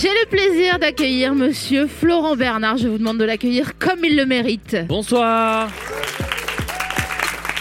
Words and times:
J'ai 0.00 0.08
le 0.08 0.26
plaisir 0.30 0.78
d'accueillir 0.78 1.34
monsieur 1.34 1.86
Florent 1.86 2.34
Bernard. 2.34 2.78
Je 2.78 2.88
vous 2.88 2.96
demande 2.96 3.18
de 3.18 3.24
l'accueillir 3.24 3.76
comme 3.78 4.02
il 4.02 4.16
le 4.16 4.24
mérite. 4.24 4.74
Bonsoir. 4.88 5.68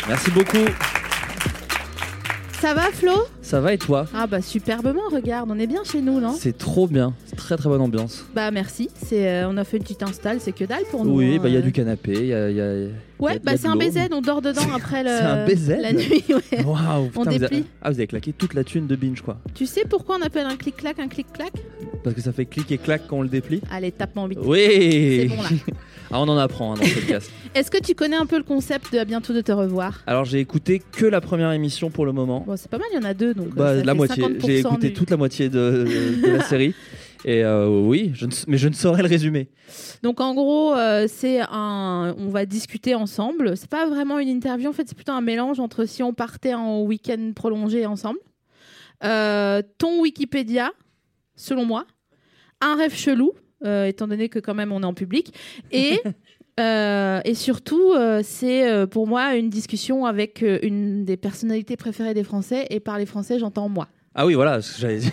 Merci 0.08 0.32
beaucoup. 0.32 0.66
Ça 2.62 2.74
va 2.74 2.92
Flo? 2.92 3.14
Ça 3.42 3.62
va 3.62 3.74
et 3.74 3.78
toi? 3.78 4.06
Ah 4.14 4.28
bah 4.28 4.42
superbement, 4.42 5.08
regarde, 5.10 5.50
on 5.50 5.58
est 5.58 5.66
bien 5.66 5.82
chez 5.86 6.02
nous, 6.02 6.20
non? 6.20 6.34
C'est 6.38 6.58
trop 6.58 6.88
bien. 6.88 7.14
C'est 7.26 7.38
très 7.38 7.56
très 7.56 7.70
bonne 7.70 7.80
ambiance. 7.80 8.26
Bah 8.36 8.52
merci, 8.52 8.90
c'est, 8.96 9.30
euh, 9.30 9.50
on 9.50 9.56
a 9.56 9.64
fait 9.64 9.78
une 9.78 9.84
petite 9.84 10.04
install, 10.04 10.42
c'est 10.42 10.52
que 10.52 10.66
dalle 10.66 10.84
pour 10.92 11.06
nous. 11.06 11.16
Oui, 11.16 11.36
hein, 11.36 11.40
bah 11.42 11.48
il 11.48 11.54
y 11.54 11.56
a 11.56 11.60
euh. 11.60 11.64
du 11.64 11.72
canapé, 11.72 12.12
il 12.12 12.28
y 12.28 12.34
a. 12.34 12.50
y 12.50 12.90
Ouais, 13.20 13.40
bah 13.40 13.54
c'est 13.56 13.68
un. 13.68 13.78
BZ, 13.78 14.10
on 14.12 14.22
dort 14.22 14.42
dedans 14.42 14.62
après 14.76 15.04
le... 15.06 15.10
Un 15.10 15.82
la 15.82 15.94
nuit. 15.94 16.24
ouais. 16.30 16.64
Waouh, 16.66 17.10
On 17.16 17.24
vous 17.24 17.26
déplie. 17.26 17.66
Ah, 17.82 17.92
vous 17.92 17.98
avez 17.98 18.08
claqué 18.08 18.34
toute 18.34 18.54
la 18.54 18.66
thune 18.66 18.88
de 18.88 18.96
binge 18.98 19.22
quoi. 19.22 19.38
Tu 19.56 19.66
sais 19.66 19.86
pourquoi 19.90 20.18
on 20.20 20.22
appelle 20.22 20.46
un 20.46 20.58
clic-clac 20.58 21.00
un 21.00 21.08
clic-clac? 21.08 21.54
Parce 22.04 22.16
que 22.16 22.22
ça 22.22 22.34
fait 22.34 22.46
clic 22.46 22.72
et 22.72 22.78
clac 22.78 23.04
quand 23.08 23.20
on 23.20 23.22
le 23.22 23.30
déplie. 23.30 23.62
Allez, 23.72 23.92
tape-moi 23.94 24.26
en 24.26 24.28
vite. 24.28 24.40
Oui 24.44 24.60
C'est 24.68 25.36
bon 25.36 25.42
là. 25.42 25.50
Ah, 26.12 26.20
on 26.20 26.28
en 26.28 26.38
apprend 26.38 26.74
hein, 26.74 26.76
dans 26.80 26.84
ce 26.86 26.94
podcast. 26.96 27.32
Est-ce 27.56 27.70
que 27.70 27.78
tu 27.80 27.94
connais 27.96 28.16
un 28.16 28.26
peu 28.26 28.38
le 28.38 28.44
concept 28.44 28.92
de 28.94 28.98
à 29.00 29.06
bientôt 29.06 29.34
de 29.34 29.42
te 29.42 29.52
revoir? 29.52 30.02
Alors 30.08 30.26
j'ai 30.26 30.40
écouté 30.40 30.80
que 30.92 31.06
la 31.06 31.22
première 31.22 31.52
émission 31.52 31.90
pour 31.92 32.06
le 32.06 32.12
moment. 32.14 32.44
Bon, 32.48 32.58
c'est 32.58 32.70
pas 32.70 32.78
mal, 32.80 32.88
il 32.92 32.96
y 32.96 33.00
en 33.00 33.04
a 33.08 33.14
deux, 33.14 33.34
donc. 33.34 33.54
Bah, 33.56 33.70
euh, 33.70 33.80
ça 33.80 33.86
la 33.86 33.92
fait 33.94 33.98
moitié. 33.98 34.24
50% 34.24 34.46
J'ai 34.46 34.60
écouté 34.60 34.88
du- 34.88 34.94
toute 34.94 35.10
la 35.12 35.18
moitié 35.18 35.50
de, 35.50 35.86
de 36.24 36.28
la 36.28 36.44
série. 36.48 36.74
Et 37.26 37.44
euh, 37.44 37.68
oui, 37.68 38.12
je 38.16 38.26
ne... 38.26 38.32
mais 38.48 38.58
je 38.58 38.70
ne 38.70 38.74
saurais 38.74 39.02
le 39.04 39.08
résumer. 39.10 39.50
Donc 40.04 40.22
en 40.22 40.34
gros, 40.34 40.74
euh, 40.74 41.06
c'est 41.10 41.42
un, 41.42 42.16
on 42.18 42.30
va 42.30 42.46
discuter 42.46 42.96
ensemble. 42.96 43.58
C'est 43.58 43.70
pas 43.70 43.88
vraiment 43.88 44.20
une 44.20 44.30
interview, 44.30 44.70
en 44.70 44.74
fait, 44.74 44.88
c'est 44.88 44.96
plutôt 44.96 45.12
un 45.12 45.22
mélange 45.22 45.60
entre 45.60 45.86
si 45.86 46.02
on 46.02 46.14
partait 46.14 46.54
en 46.54 46.82
week-end 46.82 47.34
prolongé 47.36 47.86
ensemble, 47.86 48.20
euh, 49.04 49.62
ton 49.78 50.02
Wikipédia, 50.02 50.72
selon 51.36 51.66
moi, 51.66 51.86
un 52.62 52.76
rêve 52.76 52.96
chelou, 52.96 53.34
étant 53.66 54.08
donné 54.08 54.30
que 54.30 54.40
quand 54.40 54.54
même 54.56 54.72
on 54.72 54.82
est 54.82 54.86
en 54.86 54.94
public, 54.94 55.34
et 55.72 56.00
euh, 56.60 57.22
et 57.24 57.36
surtout, 57.36 57.94
euh, 57.94 58.22
c'est 58.24 58.70
euh, 58.70 58.86
pour 58.88 59.08
moi 59.08 59.36
une 59.36 59.50
discussion 59.50 60.06
avec 60.06 60.44
euh, 60.44 60.60
une 60.64 61.06
des 61.06 61.18
personnalités 61.18 61.78
préférées 61.78 62.14
des 62.14 62.24
Français, 62.24 62.68
et 62.70 62.80
par 62.80 62.98
les 62.98 63.06
Français, 63.06 63.40
j'entends 63.40 63.70
moi. 63.70 63.88
Ah 64.16 64.26
oui, 64.26 64.34
voilà. 64.34 64.60
j'allais 64.80 64.98
dire. 64.98 65.12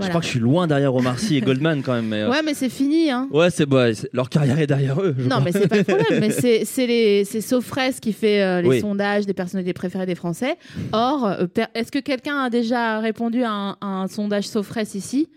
Je 0.00 0.08
crois 0.08 0.20
que 0.20 0.26
je 0.26 0.30
suis 0.32 0.40
loin 0.40 0.66
derrière 0.66 0.92
Omar 0.94 1.18
Sy 1.18 1.36
et 1.36 1.40
Goldman 1.40 1.82
quand 1.82 1.92
même. 1.92 2.08
Mais, 2.08 2.22
euh, 2.22 2.30
Ouais, 2.30 2.42
mais 2.42 2.54
c'est 2.54 2.70
fini, 2.70 3.10
hein. 3.10 3.28
Ouais, 3.30 3.50
c'est 3.50 3.66
bah, 3.66 3.92
c'est- 3.94 4.08
leur 4.12 4.28
carrière 4.30 4.58
est 4.58 4.66
derrière 4.66 5.00
eux. 5.00 5.14
Non, 5.18 5.28
crois. 5.28 5.40
mais 5.42 5.52
c'est 5.52 5.68
pas 5.68 5.76
le 5.76 5.84
problème. 5.84 6.18
mais 6.20 6.30
c'est 6.30 6.64
c'est 6.64 6.86
les 6.86 7.24
c'est 7.24 7.40
Sofres 7.42 8.00
qui 8.00 8.12
fait 8.12 8.42
euh, 8.42 8.62
les 8.62 8.68
Oui. 8.68 8.80
sondages 8.80 9.26
des 9.26 9.34
personnalités 9.34 9.74
préférées 9.74 10.06
des 10.06 10.14
Français. 10.14 10.56
Or, 10.92 11.26
euh, 11.26 11.46
est-ce 11.74 11.92
que 11.92 11.98
quelqu'un 12.00 12.38
a 12.44 12.50
déjà 12.50 12.98
répondu 13.00 13.42
à 13.44 13.50
un, 13.52 13.70
à 13.80 13.86
un 13.86 14.08
sondage 14.08 14.48
Sofres 14.48 14.78
ici? 14.94 15.28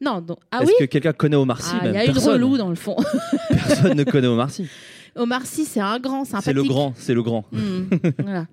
Non. 0.00 0.20
Donc 0.20 0.38
ah 0.50 0.60
Est-ce 0.62 0.70
oui. 0.70 0.74
que 0.80 0.84
quelqu'un 0.86 1.12
connaît 1.12 1.36
Omar 1.36 1.60
Sy 1.62 1.74
Ah, 1.80 1.86
il 1.88 1.92
y 1.94 1.96
a 1.96 2.04
une 2.04 2.12
Personne. 2.12 2.32
relou 2.34 2.56
dans 2.56 2.68
le 2.68 2.74
fond. 2.76 2.96
Personne 3.48 3.96
ne 3.96 4.04
connaît 4.04 4.26
Omar 4.28 4.50
Sy. 4.50 4.66
Omar 5.16 5.44
Sy, 5.46 5.64
c'est 5.64 5.80
un 5.80 5.98
grand 5.98 6.24
sympathique. 6.24 6.44
C'est 6.44 6.52
le 6.52 6.62
grand, 6.62 6.92
c'est 6.96 7.14
le 7.14 7.22
grand. 7.22 7.44
Hmm, 7.52 7.84
voilà. 8.22 8.46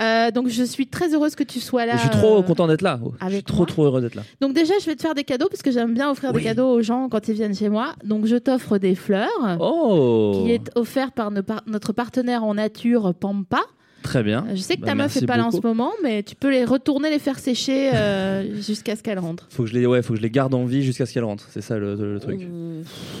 Euh, 0.00 0.30
donc 0.30 0.48
je 0.48 0.62
suis 0.62 0.86
très 0.86 1.14
heureuse 1.14 1.34
que 1.34 1.42
tu 1.44 1.58
sois 1.60 1.86
là. 1.86 1.94
je 1.96 2.00
suis 2.00 2.10
trop 2.10 2.38
euh, 2.38 2.42
content 2.42 2.66
d'être 2.66 2.82
là. 2.82 3.00
Je 3.28 3.34
suis 3.34 3.42
trop 3.42 3.58
moi. 3.58 3.66
trop 3.66 3.84
heureux 3.84 4.00
d'être 4.00 4.14
là. 4.14 4.22
Donc 4.40 4.52
déjà, 4.52 4.74
je 4.80 4.86
vais 4.86 4.94
te 4.94 5.00
faire 5.02 5.14
des 5.14 5.24
cadeaux 5.24 5.48
parce 5.48 5.62
que 5.62 5.70
j'aime 5.70 5.94
bien 5.94 6.10
offrir 6.10 6.30
Oui. 6.34 6.42
des 6.42 6.48
cadeaux 6.48 6.68
aux 6.68 6.82
gens 6.82 7.08
quand 7.08 7.26
ils 7.28 7.34
viennent 7.34 7.54
chez 7.54 7.68
moi. 7.68 7.94
Donc 8.04 8.26
je 8.26 8.36
t'offre 8.36 8.78
des 8.78 8.94
fleurs. 8.94 9.28
Oh 9.60 10.42
Qui 10.44 10.52
est 10.52 10.70
offert 10.76 11.12
par- 11.12 11.30
notre 11.66 11.92
partenaire 11.92 12.44
en 12.44 12.54
nature 12.54 13.14
Pampa. 13.14 13.60
Très 14.06 14.22
bien. 14.22 14.46
Je 14.54 14.60
sais 14.60 14.76
que 14.76 14.80
Bah, 14.82 14.86
ta 14.88 14.94
meuf 14.94 15.16
est 15.16 15.26
pas 15.26 15.36
là 15.36 15.46
en 15.46 15.50
ce 15.50 15.60
moment, 15.60 15.90
mais 16.02 16.22
tu 16.22 16.34
peux 16.36 16.50
les 16.50 16.64
retourner, 16.64 17.10
les 17.10 17.18
faire 17.18 17.38
sécher 17.38 17.90
euh, 17.92 18.54
jusqu'à 18.62 18.94
ce 18.96 19.02
qu'elle 19.02 19.18
rentre. 19.18 19.46
Faut 19.50 19.64
que 19.64 19.68
je 19.68 19.74
les, 19.74 19.84
ouais, 19.84 20.00
faut 20.02 20.12
que 20.12 20.18
je 20.18 20.22
les 20.22 20.30
garde 20.30 20.54
en 20.54 20.64
vie 20.64 20.82
jusqu'à 20.82 21.06
ce 21.06 21.12
qu'elle 21.12 21.24
rentre. 21.24 21.46
C'est 21.50 21.60
ça 21.60 21.76
le, 21.78 21.94
le 21.96 22.20
truc. 22.20 22.40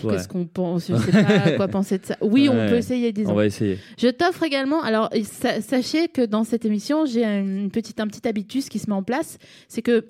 Ouais. 0.04 0.12
Qu'est-ce 0.14 0.28
qu'on 0.28 0.44
pense? 0.46 0.88
Je 0.88 0.96
sais 0.96 1.10
pas 1.24 1.50
quoi 1.56 1.68
penser 1.76 1.98
de 1.98 2.06
ça. 2.06 2.16
Oui, 2.20 2.48
on 2.48 2.54
peut 2.68 2.76
essayer, 2.76 3.12
disons. 3.12 3.32
On 3.32 3.34
va 3.34 3.46
essayer. 3.46 3.78
Je 3.98 4.08
t'offre 4.08 4.42
également. 4.44 4.82
Alors, 4.82 5.10
sa- 5.24 5.60
sachez 5.60 6.08
que 6.08 6.24
dans 6.24 6.44
cette 6.44 6.64
émission, 6.64 7.04
j'ai 7.06 7.24
une 7.24 7.70
petite, 7.70 8.00
un 8.00 8.06
petit 8.06 8.26
habitus 8.28 8.68
qui 8.68 8.78
se 8.78 8.88
met 8.88 8.96
en 8.96 9.02
place. 9.02 9.38
C'est 9.68 9.82
que 9.82 10.04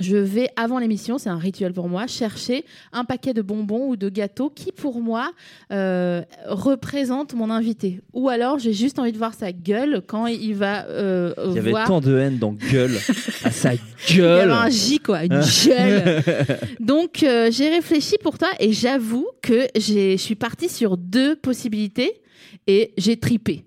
je 0.00 0.16
vais, 0.16 0.48
avant 0.56 0.78
l'émission, 0.78 1.18
c'est 1.18 1.28
un 1.28 1.36
rituel 1.38 1.72
pour 1.74 1.88
moi, 1.88 2.06
chercher 2.06 2.64
un 2.92 3.04
paquet 3.04 3.34
de 3.34 3.42
bonbons 3.42 3.88
ou 3.88 3.96
de 3.96 4.08
gâteaux 4.08 4.48
qui, 4.48 4.72
pour 4.72 5.00
moi, 5.00 5.32
euh, 5.70 6.22
représente 6.46 7.34
mon 7.34 7.50
invité. 7.50 8.00
Ou 8.14 8.28
alors, 8.30 8.58
j'ai 8.58 8.72
juste 8.72 8.98
envie 8.98 9.12
de 9.12 9.18
voir 9.18 9.34
sa 9.34 9.52
gueule 9.52 10.00
quand 10.06 10.26
il 10.26 10.54
va 10.54 10.86
euh, 10.86 11.34
Il 11.46 11.52
y 11.54 11.58
avait 11.58 11.70
voir. 11.70 11.86
tant 11.86 12.00
de 12.00 12.16
haine 12.16 12.38
dans 12.38 12.52
gueule. 12.52 12.96
à 13.44 13.50
sa 13.50 13.74
Il 13.74 13.80
y 14.10 14.16
gueule. 14.16 14.50
avait 14.50 14.66
un 14.66 14.70
J, 14.70 14.98
quoi, 14.98 15.24
une 15.24 15.40
gueule. 15.66 16.22
Donc, 16.80 17.22
euh, 17.22 17.50
j'ai 17.50 17.68
réfléchi 17.68 18.16
pour 18.22 18.38
toi 18.38 18.48
et 18.60 18.72
j'avoue 18.72 19.26
que 19.42 19.66
je 19.76 20.16
suis 20.16 20.34
partie 20.36 20.68
sur 20.70 20.96
deux 20.96 21.36
possibilités 21.36 22.22
et 22.66 22.94
j'ai 22.96 23.18
tripé. 23.18 23.66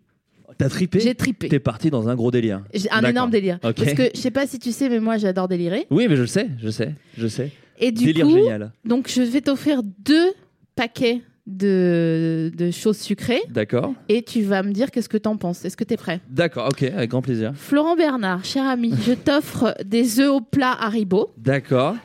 T'as 0.57 0.69
tripé 0.69 0.99
J'ai 0.99 1.15
tripé. 1.15 1.49
T'es 1.49 1.59
parti 1.59 1.89
dans 1.89 2.07
un 2.09 2.15
gros 2.15 2.31
délire. 2.31 2.63
J'ai 2.73 2.89
un 2.89 2.95
D'accord. 2.95 3.09
énorme 3.09 3.29
délire. 3.31 3.59
Ok. 3.63 3.75
Parce 3.75 3.93
que 3.93 4.03
je 4.15 4.19
sais 4.19 4.31
pas 4.31 4.47
si 4.47 4.57
tu 4.59 4.71
sais, 4.71 4.87
mais 4.89 4.99
moi 4.99 5.17
j'adore 5.17 5.47
délirer. 5.47 5.85
Oui, 5.89 6.07
mais 6.09 6.15
je 6.15 6.21
le 6.21 6.27
sais, 6.27 6.47
je 6.61 6.69
sais, 6.69 6.93
je 7.17 7.27
sais. 7.27 7.51
Et 7.79 7.91
du 7.91 8.05
Délire 8.05 8.25
coup, 8.25 8.33
génial. 8.35 8.71
donc 8.85 9.09
je 9.09 9.21
vais 9.21 9.41
t'offrir 9.41 9.81
deux 9.83 10.31
paquets 10.75 11.21
de, 11.45 12.51
de 12.55 12.71
choses 12.71 12.97
sucrées 12.97 13.41
D'accord. 13.49 13.93
et 14.09 14.23
tu 14.23 14.41
vas 14.41 14.63
me 14.63 14.71
dire 14.71 14.91
qu'est-ce 14.91 15.09
que 15.09 15.17
t'en 15.17 15.37
penses. 15.37 15.63
Est-ce 15.65 15.77
que 15.77 15.83
t'es 15.83 15.97
prêt? 15.97 16.19
D'accord, 16.29 16.67
ok, 16.69 16.83
avec 16.83 17.09
grand 17.09 17.21
plaisir. 17.21 17.51
Florent 17.55 17.95
Bernard, 17.95 18.43
cher 18.45 18.63
ami, 18.65 18.93
je 19.05 19.11
t'offre 19.25 19.75
des 19.85 20.19
œufs 20.19 20.29
au 20.31 20.41
plat 20.41 20.71
Haribo. 20.79 21.33
D'accord. 21.37 21.95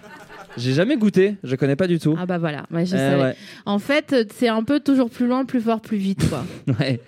J'ai 0.57 0.73
jamais 0.73 0.97
goûté, 0.97 1.37
je 1.45 1.55
connais 1.55 1.77
pas 1.77 1.87
du 1.87 1.99
tout. 2.01 2.17
Ah 2.19 2.27
bah 2.27 2.39
voilà, 2.39 2.65
je 2.73 2.79
Eh 2.81 2.87
savais. 2.87 3.23
ouais. 3.23 3.37
En 3.67 3.79
fait, 3.79 4.29
c'est 4.37 4.49
un 4.49 4.65
peu 4.65 4.81
toujours 4.81 5.09
plus 5.09 5.27
loin, 5.29 5.45
plus 5.45 5.61
fort, 5.61 5.81
plus 5.81 5.97
vite 5.99 6.29
quoi. 6.29 6.45
Ouais. 6.81 7.01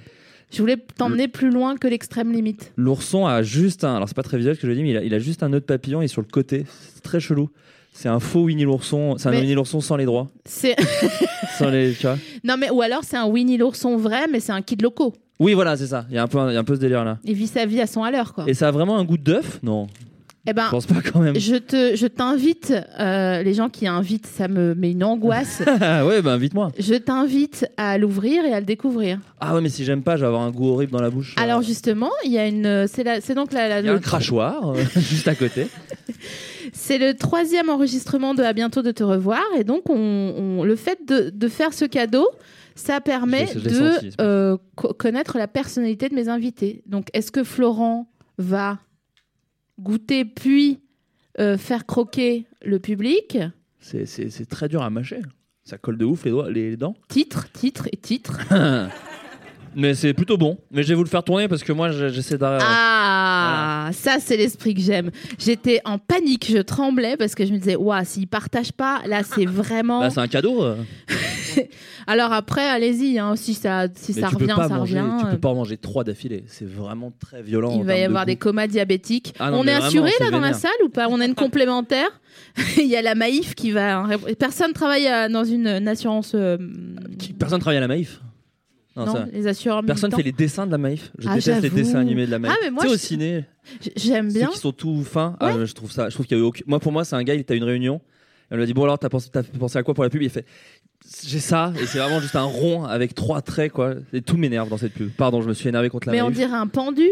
Je 0.52 0.58
voulais 0.60 0.76
t'emmener 0.96 1.28
plus 1.28 1.50
loin 1.50 1.76
que 1.76 1.88
l'extrême 1.88 2.32
limite. 2.32 2.72
L'ourson 2.76 3.26
a 3.26 3.42
juste 3.42 3.84
un. 3.84 3.94
Alors, 3.96 4.08
c'est 4.08 4.16
pas 4.16 4.22
très 4.22 4.36
visuel 4.36 4.54
ce 4.56 4.60
que 4.60 4.66
je 4.68 4.72
dis, 4.72 4.82
mais 4.82 4.90
il 4.90 4.96
a, 4.96 5.02
il 5.04 5.14
a 5.14 5.18
juste 5.18 5.42
un 5.42 5.48
nœud 5.48 5.60
de 5.60 5.64
papillon 5.64 6.02
et 6.02 6.08
sur 6.08 6.20
le 6.22 6.28
côté. 6.28 6.64
C'est 6.94 7.02
très 7.02 7.20
chelou. 7.20 7.48
C'est 7.94 8.08
un 8.08 8.20
faux 8.20 8.44
Winnie 8.44 8.64
l'ourson. 8.64 9.16
C'est 9.18 9.28
un 9.28 9.32
Mais- 9.32 9.40
Winnie 9.40 9.54
l'ourson 9.54 9.80
sans 9.80 9.96
les 9.96 10.04
droits. 10.06 10.28
C'est 10.44 10.76
Sans 11.58 11.68
les, 11.68 11.92
tu 11.92 12.06
vois 12.06 12.16
non 12.44 12.56
mais 12.58 12.70
ou 12.70 12.80
alors 12.80 13.04
c'est 13.04 13.18
un 13.18 13.26
Winnie 13.26 13.58
l'ourson 13.58 13.96
vrai, 13.98 14.26
mais 14.30 14.40
c'est 14.40 14.52
un 14.52 14.62
kid 14.62 14.80
loco. 14.80 15.12
Oui, 15.38 15.52
voilà, 15.54 15.76
c'est 15.76 15.88
ça. 15.88 16.06
Il 16.08 16.14
y, 16.14 16.18
a 16.18 16.22
un 16.22 16.26
peu 16.28 16.38
il 16.48 16.54
y 16.54 16.56
a 16.56 16.60
un 16.60 16.64
peu 16.64 16.74
ce 16.74 16.80
délire 16.80 17.04
là. 17.04 17.18
Il 17.24 17.34
vit 17.34 17.46
sa 17.46 17.66
vie 17.66 17.80
à 17.80 17.86
100 17.86 18.04
à 18.04 18.10
l'heure 18.10 18.32
quoi. 18.32 18.44
Et 18.46 18.54
ça 18.54 18.68
a 18.68 18.70
vraiment 18.70 18.96
un 18.98 19.04
goût 19.04 19.18
d'œuf? 19.18 19.58
Non, 19.62 19.88
Eh 20.44 20.52
ben, 20.52 20.64
je 20.66 20.70
pense 20.70 20.86
pas 20.86 21.00
quand 21.00 21.20
même. 21.20 21.38
Je 21.38 21.54
te, 21.54 21.94
je 21.94 22.06
t'invite, 22.08 22.74
euh, 22.98 23.42
les 23.44 23.54
gens 23.54 23.68
qui 23.68 23.86
invitent, 23.86 24.26
ça 24.26 24.48
me 24.48 24.74
met 24.74 24.90
une 24.90 25.04
angoisse. 25.04 25.62
Ah 25.80 26.04
ouais, 26.04 26.20
bah 26.20 26.32
invite-moi. 26.32 26.72
je 26.78 26.94
t'invite 26.94 27.64
à 27.76 27.96
l'ouvrir 27.96 28.44
et 28.44 28.52
à 28.52 28.58
le 28.58 28.66
découvrir. 28.66 29.18
Ah 29.40 29.54
ouais, 29.54 29.60
mais 29.60 29.68
si 29.68 29.84
j'aime 29.84 30.02
pas, 30.02 30.16
je 30.16 30.22
vais 30.22 30.26
avoir 30.26 30.42
un 30.42 30.50
goût 30.50 30.68
horrible 30.70 30.90
dans 30.92 31.00
la 31.00 31.10
bouche. 31.10 31.36
Alors 31.38 31.62
justement, 31.62 32.10
il 32.24 32.32
y 32.32 32.38
a 32.38 32.46
une, 32.48 32.86
c'est 32.88 33.04
la- 33.04 33.20
c'est 33.20 33.34
donc 33.34 33.52
la, 33.52 33.68
la- 33.68 33.80
il 33.80 33.86
y 33.86 33.88
a 33.88 33.92
un 33.92 33.94
le, 33.94 34.00
crachoir 34.10 34.70
euh, 34.70 34.82
juste 34.96 35.28
à 35.28 35.34
côté. 35.36 35.68
c'est 36.72 36.98
le 36.98 37.14
troisième 37.14 37.68
enregistrement 37.68 38.34
de 38.34 38.42
à 38.42 38.52
bientôt 38.52 38.82
de 38.82 38.90
te 38.90 39.04
revoir 39.04 39.42
et 39.56 39.64
donc 39.64 39.88
on, 39.90 39.94
on- 39.96 40.64
le 40.64 40.76
fait 40.76 40.98
de, 41.06 41.30
de 41.30 41.48
faire 41.48 41.72
ce 41.72 41.84
cadeau, 41.84 42.28
ça 42.74 43.00
permet 43.00 43.46
Je 43.52 43.58
je 43.60 43.64
de 43.68 43.74
senti, 43.92 44.10
euh, 44.20 44.56
co- 44.76 44.92
connaître 44.94 45.38
la 45.38 45.46
personnalité 45.48 46.08
de 46.08 46.14
mes 46.14 46.28
invités. 46.28 46.82
Donc 46.86 47.06
est-ce 47.12 47.30
que 47.30 47.44
Florent 47.44 48.08
va 48.38 48.78
goûter 49.82 50.24
puis 50.24 50.80
euh, 51.40 51.58
faire 51.58 51.86
croquer 51.86 52.46
le 52.62 52.78
public 52.78 53.38
C'est- 53.80 54.48
très 54.48 54.68
dur 54.68 54.82
à 54.82 54.90
mâcher. 54.90 55.20
Ça 55.64 55.78
colle 55.78 55.96
de 55.98 56.04
ouf 56.04 56.24
les, 56.24 56.30
doigts, 56.30 56.50
les 56.50 56.76
dents. 56.76 56.94
Titre, 57.08 57.50
titre 57.52 57.88
et 57.92 57.96
titre. 57.96 58.38
Mais 59.74 59.94
c'est 59.94 60.12
plutôt 60.14 60.36
bon. 60.36 60.58
Mais 60.70 60.82
je 60.82 60.88
vais 60.88 60.94
vous 60.94 61.04
le 61.04 61.08
faire 61.08 61.22
tourner 61.24 61.48
parce 61.48 61.62
que 61.62 61.72
moi, 61.72 61.90
je- 61.90 62.08
j'essaie 62.08 62.36
d'arrêter. 62.38 62.64
Ah, 62.68 63.90
ça 63.92 64.16
c'est 64.20 64.36
l'esprit 64.36 64.74
que 64.74 64.80
j'aime. 64.80 65.10
J'étais 65.38 65.80
en 65.84 65.98
panique, 65.98 66.46
je 66.50 66.58
tremblais 66.58 67.16
parce 67.16 67.34
que 67.34 67.44
je 67.46 67.52
me 67.52 67.58
disais, 67.58 67.76
waouh, 67.76 68.04
s'ils 68.04 68.26
partagent 68.28 68.72
pas, 68.72 69.00
là 69.06 69.22
c'est 69.22 69.46
vraiment. 69.46 70.00
Bah, 70.00 70.10
c'est 70.10 70.20
un 70.20 70.28
cadeau. 70.28 70.62
euh. 70.62 70.76
Alors 72.06 72.32
après, 72.32 72.66
allez-y, 72.68 73.18
hein, 73.18 73.34
si 73.36 73.54
ça, 73.54 73.86
si 73.94 74.12
Mais 74.14 74.20
ça 74.22 74.28
revient, 74.28 74.46
ça 74.56 74.68
manger, 74.68 75.00
revient. 75.00 75.16
Tu 75.20 75.26
euh, 75.26 75.30
peux 75.32 75.38
pas 75.38 75.48
en 75.50 75.54
manger 75.54 75.76
trois 75.76 76.04
d'affilée. 76.04 76.44
C'est 76.48 76.68
vraiment 76.68 77.12
très 77.18 77.42
violent. 77.42 77.72
en 77.74 77.78
Il 77.80 77.84
va 77.84 77.96
y 77.96 78.00
de 78.00 78.06
avoir 78.06 78.26
des 78.26 78.36
comas 78.36 78.66
diabétiques. 78.66 79.34
Ah 79.38 79.50
non, 79.50 79.58
on 79.58 79.62
est 79.62 79.70
vraiment, 79.78 79.86
assuré 79.86 80.10
là 80.20 80.30
dans 80.30 80.40
la 80.40 80.52
salle 80.52 80.70
ou 80.84 80.88
pas? 80.88 81.06
On 81.10 81.20
a 81.20 81.24
une 81.26 81.34
complémentaire? 81.36 82.08
Il 82.78 82.86
y 82.86 82.96
a 82.96 83.02
la 83.02 83.14
Maïf 83.14 83.54
qui 83.54 83.70
va. 83.70 83.98
hein, 83.98 84.08
Personne 84.38 84.72
travaille 84.72 85.06
à- 85.06 85.28
dans 85.28 85.44
une, 85.44 85.66
assurance. 85.86 86.32
euh, 86.34 86.56
Personne 87.38 87.60
travaille 87.60 87.78
à 87.78 87.80
la 87.80 87.88
Maïf? 87.88 88.20
Non, 88.96 89.06
non, 89.06 89.12
ça- 89.12 89.26
les 89.32 89.46
assureurs 89.46 89.82
Personne 89.84 90.08
militants. 90.08 90.16
fait 90.18 90.22
les 90.22 90.32
dessins 90.32 90.66
de 90.66 90.70
la 90.72 90.78
Maïf. 90.78 91.12
Je 91.18 91.28
Ah, 91.28 91.34
déteste 91.36 91.62
les 91.62 91.70
dessins 91.70 91.98
animés 92.00 92.26
de 92.26 92.30
la 92.30 92.38
Maïf. 92.38 92.54
Ah, 92.54 92.60
mais 92.62 92.70
moi, 92.70 92.84
au 92.86 92.96
ciné, 92.96 93.44
J'aime 93.96 94.30
ceux 94.30 94.38
bien. 94.38 94.48
qui 94.48 94.58
sont 94.58 94.72
tout 94.72 95.02
fins. 95.04 95.36
Ah, 95.40 95.52
je 95.64 95.72
trouve 95.72 95.90
ça. 95.90 96.08
Je 96.08 96.14
trouve 96.14 96.26
qu'il 96.26 96.36
y 96.36 96.40
a 96.40 96.42
eu 96.42 96.46
aucun- 96.46 96.64
Moi, 96.66 96.78
pour 96.78 96.92
moi, 96.92 97.04
c'est 97.04 97.16
un 97.16 97.22
gars. 97.22 97.34
Il 97.34 97.40
était 97.40 97.54
à 97.54 97.56
une 97.56 97.64
réunion. 97.64 98.00
Et 98.50 98.54
on 98.54 98.56
lui 98.56 98.64
a 98.64 98.66
dit 98.66 98.74
bon 98.74 98.84
alors, 98.84 98.98
t'as 98.98 99.08
pensé, 99.08 99.30
à 99.78 99.82
quoi 99.82 99.94
pour 99.94 100.04
la 100.04 100.10
pub? 100.10 100.20
Il 100.20 100.28
fait 100.28 100.44
j'ai 101.26 101.40
ça 101.40 101.72
et 101.80 101.86
c'est 101.86 101.98
vraiment 101.98 102.20
juste 102.20 102.36
un 102.36 102.42
rond 102.44 102.84
avec 102.84 103.14
trois 103.14 103.40
traits 103.42 103.72
quoi. 103.72 103.94
Et 104.12 104.20
tout 104.22 104.36
m'énerve 104.36 104.68
dans 104.68 104.76
cette 104.76 104.92
pub. 104.92 105.10
Pardon, 105.10 105.40
je 105.42 105.48
me 105.48 105.54
suis 105.54 105.68
énervé 105.68 105.88
contre 105.88 106.06
la 106.08 106.12
Mais 106.12 106.20
on 106.22 106.30
dirait 106.30 106.52
un 106.54 106.66
pendu. 106.66 107.08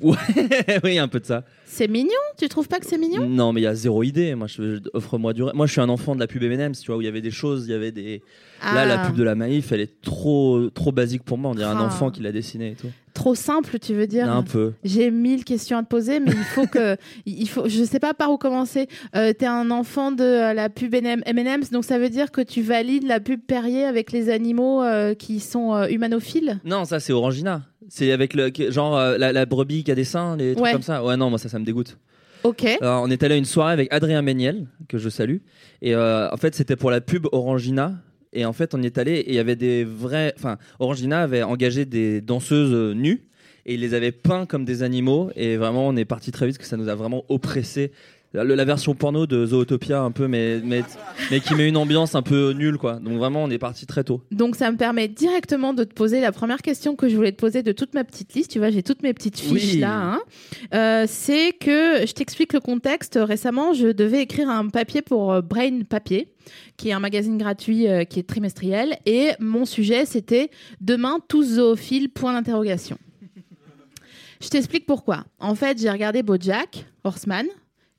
Ouais, 0.00 0.16
oui, 0.84 0.98
un 0.98 1.08
peu 1.08 1.18
de 1.20 1.24
ça. 1.24 1.44
C'est 1.64 1.88
mignon. 1.88 2.10
Tu 2.38 2.48
trouves 2.48 2.68
pas 2.68 2.78
que 2.78 2.86
c'est 2.86 2.98
mignon? 2.98 3.26
Non, 3.26 3.52
mais 3.52 3.60
il 3.60 3.64
y 3.64 3.68
a 3.68 3.74
zéro 3.74 4.02
idée. 4.02 4.34
Moi, 4.34 4.46
je, 4.46 4.80
offre-moi 4.92 5.32
du. 5.32 5.42
Moi, 5.54 5.66
je 5.66 5.72
suis 5.72 5.80
un 5.80 5.88
enfant 5.88 6.14
de 6.14 6.20
la 6.20 6.26
pub 6.26 6.42
M&M's, 6.42 6.80
tu 6.80 6.88
vois, 6.88 6.96
où 6.96 7.00
il 7.00 7.04
y 7.04 7.08
avait 7.08 7.20
des 7.22 7.30
choses, 7.30 7.66
il 7.66 7.70
y 7.70 7.74
avait 7.74 7.92
des. 7.92 8.22
Là, 8.62 8.84
la 8.86 9.02
Ah, 9.02 9.06
pub 9.06 9.16
de 9.16 9.22
la 9.22 9.34
Maïf, 9.34 9.70
elle 9.72 9.80
est 9.80 10.00
trop, 10.02 10.68
trop 10.70 10.92
basique 10.92 11.22
pour 11.22 11.38
moi. 11.38 11.50
On 11.52 11.54
dirait 11.54 11.68
un 11.70 11.78
Ah. 11.78 11.84
enfant 11.84 12.10
qui 12.10 12.22
l'a 12.22 12.32
dessinée 12.32 12.72
et 12.72 12.74
tout. 12.74 12.88
Trop 13.14 13.34
simple, 13.34 13.78
tu 13.78 13.94
veux 13.94 14.06
dire? 14.06 14.30
Un 14.30 14.42
peu. 14.42 14.72
J'ai 14.84 15.10
mille 15.10 15.44
questions 15.44 15.78
à 15.78 15.82
te 15.82 15.88
poser, 15.88 16.20
mais 16.20 16.30
il 16.32 16.44
faut 16.44 16.66
que, 16.66 16.96
il 17.26 17.48
faut, 17.48 17.68
je 17.68 17.82
sais 17.84 17.98
pas 18.00 18.14
par 18.14 18.30
où 18.32 18.36
commencer. 18.38 18.88
Euh, 19.16 19.32
T'es 19.32 19.46
un 19.46 19.70
enfant 19.70 20.12
de 20.12 20.22
euh, 20.24 20.52
la 20.54 20.68
pub 20.68 20.94
M&M's, 20.94 21.70
donc 21.70 21.84
ça 21.84 21.98
veut 21.98 22.10
dire 22.10 22.30
que 22.30 22.40
tu 22.40 22.62
valides 22.62 23.06
la 23.06 23.20
pub 23.20 23.40
Perrier 23.40 23.84
avec 23.84 24.12
les 24.12 24.28
animaux 24.28 24.82
euh, 24.82 25.14
qui 25.14 25.40
sont 25.40 25.74
euh, 25.74 25.86
humanophiles. 25.88 26.58
Non, 26.64 26.84
ça, 26.84 27.00
c'est 27.00 27.12
Orangina. 27.12 27.62
C'est 27.88 28.12
avec 28.12 28.34
le 28.34 28.50
genre 28.70 28.96
euh, 28.98 29.16
la, 29.18 29.32
la 29.32 29.46
brebis 29.46 29.82
qui 29.84 29.90
a 29.90 29.94
des 29.94 30.04
seins, 30.04 30.36
les 30.36 30.52
trucs 30.52 30.64
Ouais. 30.64 30.72
comme 30.72 30.82
ça. 30.82 31.02
Ouais, 31.04 31.16
non, 31.16 31.30
moi, 31.30 31.38
ça, 31.38 31.48
ça 31.48 31.58
me 31.58 31.64
dégoûte. 31.64 31.96
Ok. 32.44 32.64
Alors, 32.80 33.02
on 33.02 33.10
est 33.10 33.22
allé 33.22 33.34
à 33.34 33.38
une 33.38 33.44
soirée 33.44 33.72
avec 33.72 33.92
Adrien 33.92 34.22
Méniel, 34.22 34.66
que 34.88 34.98
je 34.98 35.08
salue. 35.08 35.38
Et 35.82 35.94
euh, 35.94 36.30
en 36.30 36.36
fait, 36.36 36.54
c'était 36.54 36.76
pour 36.76 36.90
la 36.90 37.00
pub 37.00 37.26
Orangina. 37.32 37.94
Et 38.32 38.44
en 38.44 38.52
fait, 38.52 38.74
on 38.74 38.82
y 38.82 38.86
est 38.86 38.98
allé 38.98 39.12
et 39.12 39.30
il 39.30 39.34
y 39.34 39.38
avait 39.38 39.56
des 39.56 39.84
vrais. 39.84 40.34
Enfin, 40.36 40.58
Orangina 40.78 41.22
avait 41.22 41.42
engagé 41.42 41.86
des 41.86 42.20
danseuses 42.20 42.72
euh, 42.74 42.92
nues 42.94 43.24
et 43.64 43.74
il 43.74 43.80
les 43.80 43.94
avait 43.94 44.12
peints 44.12 44.44
comme 44.44 44.64
des 44.66 44.82
animaux. 44.82 45.30
Et 45.34 45.56
vraiment, 45.56 45.88
on 45.88 45.96
est 45.96 46.04
parti 46.04 46.30
très 46.30 46.46
vite 46.46 46.56
parce 46.58 46.66
que 46.66 46.70
ça 46.70 46.76
nous 46.76 46.88
a 46.88 46.94
vraiment 46.94 47.24
oppressé. 47.30 47.90
La, 48.34 48.64
version 48.66 48.94
porno 48.94 49.26
de 49.26 49.46
Zootopia, 49.46 50.02
un 50.02 50.10
peu, 50.10 50.28
mais, 50.28 50.60
mais, 50.62 50.82
mais 51.30 51.40
qui 51.40 51.54
met 51.54 51.66
une 51.66 51.78
ambiance 51.78 52.14
un 52.14 52.20
peu 52.20 52.52
nulle, 52.52 52.76
quoi. 52.76 52.96
Donc, 53.00 53.16
vraiment, 53.16 53.42
on 53.42 53.48
est 53.50 53.56
parti 53.58 53.86
très 53.86 54.04
tôt. 54.04 54.20
Donc 54.30 54.54
ça 54.54 54.70
me 54.70 54.76
permet 54.76 55.08
directement 55.08 55.72
de 55.72 55.82
te 55.84 55.94
poser 55.94 56.20
la 56.20 56.30
première 56.30 56.60
question 56.60 56.94
que 56.94 57.08
je 57.08 57.16
voulais 57.16 57.32
te 57.32 57.38
poser 57.40 57.62
de 57.62 57.72
toute 57.72 57.94
ma 57.94 58.04
petite 58.04 58.34
liste. 58.34 58.50
Tu 58.50 58.58
vois, 58.58 58.68
j'ai 58.70 58.82
toutes 58.82 59.02
mes 59.02 59.14
petites 59.14 59.38
fiches 59.38 59.72
Oui. 59.74 59.78
là. 59.80 59.94
hein. 59.96 60.20
Euh, 60.74 61.04
c'est 61.08 61.52
que 61.58 62.06
je 62.06 62.12
t'explique 62.12 62.52
le 62.52 62.60
contexte. 62.60 63.18
Récemment, 63.20 63.72
je 63.72 63.88
devais 63.88 64.20
écrire 64.22 64.50
un 64.50 64.68
papier 64.68 65.00
pour 65.00 65.32
euh, 65.32 65.40
Brain 65.40 65.80
Papier, 65.88 66.28
qui 66.76 66.90
est 66.90 66.92
un 66.92 67.00
magazine 67.00 67.38
gratuit 67.38 67.88
euh, 67.88 68.04
qui 68.04 68.18
est 68.20 68.28
trimestriel. 68.28 68.98
Et 69.06 69.30
mon 69.40 69.64
sujet, 69.64 70.04
c'était 70.04 70.50
demain 70.82 71.18
tous 71.28 71.54
zoophiles. 71.56 72.10
Point 72.10 72.34
d'interrogation. 72.34 72.98
Je 74.42 74.48
t'explique 74.48 74.84
pourquoi. 74.86 75.24
En 75.40 75.54
fait, 75.54 75.80
j'ai 75.80 75.90
regardé 75.90 76.22
BoJack 76.22 76.84
Horseman 77.04 77.46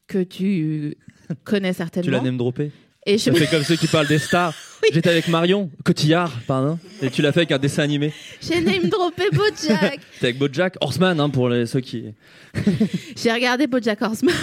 que 0.10 0.24
tu 0.24 0.98
connais 1.46 1.72
Tu 1.72 1.80
l'as 1.80 1.86
certainement. 1.86 2.22
name 2.22 2.38
droppé 2.38 2.72
Et 3.06 3.18
je 3.18 3.26
Ça 3.26 3.34
fait 3.34 3.48
comme 3.48 3.64
ceux 3.64 3.78
qui 3.78 3.88
parlent 3.88 4.08
des 4.08 4.20
stars. 4.20 4.54
J'étais 4.94 5.10
avec 5.10 5.28
Marion 5.28 5.70
Cotillard, 5.86 6.32
pardon. 6.48 6.80
Et 7.02 7.10
tu 7.10 7.22
l'as 7.22 7.32
fait 7.32 7.42
avec 7.42 7.52
un 7.52 7.58
dessin 7.58 7.84
animé. 7.84 8.14
j'ai 8.42 8.62
name 8.62 8.90
droppé 8.90 9.24
BoJack. 9.32 10.00
T'es 10.20 10.28
avec 10.28 10.38
Bojack 10.38 10.78
Horseman, 10.82 11.20
hein, 11.20 11.30
pour 11.30 11.50
les, 11.50 11.66
ceux 11.66 11.82
qui. 11.82 12.06
J'ai 13.16 13.32
regardé 13.32 13.68
BoJack 13.68 14.02
Horseman 14.02 14.34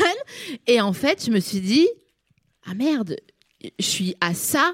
et 0.67 0.81
en 0.81 0.93
fait, 0.93 1.25
je 1.27 1.31
me 1.31 1.41
suis 1.41 1.61
dit 1.61 1.89
ah 2.67 2.75
merde, 2.75 3.17
je 3.79 3.85
suis 3.85 4.15
à 4.21 4.35
ça 4.35 4.73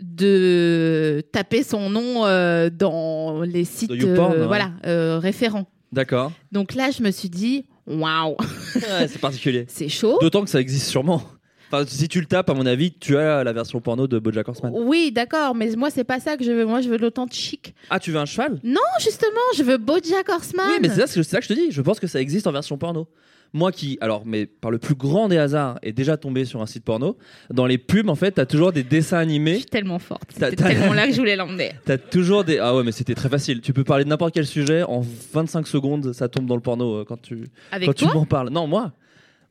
de 0.00 1.22
taper 1.32 1.62
son 1.62 1.90
nom 1.90 2.26
euh, 2.26 2.70
dans 2.70 3.42
les 3.42 3.64
sites 3.64 3.90
euh, 3.90 4.46
voilà 4.46 4.72
euh, 4.86 5.18
référents. 5.18 5.66
D'accord. 5.92 6.32
Donc 6.50 6.74
là, 6.74 6.90
je 6.90 7.02
me 7.02 7.10
suis 7.10 7.28
dit 7.28 7.66
waouh, 8.00 8.36
Ouais, 8.74 9.08
c'est 9.08 9.20
particulier. 9.20 9.66
c'est 9.68 9.88
chaud. 9.88 10.18
D'autant 10.20 10.42
que 10.44 10.50
ça 10.50 10.60
existe 10.60 10.88
sûrement. 10.88 11.22
Enfin, 11.70 11.84
si 11.88 12.06
tu 12.06 12.20
le 12.20 12.26
tapes, 12.26 12.50
à 12.50 12.54
mon 12.54 12.66
avis, 12.66 12.92
tu 12.92 13.16
as 13.16 13.42
la 13.44 13.52
version 13.54 13.80
porno 13.80 14.06
de 14.06 14.18
Bojack 14.18 14.46
Horseman. 14.46 14.72
Oui, 14.76 15.10
d'accord, 15.10 15.54
mais 15.54 15.70
moi 15.74 15.88
c'est 15.88 16.04
pas 16.04 16.20
ça 16.20 16.36
que 16.36 16.44
je 16.44 16.52
veux. 16.52 16.66
Moi, 16.66 16.82
je 16.82 16.88
veux 16.90 16.98
l'authentique. 16.98 17.74
Ah, 17.88 17.98
tu 17.98 18.10
veux 18.12 18.18
un 18.18 18.26
cheval? 18.26 18.60
Non, 18.62 18.80
justement, 19.00 19.30
je 19.56 19.62
veux 19.62 19.78
BoJack 19.78 20.28
Horseman. 20.28 20.66
Oui, 20.68 20.78
mais 20.82 20.88
c'est 20.90 21.00
ça, 21.00 21.06
c'est 21.06 21.22
ça 21.22 21.38
que 21.38 21.44
je 21.44 21.48
te 21.48 21.54
dis. 21.54 21.70
Je 21.70 21.80
pense 21.80 21.98
que 21.98 22.06
ça 22.06 22.20
existe 22.20 22.46
en 22.46 22.52
version 22.52 22.76
porno. 22.76 23.08
Moi 23.54 23.70
qui, 23.70 23.98
alors, 24.00 24.24
mais 24.24 24.46
par 24.46 24.70
le 24.70 24.78
plus 24.78 24.94
grand 24.94 25.28
des 25.28 25.36
hasards, 25.36 25.78
est 25.82 25.92
déjà 25.92 26.16
tombé 26.16 26.44
sur 26.46 26.62
un 26.62 26.66
site 26.66 26.84
porno, 26.84 27.18
dans 27.50 27.66
les 27.66 27.76
pubs, 27.76 28.08
en 28.08 28.14
fait, 28.14 28.32
t'as 28.32 28.46
toujours 28.46 28.72
des 28.72 28.82
dessins 28.82 29.18
Je 29.18 29.22
animés. 29.22 29.56
suis 29.56 29.66
tellement 29.66 29.98
forte. 29.98 30.30
T'as- 30.38 30.50
C'était 30.50 30.62
tellement 30.64 30.94
là 30.94 31.06
que 31.06 31.12
je 31.12 31.18
voulais 31.18 31.36
l'emmener. 31.36 31.72
T'as 31.84 31.98
toujours 31.98 32.44
des. 32.44 32.58
Ah 32.58 32.74
ouais, 32.74 32.82
mais 32.82 32.92
c'était 32.92 33.14
très 33.14 33.28
facile. 33.28 33.60
Tu 33.60 33.72
peux 33.74 33.84
parler 33.84 34.04
de 34.04 34.08
n'importe 34.08 34.32
quel 34.32 34.46
sujet, 34.46 34.82
en 34.84 35.02
25 35.34 35.66
secondes, 35.66 36.12
ça 36.14 36.28
tombe 36.28 36.46
dans 36.46 36.54
le 36.56 36.62
porno 36.62 37.00
euh, 37.00 37.04
quand 37.04 37.20
tu, 37.20 37.44
Avec 37.70 37.88
quand 37.88 37.92
tu 37.94 38.04
m'en 38.06 38.24
parles. 38.24 38.48
Non, 38.48 38.66
moi. 38.66 38.92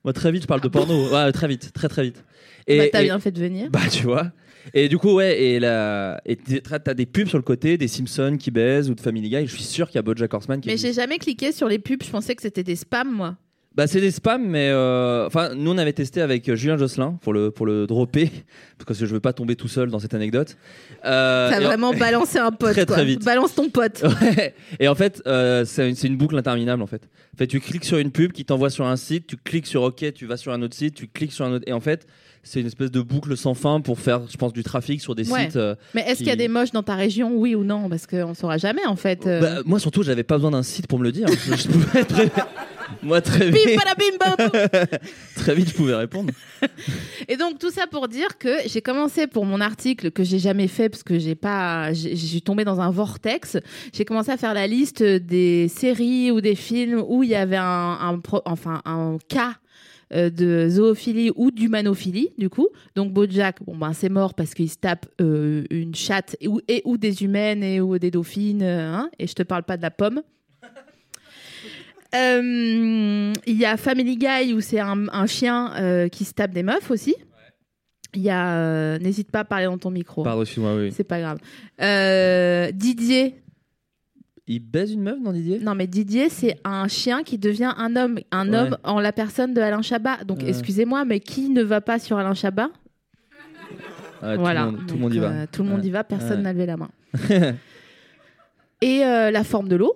Moi, 0.03 0.13
très 0.13 0.31
vite, 0.31 0.42
je 0.42 0.48
parle 0.48 0.62
de 0.62 0.68
porno. 0.68 1.07
Ouais, 1.13 1.31
très 1.31 1.48
vite, 1.48 1.71
très 1.74 1.88
très 1.88 2.01
vite. 2.03 2.24
Et, 2.65 2.77
bah, 2.80 2.83
t'as 2.92 3.01
et- 3.01 3.06
bien 3.06 3.19
fait 3.19 3.31
de 3.31 3.39
venir. 3.39 3.69
Bah, 3.69 3.81
tu 3.92 4.03
vois. 4.03 4.31
Et 4.74 4.89
du 4.89 4.98
coup, 4.98 5.13
ouais, 5.13 5.39
et 5.42 5.59
là, 5.59 6.21
et 6.25 6.38
t'as 6.38 6.94
des 6.95 7.06
pubs 7.06 7.27
sur 7.27 7.38
le 7.38 7.44
côté, 7.44 7.77
des 7.77 7.88
Simpsons 7.88 8.38
qui 8.39 8.50
baisent 8.51 8.89
ou 8.89 8.95
de 8.95 9.01
Family 9.01 9.30
Guy. 9.30 9.45
Je 9.48 9.53
suis 9.56 9.63
sûr 9.63 9.88
qu'il 9.88 9.95
y 9.95 10.00
a 10.00 10.01
BoJack 10.01 10.33
Horseman 10.33 10.59
qui 10.62 10.69
Mais 10.69 10.77
j'ai 10.77 10.94
jamais 10.94 11.18
cliqué 11.19 11.51
sur 11.51 11.68
les 11.68 11.77
pubs. 11.80 12.01
Je 12.03 12.09
pensais 12.09 12.36
que 12.36 12.42
c'était 12.42 12.63
des 12.63 12.75
spams, 12.75 13.12
moi. 13.12 13.38
Bah, 13.73 13.88
c'est 13.88 14.01
des 14.01 14.12
spams, 14.12 14.45
mais 14.45 14.68
euh, 14.69 15.25
enfin, 15.27 15.56
nous 15.56 15.71
on 15.71 15.77
avait 15.77 15.94
testé 15.94 16.19
avec 16.21 16.50
euh, 16.50 16.56
Julien 16.57 16.75
Josselin 16.77 17.18
pour 17.21 17.31
le 17.31 17.51
pour 17.51 17.65
le 17.65 17.88
dropper 17.88 18.29
parce 18.85 19.00
que 19.00 19.06
je 19.06 19.13
veux 19.13 19.21
pas 19.21 19.31
tomber 19.31 19.56
tout 19.56 19.69
seul 19.69 19.89
dans 19.89 20.00
cette 20.00 20.13
anecdote. 20.13 20.57
Euh, 21.06 21.50
T'as 21.50 21.62
et 21.62 21.63
en- 21.63 21.68
vraiment 21.68 21.94
balancé 21.97 22.38
un 22.38 22.51
pote. 22.51 22.73
Très, 22.73 22.85
quoi. 22.85 22.97
très 22.97 23.06
vite. 23.06 23.23
Balance 23.23 23.56
ton 23.56 23.69
pote. 23.69 24.03
Ouais. 24.21 24.53
Et 24.81 24.89
en 24.89 24.95
fait, 24.95 25.21
euh, 25.25 25.63
c'est 25.63 25.88
une, 25.89 25.96
c'est 25.96 26.07
une 26.07 26.17
boucle 26.17 26.38
interminable 26.38 26.81
en 26.84 26.88
fait. 26.88 27.07
En 27.34 27.38
fait, 27.38 27.48
tu 27.48 27.62
cliques 27.62 27.86
sur 27.86 27.98
une 27.98 28.12
pub 28.12 28.34
qui 28.34 28.43
t'envoie 28.43 28.69
sur 28.69 28.86
un 28.86 28.98
site, 28.98 29.25
tu 29.27 29.38
cliques 29.38 29.67
sur 29.67 29.84
OK, 29.84 30.03
tu 30.13 30.25
vas 30.25 30.36
sur 30.36 30.51
un 30.51 30.62
autre 30.62 30.75
site, 30.75 30.96
tu 30.96 31.07
cliques 31.07 31.31
sur 31.31 31.46
un 31.46 31.53
autre, 31.53 31.63
et 31.65 31.72
en 31.72 31.79
fait, 31.79 32.07
c'est 32.43 32.62
une 32.62 32.67
espèce 32.67 32.91
de 32.91 33.01
boucle 33.01 33.38
sans 33.38 33.53
fin 33.53 33.81
pour 33.81 34.00
faire, 34.00 34.21
je 34.29 34.36
pense, 34.38 34.51
du 34.53 34.63
trafic 34.63 35.00
sur 35.01 35.13
des 35.15 35.29
Ouais. 35.31 35.43
sites. 35.45 35.55
euh, 35.57 35.75
Mais 35.93 36.01
est-ce 36.01 36.12
qui- 36.13 36.17
qu'il 36.19 36.27
y 36.27 36.31
a 36.31 36.36
des 36.36 36.48
moches 36.48 36.71
dans 36.71 36.83
ta 36.83 36.95
région, 36.95 37.31
oui 37.36 37.53
ou 37.55 37.63
non? 37.63 37.88
Parce 37.89 38.07
qu'on 38.07 38.33
saura 38.33 38.57
jamais 38.57 38.86
en 38.88 38.95
fait. 38.95 39.27
euh. 39.27 39.39
Bah, 39.41 39.62
moi 39.65 39.79
surtout, 39.79 40.03
j'avais 40.03 40.24
pas 40.24 40.36
besoin 40.38 40.51
d'un 40.51 40.63
site 40.63 40.88
pour 40.88 40.98
me 41.00 41.03
le 41.03 41.12
dire. 41.12 41.27
je, 41.27 41.33
je 41.55 41.67
pouvais 41.67 42.03
très, 42.03 42.31
moi 43.03 43.21
très 43.21 43.50
vite, 43.51 43.60
très 45.36 45.55
vite, 45.55 45.69
je 45.69 45.74
pouvais 45.75 45.95
répondre. 45.95 46.31
Et 47.27 47.38
donc 47.38 47.60
tout 47.60 47.69
ça 47.71 47.88
pour 47.88 48.07
dire 48.07 48.38
que 48.38 48.50
j'ai 48.65 48.81
commencé 48.81 49.27
pour 49.27 49.45
mon 49.45 49.62
article 49.62 50.12
que 50.12 50.24
j'ai 50.24 50.39
jamais 50.39 50.67
fait 50.67 50.89
parce 50.89 51.03
que 51.03 51.19
j'ai 51.19 51.36
pas, 51.36 51.93
j'ai- 51.93 52.15
je 52.15 52.25
suis 52.25 52.41
tombée 52.41 52.65
dans 52.65 52.79
un 52.81 52.91
vortex. 52.91 53.57
J'ai 53.93 54.05
commencé 54.05 54.31
à 54.31 54.38
faire 54.38 54.53
la 54.53 54.67
liste 54.67 55.03
des 55.03 55.67
séries 55.67 56.31
ou 56.31 56.41
des 56.41 56.55
films 56.55 57.03
où 57.07 57.24
il 57.24 57.29
y 57.29 57.36
avait 57.36 57.57
un, 57.57 57.98
un 58.01 58.19
pro- 58.19 58.41
enfin 58.45 58.81
un 58.86 59.17
cas 59.27 59.53
euh, 60.13 60.30
de 60.30 60.68
zoophilie 60.70 61.32
ou 61.36 61.51
d'humanophilie 61.51 62.30
du 62.38 62.50
coup. 62.50 62.68
Donc 62.96 63.13
BoJack, 63.13 63.63
bon 63.63 63.75
ben 63.77 63.94
c'est 63.94 64.10
mort 64.10 64.34
parce 64.34 64.53
qu'il 64.53 64.70
se 64.70 64.77
tape 64.77 65.06
euh, 65.22 65.63
une 65.70 65.96
chatte 65.96 66.36
et 66.41 66.48
ou, 66.48 66.60
et 66.68 66.82
ou 66.86 66.98
des 66.98 67.24
humaines 67.24 67.63
et 67.63 67.80
ou 67.82 67.98
des 68.00 68.12
dauphines. 68.12 68.62
euh, 68.63 68.91
hein, 68.94 69.10
et 69.20 69.27
je 69.27 69.34
te 69.34 69.44
parle 69.44 69.63
pas 69.63 69.77
de 69.77 69.82
la 69.82 69.91
pomme. 69.91 70.22
Euh, 72.13 73.32
Il 73.48 73.58
y 73.58 73.63
a 73.65 73.77
Family 73.77 74.18
Guy 74.18 74.53
où 74.53 74.60
c'est 74.62 74.80
un, 74.80 75.08
un 75.10 75.25
chien 75.27 75.74
euh, 75.77 76.08
qui 76.10 76.25
se 76.25 76.34
tape 76.34 76.51
des 76.51 76.63
meufs 76.63 76.91
aussi. 76.91 77.15
Il 78.13 78.22
y 78.22 78.30
a. 78.30 78.58
euh, 78.58 79.00
N'hésite 79.00 79.32
pas 79.32 79.39
à 79.39 79.46
parler 79.46 79.65
dans 79.65 79.77
ton 79.77 79.91
micro. 79.91 80.24
Pardon, 80.24 80.41
excuse-moi, 80.41 80.75
oui. 80.75 80.91
C'est 80.91 81.06
pas 81.06 81.22
grave. 81.22 81.38
Euh, 81.82 82.70
Didier. 82.74 83.36
Il 84.48 84.60
baise 84.60 84.91
une 84.91 85.01
meuf 85.03 85.21
dans 85.21 85.31
Didier? 85.31 85.60
Non, 85.60 85.75
mais 85.75 85.88
Didier, 85.88 86.29
c'est 86.29 86.57
un 86.65 86.88
chien 86.88 87.24
qui 87.24 87.38
devient 87.38 87.71
un 87.77 87.95
homme. 87.95 88.19
Un 88.31 88.50
Ouais. 88.50 88.57
homme 88.57 88.77
en 88.83 89.00
la 89.00 89.12
personne 89.13 89.53
de 89.53 89.62
Alain 89.62 89.81
Chabat. 89.81 90.24
Donc, 90.25 90.39
Ouais. 90.39 90.50
excusez-moi, 90.50 91.05
mais 91.05 91.19
qui 91.19 91.50
ne 91.50 91.62
va 91.63 91.79
pas 91.79 92.00
sur 92.00 92.17
Alain 92.17 92.33
Chabat? 92.33 92.69
Ouais, 94.24 94.38
Voilà. 94.38 94.65
Tout 94.65 94.65
le 94.65 94.71
monde, 94.71 94.79
tout 94.79 94.81
le 94.81 94.91
Donc, 94.93 95.00
monde 95.00 95.13
y 95.15 95.19
va. 95.19 95.27
euh, 95.29 95.45
tout 95.51 95.63
le 95.63 95.69
monde 95.69 95.86
y 95.86 95.89
va, 95.91 96.03
personne 96.03 96.41
n'a 96.41 96.53
levé 96.53 96.65
la 96.65 96.77
main. 96.77 96.89
Et 98.81 99.03
euh, 99.05 99.29
la 99.31 99.43
forme 99.43 99.67
de 99.69 99.75
l'eau. 99.75 99.95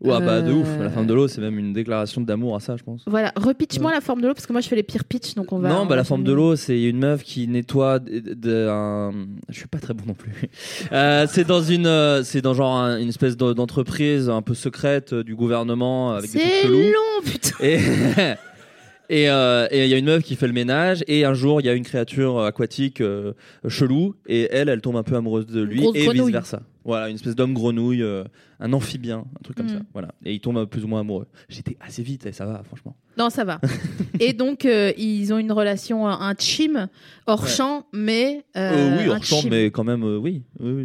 Ouais, 0.00 0.20
bah 0.20 0.40
de 0.42 0.50
Euh, 0.52 0.54
ouf. 0.54 0.68
La 0.80 0.90
forme 0.90 1.06
de 1.08 1.14
l'eau, 1.14 1.26
c'est 1.26 1.40
même 1.40 1.58
une 1.58 1.72
déclaration 1.72 2.20
d'amour 2.20 2.54
à 2.54 2.60
ça, 2.60 2.76
je 2.76 2.84
pense. 2.84 3.02
Voilà, 3.08 3.32
repitch-moi 3.34 3.90
la 3.90 4.00
forme 4.00 4.20
de 4.20 4.28
l'eau 4.28 4.34
parce 4.34 4.46
que 4.46 4.52
moi 4.52 4.60
je 4.60 4.68
fais 4.68 4.76
les 4.76 4.84
pires 4.84 5.02
pitch 5.04 5.34
donc 5.34 5.52
on 5.52 5.58
va. 5.58 5.68
non, 5.70 5.80
on 5.80 5.86
bah 5.86 5.96
la 5.96 6.04
forme 6.04 6.22
de 6.22 6.32
l'eau, 6.32 6.54
c'est 6.54 6.80
une 6.80 6.98
meuf 6.98 7.24
qui 7.24 7.48
nettoie 7.48 7.98
de, 7.98 8.20
de- 8.34 8.68
un. 8.70 9.12
Je 9.48 9.58
suis 9.58 9.66
pas 9.66 9.78
très 9.78 9.94
bon 9.94 10.04
non 10.06 10.14
plus. 10.14 10.32
Euh, 10.92 11.26
c'est 11.28 11.44
dans 11.46 11.62
une, 11.62 11.86
euh, 11.88 12.22
c'est 12.22 12.40
dans 12.42 12.54
genre 12.54 12.76
un- 12.76 12.98
une 13.00 13.08
espèce 13.08 13.36
de- 13.36 13.52
d'entreprise 13.52 14.28
un 14.30 14.40
peu 14.42 14.54
secrète 14.54 15.12
euh, 15.12 15.24
du 15.24 15.34
gouvernement 15.34 16.12
avec 16.12 16.30
des 16.32 16.38
trucs 16.38 16.52
C'est 16.62 16.68
long, 16.68 17.22
putain. 17.24 17.56
Et 17.60 17.78
et 19.10 19.28
euh, 19.30 19.66
il 19.72 19.86
y 19.86 19.94
a 19.94 19.96
une 19.98 20.04
meuf 20.04 20.22
qui 20.22 20.36
fait 20.36 20.46
le 20.46 20.52
ménage 20.52 21.02
et 21.08 21.24
un 21.24 21.32
jour 21.34 21.60
il 21.60 21.66
y 21.66 21.70
a 21.70 21.72
une 21.72 21.82
créature 21.84 22.40
aquatique 22.42 23.00
euh, 23.00 23.32
chelou 23.66 24.14
et 24.26 24.48
elle, 24.52 24.68
elle 24.68 24.80
tombe 24.82 24.96
un 24.96 25.02
peu 25.02 25.16
amoureuse 25.16 25.46
de 25.46 25.62
lui 25.62 25.80
et 25.94 26.04
grenouille. 26.04 26.26
vice 26.26 26.32
versa. 26.32 26.62
Voilà, 26.84 27.08
une 27.08 27.16
espèce 27.16 27.34
d'homme 27.34 27.52
grenouille, 27.54 28.02
euh, 28.02 28.24
un 28.60 28.72
amphibien, 28.72 29.18
un 29.38 29.42
truc 29.42 29.56
comme 29.56 29.66
Mm. 29.66 29.70
ça. 29.70 29.80
Voilà, 29.92 30.08
et 30.24 30.34
ils 30.34 30.40
tombent 30.40 30.64
plus 30.66 30.84
ou 30.84 30.88
moins 30.88 31.00
amoureux. 31.00 31.26
J'étais 31.48 31.76
assez 31.80 32.02
vite 32.02 32.26
et 32.26 32.32
ça 32.32 32.44
va, 32.46 32.62
franchement. 32.64 32.96
Non, 33.16 33.30
ça 33.30 33.44
va. 33.44 33.60
Et 34.20 34.32
donc 34.32 34.64
euh, 34.64 34.92
ils 34.96 35.32
ont 35.32 35.38
une 35.38 35.50
relation, 35.52 36.06
un 36.06 36.34
chim 36.38 36.88
hors 37.26 37.42
Ouais. 37.42 37.48
champ, 37.48 37.86
mais. 37.92 38.44
euh, 38.56 38.96
Euh, 38.96 38.98
oui, 38.98 39.06
chante, 39.24 39.42
chim. 39.42 39.48
mais 39.50 39.66
quand 39.72 39.82
même, 39.84 40.04
euh, 40.04 40.16
oui, 40.18 40.42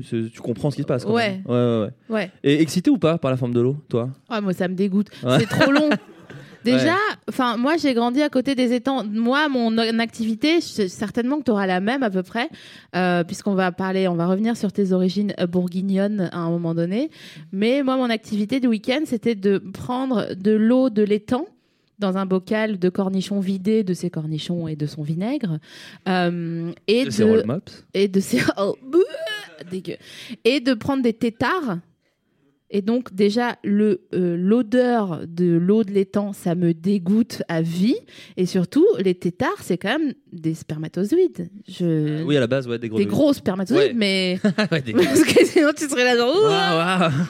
tu 0.10 0.42
comprends 0.42 0.72
ce 0.72 0.76
qui 0.78 0.82
se 0.82 0.88
passe. 0.88 1.06
Quand 1.06 1.14
Ouais. 1.14 1.32
même. 1.32 1.44
ouais, 1.48 1.88
ouais, 2.10 2.16
ouais. 2.16 2.32
Et 2.44 2.62
excité 2.62 2.90
ou 2.90 2.98
pas 2.98 3.18
par 3.18 3.30
la 3.32 3.38
forme 3.38 3.54
de 3.54 3.62
l'eau, 3.62 3.78
toi? 3.90 4.10
Ah, 4.30 4.42
moi 4.42 4.54
ça 4.54 4.68
me 4.68 4.74
dégoûte. 4.76 5.10
C'est 5.40 5.48
trop 5.48 5.72
long. 5.72 5.90
Déjà, 6.64 6.94
Ouais. 6.94 7.16
enfin 7.30 7.58
moi 7.58 7.78
j'ai 7.78 7.94
grandi 7.94 8.22
à 8.22 8.30
côté 8.30 8.56
des 8.56 8.74
étangs. 8.74 9.04
Moi 9.06 9.50
mon 9.50 9.78
activité, 10.00 10.62
certainement 10.62 11.40
que 11.40 11.44
tu 11.44 11.52
auras 11.52 11.68
la 11.68 11.80
même 11.80 12.04
à 12.04 12.10
peu 12.10 12.24
près, 12.24 12.50
euh, 12.96 13.24
puisqu'on 13.24 13.56
va 13.56 13.72
parler, 13.72 14.08
on 14.08 14.16
va 14.16 14.28
revenir 14.28 14.56
sur 14.58 14.72
tes 14.72 14.92
origines 14.92 15.34
bourguignonnes 15.50 16.30
à 16.32 16.40
un 16.40 16.50
moment 16.50 16.74
donné. 16.76 17.10
Mais 17.52 17.84
moi 17.84 17.98
mon 17.98 18.10
activité 18.10 18.60
du 18.60 18.68
week-end, 18.68 19.02
c'était 19.06 19.36
de 19.36 19.58
prendre 19.58 20.34
de 20.36 20.52
l'eau 20.52 20.90
de 20.90 21.04
l'étang 21.04 21.46
dans 22.00 22.18
un 22.18 22.26
bocal 22.26 22.80
de 22.80 22.90
cornichons 22.90 23.40
vidé 23.40 23.84
de 23.84 23.94
ses 23.94 24.10
cornichons 24.10 24.68
et 24.68 24.76
de 24.76 24.86
son 24.86 25.04
vinaigre 25.04 25.60
euh, 26.08 26.72
et 26.88 27.06
De 27.06 27.10
ces 27.12 27.24
de 27.24 27.30
roll 27.30 27.46
mops 27.46 27.86
et 27.94 28.08
de 28.08 28.22
oh, 28.58 28.76
dégueu 29.72 29.96
et 30.44 30.60
de 30.60 30.74
prendre 30.74 31.04
des 31.04 31.14
têtards 31.14 31.78
et 32.76 32.82
donc 32.82 33.14
déjà 33.14 33.56
le 33.64 34.02
euh, 34.14 34.36
l'odeur 34.38 35.22
de 35.28 35.46
l'eau 35.56 35.84
de 35.86 35.92
l'étang 35.92 36.34
ça 36.34 36.56
me 36.56 36.74
dégoûte 36.74 37.42
à 37.48 37.62
vie 37.62 37.96
et 38.36 38.46
surtout 38.46 38.86
les 39.00 39.16
têtards 39.16 39.62
c'est 39.62 39.78
quand 39.78 39.98
même 40.00 40.14
des 40.34 40.54
spermatozoïdes 40.56 41.48
je 41.70 42.24
Oui, 42.24 42.36
à 42.36 42.40
la 42.42 42.48
base, 42.48 42.68
ouais, 42.68 42.80
des 42.80 42.90
gros. 42.90 42.98
des 42.98 43.06
gros 43.06 43.32
spermatozoïdes 43.32 43.90
Ouais. 43.90 43.94
mais 43.96 44.40
ouais, 44.72 44.82
des 44.82 44.92
parce 44.94 45.24
que 45.24 45.46
sinon 45.46 45.70
tu 45.78 45.88
serais 45.88 46.04
là 46.04 46.18
genre 46.18 46.36
Ouah. 46.44 47.12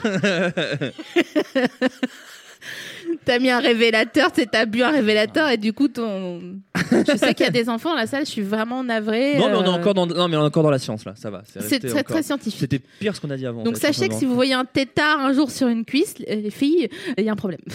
t'as 3.24 3.38
mis 3.38 3.50
un 3.50 3.60
révélateur 3.60 4.30
t'as 4.32 4.66
bu 4.66 4.82
un 4.82 4.90
révélateur 4.90 5.48
et 5.50 5.56
du 5.56 5.72
coup 5.72 5.88
ton 5.88 6.40
je 6.90 7.16
sais 7.16 7.34
qu'il 7.34 7.44
y 7.46 7.48
a 7.48 7.52
des 7.52 7.68
enfants 7.68 7.90
dans 7.90 7.96
la 7.96 8.06
salle 8.06 8.24
je 8.26 8.30
suis 8.30 8.42
vraiment 8.42 8.82
navrée 8.84 9.36
non, 9.38 9.48
mais 9.48 9.56
on 9.56 9.64
est 9.64 9.68
euh, 9.68 9.72
encore 9.72 9.94
dans, 9.94 10.06
non, 10.06 10.28
mais 10.28 10.36
on 10.36 10.42
est 10.42 10.46
encore 10.46 10.62
dans 10.62 10.70
la 10.70 10.78
science 10.78 11.04
là. 11.04 11.14
Ça 11.16 11.30
va. 11.30 11.42
c'est 11.46 11.78
très 11.80 11.92
encore- 11.92 12.04
très 12.04 12.22
scientifique 12.22 12.58
C'était 12.60 12.80
pire 13.00 13.14
ce 13.16 13.20
qu'on 13.20 13.30
a 13.30 13.36
dit 13.36 13.46
avant. 13.46 13.60
en 13.60 13.64
Donc 13.64 13.76
fait, 13.76 13.92
sachez 13.92 14.08
que 14.08 14.14
si 14.14 14.24
vous 14.24 14.34
voyez 14.34 14.54
un 14.54 14.64
tétard 14.64 15.20
un 15.20 15.32
jour 15.32 15.50
sur 15.50 15.68
une 15.68 15.84
cuisse, 15.84 16.14
les 16.18 16.36
les 16.36 16.50
filles, 16.50 16.88
il 17.16 17.24
y 17.24 17.28
a 17.28 17.32
un 17.32 17.36
problème. 17.36 17.60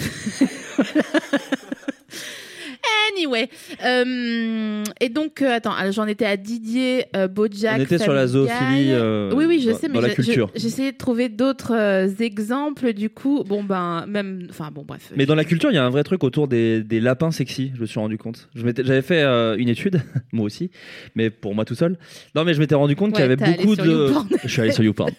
anyway, 3.15 3.49
Euh, 3.85 4.83
et 4.99 5.09
donc 5.09 5.41
euh, 5.41 5.55
attends, 5.55 5.73
j'en 5.91 6.05
étais 6.07 6.25
à 6.25 6.37
Didier, 6.37 7.05
euh, 7.15 7.27
Bojack. 7.27 7.79
On 7.79 7.83
était 7.83 7.97
sur 7.97 8.13
la 8.13 8.27
zoophilie, 8.27 8.91
euh, 8.91 9.31
oui, 9.33 9.45
oui, 9.47 9.61
je 9.61 9.71
dans- 9.71 9.77
sais, 9.77 9.87
mais 9.87 9.95
dans 9.95 10.01
la 10.01 10.09
culture. 10.09 10.49
je- 10.55 10.61
J'essayais 10.61 10.91
de 10.91 10.97
trouver 10.97 11.29
d'autres 11.29 12.09
exemples. 12.21 12.93
Du 12.93 13.09
coup, 13.09 13.43
bon 13.47 13.63
ben 13.63 14.05
même, 14.07 14.47
enfin 14.49 14.69
bon 14.73 14.83
bref. 14.87 15.11
Mais 15.15 15.25
dans 15.25 15.35
la 15.35 15.43
culture, 15.45 15.71
il 15.71 15.75
y 15.75 15.77
a 15.77 15.85
un 15.85 15.89
vrai 15.89 16.03
truc 16.03 16.23
autour 16.23 16.47
des, 16.47 16.83
des 16.83 16.99
lapins 16.99 17.31
sexy, 17.31 17.71
je 17.75 17.81
me 17.81 17.85
suis 17.85 17.99
rendu 17.99 18.17
compte. 18.17 18.49
J'avais 18.55 19.01
fait 19.01 19.23
une 19.23 19.69
étude, 19.69 20.01
moi 20.31 20.45
aussi, 20.45 20.69
mais 21.15 21.29
pour 21.29 21.55
moi 21.55 21.65
tout 21.65 21.75
seul. 21.75 21.97
Non, 22.35 22.43
mais 22.43 22.53
je 22.53 22.59
m'étais 22.59 22.75
rendu 22.75 22.95
compte 22.95 23.11
qu'il 23.13 23.21
y 23.21 23.23
avait 23.23 23.35
beaucoup 23.35 23.75
de. 23.75 24.11
Je 24.43 24.47
suis 24.49 24.61
allé 24.61 24.71
sur 24.71 24.83
YouPorn. 24.83 25.11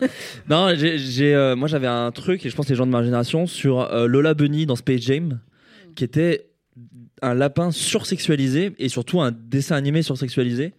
non, 0.49 0.69
j'ai, 0.77 1.55
moi 1.57 1.69
j'avais 1.69 1.87
un 1.87 2.11
truc, 2.11 2.45
et 2.45 2.51
je 2.51 2.57
pense 2.57 2.67
que 2.67 2.71
les 2.73 2.77
gens 2.77 2.87
de 2.87 2.91
ma 2.93 3.03
génération, 3.03 3.47
sur 3.47 3.89
Lola 4.07 4.35
Bunny 4.35 4.67
dans 4.67 4.77
Space 4.77 5.01
Jam, 5.03 5.41
qui 5.95 6.05
était 6.05 6.47
un 7.23 7.35
lapin 7.35 7.71
sursexualisé 7.71 8.73
et 8.79 8.89
surtout 8.89 9.21
un 9.21 9.33
dessin 9.33 9.77
animé 9.77 10.03
sursexualisé. 10.03 10.73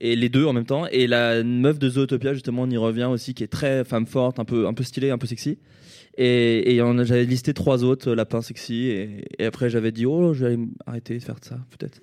Et 0.00 0.14
les 0.14 0.28
deux 0.28 0.44
en 0.44 0.52
même 0.52 0.64
temps. 0.64 0.86
Et 0.86 1.08
la 1.08 1.42
meuf 1.42 1.78
de 1.78 1.88
Zootopia, 1.88 2.32
justement, 2.32 2.62
on 2.62 2.70
y 2.70 2.76
revient 2.76 3.08
aussi, 3.10 3.34
qui 3.34 3.42
est 3.42 3.48
très 3.48 3.84
femme 3.84 4.06
forte, 4.06 4.38
un 4.38 4.44
peu, 4.44 4.68
un 4.68 4.74
peu 4.74 4.84
stylée, 4.84 5.10
un 5.10 5.18
peu 5.18 5.26
sexy. 5.26 5.58
Et, 6.16 6.76
et 6.76 6.76
j'avais 7.04 7.24
listé 7.24 7.52
trois 7.52 7.82
autres 7.82 8.10
euh, 8.10 8.14
lapins 8.14 8.40
sexy. 8.40 8.86
Et, 8.86 9.24
et 9.38 9.44
après, 9.44 9.70
j'avais 9.70 9.90
dit, 9.90 10.06
oh, 10.06 10.34
je 10.34 10.46
vais 10.46 10.58
arrêter 10.86 11.18
de 11.18 11.24
faire 11.24 11.36
ça, 11.42 11.58
peut-être. 11.76 12.00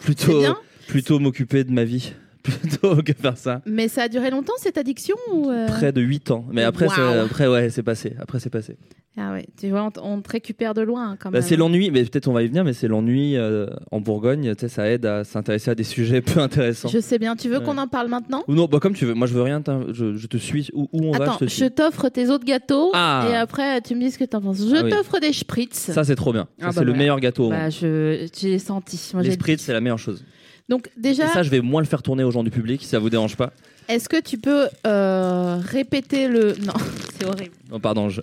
Plutôt, 0.00 0.42
plutôt 0.88 1.18
m'occuper 1.20 1.64
de 1.64 1.70
ma 1.70 1.84
vie, 1.84 2.12
plutôt 2.42 2.96
que 3.02 3.12
faire 3.12 3.36
ça. 3.36 3.62
Mais 3.66 3.88
ça 3.88 4.02
a 4.04 4.08
duré 4.08 4.30
longtemps 4.30 4.52
cette 4.58 4.78
addiction 4.78 5.16
ou 5.32 5.50
euh 5.50 5.66
Près 5.66 5.92
de 5.92 6.00
8 6.00 6.30
ans. 6.30 6.44
Mais 6.52 6.62
après, 6.62 6.86
après 6.86 7.46
ouais, 7.46 7.70
c'est 7.70 7.82
passé. 7.82 8.14
Après, 8.18 8.40
c'est 8.40 8.50
passé. 8.50 8.76
Ah 9.18 9.32
ouais, 9.32 9.44
tu 9.60 9.68
vois, 9.68 9.90
on, 10.02 10.22
te 10.22 10.30
récupère 10.30 10.72
de 10.72 10.80
loin 10.80 11.10
hein, 11.10 11.16
quand 11.20 11.30
Bah, 11.30 11.40
même. 11.40 11.46
c'est 11.46 11.56
l'ennui, 11.56 11.90
mais 11.90 12.02
peut-être 12.04 12.28
on 12.28 12.32
va 12.32 12.42
y 12.42 12.46
venir, 12.48 12.64
mais 12.64 12.72
c'est 12.72 12.88
l'ennui 12.88 13.36
euh, 13.36 13.66
en 13.90 14.00
Bourgogne. 14.00 14.54
Tu 14.54 14.70
ça 14.70 14.88
aide 14.88 15.04
à 15.04 15.22
s'intéresser 15.22 15.70
à 15.70 15.74
des 15.74 15.84
sujets 15.84 16.22
peu 16.22 16.40
intéressants. 16.40 16.88
Je 16.88 16.98
sais 16.98 17.18
bien. 17.18 17.36
Tu 17.36 17.50
veux 17.50 17.58
Ouais. 17.58 17.64
qu'on 17.64 17.76
en 17.76 17.88
parle 17.88 18.08
maintenant? 18.08 18.42
Ou 18.48 18.54
non, 18.54 18.64
bah, 18.64 18.78
comme 18.80 18.94
tu 18.94 19.04
veux. 19.04 19.12
Moi, 19.12 19.26
je 19.26 19.34
veux 19.34 19.42
rien. 19.42 19.62
Je, 19.92 20.16
je 20.16 20.26
te 20.26 20.38
suis. 20.38 20.70
Où, 20.72 20.88
où 20.94 21.04
on 21.08 21.12
va, 21.12 21.24
Attends, 21.24 21.32
je 21.34 21.38
te 21.40 21.44
je 21.50 21.54
suis. 21.56 21.70
t'offre 21.70 22.08
tes 22.08 22.30
autres 22.30 22.46
gâteaux 22.46 22.90
Ah. 22.94 23.28
et 23.30 23.34
après 23.36 23.82
tu 23.82 23.94
me 23.94 24.00
dis 24.00 24.10
ce 24.10 24.18
que 24.18 24.24
t'en 24.24 24.40
penses. 24.40 24.66
Je 24.66 24.74
Ah 24.76 24.80
oui. 24.82 24.90
t'offre 24.90 25.20
des 25.20 25.34
spritz. 25.34 25.74
Ça, 25.92 26.04
c'est 26.04 26.16
trop 26.16 26.32
bien. 26.32 26.44
Ça, 26.44 26.48
Ah, 26.62 26.66
bah, 26.68 26.72
c'est 26.72 26.80
le 26.80 26.86
voilà. 26.86 26.98
meilleur 26.98 27.20
gâteau 27.20 27.48
au 27.48 27.50
Bah, 27.50 27.68
je 27.68 28.26
j'ai 28.40 28.58
senti. 28.58 29.10
Moi, 29.12 29.22
Les 29.22 29.32
spritz, 29.32 29.60
c'est 29.60 29.74
la 29.74 29.82
meilleure 29.82 29.98
chose. 29.98 30.24
Donc 30.68 30.88
déjà, 30.96 31.24
Et 31.24 31.28
ça, 31.28 31.42
je 31.42 31.50
vais 31.50 31.60
moins 31.60 31.80
le 31.82 31.86
faire 31.86 32.02
tourner 32.02 32.24
aux 32.24 32.30
gens 32.30 32.42
du 32.44 32.50
public, 32.50 32.80
si 32.82 32.88
ça 32.88 32.98
vous 32.98 33.10
dérange 33.10 33.36
pas. 33.36 33.52
est-ce 33.88 34.08
que 34.08 34.20
tu 34.20 34.38
peux 34.38 34.68
euh, 34.86 35.58
répéter 35.62 36.28
le 36.28 36.54
Non, 36.62 36.72
c'est 37.18 37.26
horrible. 37.26 37.54
Oh, 37.70 37.78
pardon, 37.78 38.08
je, 38.08 38.20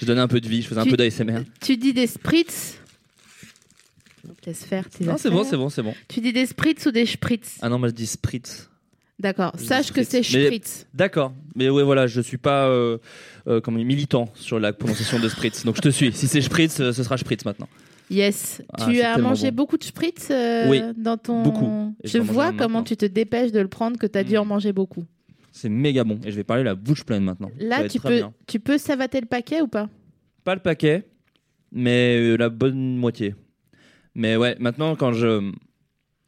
je 0.00 0.06
donnais 0.06 0.20
un 0.20 0.28
peu 0.28 0.40
de 0.40 0.48
vie, 0.48 0.62
je 0.62 0.68
faisais 0.68 0.80
un 0.80 0.86
peu 0.86 0.96
d'ASMR. 0.96 1.42
Tu 1.60 1.76
dis 1.76 1.92
des 1.92 2.06
spritz. 2.06 2.78
Laisse 4.46 4.64
faire 4.64 4.88
tes 4.88 5.04
Non, 5.04 5.16
c'est 5.18 5.30
bon, 5.30 5.44
c'est 5.44 5.56
bon, 5.56 5.68
c'est 5.68 5.82
bon. 5.82 5.94
Tu 6.08 6.20
dis 6.20 6.32
des 6.32 6.46
spritz 6.46 6.86
ou 6.86 6.90
des 6.90 7.06
spritz? 7.06 7.58
Ah 7.60 7.68
non, 7.68 7.78
moi 7.78 7.88
je 7.88 7.94
dis 7.94 8.06
spritz. 8.06 8.68
D'accord. 9.18 9.52
Sache 9.56 9.92
que 9.92 10.02
c'est 10.02 10.22
spritz. 10.24 10.86
D'accord, 10.94 11.32
mais 11.54 11.68
ouais, 11.70 11.84
voilà, 11.84 12.08
je 12.08 12.20
suis 12.20 12.38
pas 12.38 12.66
euh, 12.66 12.98
euh, 13.46 13.60
dire, 13.60 13.72
militant 13.72 14.28
sur 14.34 14.58
la 14.58 14.72
prononciation 14.72 15.20
de 15.20 15.28
spritz. 15.28 15.64
Donc 15.64 15.76
je 15.76 15.80
te 15.80 15.88
suis. 15.90 16.12
Si 16.12 16.26
c'est 16.26 16.40
spritz, 16.40 16.76
ce 16.76 16.92
sera 16.92 17.16
spritz 17.16 17.44
maintenant. 17.44 17.68
Yes. 18.12 18.62
Ah, 18.74 18.86
tu 18.88 19.00
as 19.00 19.16
mangé 19.18 19.50
bon. 19.50 19.56
beaucoup 19.62 19.78
de 19.78 19.84
spritz 19.84 20.28
euh, 20.30 20.68
Oui, 20.68 20.82
dans 20.96 21.16
ton. 21.16 21.42
beaucoup. 21.42 21.94
Je 22.04 22.18
vois 22.18 22.50
comment 22.52 22.58
maintenant. 22.58 22.82
tu 22.84 22.96
te 22.96 23.06
dépêches 23.06 23.52
de 23.52 23.60
le 23.60 23.68
prendre, 23.68 23.98
que 23.98 24.06
tu 24.06 24.18
as 24.18 24.24
dû 24.24 24.34
Mm. 24.34 24.38
en 24.40 24.44
manger 24.44 24.72
beaucoup. 24.72 25.04
C'est 25.50 25.68
méga 25.68 26.04
bon 26.04 26.18
et 26.24 26.30
je 26.30 26.36
vais 26.36 26.44
parler 26.44 26.62
la 26.62 26.74
bouche 26.74 27.04
pleine 27.04 27.24
maintenant. 27.24 27.50
Là, 27.58 27.88
tu 27.88 27.98
peux, 28.00 28.16
bien. 28.16 28.32
tu 28.46 28.60
peux 28.60 28.78
savater 28.78 29.20
le 29.20 29.26
paquet 29.26 29.60
ou 29.60 29.66
pas? 29.68 29.88
Pas 30.44 30.54
le 30.54 30.60
paquet, 30.60 31.06
mais 31.70 32.16
euh, 32.18 32.36
la 32.36 32.48
bonne 32.48 32.96
moitié. 32.96 33.34
Mais 34.14 34.36
ouais, 34.36 34.56
maintenant 34.60 34.94
quand 34.96 35.12
je 35.12 35.50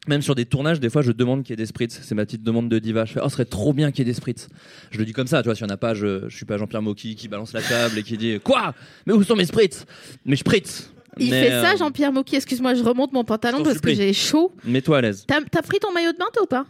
même 0.07 0.21
sur 0.21 0.35
des 0.35 0.45
tournages, 0.45 0.79
des 0.79 0.89
fois 0.91 1.01
je 1.01 1.11
demande 1.11 1.41
qu'il 1.43 1.51
y 1.51 1.53
ait 1.53 1.57
des 1.57 1.65
spritz. 1.65 1.99
C'est 2.03 2.13
ma 2.15 2.25
petite 2.25 2.43
demande 2.43 2.69
de 2.69 2.77
diva. 2.77 3.05
Je 3.05 3.13
fais, 3.13 3.19
oh, 3.23 3.25
ce 3.29 3.33
serait 3.33 3.45
trop 3.45 3.73
bien 3.73 3.91
qu'il 3.91 3.99
y 3.99 4.09
ait 4.09 4.11
des 4.11 4.15
spritz. 4.15 4.47
Je 4.91 4.99
le 4.99 5.05
dis 5.05 5.13
comme 5.13 5.25
ça, 5.27 5.41
tu 5.41 5.47
vois. 5.47 5.55
S'il 5.55 5.65
y 5.65 5.69
en 5.69 5.73
a 5.73 5.77
pas, 5.77 5.95
je, 5.95 6.29
je 6.29 6.35
suis 6.35 6.45
pas 6.45 6.57
Jean-Pierre 6.57 6.83
Mocky 6.83 7.15
qui 7.15 7.27
balance 7.27 7.53
la 7.53 7.61
table 7.63 7.97
et 7.97 8.03
qui 8.03 8.17
dit 8.17 8.39
quoi? 8.43 8.75
Mais 9.07 9.13
où 9.13 9.23
sont 9.23 9.35
mes 9.35 9.45
spritz? 9.45 9.85
Mais 10.25 10.35
spritz. 10.35 10.91
Il 11.17 11.29
Mais, 11.29 11.43
fait 11.43 11.49
ça, 11.61 11.73
euh, 11.73 11.77
Jean-Pierre 11.77 12.11
Mocky. 12.11 12.35
Excuse-moi, 12.35 12.73
je 12.73 12.83
remonte 12.83 13.13
mon 13.13 13.23
pantalon 13.23 13.63
parce 13.63 13.79
que 13.79 13.93
j'ai 13.93 14.13
chaud. 14.13 14.51
Mets-toi 14.65 14.97
à 14.97 15.01
l'aise. 15.01 15.25
T'as 15.27 15.61
pris 15.61 15.79
ton 15.79 15.91
maillot 15.91 16.11
de 16.11 16.17
bain, 16.17 16.25
toi, 16.33 16.43
ou 16.43 16.45
pas 16.45 16.65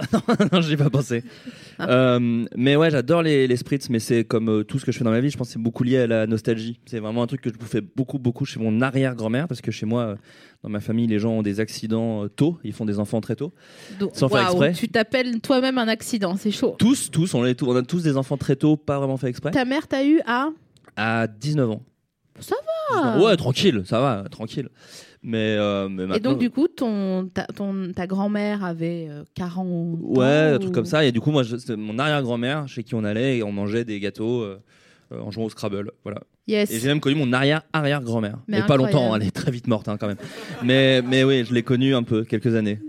non, 0.51 0.61
j'y 0.61 0.73
ai 0.73 0.77
pas 0.77 0.89
pensé. 0.89 1.23
Ah. 1.79 1.89
Euh, 1.89 2.45
mais 2.55 2.75
ouais, 2.75 2.89
j'adore 2.89 3.21
les, 3.21 3.47
les 3.47 3.57
spritz, 3.57 3.89
mais 3.89 3.99
c'est 3.99 4.23
comme 4.23 4.49
euh, 4.49 4.63
tout 4.63 4.79
ce 4.79 4.85
que 4.85 4.91
je 4.91 4.97
fais 4.97 5.03
dans 5.03 5.11
ma 5.11 5.19
vie, 5.19 5.29
je 5.29 5.37
pense 5.37 5.47
que 5.47 5.53
c'est 5.53 5.61
beaucoup 5.61 5.83
lié 5.83 5.99
à 5.99 6.07
la 6.07 6.27
nostalgie. 6.27 6.79
C'est 6.85 6.99
vraiment 6.99 7.23
un 7.23 7.27
truc 7.27 7.41
que 7.41 7.49
je 7.49 7.57
bouffais 7.57 7.81
beaucoup, 7.81 8.19
beaucoup 8.19 8.45
chez 8.45 8.59
mon 8.59 8.81
arrière-grand-mère, 8.81 9.47
parce 9.47 9.61
que 9.61 9.71
chez 9.71 9.85
moi, 9.85 10.15
dans 10.63 10.69
ma 10.69 10.79
famille, 10.79 11.07
les 11.07 11.19
gens 11.19 11.31
ont 11.31 11.41
des 11.41 11.59
accidents 11.59 12.27
tôt, 12.29 12.57
ils 12.63 12.73
font 12.73 12.85
des 12.85 12.99
enfants 12.99 13.21
très 13.21 13.35
tôt. 13.35 13.53
Donc, 13.99 14.11
Sans 14.13 14.29
faire 14.29 14.53
waouh, 14.53 14.63
exprès. 14.63 14.73
Tu 14.73 14.89
t'appelles 14.89 15.41
toi-même 15.41 15.77
un 15.77 15.87
accident, 15.87 16.35
c'est 16.37 16.51
chaud. 16.51 16.75
Tous, 16.77 17.11
tous, 17.11 17.33
on 17.33 17.43
a 17.43 17.53
tous 17.53 18.03
des 18.03 18.17
enfants 18.17 18.37
très 18.37 18.55
tôt, 18.55 18.77
pas 18.77 18.97
vraiment 18.97 19.17
fait 19.17 19.27
exprès. 19.27 19.51
Ta 19.51 19.65
mère 19.65 19.87
t'a 19.87 20.05
eu 20.05 20.21
à 20.25 20.49
À 20.95 21.27
19 21.27 21.69
ans. 21.71 21.81
Ça 22.39 22.55
va 22.91 23.19
Ouais, 23.19 23.35
tranquille, 23.37 23.83
ça 23.85 23.99
va, 24.01 24.23
tranquille. 24.29 24.69
Mais, 25.23 25.55
euh, 25.57 25.89
mais 25.89 26.17
Et 26.17 26.19
donc, 26.19 26.37
du 26.37 26.51
coup, 26.51 26.67
ton, 26.67 27.27
ta, 27.33 27.45
ton- 27.45 27.91
ta 27.95 28.05
grand-mère 28.05 28.63
avait 28.63 29.07
euh, 29.09 29.23
40 29.33 29.65
ans 29.67 29.97
Ouais, 30.01 30.25
un 30.25 30.55
ou- 30.55 30.59
truc 30.59 30.73
comme 30.73 30.85
ça. 30.85 31.03
Et 31.03 31.11
du 31.11 31.19
coup, 31.19 31.31
moi, 31.31 31.41
je- 31.43 31.73
mon 31.73 31.97
arrière-grand-mère 31.97 32.67
chez 32.67 32.83
qui 32.83 32.93
on 32.93 33.03
allait 33.03 33.37
et 33.37 33.43
on 33.43 33.51
mangeait 33.51 33.85
des 33.85 33.99
gâteaux 33.99 34.41
euh, 34.41 34.61
euh, 35.11 35.19
en 35.21 35.31
jouant 35.31 35.45
au 35.45 35.49
Scrabble. 35.49 35.91
Voilà. 36.03 36.19
Yes. 36.47 36.69
Et 36.71 36.79
j'ai 36.79 36.87
même 36.89 36.99
connu 36.99 37.15
mon 37.15 37.33
arrière-arrière-grand-mère. 37.33 38.37
Mais 38.47 38.61
pas 38.63 38.77
longtemps, 38.77 39.15
elle 39.15 39.23
est 39.23 39.31
très 39.31 39.49
vite 39.49 39.67
morte 39.67 39.87
hein, 39.89 39.97
quand 39.99 40.05
même. 40.07 40.17
mais, 40.63 41.01
mais 41.01 41.23
oui, 41.23 41.43
je 41.43 41.53
l'ai 41.55 41.63
connue 41.63 41.95
un 41.95 42.03
peu, 42.03 42.23
quelques 42.23 42.53
années. 42.55 42.79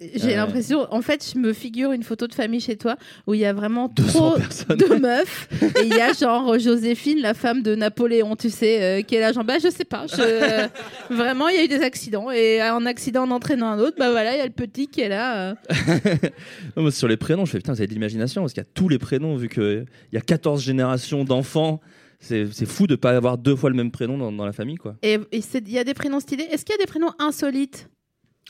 J'ai 0.00 0.32
Euh. 0.34 0.36
l'impression, 0.36 0.86
en 0.92 1.02
fait, 1.02 1.24
je 1.32 1.38
me 1.38 1.52
figure 1.52 1.92
une 1.92 2.02
photo 2.02 2.26
de 2.26 2.34
famille 2.34 2.58
chez 2.60 2.76
toi 2.76 2.96
où 3.28 3.34
il 3.34 3.40
y 3.40 3.44
a 3.44 3.52
vraiment 3.52 3.86
200 3.88 4.10
trop 4.30 4.36
personnes. 4.38 4.76
de 4.76 4.94
meufs 4.96 5.48
et 5.62 5.82
il 5.86 5.94
y 5.94 6.00
a 6.00 6.12
genre 6.12 6.58
Joséphine, 6.58 7.20
la 7.20 7.32
femme 7.32 7.62
de 7.62 7.76
Napoléon, 7.76 8.34
tu 8.34 8.50
sais, 8.50 8.82
euh, 8.82 9.02
qui 9.02 9.14
est 9.14 9.20
là, 9.20 9.32
genre, 9.32 9.44
bah 9.44 9.58
je 9.62 9.70
sais 9.70 9.84
pas, 9.84 10.06
je- 10.08 10.16
euh, 10.20 10.66
vraiment, 11.10 11.46
il 11.48 11.56
y 11.56 11.58
a 11.60 11.64
eu 11.64 11.68
des 11.68 11.80
accidents 11.80 12.30
et 12.32 12.60
un 12.60 12.86
accident 12.86 13.22
en 13.22 13.30
entraînant 13.30 13.68
un 13.68 13.78
autre, 13.78 13.96
bah 13.96 14.10
voilà, 14.10 14.34
il 14.34 14.38
y 14.38 14.42
a 14.42 14.46
le 14.46 14.50
petit 14.50 14.88
qui 14.88 15.00
est 15.00 15.08
là. 15.08 15.50
euh. 15.50 15.54
Non, 16.76 16.82
moi, 16.82 16.90
sur 16.90 17.06
les 17.06 17.16
prénoms, 17.16 17.44
je 17.44 17.52
fais 17.52 17.58
putain, 17.58 17.72
vous 17.72 17.80
avez 17.80 17.86
de 17.86 17.94
l'imagination 17.94 18.42
parce 18.42 18.52
qu'il 18.52 18.62
y 18.62 18.66
a 18.66 18.70
tous 18.74 18.88
les 18.88 18.98
prénoms 18.98 19.36
vu 19.36 19.48
qu'il 19.48 19.84
y 20.12 20.16
a 20.16 20.20
14 20.20 20.60
générations 20.62 21.22
d'enfants. 21.24 21.80
C'est 22.20 22.46
fou 22.66 22.86
de 22.86 22.96
pas 22.96 23.10
avoir 23.10 23.36
deux 23.36 23.54
fois 23.54 23.68
le 23.70 23.76
même 23.76 23.90
prénom 23.90 24.16
dans, 24.16 24.32
dans 24.32 24.46
la 24.46 24.52
famille, 24.52 24.76
quoi. 24.76 24.96
Et 25.02 25.18
il 25.30 25.68
y 25.70 25.78
a 25.78 25.84
des 25.84 25.92
prénoms 25.94 26.20
stylés. 26.20 26.48
Est-ce 26.50 26.64
qu'il 26.64 26.72
y 26.74 26.78
a 26.78 26.82
des 26.82 26.86
prénoms 26.90 27.12
insolites? 27.18 27.88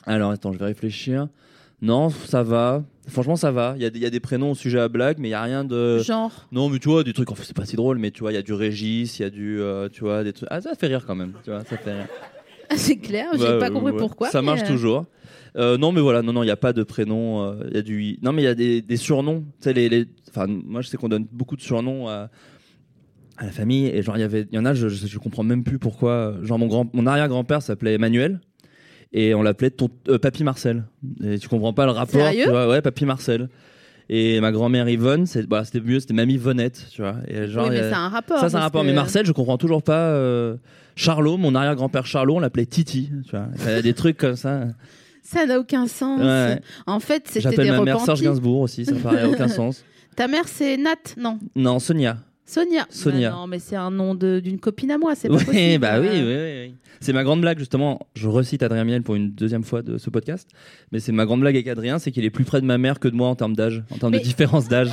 Alors, 0.06 0.30
attends, 0.30 0.52
je 0.52 0.58
vais 0.58 0.66
réfléchir. 0.66 1.28
Non, 1.82 2.08
ça 2.10 2.42
va. 2.42 2.84
Franchement, 3.08 3.36
ça 3.36 3.50
va. 3.50 3.74
Il 3.76 3.82
y 3.82 3.84
a, 3.84 3.90
des- 3.90 3.98
il 3.98 4.02
y 4.02 4.06
a 4.06 4.10
des 4.10 4.20
prénoms 4.20 4.52
au 4.52 4.54
sujet 4.54 4.78
à 4.80 4.88
blague, 4.88 5.18
mais 5.18 5.28
il 5.28 5.32
y 5.32 5.34
a 5.34 5.42
rien 5.42 5.64
de. 5.64 5.98
Genre, 5.98 6.46
Non, 6.52 6.68
mais 6.70 6.78
tu 6.78 6.88
vois, 6.88 7.04
des 7.04 7.12
trucs, 7.12 7.30
enfin, 7.30 7.42
c'est 7.44 7.56
pas 7.56 7.66
si 7.66 7.76
drôle, 7.76 7.98
mais 7.98 8.10
tu 8.10 8.20
vois, 8.20 8.32
il 8.32 8.36
y 8.36 8.38
a 8.38 8.42
du 8.42 8.52
Régis, 8.54 9.18
il 9.18 9.22
y 9.22 9.24
a 9.26 9.30
du. 9.30 9.60
euh, 9.60 9.88
tu 9.90 10.00
vois, 10.00 10.24
des 10.24 10.32
trucs. 10.32 10.48
Ah, 10.50 10.60
ça 10.60 10.74
fait 10.74 10.86
rire 10.86 11.04
quand 11.06 11.14
même. 11.14 11.32
Tu 11.44 11.50
vois, 11.50 11.64
ça 11.64 11.76
fait 11.76 11.92
rire. 11.92 12.06
c'est 12.76 12.96
clair, 12.96 13.26
j'ai 13.34 13.42
Ouais, 13.44 13.58
pas 13.58 13.70
compris 13.70 13.92
ouais. 13.92 13.98
pourquoi. 13.98 14.30
Ça 14.30 14.40
mais, 14.40 14.46
marche 14.46 14.62
euh, 14.62 14.66
toujours. 14.68 15.04
Euh, 15.56 15.76
non, 15.76 15.92
mais 15.92 16.00
voilà, 16.00 16.22
non, 16.22 16.32
non, 16.32 16.42
il 16.42 16.46
n'y 16.46 16.52
a 16.52 16.56
pas 16.56 16.72
de 16.72 16.82
prénom. 16.82 17.42
euh, 17.42 17.64
Il 17.70 17.74
y 17.74 17.78
a 17.78 17.82
du. 17.82 18.18
Non, 18.22 18.32
mais 18.32 18.42
il 18.42 18.46
y 18.46 18.48
a 18.48 18.54
des, 18.54 18.80
des 18.80 18.96
surnoms. 18.96 19.40
Tu 19.60 19.64
sais, 19.64 19.72
les, 19.74 19.88
les- 19.88 20.06
Enfin, 20.30 20.46
moi, 20.48 20.80
je 20.80 20.88
sais 20.88 20.96
qu'on 20.96 21.08
donne 21.08 21.26
beaucoup 21.30 21.54
de 21.56 21.60
surnoms 21.62 22.08
à, 22.08 22.28
à 23.36 23.44
la 23.44 23.52
famille. 23.52 23.86
Et 23.86 24.02
genre, 24.02 24.16
il 24.16 24.20
y 24.20 24.24
avait, 24.24 24.46
il 24.50 24.54
y 24.54 24.58
en 24.58 24.64
a, 24.64 24.74
je, 24.74 24.88
je, 24.88 25.06
je 25.06 25.18
comprends 25.18 25.42
même 25.44 25.62
plus 25.64 25.78
pourquoi. 25.78 26.34
Genre, 26.42 26.58
mon 26.58 26.66
grand, 26.66 26.88
mon 26.94 27.06
arrière-grand-père 27.06 27.62
s'appelait 27.62 27.94
Emmanuel. 27.94 28.40
Et 29.16 29.32
on 29.34 29.42
l'appelait 29.42 29.70
ton, 29.70 29.88
euh, 30.08 30.18
Papy 30.18 30.42
Marcel. 30.44 30.84
Et 31.24 31.38
tu 31.38 31.48
comprends 31.48 31.72
pas 31.72 31.84
le 31.86 31.92
rapport. 31.92 32.20
Sérieux? 32.20 32.44
Tu 32.44 32.50
vois, 32.50 32.68
ouais, 32.68 32.82
Papy 32.82 33.04
Marcel. 33.06 33.48
Et 34.10 34.38
ma 34.40 34.52
grand-mère 34.52 34.88
Yvonne, 34.88 35.24
c'est, 35.26 35.46
bah, 35.46 35.64
c'était 35.64 35.80
mieux, 35.80 35.98
c'était 36.00 36.12
Mamie 36.14 36.36
Vonette, 36.36 36.86
tu 36.90 37.00
vois. 37.00 37.14
Et 37.28 37.46
genre, 37.46 37.64
oui, 37.68 37.70
mais 37.74 37.78
a- 37.80 37.88
c'est 37.90 37.94
un 37.96 38.08
rapport. 38.08 38.38
ça, 38.40 38.50
c'est 38.50 38.56
un 38.56 38.60
rapport. 38.60 38.82
que- 38.82 38.86
Mais 38.88 38.92
Marcel, 38.92 39.24
je 39.24 39.32
comprends 39.32 39.56
toujours 39.56 39.82
pas. 39.82 40.08
euh, 40.08 40.56
Charlot, 40.96 41.38
mon 41.38 41.54
arrière-grand-père 41.54 42.04
Charlot, 42.06 42.36
on 42.36 42.40
l'appelait 42.40 42.66
Titi. 42.66 43.10
Tu 43.24 43.30
vois. 43.30 43.46
Il 43.60 43.70
y 43.70 43.74
a 43.74 43.82
des 43.82 43.94
trucs 43.94 44.16
comme 44.18 44.36
ça. 44.36 44.64
Ça 45.22 45.46
n'a 45.46 45.58
aucun 45.58 45.86
sens. 45.86 46.20
Ouais. 46.20 46.60
En 46.86 47.00
fait, 47.00 47.22
c'était 47.26 47.40
J'appelle 47.40 47.64
des 47.64 47.70
ma 47.70 47.80
mère 47.82 48.00
Serge. 48.00 48.20
Gainsbourg 48.20 48.60
aussi, 48.60 48.84
ça 48.84 48.94
paraît 48.96 49.24
aucun 49.24 49.48
sens. 49.48 49.84
Ta 50.16 50.28
mère, 50.28 50.46
c'est 50.46 50.76
Nat, 50.76 50.96
non? 51.16 51.38
Non, 51.56 51.78
Sonia. 51.78 52.18
Sonia. 52.46 52.86
Sonia. 52.90 53.30
Bah 53.30 53.36
non, 53.36 53.46
mais 53.46 53.58
c'est 53.58 53.76
un 53.76 53.90
nom 53.90 54.14
de- 54.14 54.40
d'une 54.40 54.58
copine 54.58 54.90
à 54.90 54.98
moi, 54.98 55.14
c'est 55.14 55.28
pas 55.28 55.34
Oui, 55.36 55.44
possible. 55.44 55.78
bah 55.78 56.00
oui, 56.00 56.08
Euh, 56.10 56.12
oui, 56.12 56.62
oui, 56.64 56.68
oui. 56.70 56.74
C'est 57.00 57.12
ma 57.12 57.24
grande 57.24 57.40
blague, 57.40 57.58
justement. 57.58 58.00
Je 58.14 58.28
recite 58.28 58.62
Adrien 58.62 58.84
Miel 58.84 59.02
pour 59.02 59.14
une 59.14 59.30
deuxième 59.32 59.64
fois 59.64 59.82
de 59.82 59.98
ce 59.98 60.10
podcast. 60.10 60.48
Mais 60.92 61.00
c'est 61.00 61.12
ma 61.12 61.24
grande 61.26 61.40
blague 61.40 61.54
avec 61.56 61.68
Adrien, 61.68 61.98
c'est 61.98 62.12
qu'il 62.12 62.24
est 62.24 62.30
plus 62.30 62.44
près 62.44 62.60
de 62.60 62.66
ma 62.66 62.78
mère 62.78 62.98
que 63.00 63.08
de 63.08 63.14
moi 63.16 63.28
en 63.28 63.34
termes 63.34 63.56
d'âge, 63.56 63.82
en 63.90 63.96
termes 63.98 64.12
Mais- 64.12 64.18
de 64.20 64.24
différence 64.24 64.68
d'âge. 64.68 64.90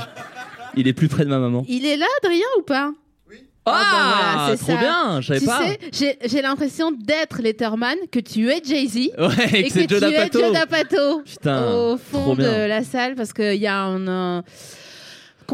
Il 0.76 0.88
est 0.88 0.92
plus 0.94 1.08
près 1.08 1.24
de 1.24 1.30
ma 1.30 1.38
maman. 1.38 1.64
Il 1.68 1.84
est 1.86 1.96
là, 1.96 2.06
Adrien, 2.22 2.46
ou 2.58 2.62
pas? 2.62 2.92
Ah, 3.64 3.70
bah 3.70 4.42
voilà, 4.42 4.56
c'est 4.56 4.64
trop 4.64 4.72
ça. 4.72 4.78
bien, 4.78 5.20
je 5.20 5.26
savais 5.28 5.38
Tu 5.40 5.46
pas. 5.46 5.62
sais, 5.62 5.78
j'ai- 5.92 6.28
j'ai 6.28 6.42
l'impression 6.42 6.90
d'être 6.90 7.40
Letterman, 7.40 7.96
que 8.10 8.18
tu 8.18 8.50
es 8.50 8.60
Jay-Z. 8.64 8.96
Ouais, 8.96 9.60
Et 9.60 9.62
que 9.62 9.68
c'est 9.72 9.86
que 9.86 9.94
tu 9.94 10.00
Joe 10.00 10.02
es 10.02 10.10
D'Apato. 10.16 10.40
Joe 10.40 10.52
D'Apato 10.52 11.22
Putain, 11.24 11.70
au 11.72 11.96
trop 11.96 11.98
fond 11.98 12.34
de 12.34 12.42
la 12.42 12.82
salle 12.82 13.14
parce 13.14 13.32
qu'il 13.32 13.54
y 13.54 13.68
a 13.68 13.80
un. 13.84 14.08
euh, 14.08 14.42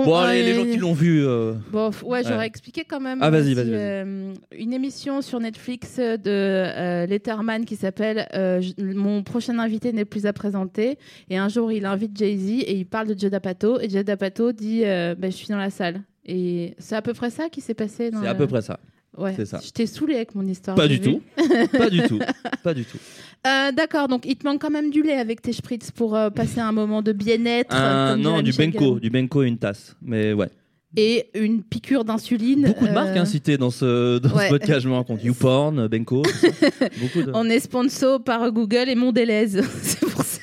Bon, 0.05 0.15
allez, 0.17 0.43
les 0.43 0.55
gens 0.55 0.65
qui 0.65 0.77
l'ont 0.77 0.93
vu. 0.93 1.25
euh, 1.27 1.55
Bon, 1.73 1.91
f- 1.91 2.03
ouais, 2.05 2.23
j'aurais 2.23 2.39
Ouais. 2.39 2.47
expliqué 2.47 2.85
quand 2.85 3.01
même. 3.01 3.19
Ah, 3.23 3.31
vas-y, 3.31 3.49
si, 3.49 3.55
vas-y, 3.55 3.71
vas-y. 3.71 3.79
euh, 3.81 4.33
une 4.57 4.73
émission 4.73 5.23
sur 5.23 5.41
Netflix 5.41 5.97
de 5.99 6.19
euh, 6.27 7.07
Letterman 7.07 7.65
qui 7.65 7.77
s'appelle 7.77 8.27
euh, 8.35 8.61
Mon 8.79 9.23
prochain 9.23 9.59
invité 9.59 9.93
n'est 9.93 10.05
plus 10.05 10.27
à 10.27 10.33
présenter. 10.33 10.99
Et 11.31 11.37
un 11.39 11.49
jour, 11.49 11.73
il 11.73 11.85
invite 11.87 12.17
Jay-Z 12.17 12.49
et 12.67 12.75
il 12.77 12.87
parle 12.87 13.09
de 13.09 13.19
Joe 13.19 13.31
D'Apato. 13.31 13.81
Et 13.81 13.89
Joe 13.89 14.05
D'Apato 14.05 14.53
dit 14.53 14.83
euh, 14.85 15.15
Ben, 15.17 15.31
Je 15.31 15.37
suis 15.37 15.49
dans 15.49 15.57
la 15.59 15.71
salle. 15.71 16.03
Et 16.27 16.75
c'est 16.79 16.95
à 16.97 17.03
peu 17.03 17.15
près 17.15 17.31
ça 17.31 17.49
qui 17.49 17.61
s'est 17.61 17.75
passé. 17.75 18.11
dans 18.11 18.21
C'est 18.23 18.29
à 18.29 18.33
le- 18.33 18.39
peu 18.39 18.47
près 18.47 18.63
ça. 18.63 18.79
Ouais. 19.17 19.33
c'est 19.35 19.47
ça. 19.47 19.59
Je 19.65 19.71
t'ai 19.71 19.87
saoulé 19.87 20.15
avec 20.15 20.35
mon 20.37 20.47
histoire. 20.47 20.77
Pas 20.77 20.87
j'ai 20.87 20.99
du 20.99 21.11
vu. 21.11 21.17
tout. 21.17 21.77
Pas 21.77 21.91
du 21.91 22.03
tout. 22.03 22.19
Pas 22.63 22.75
du 22.75 22.85
tout. 22.85 22.99
Euh, 23.47 23.73
D'accord, 23.73 24.09
donc 24.09 24.25
il 24.27 24.37
te 24.37 24.47
manque 24.47 24.61
quand 24.61 24.71
même 24.71 24.91
du 24.91 25.03
lait 25.03 25.19
avec 25.19 25.43
tes 25.43 25.53
spritz 25.53 25.91
pour 25.91 26.17
euh, 26.17 26.31
passer 26.31 26.61
un 26.61 26.73
moment 26.73 27.03
de 27.03 27.13
bien-être. 27.13 27.71
Comme 27.71 28.21
non, 28.21 28.43
du 28.43 28.53
Benko. 28.53 28.99
Du 28.99 29.11
Benko 29.11 29.43
et 29.43 29.47
une 29.47 29.59
tasse. 29.59 29.97
Mais 30.03 30.33
ouais. 30.33 30.49
Et 30.97 31.29
une 31.35 31.63
piqûre 31.63 32.05
d'insuline. 32.05 32.67
Beaucoup 32.67 32.87
de 32.87 32.91
euh, 32.91 32.95
marques 32.95 33.17
hein, 33.17 33.27
citées 33.27 33.59
dans 33.59 33.71
ce, 33.71 34.19
dans 34.19 34.31
ouais. 34.31 34.47
ce 34.47 34.51
podcast, 34.51 34.81
je 34.81 34.89
me 34.89 34.95
rends 34.95 35.05
compte. 35.05 35.23
YouPorn, 35.23 35.87
Benko. 35.87 36.23
de. 36.23 37.31
On 37.35 37.49
est 37.49 37.61
sponsor 37.61 38.23
par 38.23 38.51
Google 38.51 38.89
et 38.89 38.95
Mondelez. 38.95 39.49
C'est 39.83 40.01
pour 40.01 40.23
ça. 40.23 40.41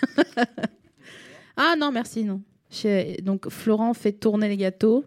ah 1.57 1.75
non, 1.77 1.91
merci, 1.91 2.23
non. 2.23 2.41
Donc 3.23 3.49
Florent 3.49 3.93
fait 3.93 4.13
tourner 4.13 4.47
les 4.47 4.57
gâteaux. 4.57 5.03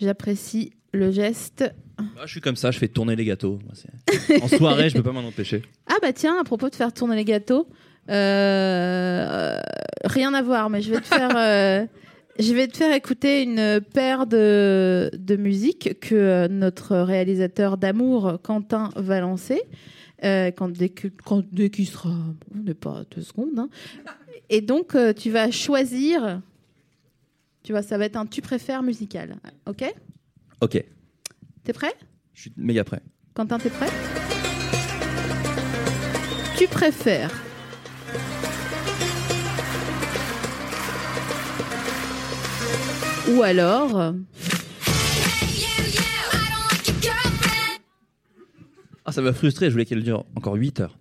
J'apprécie 0.00 0.72
le 0.94 1.10
geste. 1.10 1.70
Ah, 1.98 2.02
je 2.24 2.30
suis 2.32 2.40
comme 2.40 2.56
ça, 2.56 2.70
je 2.70 2.78
fais 2.78 2.88
tourner 2.88 3.14
les 3.16 3.24
gâteaux. 3.24 3.58
En 4.42 4.48
soirée, 4.48 4.88
je 4.88 4.94
peux 4.96 5.02
pas 5.02 5.12
m'en 5.12 5.20
empêcher. 5.26 5.62
Ah 5.86 5.96
bah 6.02 6.12
tiens, 6.12 6.38
à 6.40 6.44
propos 6.44 6.68
de 6.70 6.74
faire 6.74 6.92
tourner 6.92 7.14
les 7.16 7.24
gâteaux, 7.24 7.68
euh, 8.10 9.58
rien 10.04 10.34
à 10.34 10.42
voir, 10.42 10.70
mais 10.70 10.80
je 10.82 10.90
vais 10.92 11.00
te 11.00 11.06
faire, 11.06 11.30
euh, 11.36 11.86
je 12.38 12.52
vais 12.54 12.66
te 12.68 12.76
faire 12.76 12.94
écouter 12.94 13.42
une 13.42 13.80
paire 13.80 14.26
de, 14.26 15.10
de 15.16 15.36
musiques 15.36 15.98
que 16.00 16.14
euh, 16.14 16.48
notre 16.48 16.96
réalisateur 16.96 17.76
d'amour 17.76 18.38
Quentin 18.42 18.90
va 18.96 19.20
lancer. 19.20 19.62
euh, 20.24 20.50
quand, 20.50 20.68
dès 20.70 20.88
que- 20.88 21.08
quand- 21.24 21.44
dès 21.52 21.70
qu'il 21.70 21.86
sera, 21.86 22.10
on 22.54 22.58
n'est 22.62 22.74
pas 22.74 23.00
à 23.00 23.04
deux 23.14 23.22
secondes. 23.22 23.58
hein. 23.58 23.68
Et 24.50 24.60
donc 24.60 24.96
tu 25.16 25.30
vas 25.30 25.50
choisir, 25.50 26.40
tu 27.62 27.72
vois, 27.72 27.82
ça 27.82 27.98
va 27.98 28.04
être 28.06 28.16
un 28.16 28.26
tu 28.26 28.42
préfères 28.42 28.82
musical, 28.82 29.36
ok? 29.66 29.84
Ok, 30.64 30.82
T'es 31.62 31.74
prêt? 31.74 31.92
Je 32.32 32.40
suis 32.40 32.52
méga 32.56 32.84
prêt. 32.84 33.02
Quentin, 33.34 33.58
t'es 33.58 33.68
prêt? 33.68 33.88
Tu 36.56 36.66
préfères 36.68 37.30
ou 43.30 43.42
alors 43.42 44.14
Ah, 49.04 49.12
ça 49.12 49.20
m'a 49.20 49.34
frustré, 49.34 49.66
je 49.66 49.72
voulais 49.72 49.84
qu'elle 49.84 50.02
dure 50.02 50.24
encore 50.34 50.54
8 50.54 50.80
heures. 50.80 50.96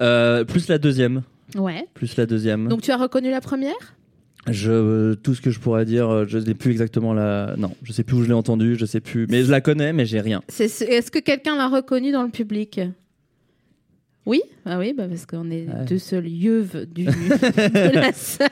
Euh, 0.00 0.44
plus 0.44 0.68
la 0.68 0.76
deuxième. 0.76 1.22
ouais. 1.54 1.86
Plus 1.94 2.14
la 2.18 2.26
deuxième. 2.26 2.68
Donc 2.68 2.82
tu 2.82 2.90
as 2.90 2.98
reconnu 2.98 3.30
la 3.30 3.40
première? 3.40 3.95
Je, 4.48 5.14
tout 5.14 5.34
ce 5.34 5.40
que 5.40 5.50
je 5.50 5.58
pourrais 5.58 5.84
dire, 5.84 6.08
euh, 6.08 6.24
je 6.26 6.38
n'ai 6.38 6.54
plus 6.54 6.70
exactement 6.70 7.12
la. 7.12 7.54
Non, 7.56 7.72
je 7.82 7.92
sais 7.92 8.04
plus 8.04 8.16
où 8.16 8.22
je 8.22 8.28
l'ai 8.28 8.34
entendu, 8.34 8.76
je 8.76 8.86
sais 8.86 9.00
plus. 9.00 9.26
Mais 9.28 9.42
je 9.42 9.50
la 9.50 9.60
connais, 9.60 9.92
mais 9.92 10.06
j'ai 10.06 10.20
rien. 10.20 10.42
Est-ce 10.58 11.10
que 11.10 11.18
quelqu'un 11.18 11.56
l'a 11.56 11.68
reconnu 11.68 12.12
dans 12.12 12.22
le 12.22 12.30
public? 12.30 12.80
Oui, 14.26 14.42
ah 14.64 14.76
oui, 14.78 14.92
bah 14.92 15.04
parce 15.08 15.24
qu'on 15.24 15.50
est 15.52 15.66
Ouais. 15.68 15.84
deux 15.88 15.98
seuls 15.98 16.26
yeuves 16.26 16.84
du, 16.92 17.04
de 17.06 17.94
la 17.94 18.12
salle. 18.12 18.48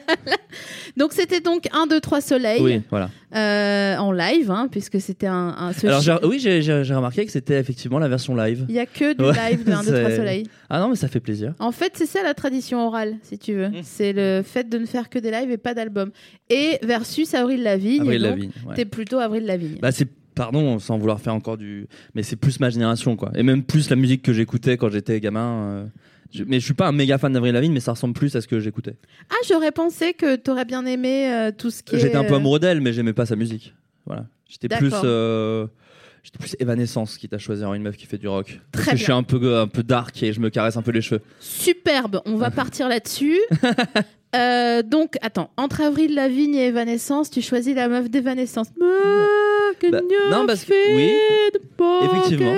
Donc 0.96 1.12
c'était 1.12 1.40
donc 1.40 1.66
1, 1.72 1.88
2, 1.88 2.00
3 2.00 2.20
soleils 2.20 2.60
Oui, 2.62 2.80
voilà. 2.90 3.10
euh, 3.34 3.96
en 3.96 4.12
live, 4.12 4.52
hein, 4.52 4.68
puisque 4.70 5.00
c'était 5.00 5.26
un, 5.26 5.54
un- 5.58 5.72
ce 5.72 5.88
Alors, 5.88 6.20
oui, 6.30 6.38
j'ai 6.38 6.60
remarqué 6.94 7.26
que 7.26 7.32
c'était 7.32 7.58
effectivement 7.58 7.98
la 7.98 8.08
version 8.08 8.36
live. 8.36 8.64
Il 8.68 8.74
y 8.76 8.78
a 8.78 8.86
que 8.86 9.14
du 9.14 9.22
Ouais, 9.24 9.32
live 9.50 9.64
de 9.64 9.72
1, 9.72 9.82
2, 9.82 9.98
3 9.98 10.10
c'est- 10.10 10.16
soleils. 10.16 10.46
Ah 10.70 10.78
non, 10.78 10.88
mais 10.90 10.96
ça 10.96 11.08
fait 11.08 11.18
plaisir. 11.20 11.54
En 11.58 11.72
fait, 11.72 11.92
c'est 11.96 12.06
ça 12.06 12.22
la 12.22 12.34
tradition 12.34 12.86
orale, 12.86 13.16
si 13.22 13.36
tu 13.38 13.54
veux. 13.54 13.68
Mm. 13.70 13.80
C'est 13.82 14.12
le 14.12 14.42
fait 14.44 14.68
de 14.68 14.78
ne 14.78 14.86
faire 14.86 15.08
que 15.10 15.18
des 15.18 15.32
lives 15.32 15.50
et 15.50 15.58
pas 15.58 15.74
d'albums. 15.74 16.12
Et 16.50 16.78
versus 16.84 17.34
Avril 17.34 17.62
Lavigne. 17.64 18.02
Avril 18.02 18.20
donc, 18.22 18.30
Lavigne. 18.30 18.50
ouais. 18.68 18.74
T'es 18.76 18.84
plutôt 18.84 19.18
Avril 19.18 19.44
Lavigne. 19.44 19.78
Bah, 19.82 19.90
c'est. 19.90 20.08
Pardon, 20.34 20.78
sans 20.78 20.98
vouloir 20.98 21.20
faire 21.20 21.34
encore 21.34 21.56
du. 21.56 21.86
Mais 22.14 22.22
c'est 22.22 22.36
plus 22.36 22.58
ma 22.60 22.70
génération, 22.70 23.16
quoi. 23.16 23.30
Et 23.36 23.42
même 23.42 23.62
plus 23.62 23.88
la 23.90 23.96
musique 23.96 24.22
que 24.22 24.32
j'écoutais 24.32 24.76
quand 24.76 24.90
j'étais 24.90 25.20
gamin. 25.20 25.62
euh, 25.64 25.84
je- 26.32 26.44
Mais 26.44 26.58
je 26.58 26.64
suis 26.64 26.74
pas 26.74 26.88
un 26.88 26.92
méga 26.92 27.18
fan 27.18 27.32
d'Avril 27.32 27.52
Lavigne, 27.52 27.72
mais 27.72 27.80
ça 27.80 27.92
ressemble 27.92 28.14
plus 28.14 28.34
à 28.34 28.40
ce 28.40 28.48
que 28.48 28.58
j'écoutais. 28.58 28.96
Ah, 29.30 29.34
j'aurais 29.48 29.70
pensé 29.72 30.12
que 30.14 30.34
t'aurais 30.36 30.64
bien 30.64 30.84
aimé 30.86 31.28
euh, 31.32 31.52
tout 31.56 31.70
ce 31.70 31.82
qui 31.82 31.94
est. 31.94 31.98
J'étais 32.00 32.16
un 32.16 32.24
peu 32.24 32.32
euh, 32.34 32.38
amoureux 32.38 32.58
d'elle, 32.58 32.80
mais 32.80 32.92
j'aimais 32.92 33.12
pas 33.12 33.26
sa 33.26 33.36
musique. 33.36 33.74
Voilà. 34.06 34.26
J'étais 34.48 34.68
plus. 34.68 34.90
Euh, 35.04 35.66
J'étais 36.24 36.38
plus 36.38 36.56
Evanescence 36.58 37.18
qui 37.18 37.28
t'a 37.28 37.36
choisi 37.36 37.66
en 37.66 37.74
une 37.74 37.82
meuf 37.82 37.98
qui 37.98 38.06
fait 38.06 38.16
du 38.16 38.28
rock. 38.28 38.58
Parce 38.72 38.84
Très 38.86 38.92
que 38.92 38.96
bien. 38.96 38.98
je 38.98 39.02
suis 39.04 39.12
un 39.12 39.22
peu, 39.22 39.58
un 39.58 39.68
peu 39.68 39.82
dark 39.82 40.22
et 40.22 40.32
je 40.32 40.40
me 40.40 40.48
caresse 40.48 40.74
un 40.78 40.80
peu 40.82 40.90
les 40.90 41.02
cheveux. 41.02 41.20
Superbe, 41.38 42.22
on 42.24 42.36
va 42.36 42.50
partir 42.50 42.88
là-dessus. 42.88 43.38
Euh, 44.34 44.82
donc, 44.82 45.16
attends, 45.20 45.50
entre 45.58 45.82
Avril 45.82 46.14
Lavigne 46.14 46.54
et 46.54 46.68
Evanescence, 46.68 47.28
tu 47.30 47.42
choisis 47.42 47.74
la 47.74 47.88
meuf 47.88 48.08
d'Evanescence. 48.08 48.68
Bah, 49.90 50.00
non, 50.30 50.46
parce 50.46 50.64
que- 50.64 50.96
oui, 50.96 51.12
effectivement. 52.04 52.54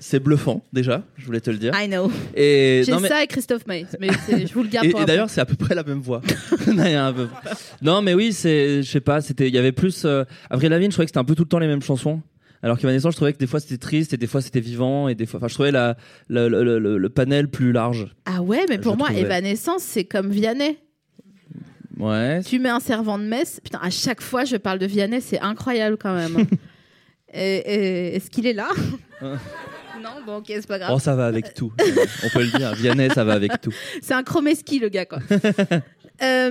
C'est 0.00 0.20
bluffant, 0.20 0.62
déjà, 0.72 1.02
je 1.16 1.26
voulais 1.26 1.40
te 1.40 1.50
le 1.50 1.56
dire. 1.58 1.72
I 1.74 1.88
know. 1.88 2.08
Et, 2.36 2.82
J'ai 2.86 2.92
mais- 3.00 3.08
ça 3.08 3.24
et 3.24 3.26
Christophe 3.26 3.66
Maé, 3.66 3.84
mais 3.98 4.10
je 4.28 4.54
vous 4.54 4.62
le 4.62 4.68
garde 4.68 4.86
et, 4.86 4.90
pour 4.90 5.02
et 5.02 5.04
d'ailleurs, 5.04 5.28
c'est 5.28 5.40
à 5.40 5.44
peu 5.44 5.56
près 5.56 5.74
la 5.74 5.82
même 5.82 5.98
voix. 6.00 6.22
Non, 7.82 8.00
mais 8.00 8.14
oui, 8.14 8.32
c'est, 8.32 8.82
je 8.84 8.88
sais 8.90 9.00
pas, 9.00 9.20
c'était, 9.20 9.48
il 9.48 9.54
y 9.54 9.58
avait 9.58 9.72
plus. 9.72 10.04
Euh, 10.04 10.22
Avril 10.50 10.70
Lavigne, 10.70 10.90
je 10.90 10.94
croyais 10.94 11.06
que 11.06 11.10
c'était 11.10 11.18
un 11.18 11.24
peu 11.24 11.34
tout 11.34 11.42
le 11.42 11.48
temps 11.48 11.58
les 11.58 11.66
mêmes 11.66 11.82
chansons. 11.82 12.20
Alors 12.62 12.76
qu'Evanescence, 12.78 13.12
je 13.12 13.16
trouvais 13.16 13.32
que 13.32 13.38
des 13.38 13.46
fois 13.46 13.60
c'était 13.60 13.76
triste 13.78 14.12
et 14.12 14.16
des 14.16 14.26
fois 14.26 14.40
c'était 14.40 14.58
vivant 14.60 15.08
et 15.08 15.14
des 15.14 15.26
fois, 15.26 15.38
enfin, 15.38 15.46
je 15.48 15.54
trouvais 15.54 15.70
la, 15.70 15.96
la- 16.28 16.48
le, 16.48 16.64
le- 16.64 16.78
le- 16.80 16.98
le 16.98 17.08
panel 17.08 17.48
plus 17.48 17.70
large. 17.72 18.06
Ah 18.24 18.42
ouais, 18.42 18.66
mais 18.68 18.78
pour 18.78 18.96
moi, 18.96 19.06
trouvais. 19.08 19.22
Evanescence, 19.22 19.82
c'est 19.82 20.04
comme 20.04 20.30
Vianney. 20.30 20.76
Ouais. 21.98 22.40
Tu 22.44 22.58
mets 22.58 22.68
un 22.68 22.80
servant 22.80 23.18
de 23.18 23.24
messe. 23.24 23.60
Putain, 23.62 23.80
à 23.82 23.90
chaque 23.90 24.20
fois, 24.20 24.44
je 24.44 24.56
parle 24.56 24.78
de 24.78 24.86
Vianney, 24.86 25.20
c'est 25.20 25.40
incroyable 25.40 25.96
quand 25.98 26.14
même. 26.14 26.36
Et- 27.34 27.56
et- 27.58 28.16
Est-ce 28.16 28.30
qu'il 28.30 28.46
est 28.46 28.54
là? 28.54 28.68
Non, 30.00 30.10
bon, 30.24 30.36
ok, 30.36 30.44
c'est 30.46 30.66
pas 30.68 30.78
grave. 30.78 30.92
Oh, 30.94 31.00
ça 31.00 31.16
va 31.16 31.26
avec 31.26 31.54
tout. 31.54 31.72
On 32.24 32.28
peut 32.28 32.42
le 32.44 32.56
dire. 32.56 32.72
Vianney, 32.76 33.10
ça 33.10 33.24
va 33.24 33.32
avec 33.32 33.60
tout. 33.60 33.72
C'est 34.00 34.14
un 34.14 34.22
chromeski, 34.22 34.78
le 34.78 34.88
gars, 34.90 35.06
quoi. 35.06 35.18
Euh, 36.22 36.50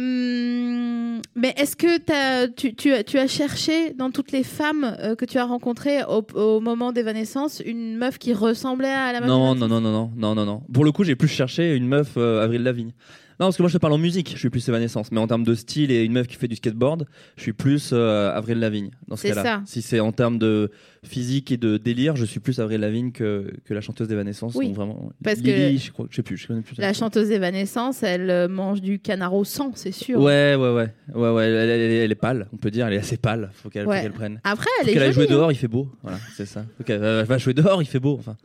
mais 1.36 1.54
est-ce 1.58 1.76
que 1.76 1.98
t'as- 2.00 2.48
tu, 2.50 2.76
tu, 2.76 2.94
as- 2.94 3.04
tu 3.04 3.18
as 3.18 3.28
cherché 3.28 3.94
dans 3.94 4.12
toutes 4.12 4.32
les 4.32 4.44
femmes 4.44 4.96
euh, 5.02 5.16
que 5.16 5.26
tu 5.26 5.38
as 5.38 5.46
rencontrées 5.46 6.04
au, 6.04 6.26
au 6.36 6.60
moment 6.60 6.92
d'Evanescence 6.92 7.62
une 7.66 7.98
meuf 7.98 8.18
qui 8.18 8.34
ressemblait 8.34 8.88
à 8.90 9.14
la 9.14 9.20
meuf 9.22 9.30
non, 9.30 9.56
non, 9.56 9.68
non, 9.68 9.82
non, 9.82 10.12
non, 10.16 10.36
non, 10.36 10.46
non. 10.46 10.62
Pour 10.74 10.84
le 10.86 10.92
coup, 10.92 11.04
j'ai 11.04 11.16
plus 11.16 11.28
cherché 11.30 11.74
une 11.76 11.88
meuf 11.88 12.10
euh, 12.18 12.44
Avril 12.44 12.64
Lavigne. 12.64 12.92
Non, 13.40 13.46
parce 13.46 13.58
que 13.58 13.62
moi, 13.62 13.70
je 13.70 13.74
te 13.74 13.80
parle 13.80 13.94
en 13.94 14.00
musique. 14.00 14.32
Je 14.34 14.38
suis 14.40 14.50
plus 14.50 14.68
Evanescence. 14.68 15.12
Mais 15.12 15.20
en 15.20 15.28
termes 15.28 15.44
de 15.44 15.54
style 15.54 15.92
et 15.92 16.04
une 16.04 16.12
meuf 16.14 16.26
qui 16.26 16.36
fait 16.38 16.48
du 16.48 16.56
skateboard, 16.56 17.06
je 17.36 17.42
suis 17.44 17.54
plus 17.54 17.92
euh, 17.94 18.32
Avril 18.36 18.58
Lavigne. 18.60 18.90
Dans 19.08 19.16
ce 19.16 19.24
C'est 19.28 19.30
cas-là. 19.30 19.44
ça. 19.44 19.62
Si 19.68 19.84
c'est 19.84 20.00
en 20.00 20.12
termes 20.12 20.40
de 20.40 20.72
physique 21.06 21.52
et 21.52 21.58
de 21.58 21.78
délire, 21.78 22.16
je 22.16 22.26
suis 22.26 22.40
plus 22.40 22.60
Avril 22.60 22.82
Lavigne 22.82 23.12
que, 23.12 23.54
que 23.64 23.76
la 23.76 23.82
chanteuse 23.82 24.08
d'Evanescence. 24.08 24.56
Oui, 24.56 24.68
Donc 24.70 24.76
vraiment. 24.78 25.12
parce 25.24 25.38
Lily, 25.40 25.78
que 25.78 25.84
je 25.86 25.92
crois, 25.92 26.08
je 26.10 26.16
sais 26.16 26.24
plus. 26.24 26.36
Je 26.38 26.48
connais 26.48 26.62
plus. 26.62 26.76
La 26.80 26.94
chanteuse 26.94 27.30
d'Evanescence, 27.30 28.02
elle 28.02 28.32
euh, 28.32 28.48
mange 28.48 28.82
du 28.82 28.98
canard 28.98 29.36
au 29.36 29.44
sang, 29.44 29.72
c'est 29.76 29.92
sûr. 29.92 30.20
Ouais, 30.20 30.56
ouais, 30.56 30.72
ouais, 30.74 30.90
ouais, 31.14 31.30
ouais. 31.32 31.46
Elle, 31.46 31.54
elle- 31.56 31.70
elle- 31.70 31.92
elle 31.92 32.12
est 32.12 32.16
pâle. 32.16 32.48
On 32.54 32.58
peut 32.58 32.72
dire, 32.72 32.88
elle 32.88 32.94
est 32.94 32.98
assez 33.00 33.18
pâle. 33.18 33.52
Faut 33.54 33.70
qu'elle 33.70 33.84
faut 33.84 33.92
Ouais. 33.92 34.02
qu'elle 34.02 34.14
prenne. 34.14 34.42
Après, 34.46 34.66
Faut 34.82 34.88
elle 34.88 34.98
est 34.98 35.00
jolie. 35.00 35.14
jouer 35.14 35.24
hein. 35.26 35.28
dehors, 35.30 35.52
il 35.52 35.56
fait 35.58 35.68
beau. 35.68 35.92
Voilà, 36.02 36.18
c'est 36.36 36.48
ça. 36.48 36.66
Ok, 36.80 36.90
elle 36.90 37.24
va 37.26 37.38
jouer 37.38 37.54
dehors, 37.54 37.84
il 37.84 37.88
fait 37.88 38.00
beau. 38.00 38.16
Enfin. 38.20 38.36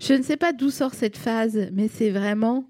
Je 0.00 0.12
ne 0.14 0.22
sais 0.22 0.36
pas 0.36 0.52
d'où 0.52 0.70
sort 0.70 0.94
cette 0.94 1.16
phase, 1.16 1.58
mais 1.72 1.88
c'est 1.92 2.10
vraiment 2.10 2.68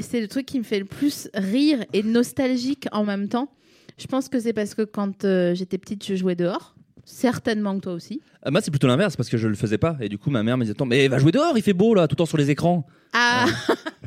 c'est 0.00 0.20
le 0.20 0.28
truc 0.28 0.46
qui 0.46 0.58
me 0.58 0.64
fait 0.64 0.78
le 0.78 0.84
plus 0.84 1.28
rire 1.34 1.84
et 1.92 2.02
nostalgique 2.02 2.86
en 2.92 3.04
même 3.04 3.28
temps. 3.28 3.50
Je 3.98 4.06
pense 4.06 4.28
que 4.28 4.40
c'est 4.40 4.52
parce 4.52 4.74
que 4.74 4.82
quand 4.82 5.24
euh, 5.24 5.54
j'étais 5.54 5.78
petite, 5.78 6.06
je 6.06 6.14
jouais 6.14 6.34
dehors. 6.36 6.74
Certainement 7.04 7.74
que 7.76 7.80
toi 7.82 7.92
aussi. 7.92 8.20
Euh, 8.46 8.50
Moi, 8.50 8.60
c'est 8.60 8.70
plutôt 8.70 8.86
l'inverse 8.86 9.16
parce 9.16 9.28
que 9.28 9.36
je 9.36 9.48
le 9.48 9.54
faisais 9.54 9.78
pas. 9.78 9.96
Et 10.00 10.08
du 10.08 10.16
coup, 10.16 10.30
ma 10.30 10.42
mère 10.42 10.56
me 10.56 10.62
disait 10.62 10.72
Attends, 10.72 10.86
mais 10.86 11.08
va 11.08 11.18
jouer 11.18 11.32
dehors, 11.32 11.56
il 11.56 11.62
fait 11.62 11.72
beau 11.72 11.94
là, 11.94 12.06
tout 12.06 12.14
le 12.14 12.18
temps 12.18 12.26
sur 12.26 12.38
les 12.38 12.50
écrans. 12.50 12.86
Ah 13.12 13.46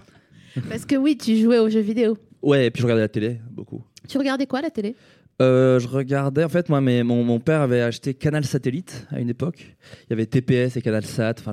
Parce 0.69 0.86
que 0.86 0.95
oui, 0.95 1.17
tu 1.17 1.36
jouais 1.38 1.60
aux 1.60 1.69
jeux 1.69 1.79
vidéo. 1.79 2.17
Ouais, 2.41 2.67
et 2.67 2.71
puis 2.71 2.82
je 2.82 2.86
regardais 2.86 3.01
la 3.03 3.10
télé 3.10 3.39
beaucoup. 3.51 3.84
Tu 4.08 4.17
regardais 4.17 4.45
quoi 4.47 4.62
la 4.62 4.69
télé? 4.69 4.95
Euh, 5.41 5.80
je 5.80 5.88
regardais, 5.88 6.43
en 6.43 6.50
fait, 6.50 6.69
moi, 6.69 6.80
mais 6.80 7.04
mon, 7.04 7.24
mon 7.24 7.39
père 7.39 7.62
avait 7.62 7.82
acheté 7.82 8.13
Canal 8.13 8.46
Satellite 8.46 9.08
à 9.12 9.19
une 9.19 9.30
époque. 9.30 9.76
Il 10.06 10.12
y 10.12 10.13
avait 10.13 10.26
TPS 10.26 10.78
et 10.78 10.82
Canal 10.82 11.04
Sat, 11.06 11.36
enfin, 11.39 11.52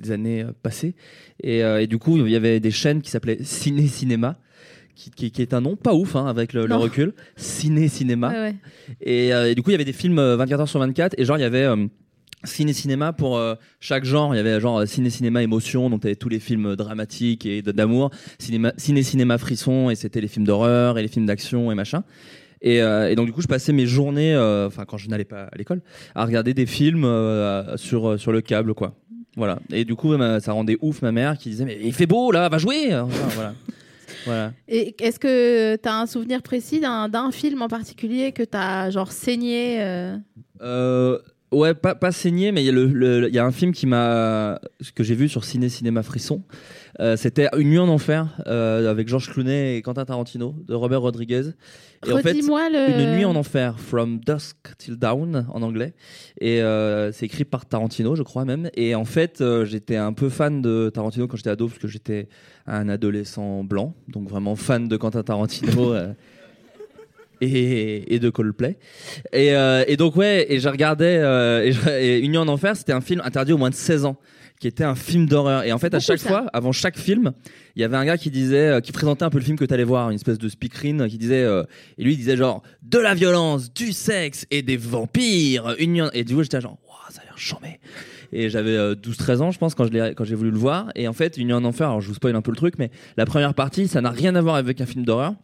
des 0.00 0.10
années 0.12 0.42
euh, 0.42 0.52
passées. 0.62 0.94
Et, 1.42 1.64
euh, 1.64 1.80
et 1.80 1.86
du 1.86 1.98
coup, 1.98 2.16
il 2.18 2.30
y 2.30 2.36
avait 2.36 2.60
des 2.60 2.70
chaînes 2.70 3.00
qui 3.00 3.10
s'appelaient 3.10 3.38
Ciné 3.42 3.86
Cinéma, 3.86 4.36
qui, 4.94 5.10
qui, 5.10 5.30
qui 5.30 5.42
est 5.42 5.54
un 5.54 5.60
nom 5.62 5.74
pas 5.74 5.94
ouf 5.94 6.16
hein, 6.16 6.26
avec 6.26 6.52
le, 6.52 6.64
recul. 6.74 7.14
Ciné 7.36 7.88
Cinéma. 7.88 8.28
Ouais. 8.30 8.54
Et, 9.00 9.28
et 9.30 9.54
du 9.54 9.62
coup, 9.62 9.70
il 9.70 9.74
y 9.74 9.76
avait 9.76 9.84
des 9.86 9.92
films 9.94 10.18
euh, 10.18 10.36
24 10.36 10.60
heures 10.60 10.68
sur 10.68 10.80
24. 10.80 11.14
Et 11.18 11.24
genre, 11.24 11.38
il 11.38 11.42
y 11.42 11.44
avait 11.44 11.66
ciné-cinéma 12.44 13.12
pour 13.14 13.38
euh, 13.38 13.54
chaque 13.80 14.04
genre. 14.04 14.34
Il 14.34 14.36
y 14.36 14.40
avait 14.40 14.60
genre 14.60 14.86
ciné-cinéma 14.86 15.42
émotion, 15.42 15.88
donc 15.90 16.02
t'avais 16.02 16.16
tous 16.16 16.28
les 16.28 16.40
films 16.40 16.76
dramatiques 16.76 17.46
et 17.46 17.62
d'amour. 17.62 18.10
Cinéma- 18.38 18.74
Ciné-cinéma 18.76 19.38
frisson, 19.38 19.90
et 19.90 19.94
c'était 19.94 20.20
les 20.20 20.28
films 20.28 20.44
d'horreur 20.44 20.98
et 20.98 21.02
les 21.02 21.08
films 21.08 21.26
d'action 21.26 21.72
et 21.72 21.74
machin. 21.74 22.04
Et, 22.64 22.80
euh, 22.80 23.10
et 23.10 23.14
donc, 23.14 23.26
du 23.26 23.32
coup, 23.32 23.42
je 23.42 23.46
passais 23.46 23.72
mes 23.72 23.86
journées, 23.86 24.34
euh, 24.34 24.66
enfin, 24.66 24.86
quand 24.86 24.96
je 24.96 25.08
n'allais 25.08 25.26
pas 25.26 25.42
à 25.44 25.56
l'école, 25.56 25.82
à 26.14 26.24
regarder 26.24 26.54
des 26.54 26.64
films 26.64 27.04
euh, 27.04 27.76
sur, 27.76 28.18
sur 28.18 28.32
le 28.32 28.40
câble, 28.40 28.72
quoi. 28.72 28.94
Voilà. 29.36 29.58
Et 29.70 29.84
du 29.84 29.94
coup, 29.94 30.16
ça 30.40 30.52
rendait 30.52 30.78
ouf 30.80 31.02
ma 31.02 31.12
mère 31.12 31.36
qui 31.36 31.50
disait 31.50 31.64
Mais 31.64 31.78
il 31.82 31.92
fait 31.92 32.06
beau 32.06 32.30
là, 32.32 32.48
va 32.48 32.58
jouer 32.58 32.94
Enfin, 32.94 33.28
voilà. 33.34 33.54
voilà. 34.24 34.52
Et 34.68 34.94
est-ce 35.02 35.18
que 35.18 35.76
tu 35.76 35.88
as 35.88 35.98
un 35.98 36.06
souvenir 36.06 36.40
précis 36.40 36.78
d'un 36.78 37.08
d'un 37.08 37.32
film 37.32 37.60
en 37.60 37.66
particulier 37.68 38.30
que 38.30 38.44
tu 38.44 38.56
as 38.56 38.90
genre 38.90 39.10
saigné 39.10 39.82
euh? 39.82 40.16
Euh, 40.62 41.18
ouais, 41.54 41.74
pas, 41.74 41.94
pas 41.94 42.12
saigné, 42.12 42.52
mais 42.52 42.62
il 42.62 42.66
y, 42.66 42.68
a 42.68 42.72
le- 42.72 42.86
le- 42.86 43.28
il 43.28 43.34
y 43.34 43.38
a 43.38 43.44
un 43.46 43.50
film 43.52 43.72
qui 43.72 43.86
m'a, 43.86 44.60
que 44.94 45.02
j'ai 45.04 45.14
vu 45.14 45.28
sur 45.28 45.44
Ciné 45.44 45.68
Cinéma 45.68 46.02
Frisson. 46.02 46.42
Euh, 47.00 47.16
C'était 47.16 47.48
Une 47.58 47.70
nuit 47.70 47.78
en 47.78 47.88
enfer 47.88 48.28
euh, 48.46 48.88
avec 48.90 49.08
Georges 49.08 49.28
Clooney 49.30 49.76
et 49.76 49.82
Quentin 49.82 50.04
Tarantino 50.04 50.54
de 50.68 50.74
Robert 50.74 51.00
Rodriguez. 51.00 51.50
Et 52.06 52.12
en 52.12 52.18
fait, 52.18 52.28
Redis-moi 52.34 52.68
le. 52.70 52.90
Une 53.00 53.16
nuit 53.16 53.24
en 53.24 53.34
enfer, 53.34 53.80
From 53.80 54.20
Dusk 54.20 54.56
Till 54.78 54.96
Dawn 54.96 55.46
en 55.52 55.62
anglais. 55.62 55.94
Et 56.40 56.62
euh, 56.62 57.10
c'est 57.10 57.26
écrit 57.26 57.44
par 57.44 57.66
Tarantino, 57.66 58.14
je 58.14 58.22
crois 58.22 58.44
même. 58.44 58.70
Et 58.74 58.94
en 58.94 59.04
fait, 59.04 59.40
euh, 59.40 59.64
j'étais 59.64 59.96
un 59.96 60.12
peu 60.12 60.28
fan 60.28 60.62
de 60.62 60.90
Tarantino 60.94 61.26
quand 61.26 61.36
j'étais 61.36 61.50
ado, 61.50 61.66
parce 61.66 61.78
que 61.78 61.88
j'étais 61.88 62.28
un 62.66 62.88
adolescent 62.88 63.64
blanc, 63.64 63.94
donc 64.08 64.28
vraiment 64.28 64.54
fan 64.54 64.86
de 64.86 64.96
Quentin 64.96 65.22
Tarantino. 65.22 65.92
euh, 65.94 66.12
et, 67.40 68.14
et 68.14 68.18
de 68.18 68.30
Coldplay. 68.30 68.78
Et, 69.32 69.54
euh, 69.54 69.84
et 69.86 69.96
donc 69.96 70.16
ouais, 70.16 70.46
et 70.48 70.60
je 70.60 70.68
regardais 70.68 71.18
euh, 71.18 71.62
et, 71.64 71.72
je- 71.72 71.88
et 71.90 72.18
Une 72.20 72.30
nuit 72.32 72.38
en 72.38 72.48
enfer, 72.48 72.76
c'était 72.76 72.92
un 72.92 73.00
film 73.00 73.20
interdit 73.24 73.52
au 73.52 73.58
moins 73.58 73.70
de 73.70 73.74
16 73.74 74.04
ans, 74.04 74.16
qui 74.60 74.68
était 74.68 74.84
un 74.84 74.94
film 74.94 75.26
d'horreur. 75.26 75.64
Et 75.64 75.72
en 75.72 75.78
fait, 75.78 75.88
à 75.88 75.98
Beaucoup, 75.98 76.04
chaque 76.06 76.18
ça. 76.20 76.28
fois, 76.28 76.46
avant 76.52 76.72
chaque 76.72 76.96
film, 76.98 77.32
il 77.76 77.82
y 77.82 77.84
avait 77.84 77.96
un 77.96 78.04
gars 78.04 78.16
qui 78.18 78.30
disait, 78.30 78.68
euh, 78.68 78.80
qui 78.80 78.92
présentait 78.92 79.24
un 79.24 79.30
peu 79.30 79.38
le 79.38 79.44
film 79.44 79.58
que 79.58 79.64
t'allais 79.64 79.84
voir, 79.84 80.10
une 80.10 80.14
espèce 80.16 80.38
de 80.38 80.48
speakerine 80.48 81.08
qui 81.08 81.18
disait, 81.18 81.42
euh, 81.42 81.64
et 81.98 82.04
lui 82.04 82.12
il 82.12 82.16
disait 82.16 82.36
genre 82.36 82.62
de 82.82 82.98
la 82.98 83.14
violence, 83.14 83.72
du 83.74 83.92
sexe 83.92 84.46
et 84.50 84.62
des 84.62 84.76
vampires. 84.76 85.66
En- 85.66 86.10
Et 86.12 86.24
du 86.24 86.34
coup 86.34 86.42
j'étais 86.42 86.60
genre, 86.60 86.78
Ouah, 86.88 87.10
ça 87.10 87.20
a 87.22 87.24
l'air 87.24 87.36
chambé. 87.38 87.80
Et 88.36 88.48
j'avais 88.48 88.76
euh, 88.76 88.94
12-13 88.96 89.40
ans, 89.42 89.50
je 89.52 89.58
pense, 89.58 89.74
quand 89.76 89.84
je 89.84 90.12
quand 90.14 90.24
j'ai 90.24 90.34
voulu 90.34 90.50
le 90.50 90.58
voir. 90.58 90.88
Et 90.96 91.06
en 91.06 91.12
fait, 91.12 91.38
nuit 91.38 91.52
en 91.52 91.62
enfer, 91.64 91.86
alors 91.88 92.00
je 92.00 92.08
vous 92.08 92.14
spoil 92.14 92.34
un 92.34 92.42
peu 92.42 92.50
le 92.50 92.56
truc, 92.56 92.74
mais 92.78 92.90
la 93.16 93.26
première 93.26 93.54
partie, 93.54 93.86
ça 93.86 94.00
n'a 94.00 94.10
rien 94.10 94.34
à 94.34 94.40
voir 94.40 94.56
avec 94.56 94.80
un 94.80 94.86
film 94.86 95.04
d'horreur. 95.04 95.34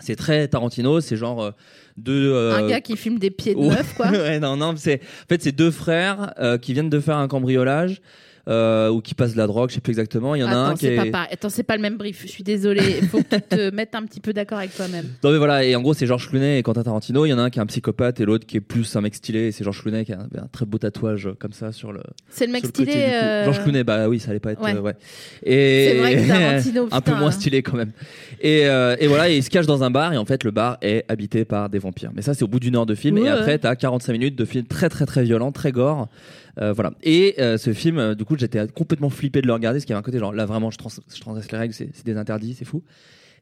C'est 0.00 0.16
très 0.16 0.48
Tarantino, 0.48 1.00
c'est 1.00 1.16
genre 1.16 1.42
euh, 1.42 1.50
deux. 1.96 2.32
euh, 2.32 2.54
Un 2.54 2.68
gars 2.68 2.80
qui 2.80 2.96
filme 2.96 3.18
des 3.18 3.30
pieds 3.30 3.54
de 3.54 3.60
meuf, 3.60 3.94
quoi. 3.94 4.06
ouais, 4.10 4.38
non, 4.38 4.56
non, 4.56 4.74
c'est 4.76 5.00
en 5.02 5.28
fait 5.28 5.42
c'est 5.42 5.52
deux 5.52 5.70
frères 5.70 6.32
euh, 6.38 6.58
qui 6.58 6.72
viennent 6.72 6.90
de 6.90 7.00
faire 7.00 7.16
un 7.16 7.28
cambriolage 7.28 8.00
euh, 8.48 8.88
ou 8.88 9.00
qui 9.00 9.14
passent 9.14 9.32
de 9.34 9.38
la 9.38 9.46
drogue, 9.46 9.68
je 9.70 9.74
sais 9.74 9.80
plus 9.80 9.90
exactement. 9.90 10.34
Il 10.34 10.40
y 10.40 10.44
en 10.44 10.48
a 10.48 10.54
un 10.56 10.74
qui 10.74 10.86
est. 10.86 10.96
pas 10.96 11.06
pareil. 11.10 11.28
Attends, 11.32 11.48
c'est 11.50 11.62
pas 11.62 11.76
le 11.76 11.82
même 11.82 11.96
brief. 11.96 12.22
Je 12.22 12.28
suis 12.28 12.42
désolée. 12.44 12.96
Il 13.02 13.08
faut 13.08 13.18
que 13.22 13.36
tu 13.36 13.42
te 13.42 13.70
mettes 13.74 13.94
un 13.94 14.02
petit 14.04 14.20
peu 14.20 14.32
d'accord 14.32 14.58
avec 14.58 14.74
toi-même. 14.74 15.06
Non 15.22 15.30
mais 15.32 15.38
voilà, 15.38 15.64
et 15.64 15.76
en 15.76 15.82
gros 15.82 15.94
c'est 15.94 16.06
Georges 16.06 16.28
Clooney 16.30 16.58
et 16.58 16.62
Quentin 16.62 16.82
Tarantino. 16.82 17.26
Il 17.26 17.28
y 17.28 17.32
en 17.32 17.38
a 17.38 17.42
un 17.42 17.50
qui 17.50 17.58
est 17.58 17.62
un 17.62 17.66
psychopathe 17.66 18.20
et 18.20 18.24
l'autre 18.24 18.46
qui 18.46 18.56
est 18.56 18.60
plus 18.60 18.96
un 18.96 19.00
mec 19.00 19.14
stylé. 19.14 19.48
Et 19.48 19.52
c'est 19.52 19.64
Georges 19.64 19.82
Clooney 19.82 20.04
qui 20.04 20.12
a 20.12 20.18
un, 20.20 20.38
un 20.42 20.46
très 20.50 20.64
beau 20.66 20.78
tatouage 20.78 21.26
euh, 21.26 21.34
comme 21.38 21.52
ça 21.52 21.72
sur 21.72 21.92
le. 21.92 22.00
C'est 22.30 22.46
le 22.46 22.52
mec 22.52 22.62
le 22.62 22.68
stylé. 22.70 22.92
euh, 22.96 23.44
Georges 23.44 23.62
Clooney, 23.62 23.84
bah 23.84 24.08
oui, 24.08 24.18
ça 24.20 24.30
allait 24.30 24.40
pas 24.40 24.52
être. 24.52 24.62
Ouais. 24.62 24.74
euh, 24.74 24.80
ouais. 24.80 24.94
Et 25.42 25.88
C'est 25.92 25.98
vrai 25.98 26.16
que 26.16 26.28
Tarantino, 26.28 26.88
un 26.90 27.00
peu 27.00 27.10
putain, 27.10 27.18
moins 27.18 27.28
hein. 27.28 27.32
stylé 27.32 27.62
quand 27.62 27.76
même. 27.76 27.92
Et, 28.40 28.66
euh, 28.66 28.96
et 28.98 29.06
voilà, 29.06 29.28
et 29.30 29.36
il 29.36 29.42
se 29.42 29.50
cache 29.50 29.66
dans 29.66 29.82
un 29.82 29.90
bar 29.90 30.12
et 30.12 30.16
en 30.16 30.24
fait 30.24 30.44
le 30.44 30.50
bar 30.50 30.78
est 30.80 31.04
habité 31.08 31.44
par 31.44 31.68
des 31.68 31.78
vampires. 31.78 32.10
Mais 32.14 32.22
ça 32.22 32.34
c'est 32.34 32.44
au 32.44 32.48
bout 32.48 32.60
d'une 32.60 32.76
heure 32.76 32.86
de 32.86 32.94
film 32.94 33.18
Ouais. 33.18 33.26
et 33.26 33.28
après 33.28 33.58
t'as 33.58 33.74
45 33.76 34.12
minutes 34.12 34.36
de 34.36 34.44
film 34.44 34.64
très 34.66 34.88
très 34.88 35.06
très 35.06 35.22
violent, 35.24 35.52
très 35.52 35.72
gore. 35.72 36.08
Euh, 36.60 36.72
voilà. 36.72 36.92
Et 37.02 37.36
euh, 37.38 37.56
ce 37.56 37.72
film, 37.72 37.98
euh, 37.98 38.14
du 38.14 38.24
coup, 38.24 38.36
j'étais 38.36 38.66
complètement 38.68 39.10
flippé 39.10 39.40
de 39.40 39.46
le 39.46 39.52
regarder, 39.52 39.78
parce 39.78 39.84
qu'il 39.84 39.92
y 39.92 39.94
avait 39.94 40.00
un 40.00 40.02
côté 40.02 40.18
genre 40.18 40.32
là 40.32 40.44
vraiment, 40.44 40.70
je, 40.70 40.78
trans 40.78 40.90
je 40.90 41.20
transgresse 41.20 41.50
les 41.52 41.58
règles, 41.58 41.74
c'est 41.74 42.04
des 42.04 42.16
interdits, 42.16 42.54
c'est 42.54 42.64
fou. 42.64 42.82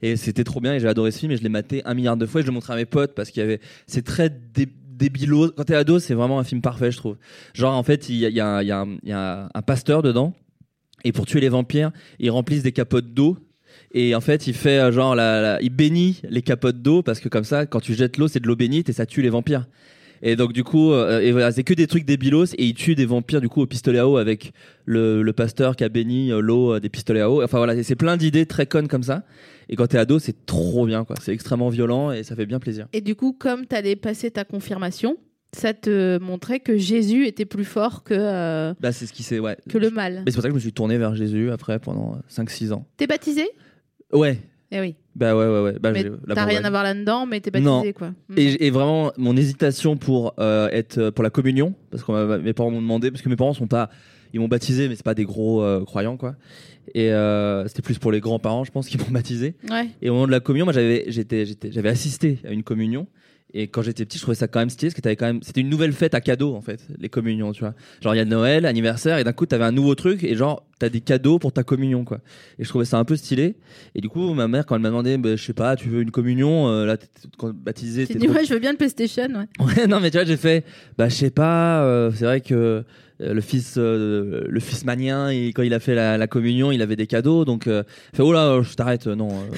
Et 0.03 0.17
c'était 0.17 0.45
trop 0.45 0.61
bien 0.61 0.75
et 0.75 0.81
j'ai 0.81 0.89
adoré 0.89 1.11
ce 1.11 1.19
film 1.21 1.33
et 1.33 1.39
je 1.39 1.43
l'ai 1.43 1.49
maté 1.49 1.81
un 1.87 1.95
milliard 1.95 2.19
de 2.19 2.27
fois 2.27 2.41
et 2.41 2.43
je 2.43 2.49
le 2.49 2.53
montrais 2.53 2.75
à 2.75 2.77
mes 2.77 2.85
potes 2.85 3.15
parce 3.15 3.31
qu'il 3.31 3.41
y 3.41 3.45
avait, 3.45 3.61
c'est 3.87 4.05
très 4.05 4.29
dé 4.29 4.69
débilo. 4.91 5.51
Quand 5.51 5.65
t'es 5.65 5.75
ado, 5.75 5.99
c'est 5.99 6.13
vraiment 6.15 6.39
un 6.39 6.45
film 6.45 6.61
parfait, 6.61 6.91
je 6.91 6.99
trouve. 6.99 7.17
Genre 7.55 7.75
en 7.75 7.83
fait, 7.83 8.09
il 8.11 8.17
y 8.17 8.27
a, 8.27 8.29
y 8.31 8.41
a 8.41 8.63
y 8.63 9.13
a 9.13 9.49
un- 9.55 9.63
pasteur 9.63 10.03
dedans 10.03 10.35
et 11.05 11.13
pour 11.13 11.25
tuer 11.27 11.41
les 11.41 11.49
vampires, 11.49 11.93
ils 12.19 12.31
remplissent 12.31 12.63
des 12.63 12.73
capotes 12.73 13.15
d'eau. 13.15 13.39
Et 13.93 14.15
en 14.15 14.21
fait, 14.21 14.47
il 14.47 14.55
fait 14.55 14.93
genre, 14.93 15.15
la- 15.15 15.59
il 15.63 15.71
bénit 15.71 16.21
les 16.29 16.43
capotes 16.43 16.83
d'eau 16.83 17.03
parce 17.03 17.21
que 17.21 17.31
comme 17.31 17.45
ça, 17.45 17.65
quand 17.65 17.81
tu 17.81 17.95
jettes 17.95 18.19
l'eau, 18.19 18.29
c'est 18.29 18.41
de 18.41 18.47
l'eau 18.47 18.57
bénite 18.57 18.89
et 18.91 18.93
ça 18.93 19.07
tue 19.07 19.23
les 19.23 19.31
vampires. 19.31 19.67
Et 20.23 20.37
donc 20.37 20.53
du 20.53 20.65
coup, 20.65 20.93
euh, 20.93 21.21
et 21.21 21.33
voilà, 21.33 21.53
c'est 21.53 21.63
que 21.65 21.75
des 21.75 21.87
trucs 21.87 22.05
débilos 22.05 22.55
et 22.57 22.65
il 22.65 22.75
tue 22.75 22.95
des 22.95 23.05
vampires 23.07 23.41
du 23.41 23.49
coup 23.49 23.61
au 23.63 23.67
pistolet 23.67 23.99
à 23.99 24.09
eau 24.09 24.17
avec 24.17 24.53
le, 24.85 25.23
le 25.23 25.33
pasteur 25.33 25.77
qui 25.77 25.85
a 25.85 25.89
béni 25.89 26.33
euh, 26.33 26.41
l'eau 26.41 26.75
euh, 26.75 26.81
des 26.81 26.89
pistolets 26.89 27.21
à 27.21 27.31
eau. 27.31 27.43
Enfin 27.43 27.59
voilà, 27.59 27.83
c'est 27.83 27.97
plein 27.97 28.17
d'idées 28.17 28.47
très 28.47 28.67
connes 28.67 28.89
comme 28.89 29.03
ça. 29.03 29.25
Et 29.69 29.77
quand 29.77 29.87
t'es 29.89 29.99
ado, 29.99 30.19
c'est 30.19 30.47
trop 30.47 30.87
bien 30.87 31.05
quoi. 31.05 31.17
C'est 31.21 31.33
extrêmement 31.33 31.69
violent 31.69 32.13
et 32.13 32.23
ça 32.23 32.35
fait 32.37 32.47
bien 32.47 32.59
plaisir. 32.61 32.87
Et 32.93 33.01
du 33.01 33.15
coup, 33.15 33.33
comme 33.33 33.67
tu 33.67 33.75
allais 33.77 33.97
passer 33.97 34.31
ta 34.31 34.45
confirmation, 34.45 35.17
ça 35.53 35.75
te 35.75 36.19
montrait 36.19 36.61
que 36.61 36.77
Jésus 36.77 37.27
était 37.27 37.45
plus 37.47 37.65
fort 37.65 38.03
que, 38.05 38.15
euh, 38.15 38.75
Bah 38.81 38.93
c'est 38.93 39.07
ce 39.07 39.13
qui 39.13 39.23
s'est 39.23 39.39
ouais. 39.39 39.57
que 39.69 39.79
le 39.79 39.91
mal. 39.91 40.23
Mais 40.25 40.31
c'est 40.31 40.37
pour 40.37 40.43
ça 40.43 40.49
que 40.49 40.53
je 40.53 40.57
me 40.57 40.61
suis 40.61 40.73
tourné 40.73 40.99
vers 40.99 41.15
Jésus 41.15 41.51
après 41.51 41.79
pendant 41.79 42.19
5-6 42.31 42.73
ans. 42.73 42.87
T'es 42.97 43.07
baptisé? 43.07 43.45
Ouais. 44.13 44.39
Eh 44.73 44.81
oui. 44.81 44.97
Bah 45.15 45.37
ouais 45.37 45.47
ouais 45.47 45.61
ouais. 45.61 45.79
Bah, 45.81 45.93
t'as 46.35 46.45
rien 46.45 46.65
à 46.65 46.71
voir 46.71 46.83
là-dedans, 46.83 47.25
mais 47.27 47.41
t'es 47.41 47.59
Non. 47.61 47.77
baptisé, 47.77 47.93
quoi. 47.93 48.09
Mm. 48.29 48.35
Et, 48.37 48.67
et 48.67 48.71
vraiment, 48.71 49.13
mon 49.17 49.37
hésitation 49.37 49.97
pour 49.97 50.35
euh, 50.39 50.69
être 50.73 51.11
pour 51.11 51.23
la 51.23 51.31
communion, 51.31 51.75
parce 51.91 52.03
que 52.03 52.39
mes 52.39 52.53
parents 52.53 52.71
m'ont 52.71 52.83
demandé, 52.83 53.11
parce 53.11 53.23
que 53.23 53.29
mes 53.29 53.37
parents 53.37 53.55
sont 53.55 53.69
pas, 53.69 53.91
ils 54.33 54.41
m'ont 54.41 54.49
baptisé, 54.49 54.89
mais 54.89 54.97
c'est 54.97 55.05
pas 55.05 55.15
des 55.15 55.25
gros 55.25 55.63
euh, 55.63 55.85
croyants 55.85 56.17
quoi. 56.17 56.35
Et 56.95 57.13
euh, 57.13 57.67
c'était 57.69 57.83
plus 57.83 57.99
pour 57.99 58.13
les 58.13 58.21
grands-parents, 58.21 58.65
je 58.65 58.73
pense, 58.73 58.89
qui 58.89 58.99
m'ont 58.99 59.11
baptisé. 59.11 59.55
Ouais. 59.71 59.89
Et 60.03 60.11
au 60.11 60.15
moment 60.15 60.27
de 60.27 60.33
la 60.33 60.41
communion, 60.41 60.67
moi 60.67 60.73
j'avais, 60.73 61.05
j'étais, 61.09 61.45
j'avais 61.71 61.89
assisté 61.89 62.39
à 62.45 62.51
une 62.51 62.63
communion. 62.63 63.07
Et 63.55 63.69
quand 63.69 63.81
j'étais 63.81 64.05
petit, 64.05 64.19
je 64.19 64.23
trouvais 64.23 64.35
ça 64.35 64.49
quand 64.49 64.59
même 64.59 64.69
stylé, 64.71 64.89
parce 64.91 64.97
que 64.97 65.01
t'avais 65.01 65.17
quand 65.17 65.27
même, 65.27 65.41
c'était 65.43 65.61
une 65.61 65.71
nouvelle 65.71 65.93
fête 65.93 66.15
à 66.15 66.21
cadeaux 66.21 66.55
en 66.57 66.61
fait, 66.61 66.81
les 66.99 67.09
communions, 67.09 67.53
tu 67.53 67.61
vois. 67.61 67.75
Genre 68.03 68.15
il 68.15 68.19
y 68.19 68.21
a 68.21 68.25
Noël, 68.25 68.67
anniversaire, 68.67 69.19
et 69.19 69.25
d'un 69.25 69.33
coup 69.33 69.47
t'avais 69.47 69.65
un 69.65 69.73
nouveau 69.73 69.95
truc, 69.95 70.25
et 70.25 70.35
genre 70.35 70.67
t'as 70.79 70.89
des 70.89 71.01
cadeaux 71.01 71.39
pour 71.39 71.53
ta 71.53 71.63
communion, 71.63 72.05
quoi. 72.05 72.19
Et 72.59 72.65
je 72.65 72.69
trouvais 72.69 72.85
ça 72.85 72.99
un 72.99 73.05
peu 73.05 73.17
stylé. 73.17 73.55
Et 73.95 74.01
du 74.01 74.09
coup, 74.11 74.35
ma 74.35 74.47
mère 74.49 74.67
quand 74.67 74.75
elle 74.75 74.83
m'a 74.83 74.89
demandé, 74.89 75.17
bah, 75.17 75.37
je 75.37 75.43
sais 75.43 75.53
pas, 75.55 75.77
tu 75.77 75.89
veux 75.89 76.03
une 76.03 76.11
communion, 76.11 76.69
euh, 76.69 76.85
là 76.87 76.97
quand 77.39 77.53
baptisé, 77.55 78.07
Tu 78.07 78.15
dis, 78.19 78.27
trop- 78.27 78.35
ouais, 78.37 78.45
je 78.45 78.53
veux 78.53 78.59
bien 78.61 78.73
le 78.73 78.79
PlayStation, 78.79 79.29
ouais. 79.29 79.47
Ouais, 79.77 79.87
non, 79.87 80.01
mais 80.01 80.11
tu 80.11 80.19
vois, 80.19 80.27
j'ai 80.27 80.37
fait, 80.37 80.65
bah, 80.99 81.09
je 81.09 81.15
sais 81.15 81.31
pas, 81.31 81.83
euh, 81.85 82.11
c'est 82.15 82.25
vrai 82.25 82.41
que 82.41 82.85
euh, 83.23 83.33
le 83.33 83.41
fils, 83.41 83.77
euh, 83.79 84.43
le 84.47 84.61
fils 84.61 84.85
manien, 84.85 85.33
il- 85.33 85.55
quand 85.55 85.63
il 85.63 85.73
a 85.73 85.81
fait 85.81 85.95
la, 85.95 86.19
la 86.19 86.27
communion, 86.27 86.73
il 86.73 86.83
avait 86.83 86.97
des 86.97 87.07
cadeaux, 87.07 87.45
donc, 87.47 87.69
euh, 87.69 87.85
fait, 88.13 88.23
oh 88.23 88.33
là, 88.33 88.61
je 88.61 88.75
t'arrête, 88.75 89.07
non. 89.07 89.29
euh. 89.31 89.57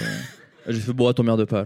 J'ai 0.68 0.80
fait, 0.80 0.92
bon, 0.92 1.12
t'emmerde 1.12 1.44
pas. 1.44 1.64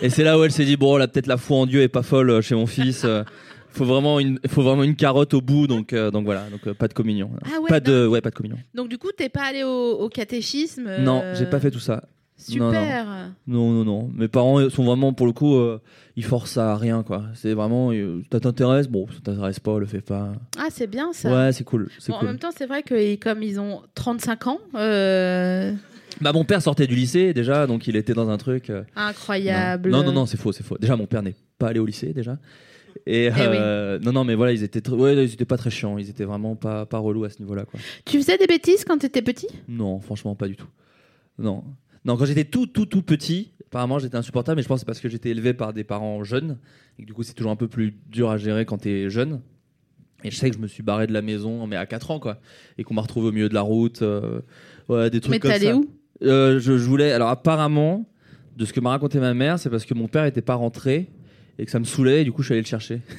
Et 0.00 0.10
c'est 0.10 0.24
là 0.24 0.38
où 0.38 0.44
elle 0.44 0.52
s'est 0.52 0.64
dit, 0.64 0.76
bon, 0.76 0.96
là, 0.96 1.08
peut-être 1.08 1.26
la 1.26 1.36
foi 1.36 1.58
en 1.58 1.66
Dieu 1.66 1.82
est 1.82 1.88
pas 1.88 2.02
folle 2.02 2.30
euh, 2.30 2.40
chez 2.42 2.54
mon 2.54 2.66
fils. 2.66 3.04
euh, 3.04 3.22
faut 3.70 3.84
vraiment 3.84 4.20
une, 4.20 4.38
faut 4.48 4.62
vraiment 4.62 4.82
une 4.82 4.96
carotte 4.96 5.32
au 5.34 5.40
bout, 5.40 5.66
donc, 5.66 5.92
euh, 5.92 6.10
donc 6.10 6.24
voilà, 6.24 6.48
donc 6.50 6.66
euh, 6.66 6.74
pas 6.74 6.88
de 6.88 6.92
communion. 6.94 7.30
Ah 7.44 7.60
ouais, 7.60 7.68
pas 7.68 7.80
de, 7.80 8.06
ouais, 8.06 8.20
pas 8.20 8.30
de 8.30 8.34
communion. 8.34 8.58
Donc 8.74 8.88
du 8.88 8.98
coup, 8.98 9.08
t'es 9.16 9.28
pas 9.28 9.44
allé 9.44 9.64
au, 9.64 9.92
au 9.98 10.08
catéchisme 10.08 10.86
euh, 10.86 10.98
Non, 10.98 11.22
j'ai 11.34 11.46
pas 11.46 11.58
fait 11.60 11.70
tout 11.70 11.78
ça. 11.80 12.02
Super. 12.36 13.06
Non, 13.46 13.70
non, 13.70 13.84
non. 13.84 14.10
Mes 14.14 14.26
parents 14.26 14.68
sont 14.68 14.82
vraiment, 14.84 15.12
pour 15.12 15.26
le 15.26 15.32
coup, 15.32 15.56
ils 16.16 16.24
forcent 16.24 16.56
à 16.58 16.76
rien, 16.76 17.04
quoi. 17.04 17.22
C'est 17.34 17.54
vraiment, 17.54 17.92
ça 18.32 18.40
t'intéresse, 18.40 18.88
bon, 18.88 19.06
ça 19.08 19.20
t'intéresse 19.22 19.60
pas, 19.60 19.78
le 19.78 19.86
fais 19.86 20.00
pas. 20.00 20.32
Ah, 20.58 20.66
c'est 20.70 20.88
bien 20.88 21.12
ça. 21.12 21.32
Ouais, 21.32 21.52
c'est 21.52 21.62
cool, 21.62 21.88
En 22.10 22.24
même 22.24 22.38
temps, 22.40 22.50
c'est 22.56 22.66
vrai 22.66 22.82
que 22.82 23.14
comme 23.14 23.44
ils 23.44 23.60
ont 23.60 23.82
35 23.94 24.46
ans, 24.48 24.58
Bah 26.22 26.32
mon 26.32 26.44
père 26.44 26.62
sortait 26.62 26.86
du 26.86 26.94
lycée 26.94 27.34
déjà, 27.34 27.66
donc 27.66 27.86
il 27.86 27.96
était 27.96 28.14
dans 28.14 28.28
un 28.30 28.38
truc. 28.38 28.70
euh, 28.70 28.84
incroyable. 28.96 29.90
Non, 29.90 30.02
non, 30.04 30.12
non, 30.12 30.26
c'est 30.26 30.36
faux, 30.38 30.52
c'est 30.52 30.62
faux. 30.64 30.78
Déjà 30.78 30.96
mon 30.96 31.06
père 31.06 31.22
n'est 31.22 31.34
pas 31.58 31.68
allé 31.68 31.80
au 31.80 31.86
lycée 31.86 32.12
déjà. 32.12 32.38
Et 33.06 33.24
Eh 33.26 33.30
euh, 33.36 33.98
non, 33.98 34.12
non, 34.12 34.24
mais 34.24 34.34
voilà, 34.34 34.52
ils 34.52 34.62
étaient, 34.62 34.80
tr- 34.80 34.94
ouais, 34.94 35.14
ils 35.24 35.32
étaient 35.32 35.44
pas 35.44 35.56
très 35.56 35.70
chiants, 35.70 35.98
ils 35.98 36.08
étaient 36.08 36.24
vraiment 36.24 36.54
pas, 36.54 36.86
pas 36.86 36.98
relous 36.98 37.24
à 37.24 37.30
ce 37.30 37.40
niveau-là, 37.40 37.64
quoi. 37.64 37.80
Tu 38.04 38.18
faisais 38.18 38.38
des 38.38 38.46
bêtises 38.46 38.84
quand 38.84 38.98
t'étais 38.98 39.22
petit? 39.22 39.48
Non, 39.68 39.98
franchement, 40.00 40.34
pas 40.36 40.46
du 40.46 40.54
tout. 40.56 40.68
Non, 41.38 41.64
non, 42.04 42.16
quand 42.16 42.26
j'étais 42.26 42.44
tout, 42.44 42.66
tout, 42.66 42.86
tout 42.86 43.02
petit, 43.02 43.52
apparemment 43.66 43.98
j'étais 43.98 44.16
insupportable, 44.16 44.56
mais 44.56 44.62
je 44.62 44.68
pense 44.68 44.76
que 44.76 44.80
c'est 44.80 44.86
parce 44.86 45.00
que 45.00 45.08
j'étais 45.08 45.30
élevé 45.30 45.54
par 45.54 45.72
des 45.72 45.82
parents 45.82 46.22
jeunes 46.22 46.58
et 46.98 47.02
que 47.02 47.06
du 47.06 47.14
coup 47.14 47.22
c'est 47.22 47.32
toujours 47.32 47.50
un 47.52 47.56
peu 47.56 47.68
plus 47.68 47.96
dur 48.08 48.30
à 48.30 48.36
gérer 48.36 48.64
quand 48.66 48.78
t'es 48.78 49.08
jeune. 49.10 49.40
Et 50.24 50.30
je 50.30 50.36
sais 50.36 50.50
que 50.50 50.56
je 50.56 50.60
me 50.62 50.68
suis 50.68 50.84
barré 50.84 51.08
de 51.08 51.12
la 51.12 51.22
maison, 51.22 51.66
mais 51.66 51.74
à 51.76 51.86
4 51.86 52.12
ans, 52.12 52.20
quoi, 52.20 52.38
et 52.78 52.84
qu'on 52.84 52.94
m'a 52.94 53.02
retrouvé 53.02 53.28
au 53.28 53.32
milieu 53.32 53.48
de 53.48 53.54
la 53.54 53.62
route, 53.62 54.02
euh, 54.02 54.40
ouais, 54.88 55.10
des 55.10 55.20
trucs 55.20 55.32
Mais 55.32 55.40
comme 55.40 55.50
ça. 55.52 55.76
où? 55.76 55.86
Euh, 56.22 56.58
je, 56.60 56.76
je 56.78 56.84
voulais. 56.84 57.12
Alors 57.12 57.28
apparemment, 57.28 58.04
de 58.56 58.64
ce 58.64 58.72
que 58.72 58.80
m'a 58.80 58.90
raconté 58.90 59.18
ma 59.18 59.34
mère, 59.34 59.58
c'est 59.58 59.70
parce 59.70 59.84
que 59.84 59.94
mon 59.94 60.08
père 60.08 60.24
était 60.24 60.42
pas 60.42 60.54
rentré 60.54 61.08
et 61.58 61.64
que 61.64 61.70
ça 61.70 61.78
me 61.78 61.84
saoulait. 61.84 62.22
Et 62.22 62.24
du 62.24 62.32
coup, 62.32 62.42
je 62.42 62.46
suis 62.48 62.54
allé 62.54 62.62
le 62.62 62.66
chercher. 62.66 63.00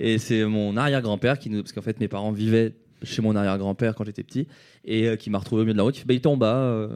Et 0.00 0.18
c'est 0.18 0.44
mon 0.44 0.76
arrière-grand-père 0.76 1.38
qui 1.38 1.50
nous, 1.50 1.60
parce 1.62 1.72
qu'en 1.72 1.82
fait, 1.82 1.98
mes 1.98 2.06
parents 2.08 2.30
vivaient 2.30 2.72
chez 3.02 3.20
mon 3.22 3.34
arrière-grand-père 3.36 3.94
quand 3.94 4.04
j'étais 4.04 4.22
petit 4.24 4.46
et 4.84 5.06
euh, 5.06 5.16
qui 5.16 5.30
m'a 5.30 5.38
retrouvé 5.38 5.62
au 5.62 5.64
milieu 5.64 5.72
de 5.72 5.78
la 5.78 5.84
route. 5.84 5.96
Il 5.96 6.00
fait, 6.00 6.06
bah, 6.06 6.14
il 6.14 6.16
était 6.18 6.26
en 6.28 6.36
bas. 6.36 6.54
euh. 6.56 6.88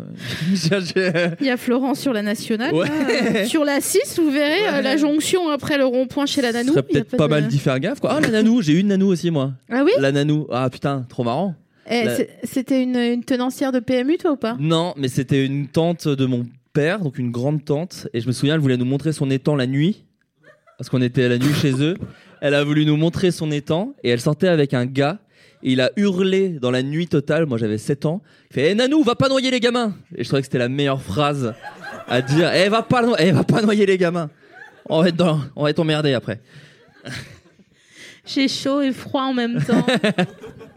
Il 1.40 1.46
y 1.46 1.50
a 1.50 1.56
Florence 1.56 2.00
sur 2.00 2.12
la 2.12 2.22
nationale. 2.22 2.72
Ouais. 2.74 2.88
là. 2.88 3.44
sur 3.46 3.64
la 3.64 3.80
6, 3.80 4.18
vous 4.18 4.30
verrez 4.30 4.68
euh, 4.68 4.82
la 4.82 4.96
jonction 4.96 5.48
après 5.50 5.78
le 5.78 5.84
rond-point 5.84 6.26
chez 6.26 6.42
la 6.42 6.50
Ce 6.52 6.56
nanou. 6.58 6.72
serait 6.74 6.84
il 6.90 6.94
y 6.96 6.98
a 6.98 7.04
peut-être 7.04 7.16
pas, 7.16 7.26
de- 7.26 7.30
mal 7.30 7.46
d'y 7.48 7.58
faire 7.58 7.78
gaffe. 7.80 8.00
Quoi. 8.00 8.14
Oh, 8.16 8.20
la 8.20 8.30
nanou, 8.30 8.62
j'ai 8.62 8.72
eu 8.72 8.78
une 8.80 8.88
nanou 8.88 9.08
aussi, 9.08 9.30
moi. 9.30 9.52
Ah 9.70 9.82
oui? 9.84 9.92
La 10.00 10.10
nanou. 10.12 10.46
Ah 10.50 10.68
putain, 10.70 11.04
trop 11.08 11.22
marrant. 11.24 11.54
Eh, 11.90 12.04
la- 12.04 12.16
C'était 12.44 12.82
une, 12.82 12.96
une 12.96 13.24
tenancière 13.24 13.72
de 13.72 13.80
PMU, 13.80 14.16
toi 14.18 14.32
ou 14.32 14.36
pas? 14.36 14.56
Non, 14.58 14.94
mais 14.96 15.08
c'était 15.08 15.44
une 15.44 15.66
tante 15.68 16.08
de 16.08 16.26
mon 16.26 16.46
père, 16.72 17.00
donc 17.00 17.18
une 17.18 17.30
grande 17.30 17.64
tante. 17.64 18.08
Et 18.14 18.20
je 18.20 18.26
me 18.26 18.32
souviens, 18.32 18.54
elle 18.54 18.60
voulait 18.60 18.76
nous 18.76 18.84
montrer 18.84 19.12
son 19.12 19.30
étang 19.30 19.56
la 19.56 19.66
nuit. 19.66 20.04
Parce 20.78 20.88
qu'on 20.90 21.02
était 21.02 21.24
à 21.24 21.28
la 21.28 21.38
nuit 21.38 21.52
chez 21.54 21.72
eux. 21.82 21.96
Elle 22.40 22.54
a 22.54 22.64
voulu 22.64 22.84
nous 22.86 22.96
montrer 22.96 23.30
son 23.30 23.50
étang. 23.50 23.94
Et 24.02 24.10
elle 24.10 24.20
sortait 24.20 24.48
avec 24.48 24.74
un 24.74 24.86
gars. 24.86 25.18
Et 25.62 25.72
il 25.72 25.80
a 25.80 25.90
hurlé 25.96 26.48
dans 26.50 26.70
la 26.72 26.82
nuit 26.82 27.06
totale. 27.06 27.46
Moi, 27.46 27.58
j'avais 27.58 27.78
7 27.78 28.04
ans. 28.06 28.20
Il 28.50 28.54
fait 28.54 28.70
Eh 28.70 28.74
Nanou, 28.74 29.02
va 29.02 29.14
pas 29.14 29.28
noyer 29.28 29.50
les 29.50 29.60
gamins 29.60 29.94
Et 30.16 30.24
je 30.24 30.28
trouvais 30.28 30.42
que 30.42 30.46
c'était 30.46 30.58
la 30.58 30.68
meilleure 30.68 31.02
phrase 31.02 31.54
à 32.08 32.20
dire 32.22 32.50
Eh, 32.54 32.68
va 32.68 32.82
pas, 32.82 33.02
no- 33.02 33.14
eh, 33.18 33.30
va 33.30 33.44
pas 33.44 33.62
noyer 33.62 33.86
les 33.86 33.98
gamins 33.98 34.28
on 34.88 35.00
va, 35.00 35.08
être 35.08 35.16
dans, 35.16 35.38
on 35.54 35.62
va 35.62 35.70
être 35.70 35.78
emmerdé 35.78 36.12
après. 36.12 36.40
J'ai 38.26 38.48
chaud 38.48 38.80
et 38.82 38.92
froid 38.92 39.22
en 39.22 39.32
même 39.34 39.62
temps. 39.62 39.86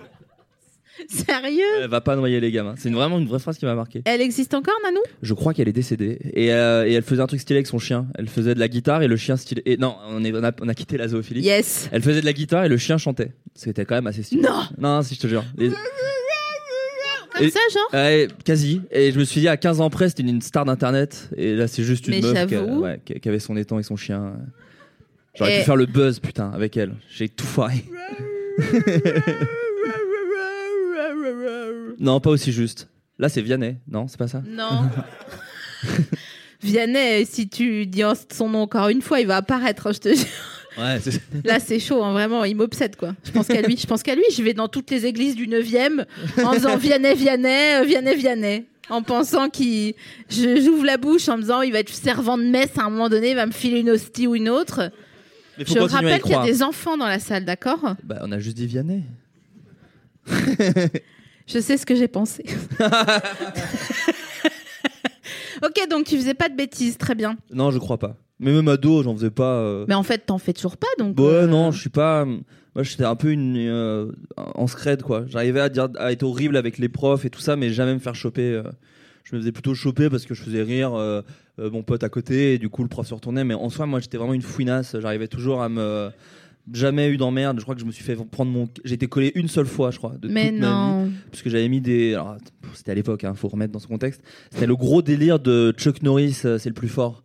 Sérieux 1.09 1.63
Eh, 1.83 1.87
va 1.87 2.01
pas 2.01 2.15
noyer 2.15 2.39
les 2.39 2.51
gamins. 2.51 2.75
C'est 2.77 2.89
une- 2.89 2.95
vraiment 2.95 3.17
une 3.19 3.27
vraie 3.27 3.39
phrase 3.39 3.57
qui 3.57 3.65
m'a 3.65 3.75
marqué. 3.75 4.01
Elle 4.05 4.21
existe 4.21 4.53
encore, 4.53 4.75
Nanou? 4.83 4.99
Je 5.21 5.33
crois 5.33 5.53
qu'elle 5.53 5.67
est 5.67 5.73
décédée. 5.73 6.19
Et, 6.33 6.51
euh, 6.53 6.85
et 6.87 6.93
elle 6.93 7.03
faisait 7.03 7.21
un 7.21 7.27
truc 7.27 7.39
stylé 7.41 7.57
avec 7.57 7.67
son 7.67 7.79
chien. 7.79 8.07
Elle 8.17 8.27
faisait 8.27 8.53
de 8.55 8.59
la 8.59 8.67
guitare 8.67 9.01
et 9.03 9.07
le 9.07 9.17
chien 9.17 9.37
stylé. 9.37 9.61
Et 9.65 9.77
non, 9.77 9.95
on, 10.09 10.23
est, 10.23 10.33
on, 10.33 10.43
a, 10.43 10.51
on 10.61 10.67
a 10.67 10.73
quitté 10.73 10.97
la 10.97 11.07
zoophilie. 11.07 11.41
Yes. 11.41 11.89
Elle 11.91 12.01
faisait 12.01 12.21
de 12.21 12.25
la 12.25 12.33
guitare 12.33 12.63
et 12.65 12.69
le 12.69 12.77
chien 12.77 12.97
chantait. 12.97 13.31
C'était 13.53 13.85
quand 13.85 13.95
même 13.95 14.07
assez 14.07 14.23
stylé. 14.23 14.41
Non. 14.41 14.63
Non, 14.77 15.01
si 15.03 15.15
je 15.15 15.19
te 15.19 15.27
jure. 15.27 15.43
Les- 15.57 15.69
Comme 17.37 17.47
Et- 17.47 17.49
ça, 17.49 17.59
genre? 17.73 17.89
Ouais, 17.93 18.27
quasi. 18.45 18.81
Et 18.91 19.11
je 19.11 19.19
me 19.19 19.25
suis 19.25 19.41
dit, 19.41 19.49
à 19.49 19.57
15 19.57 19.81
ans 19.81 19.89
près, 19.89 20.07
c'était 20.07 20.23
une 20.23 20.41
star 20.41 20.63
d'internet. 20.63 21.29
Et 21.35 21.53
là, 21.55 21.67
c'est 21.67 21.83
juste 21.83 22.07
une 22.07 22.13
Mais 22.15 22.21
meuf 22.21 22.45
qui, 22.47 22.55
j'avoue. 22.55 22.79
ouais, 22.81 23.01
qui- 23.03 23.19
qui 23.19 23.27
avait 23.29 23.39
son 23.39 23.57
étang 23.57 23.77
et 23.77 23.83
son 23.83 23.97
chien. 23.97 24.33
J'aurais 25.37 25.57
Et- 25.57 25.59
pu 25.59 25.65
faire 25.65 25.75
le 25.75 25.85
buzz, 25.85 26.19
putain, 26.19 26.49
avec 26.53 26.77
elle. 26.77 26.93
J'ai 27.09 27.27
tout 27.27 27.45
foiré. 27.45 27.83
non, 31.99 32.19
pas 32.19 32.29
aussi 32.29 32.51
juste. 32.51 32.87
Là, 33.17 33.29
c'est 33.29 33.41
Vianney. 33.41 33.77
Non, 33.87 34.07
c'est 34.07 34.17
pas 34.17 34.27
ça 34.27 34.41
Non. 34.47 34.89
Vianney, 36.61 37.25
si 37.25 37.47
tu 37.47 37.85
dis 37.85 38.03
son 38.31 38.49
nom 38.49 38.61
encore 38.63 38.89
une 38.89 39.01
fois, 39.01 39.19
il 39.19 39.27
va 39.27 39.37
apparaître, 39.37 39.93
je 39.93 39.99
te 39.99 40.09
jure. 40.09 40.25
Ouais, 40.77 40.99
Là, 41.45 41.59
c'est 41.61 41.79
chaud, 41.79 42.03
hein, 42.03 42.11
vraiment, 42.11 42.43
il 42.43 42.55
m'obsède, 42.57 42.97
quoi. 42.97 43.15
Je 43.23 43.31
pense 43.31 43.47
qu'à 43.47 43.61
lui, 43.61 43.77
je 43.77 43.87
pense 43.87 44.03
qu'à 44.03 44.13
lui, 44.13 44.25
je 44.35 44.43
vais 44.43 44.53
dans 44.53 44.67
toutes 44.67 44.91
les 44.91 45.05
églises 45.05 45.35
du 45.35 45.47
9e 45.47 46.05
en 46.43 46.51
disant 46.51 46.75
Vianney, 46.75 47.15
Vianney, 47.15 47.75
euh, 47.81 47.83
Vianney, 47.85 48.15
Vianney. 48.15 48.65
En 48.89 49.01
pensant 49.01 49.49
qu'il. 49.49 49.95
J'ouvre 50.29 50.85
la 50.85 50.97
bouche 50.97 51.27
en 51.29 51.37
me 51.37 51.41
disant 51.41 51.61
il 51.61 51.71
va 51.71 51.79
être 51.79 51.89
servant 51.89 52.37
de 52.37 52.43
messe 52.43 52.77
à 52.77 52.83
un 52.83 52.89
moment 52.89 53.09
donné, 53.09 53.31
il 53.31 53.35
va 53.35 53.45
me 53.47 53.51
filer 53.51 53.79
une 53.79 53.89
hostie 53.89 54.27
ou 54.27 54.35
une 54.35 54.49
autre. 54.49 54.91
Mais 55.57 55.65
Je 55.65 55.79
rappelle 55.79 56.21
qu'il 56.21 56.31
y 56.31 56.35
a 56.35 56.45
des 56.45 56.61
enfants 56.61 56.97
dans 56.97 57.07
la 57.07 57.19
salle, 57.19 57.45
d'accord? 57.45 57.95
Bah, 58.03 58.19
on 58.21 58.31
a 58.31 58.39
juste 58.39 58.57
dit 58.57 58.67
Vianney. 58.67 59.03
Je 61.47 61.59
sais 61.59 61.77
ce 61.77 61.85
que 61.85 61.95
j'ai 61.95 62.07
pensé. 62.07 62.43
ok, 65.63 65.87
donc 65.89 66.05
tu 66.05 66.17
faisais 66.17 66.33
pas 66.33 66.49
de 66.49 66.55
bêtises, 66.55 66.97
très 66.97 67.15
bien. 67.15 67.37
Non, 67.53 67.71
je 67.71 67.77
crois 67.79 67.97
pas. 67.97 68.15
Mais 68.39 68.51
même 68.51 68.67
ado, 68.67 69.01
j'en 69.03 69.15
faisais 69.15 69.29
pas. 69.31 69.59
euh, 69.59 69.85
Mais 69.87 69.93
en 69.95 70.03
fait, 70.03 70.25
t'en 70.25 70.37
fais 70.37 70.53
toujours 70.53 70.77
pas, 70.77 70.87
donc. 70.99 71.17
Ouais, 71.19 71.25
euh, 71.25 71.47
non, 71.47 71.71
je 71.71 71.79
suis 71.79 71.89
pas. 71.89 72.25
Moi, 72.25 72.83
j'étais 72.83 73.05
un 73.05 73.15
peu 73.15 73.29
une, 73.31 73.55
euh, 73.57 74.11
en 74.35 74.67
scred, 74.67 75.01
quoi. 75.03 75.23
J'arrivais 75.27 75.61
à, 75.61 75.69
dire, 75.69 75.87
à 75.97 76.11
être 76.11 76.23
horrible 76.23 76.57
avec 76.57 76.77
les 76.77 76.89
profs 76.89 77.23
et 77.23 77.29
tout 77.29 77.39
ça, 77.39 77.55
mais 77.55 77.69
jamais 77.69 77.93
me 77.93 77.99
faire 77.99 78.15
choper. 78.15 78.51
euh. 78.51 78.63
Je 79.23 79.35
me 79.35 79.39
faisais 79.41 79.51
plutôt 79.51 79.73
choper 79.73 80.09
parce 80.09 80.25
que 80.25 80.35
je 80.35 80.43
faisais 80.43 80.61
rire 80.61 80.93
euh, 80.93 81.21
euh, 81.59 81.71
mon 81.71 81.81
pote 81.81 82.03
à 82.03 82.09
côté 82.09 82.53
et 82.53 82.57
du 82.59 82.69
coup, 82.69 82.83
le 82.83 82.89
prof 82.89 83.07
se 83.07 83.13
retournait. 83.13 83.43
Mais 83.43 83.53
en 83.55 83.69
soi, 83.69 83.85
moi, 83.87 83.99
j'étais 83.99 84.17
vraiment 84.17 84.33
une 84.35 84.41
fouinasse. 84.43 84.95
J'arrivais 84.99 85.27
toujours 85.27 85.61
à 85.63 85.69
me. 85.69 86.09
Jamais 86.73 87.09
eu 87.09 87.17
d'emmerde. 87.17 87.57
Je 87.59 87.63
crois 87.63 87.75
que 87.75 87.81
je 87.81 87.85
me 87.85 87.91
suis 87.91 88.03
fait 88.03 88.15
prendre 88.15 88.51
mon. 88.51 88.67
J'ai 88.83 88.95
été 88.95 89.07
collé 89.07 89.31
une 89.35 89.47
seule 89.47 89.67
fois, 89.67 89.91
je 89.91 89.97
crois. 89.97 90.13
De 90.19 90.27
Mais 90.27 90.49
toute 90.51 90.59
ma 90.61 90.65
vie 90.67 90.71
non. 91.05 91.11
parce 91.31 91.43
que 91.43 91.49
j'avais 91.49 91.69
mis 91.69 91.79
des. 91.81 92.13
Alors, 92.15 92.37
c'était 92.73 92.91
à 92.91 92.95
l'époque, 92.95 93.23
il 93.23 93.35
faut 93.35 93.47
remettre 93.47 93.71
dans 93.71 93.79
ce 93.79 93.87
contexte. 93.87 94.21
C'était 94.51 94.65
le 94.65 94.75
gros 94.75 95.01
délire 95.03 95.39
de 95.39 95.73
Chuck 95.77 96.01
Norris, 96.01 96.39
euh, 96.45 96.57
c'est 96.57 96.69
le 96.69 96.75
plus 96.75 96.87
fort. 96.89 97.23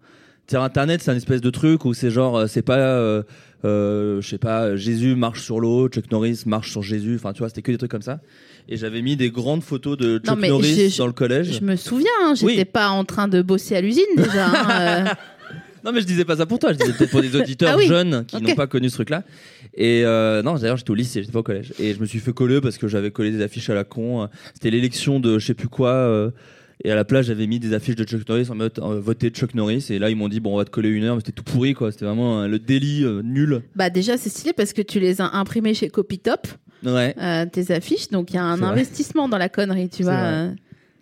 Sur 0.50 0.62
Internet, 0.62 1.00
c'est 1.00 1.10
un 1.12 1.16
espèce 1.16 1.40
de 1.40 1.50
truc 1.50 1.84
où 1.84 1.94
c'est 1.94 2.10
genre, 2.10 2.36
euh, 2.36 2.46
c'est 2.48 2.62
pas, 2.62 2.76
euh, 2.76 3.22
je 3.62 4.20
sais 4.28 4.36
pas, 4.38 4.74
Jésus 4.76 5.14
marche 5.14 5.42
sur 5.44 5.60
l'eau, 5.60 5.88
Chuck 5.88 6.10
Norris 6.10 6.42
marche 6.46 6.72
sur 6.72 6.82
Jésus. 6.82 7.14
Enfin, 7.14 7.32
tu 7.32 7.38
vois, 7.38 7.48
c'était 7.48 7.62
que 7.62 7.70
des 7.72 7.78
trucs 7.78 7.90
comme 7.92 8.02
ça. 8.02 8.20
Et 8.68 8.76
j'avais 8.76 9.00
mis 9.00 9.16
des 9.16 9.30
grandes 9.30 9.62
photos 9.62 9.96
de 9.96 10.18
Chuck 10.18 10.38
mais 10.38 10.48
Norris 10.48 10.96
dans 10.98 11.06
le 11.06 11.12
collège. 11.12 11.58
Je 11.60 11.64
me 11.64 11.76
souviens, 11.76 12.10
hein, 12.24 12.34
j'étais 12.34 12.46
Oui. 12.58 12.64
pas 12.64 12.88
en 12.90 13.04
train 13.04 13.28
de 13.28 13.42
bosser 13.42 13.76
à 13.76 13.80
l'usine 13.80 14.04
déjà. 14.16 14.48
hein. 14.48 15.04
Non, 15.84 15.92
mais 15.92 16.00
je 16.00 16.06
disais 16.06 16.24
pas 16.24 16.36
ça 16.36 16.46
pour 16.46 16.58
toi. 16.58 16.72
Je 16.72 16.78
disais 16.78 16.92
peut-être 16.92 17.10
pour 17.10 17.22
des 17.22 17.34
auditeurs 17.40 17.70
Ah 17.74 17.76
oui. 17.76 17.86
jeunes 17.86 18.24
qui 18.26 18.36
Ok. 18.36 18.42
n'ont 18.42 18.54
pas 18.54 18.66
connu 18.66 18.88
ce 18.88 18.94
truc-là. 18.94 19.24
Et 19.74 20.02
euh, 20.04 20.42
non, 20.42 20.54
d'ailleurs, 20.54 20.76
j'étais 20.76 20.90
au 20.90 20.94
lycée, 20.94 21.20
j'étais 21.22 21.32
pas 21.32 21.40
au 21.40 21.42
collège. 21.44 21.72
Et 21.78 21.94
je 21.94 22.00
me 22.00 22.06
suis 22.06 22.18
fait 22.18 22.32
coller 22.32 22.60
parce 22.60 22.78
que 22.78 22.88
j'avais 22.88 23.10
collé 23.10 23.30
des 23.30 23.42
affiches 23.42 23.70
à 23.70 23.74
la 23.74 23.84
con. 23.84 24.28
C'était 24.54 24.70
l'élection 24.70 25.20
de 25.20 25.38
je 25.38 25.46
sais 25.46 25.54
plus 25.54 25.68
quoi. 25.68 25.90
euh, 25.90 26.30
et 26.82 26.90
à 26.90 26.94
la 26.94 27.04
place, 27.04 27.26
j'avais 27.26 27.46
mis 27.46 27.58
des 27.60 27.74
affiches 27.74 27.96
de 27.96 28.04
Chuck 28.04 28.26
Norris 28.26 28.46
en 28.48 28.54
mode 28.54 28.72
euh, 28.78 28.98
voter 29.00 29.28
Chuck 29.28 29.54
Norris. 29.54 29.86
Et 29.90 29.98
là, 29.98 30.08
ils 30.08 30.16
m'ont 30.16 30.30
dit, 30.30 30.40
bon, 30.40 30.54
on 30.54 30.56
va 30.56 30.64
te 30.64 30.70
coller 30.70 30.88
une 30.88 31.04
heure. 31.04 31.14
Mais 31.14 31.20
c'était 31.20 31.32
tout 31.32 31.44
pourri, 31.44 31.74
quoi. 31.74 31.92
C'était 31.92 32.06
vraiment 32.06 32.40
euh, 32.40 32.48
le 32.48 32.58
délit 32.58 33.04
euh, 33.04 33.20
nul. 33.22 33.60
Bah 33.76 33.90
déjà 33.90 34.16
c'est 34.16 34.30
stylé 34.30 34.54
parce 34.54 34.72
que 34.72 34.80
tu 34.80 34.98
les 34.98 35.20
as 35.20 35.30
imprimés 35.34 35.74
chez 35.74 35.88
Copytop, 35.90 36.46
Ouais, 36.82 37.14
euh, 37.20 37.44
tes 37.44 37.70
affiches, 37.74 38.08
donc 38.08 38.30
il 38.30 38.36
y 38.36 38.38
a 38.38 38.44
un 38.44 38.54
C'est 38.56 38.62
vrai. 38.62 38.70
investissement 38.70 39.28
dans 39.28 39.36
la 39.36 39.50
connerie, 39.50 39.90
tu 39.90 39.98
C'est 39.98 40.02
vois. 40.04 40.12
vrai. 40.14 40.32
euh. 40.32 40.50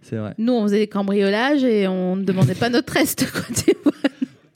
c'est 0.02 0.16
vrai. 0.16 0.34
Nous 0.36 0.52
on 0.52 0.64
faisait 0.64 0.80
des 0.80 0.86
cambriolages 0.88 1.62
et 1.62 1.86
on 1.86 2.16
ne 2.16 2.24
demandait 2.24 2.56
pas 2.56 2.68
notre 2.68 2.92
reste, 2.92 3.30
quoi, 3.30 3.42
tu 3.54 3.72
vois. 3.84 3.92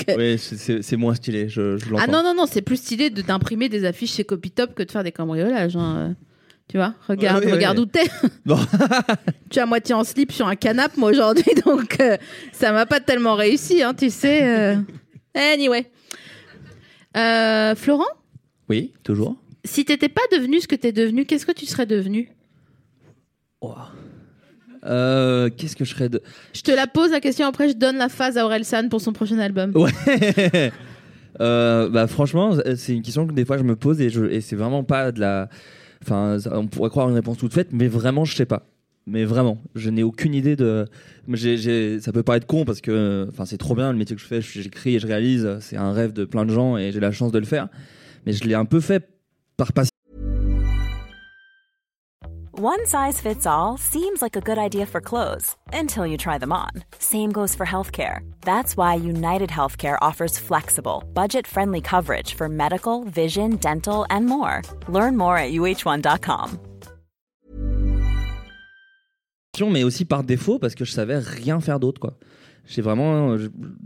Euh, 0.08 0.16
Ouais, 0.16 0.36
c'est- 0.38 0.96
moins 0.96 1.14
stylé, 1.14 1.48
je, 1.48 1.76
je 1.78 1.90
l'entends. 1.90 2.04
Ah 2.06 2.10
non 2.10 2.22
non 2.22 2.34
non, 2.34 2.46
c'est 2.46 2.62
plus 2.62 2.76
stylé 2.76 3.10
de 3.10 3.22
d'imprimer 3.22 3.68
des 3.68 3.84
affiches 3.84 4.12
chez 4.14 4.24
Copytop 4.24 4.74
que 4.74 4.82
de 4.82 4.90
faire 4.90 5.04
des 5.04 5.12
cambriolages. 5.12 5.76
hein, 5.76 5.96
euh. 6.10 6.14
Tu 6.68 6.76
vois, 6.78 6.94
regarde, 7.08 7.44
Ouais, 7.44 7.52
regarde 7.52 7.78
ouais. 7.78 7.82
où 7.84 7.86
t'es. 7.86 8.04
Bon. 8.46 8.58
tu 9.50 9.58
es 9.58 9.62
à 9.62 9.66
moitié 9.66 9.94
en 9.94 10.04
slip 10.04 10.32
sur 10.32 10.46
un 10.46 10.56
canapé, 10.56 10.94
moi 10.98 11.10
aujourd'hui, 11.10 11.44
donc 11.66 12.00
euh, 12.00 12.16
ça 12.52 12.72
m'a 12.72 12.86
pas 12.86 13.00
tellement 13.00 13.34
réussi, 13.34 13.82
hein, 13.82 13.92
tu 13.94 14.08
sais. 14.10 14.42
euh. 14.44 14.76
Anyway. 15.34 15.90
Euh, 17.16 17.74
Florent, 17.74 18.06
Oui, 18.70 18.92
toujours. 19.02 19.36
si 19.64 19.84
t'étais 19.84 20.08
pas 20.08 20.22
devenu 20.32 20.60
ce 20.60 20.68
que 20.68 20.76
t'es 20.76 20.92
devenu, 20.92 21.26
qu'est-ce 21.26 21.44
que 21.46 21.52
tu 21.52 21.66
serais 21.66 21.84
devenu? 21.86 22.30
Euh, 24.84 25.48
Qu'est-ce 25.56 25.76
que 25.76 25.84
je 25.84 25.94
serais 25.94 26.08
de. 26.08 26.20
Je 26.54 26.62
te 26.62 26.70
la 26.70 26.86
pose 26.86 27.10
la 27.10 27.20
question 27.20 27.46
après, 27.46 27.68
je 27.68 27.74
donne 27.74 27.96
la 27.96 28.08
phase 28.08 28.36
à 28.36 28.44
Aurel 28.44 28.64
San 28.64 28.88
pour 28.88 29.00
son 29.00 29.12
prochain 29.12 29.38
album. 29.38 29.72
Ouais. 29.74 30.72
Euh, 31.40 31.88
bah 31.88 32.06
franchement, 32.08 32.58
c'est 32.76 32.92
une 32.92 33.00
question 33.00 33.26
que 33.26 33.32
des 33.32 33.46
fois 33.46 33.56
je 33.56 33.62
me 33.62 33.74
pose 33.74 34.02
et, 34.02 34.10
je, 34.10 34.26
et 34.26 34.42
c'est 34.42 34.54
vraiment 34.54 34.84
pas 34.84 35.12
de 35.12 35.20
la. 35.20 35.48
Enfin, 36.02 36.36
on 36.52 36.66
pourrait 36.66 36.90
croire 36.90 37.08
une 37.08 37.14
réponse 37.14 37.38
toute 37.38 37.54
faite, 37.54 37.68
mais 37.72 37.88
vraiment, 37.88 38.26
je 38.26 38.36
sais 38.36 38.44
pas. 38.44 38.66
Mais 39.06 39.24
vraiment, 39.24 39.60
je 39.74 39.90
n'ai 39.90 40.02
aucune 40.02 40.34
idée 40.34 40.56
de. 40.56 40.86
ça 42.00 42.12
peut 42.12 42.22
paraître 42.22 42.46
con 42.46 42.64
parce 42.64 42.80
que, 42.80 43.26
enfin, 43.30 43.46
c'est 43.46 43.56
trop 43.56 43.74
bien 43.74 43.92
le 43.92 43.98
métier 43.98 44.14
que 44.14 44.22
je 44.22 44.26
fais. 44.26 44.40
J'écris 44.40 44.96
et 44.96 44.98
je 44.98 45.06
réalise. 45.06 45.56
C'est 45.60 45.76
un 45.76 45.92
rêve 45.92 46.12
de 46.12 46.24
plein 46.24 46.44
de 46.44 46.52
gens 46.52 46.76
et 46.76 46.92
j'ai 46.92 47.00
la 47.00 47.12
chance 47.12 47.32
de 47.32 47.38
le 47.38 47.46
faire. 47.46 47.68
Mais 48.26 48.32
je 48.32 48.44
l'ai 48.44 48.54
un 48.54 48.66
peu 48.66 48.80
fait 48.80 49.08
par 49.56 49.72
passion. 49.72 49.91
One 52.54 52.84
size 52.84 53.18
fits 53.18 53.46
all 53.46 53.78
seems 53.78 54.20
like 54.20 54.36
a 54.36 54.42
good 54.42 54.58
idea 54.58 54.84
for 54.84 55.00
clothes 55.00 55.56
until 55.72 56.06
you 56.06 56.18
try 56.18 56.36
them 56.36 56.52
on. 56.52 56.68
Same 56.98 57.32
goes 57.32 57.54
for 57.54 57.64
healthcare. 57.64 58.30
That's 58.42 58.76
why 58.76 58.92
United 58.92 59.48
Healthcare 59.48 59.96
offers 60.02 60.38
flexible, 60.38 61.02
budget 61.14 61.46
friendly 61.46 61.80
coverage 61.80 62.34
for 62.34 62.50
medical, 62.50 63.04
vision, 63.04 63.56
dental, 63.56 64.04
and 64.10 64.26
more. 64.26 64.60
Learn 64.86 65.16
more 65.16 65.38
at 65.38 65.52
uh1.com. 65.52 66.58
mais 69.70 69.84
aussi 69.84 70.04
par 70.04 70.22
défaut 70.22 70.58
parce 70.58 70.74
que 70.74 70.84
je 70.84 70.92
savais 70.92 71.20
rien 71.20 71.58
faire 71.60 71.80
d'autre 71.80 72.00
quoi. 72.00 72.18
J'ai 72.66 72.80
vraiment, 72.80 73.36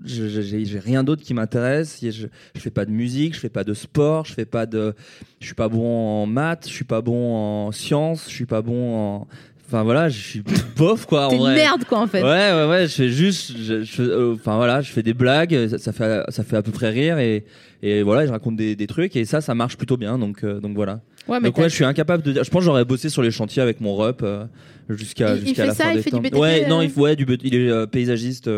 j'ai 0.04 0.78
rien 0.78 1.02
d'autre 1.02 1.22
qui 1.22 1.34
m'intéresse. 1.34 1.98
Je, 2.02 2.10
je 2.54 2.60
fais 2.60 2.70
pas 2.70 2.84
de 2.84 2.90
musique, 2.90 3.34
je 3.34 3.40
fais 3.40 3.48
pas 3.48 3.64
de 3.64 3.74
sport, 3.74 4.24
je 4.26 4.34
fais 4.34 4.44
pas 4.44 4.66
de, 4.66 4.94
je 5.40 5.46
suis 5.46 5.54
pas 5.54 5.68
bon 5.68 5.86
en 6.22 6.26
maths, 6.26 6.64
je 6.68 6.72
suis 6.72 6.84
pas 6.84 7.00
bon 7.00 7.34
en 7.34 7.72
sciences, 7.72 8.26
je 8.28 8.34
suis 8.34 8.46
pas 8.46 8.62
bon 8.62 8.94
en, 8.96 9.26
enfin 9.66 9.82
voilà, 9.82 10.08
je 10.08 10.18
suis 10.20 10.42
bof 10.76 11.06
quoi. 11.06 11.26
en 11.26 11.30
T'es 11.30 11.36
une 11.36 11.54
merde, 11.54 11.84
quoi, 11.84 12.00
en 12.00 12.06
fait. 12.06 12.22
Ouais, 12.22 12.28
ouais, 12.52 12.68
ouais, 12.68 12.86
je 12.86 12.94
fais 12.94 13.08
juste, 13.08 13.56
je, 13.56 13.82
je- 13.82 14.02
euh, 14.02 14.34
enfin 14.34 14.56
voilà, 14.56 14.82
je 14.82 14.92
fais 14.92 15.02
des 15.02 15.14
blagues, 15.14 15.68
ça, 15.68 15.78
ça 15.78 15.92
fait, 15.92 16.22
ça 16.28 16.44
fait 16.44 16.56
à 16.56 16.62
peu 16.62 16.70
près 16.70 16.90
rire 16.90 17.18
et, 17.18 17.44
et 17.82 18.02
voilà, 18.02 18.26
je 18.26 18.30
raconte 18.30 18.56
des, 18.56 18.76
des 18.76 18.86
trucs 18.86 19.16
et 19.16 19.24
ça, 19.24 19.40
ça 19.40 19.54
marche 19.54 19.76
plutôt 19.76 19.96
bien, 19.96 20.18
donc, 20.18 20.44
euh, 20.44 20.60
donc 20.60 20.74
voilà. 20.74 21.00
Ouais, 21.28 21.40
mais 21.40 21.48
donc 21.48 21.58
ouais, 21.58 21.68
je 21.68 21.74
suis 21.74 21.84
incapable 21.84 22.22
de 22.22 22.32
dire. 22.32 22.44
Je 22.44 22.50
pense 22.50 22.60
que 22.60 22.64
j'aurais 22.66 22.84
bossé 22.84 23.08
sur 23.08 23.22
les 23.22 23.30
chantiers 23.30 23.62
avec 23.62 23.80
mon 23.80 23.96
rep 23.96 24.20
euh, 24.22 24.44
jusqu'à 24.90 25.34
la 25.34 25.74
ça, 25.74 25.84
fin 25.84 25.90
il 25.90 25.96
des 25.96 26.02
fait 26.02 26.10
du 26.10 26.16
temps. 26.16 26.22
BTP, 26.22 26.34
Ouais, 26.36 26.68
non, 26.68 26.80
euh 26.80 26.84
il, 26.84 27.00
ouais, 27.00 27.16
du, 27.16 27.26
il 27.42 27.54
est 27.54 27.68
euh, 27.68 27.86
paysagiste, 27.86 28.48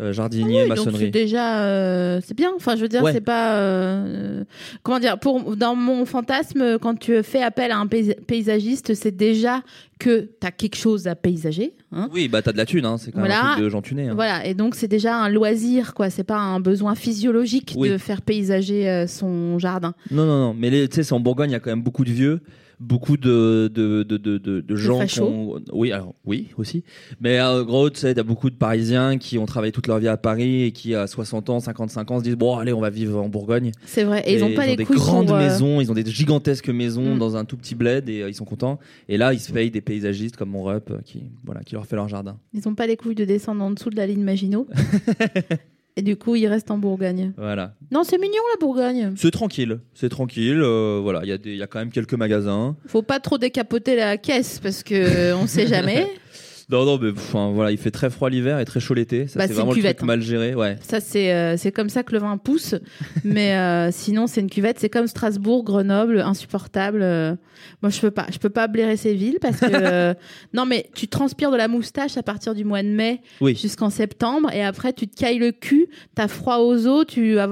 euh, 0.00 0.12
jardinier, 0.12 0.62
Oui, 0.62 0.68
donc 0.68 0.78
maçonnerie. 0.78 1.04
c'est 1.06 1.10
déjà 1.10 1.62
euh, 1.64 2.20
c'est 2.22 2.36
bien 2.36 2.50
enfin 2.54 2.76
je 2.76 2.82
veux 2.82 2.88
dire 2.88 3.02
Ouais. 3.02 3.12
c'est 3.14 3.20
pas 3.22 3.56
euh, 3.56 4.44
comment 4.82 4.98
dire 5.00 5.18
pour 5.18 5.56
dans 5.56 5.74
mon 5.74 6.04
fantasme 6.04 6.78
quand 6.80 6.98
tu 6.98 7.22
fais 7.22 7.42
appel 7.42 7.70
à 7.70 7.78
un 7.78 7.86
paysa- 7.86 8.14
paysagiste 8.26 8.92
c'est 8.94 9.16
déjà 9.16 9.62
que 9.98 10.28
tu 10.40 10.46
as 10.46 10.50
quelque 10.50 10.76
chose 10.76 11.06
à 11.06 11.14
paysager 11.14 11.72
hein. 11.92 12.10
Oui, 12.12 12.28
bah 12.28 12.42
t'as 12.42 12.52
de 12.52 12.58
la 12.58 12.66
thune, 12.66 12.84
hein, 12.84 12.98
c'est 12.98 13.10
quand 13.12 13.22
même 13.22 13.28
Voilà. 13.30 13.48
un 13.48 13.52
truc 13.52 13.64
de 13.64 13.68
gens 13.70 13.80
tunés. 13.80 14.08
hein. 14.08 14.14
Voilà, 14.14 14.44
et 14.46 14.52
donc 14.52 14.74
c'est 14.74 14.88
déjà 14.88 15.16
un 15.16 15.30
loisir, 15.30 15.94
quoi. 15.94 16.10
C'est 16.10 16.24
pas 16.24 16.36
un 16.36 16.60
besoin 16.60 16.94
physiologique 16.94 17.72
Oui. 17.78 17.88
de 17.88 17.96
faire 17.96 18.20
paysager 18.20 19.06
son 19.08 19.58
jardin. 19.58 19.94
Non, 20.10 20.26
non, 20.26 20.38
non, 20.48 20.54
mais 20.58 20.70
tu 20.88 20.96
sais, 20.96 21.02
c'est 21.02 21.14
en 21.14 21.20
Bourgogne, 21.20 21.48
il 21.48 21.52
y 21.54 21.56
a 21.56 21.60
quand 21.60 21.70
même 21.70 21.82
beaucoup 21.82 22.04
de 22.04 22.10
vieux, 22.10 22.40
beaucoup 22.78 23.16
de, 23.16 23.70
de, 23.72 24.02
de, 24.02 24.16
de, 24.18 24.76
gens 24.76 25.06
qui 25.06 25.20
ont... 25.20 25.60
Oui, 25.72 25.92
alors, 25.92 26.14
oui, 26.24 26.48
aussi. 26.58 26.84
Mais 27.20 27.40
en 27.40 27.62
gros, 27.62 27.88
tu 27.88 28.00
sais, 28.00 28.12
il 28.12 28.16
y 28.16 28.20
a 28.20 28.24
beaucoup 28.24 28.50
de 28.50 28.56
Parisiens 28.56 29.16
qui 29.16 29.38
ont 29.38 29.46
travaillé 29.46 29.72
toute 29.72 29.86
leur 29.86 29.98
vie 29.98 30.08
à 30.08 30.16
Paris 30.16 30.64
et 30.64 30.72
qui, 30.72 30.94
à 30.94 31.06
60 31.06 31.50
ans, 31.50 31.60
55 31.60 32.10
ans, 32.10 32.18
se 32.18 32.24
disent, 32.24 32.36
bon, 32.36 32.56
allez, 32.56 32.72
on 32.72 32.80
va 32.80 32.90
vivre 32.90 33.20
en 33.20 33.28
Bourgogne. 33.28 33.72
C'est 33.86 34.04
vrai. 34.04 34.22
Et, 34.26 34.34
ils 34.34 34.44
ont 34.44 34.54
pas 34.54 34.66
les 34.66 34.76
des 34.76 34.84
couilles 34.84 34.96
grandes 34.96 35.28
pour, 35.28 35.36
euh, 35.36 35.38
maisons, 35.38 35.80
ils 35.80 35.90
ont 35.90 35.94
des 35.94 36.04
gigantesques 36.04 36.68
maisons 36.68 37.06
Mm. 37.14 37.18
dans 37.18 37.36
un 37.36 37.44
tout 37.44 37.56
petit 37.56 37.74
bled 37.74 38.08
et 38.08 38.22
euh, 38.22 38.28
ils 38.28 38.34
sont 38.34 38.44
contents. 38.44 38.78
Et 39.08 39.16
là, 39.16 39.32
ils 39.32 39.40
se 39.40 39.52
payent 39.52 39.70
des 39.70 39.80
paysagistes 39.80 40.36
comme 40.36 40.50
mon 40.50 40.62
rep 40.62 40.90
euh, 40.90 40.98
qui, 41.04 41.24
voilà, 41.44 41.62
qui 41.62 41.74
leur 41.74 41.86
fait 41.86 41.96
leur 41.96 42.08
jardin. 42.08 42.38
Ils 42.52 42.68
ont 42.68 42.74
pas 42.74 42.86
les 42.86 42.96
couilles 42.96 43.14
de 43.14 43.24
descendre 43.24 43.62
en 43.62 43.70
dessous 43.70 43.90
de 43.90 43.96
la 43.96 44.06
ligne 44.06 44.22
Maginot. 44.22 44.66
et 45.96 46.02
du 46.02 46.16
coup, 46.16 46.36
ils 46.36 46.46
restent 46.46 46.70
en 46.70 46.78
Bourgogne. 46.78 47.32
Voilà. 47.36 47.72
Non, 47.90 48.04
c'est 48.04 48.18
mignon 48.18 48.42
la 48.54 48.58
Bourgogne. 48.60 49.12
C'est 49.16 49.30
tranquille, 49.30 49.80
c'est 49.94 50.08
tranquille. 50.10 50.60
euh, 50.62 51.00
voilà, 51.02 51.20
il 51.22 51.28
y, 51.28 51.32
a 51.32 51.38
des- 51.38 51.52
il 51.52 51.56
y 51.56 51.62
a 51.62 51.66
quand 51.66 51.78
même 51.78 51.90
quelques 51.90 52.14
magasins. 52.14 52.76
Faut 52.86 53.02
pas 53.02 53.18
trop 53.20 53.38
décapoter 53.38 53.96
la 53.96 54.16
caisse 54.18 54.58
parce 54.62 54.82
que 54.82 55.32
on 55.34 55.46
sait 55.46 55.66
jamais. 55.66 56.06
Non, 56.68 56.84
non, 56.84 56.98
mais 57.00 57.10
enfin, 57.12 57.52
voilà, 57.52 57.70
il 57.70 57.78
fait 57.78 57.92
très 57.92 58.10
froid 58.10 58.28
l'hiver 58.28 58.58
et 58.58 58.64
très 58.64 58.80
chaud 58.80 58.94
l'été. 58.94 59.28
Ça, 59.28 59.38
Bah, 59.38 59.42
c'est 59.44 59.48
c'est 59.48 59.54
vraiment 59.54 59.70
le 59.70 59.76
cuvette, 59.76 59.98
truc 59.98 60.06
mal 60.08 60.20
géré. 60.20 60.54
Ouais. 60.56 60.76
Ça, 60.82 60.98
c'est 60.98 61.32
euh, 61.32 61.56
c'est 61.56 61.70
comme 61.70 61.88
ça 61.88 62.02
que 62.02 62.12
le 62.12 62.18
vin 62.18 62.36
pousse. 62.38 62.74
Mais 63.24 63.54
euh, 63.54 63.90
sinon, 63.92 64.26
c'est 64.26 64.40
une 64.40 64.50
cuvette. 64.50 64.80
C'est 64.80 64.88
comme 64.88 65.06
Strasbourg, 65.06 65.62
Grenoble, 65.62 66.20
insupportable. 66.20 67.02
Euh, 67.02 67.36
moi, 67.82 67.90
je 67.90 68.00
peux 68.00 68.10
pas. 68.10 68.26
Je 68.32 68.38
peux 68.38 68.50
pas 68.50 68.66
blairer 68.66 68.96
ces 68.96 69.14
villes 69.14 69.38
parce 69.40 69.60
que. 69.60 69.66
euh, 69.70 70.14
non, 70.54 70.66
mais 70.66 70.90
tu 70.96 71.06
transpires 71.06 71.52
de 71.52 71.56
la 71.56 71.68
moustache 71.68 72.16
à 72.16 72.24
partir 72.24 72.52
du 72.52 72.64
mois 72.64 72.82
de 72.82 72.88
mai 72.88 73.20
Oui. 73.40 73.54
jusqu'en 73.54 73.88
septembre. 73.90 74.50
Et 74.52 74.64
après, 74.64 74.92
tu 74.92 75.06
te 75.06 75.16
cailles 75.16 75.38
le 75.38 75.52
cul. 75.52 75.86
T'as 76.16 76.26
froid 76.26 76.58
aux 76.58 76.88
os. 76.88 77.06
Tu 77.06 77.38
as 77.38 77.46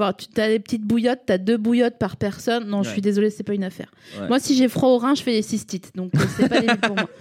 des 0.48 0.58
petites 0.58 0.82
bouillottes. 0.82 1.20
T'as 1.26 1.38
deux 1.38 1.56
bouillottes 1.56 1.98
par 2.00 2.16
personne. 2.16 2.66
Non, 2.66 2.82
je 2.82 2.88
Ouais. 2.88 2.94
suis 2.94 3.02
désolée, 3.02 3.30
c'est 3.30 3.44
pas 3.44 3.54
une 3.54 3.62
affaire. 3.64 3.92
Ouais. 4.20 4.26
Moi, 4.26 4.40
si 4.40 4.56
j'ai 4.56 4.66
froid 4.66 4.88
au 4.88 4.98
rein, 4.98 5.14
je 5.14 5.22
fais 5.22 5.32
des 5.32 5.42
cystites. 5.42 5.92
Donc, 5.94 6.10
euh, 6.16 6.18
c'est 6.36 6.48
pas 6.48 6.60
des 6.60 6.66
villes 6.66 6.78
pour 6.78 6.96
moi. 6.96 7.08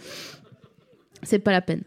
C'est 1.25 1.39
pas 1.39 1.51
la 1.51 1.62
peine. 1.62 1.81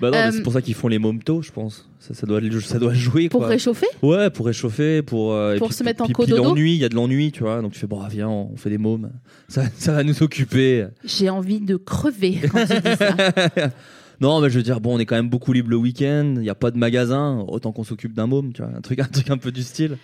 Bah 0.00 0.10
non, 0.10 0.16
mais 0.16 0.24
Euh, 0.26 0.30
c'est 0.32 0.42
pour 0.42 0.52
ça 0.52 0.62
qu'ils 0.62 0.74
font 0.74 0.86
les 0.86 1.00
momtos, 1.00 1.42
je 1.42 1.50
pense. 1.50 1.88
Ça, 1.98 2.14
ça 2.14 2.24
doit, 2.24 2.40
ça 2.60 2.78
doit 2.78 2.94
jouer. 2.94 3.28
Pour 3.28 3.40
quoi. 3.40 3.48
réchauffer 3.48 3.88
Ouais, 4.00 4.30
pour 4.30 4.46
réchauffer, 4.46 5.02
pour. 5.02 5.32
euh, 5.32 5.58
Pour 5.58 5.68
puis- 5.68 5.76
se 5.76 5.82
mettre 5.82 6.02
en 6.02 6.04
puis- 6.04 6.14
cododo. 6.14 6.36
puis 6.36 6.44
l'ennui, 6.44 6.72
il 6.74 6.78
y 6.78 6.84
a 6.84 6.88
de 6.88 6.94
l'ennui, 6.94 7.32
tu 7.32 7.40
vois. 7.42 7.60
Donc 7.62 7.72
tu 7.72 7.80
fais, 7.80 7.88
bon, 7.88 8.06
viens, 8.06 8.28
on 8.28 8.56
fait 8.56 8.70
des 8.70 8.78
mômes. 8.78 9.10
Ça, 9.48 9.64
ça 9.76 9.92
va 9.94 10.04
nous 10.04 10.22
occuper. 10.22 10.86
J'ai 11.04 11.28
envie 11.30 11.58
de 11.60 11.74
crever 11.76 12.38
quand 12.48 12.64
tu 12.64 12.80
dis 12.80 12.96
ça. 12.96 13.16
non, 14.20 14.40
mais 14.40 14.50
je 14.50 14.58
veux 14.58 14.62
dire, 14.62 14.80
bon, 14.80 14.94
on 14.94 14.98
est 15.00 15.04
quand 15.06 15.16
même 15.16 15.28
beaucoup 15.30 15.52
libre 15.52 15.70
le 15.70 15.76
week-end. 15.76 16.34
Il 16.36 16.42
n'y 16.42 16.50
a 16.50 16.54
pas 16.54 16.70
de 16.70 16.78
magasin. 16.78 17.44
Autant 17.48 17.72
qu'on 17.72 17.82
s'occupe 17.84 18.14
d'un 18.14 18.28
môme, 18.28 18.52
tu 18.52 18.62
vois. 18.62 18.70
Un 18.76 18.80
truc, 18.80 19.00
un 19.00 19.04
truc 19.04 19.28
un 19.30 19.36
peu 19.38 19.50
du 19.50 19.64
style. 19.64 19.96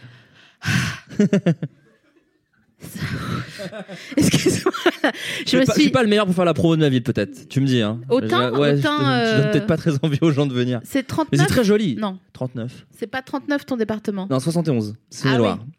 Excuse-moi. 4.16 4.72
Je, 5.46 5.56
me 5.58 5.62
suis 5.64 5.72
suis. 5.72 5.82
suis 5.82 5.90
pas 5.90 6.02
le 6.02 6.08
meilleur 6.08 6.26
pour 6.26 6.34
faire 6.34 6.44
la 6.44 6.54
promo 6.54 6.76
de 6.76 6.80
ma 6.80 6.88
ville, 6.88 7.02
peut-être. 7.02 7.48
Tu 7.48 7.60
me 7.60 7.66
dis, 7.66 7.80
hein. 7.82 8.00
Autant- 8.08 8.54
Je- 8.54 8.58
ouais, 8.58 8.74
je- 8.76 8.80
autant, 8.80 8.98
je, 9.00 9.04
euh, 9.04 9.42
donne 9.42 9.50
peut-être 9.52 9.66
pas 9.66 9.76
très 9.76 9.92
envie 10.02 10.18
aux 10.22 10.30
gens 10.30 10.46
de 10.46 10.54
venir. 10.54 10.80
C'est 10.84 11.00
Mais 11.00 11.02
39 11.04 11.40
c'est 11.40 11.46
très 11.54 11.64
joli. 11.64 11.96
Non, 11.96 12.18
39. 12.32 12.86
c'est 12.98 13.06
pas 13.06 13.22
39 13.22 13.66
ton 13.66 13.76
département. 13.76 14.26
Non, 14.30 14.40
71. 14.40 14.94
C'est 15.10 15.28
Ah 15.28 15.38
Loire. 15.38 15.58
oui. 15.64 15.72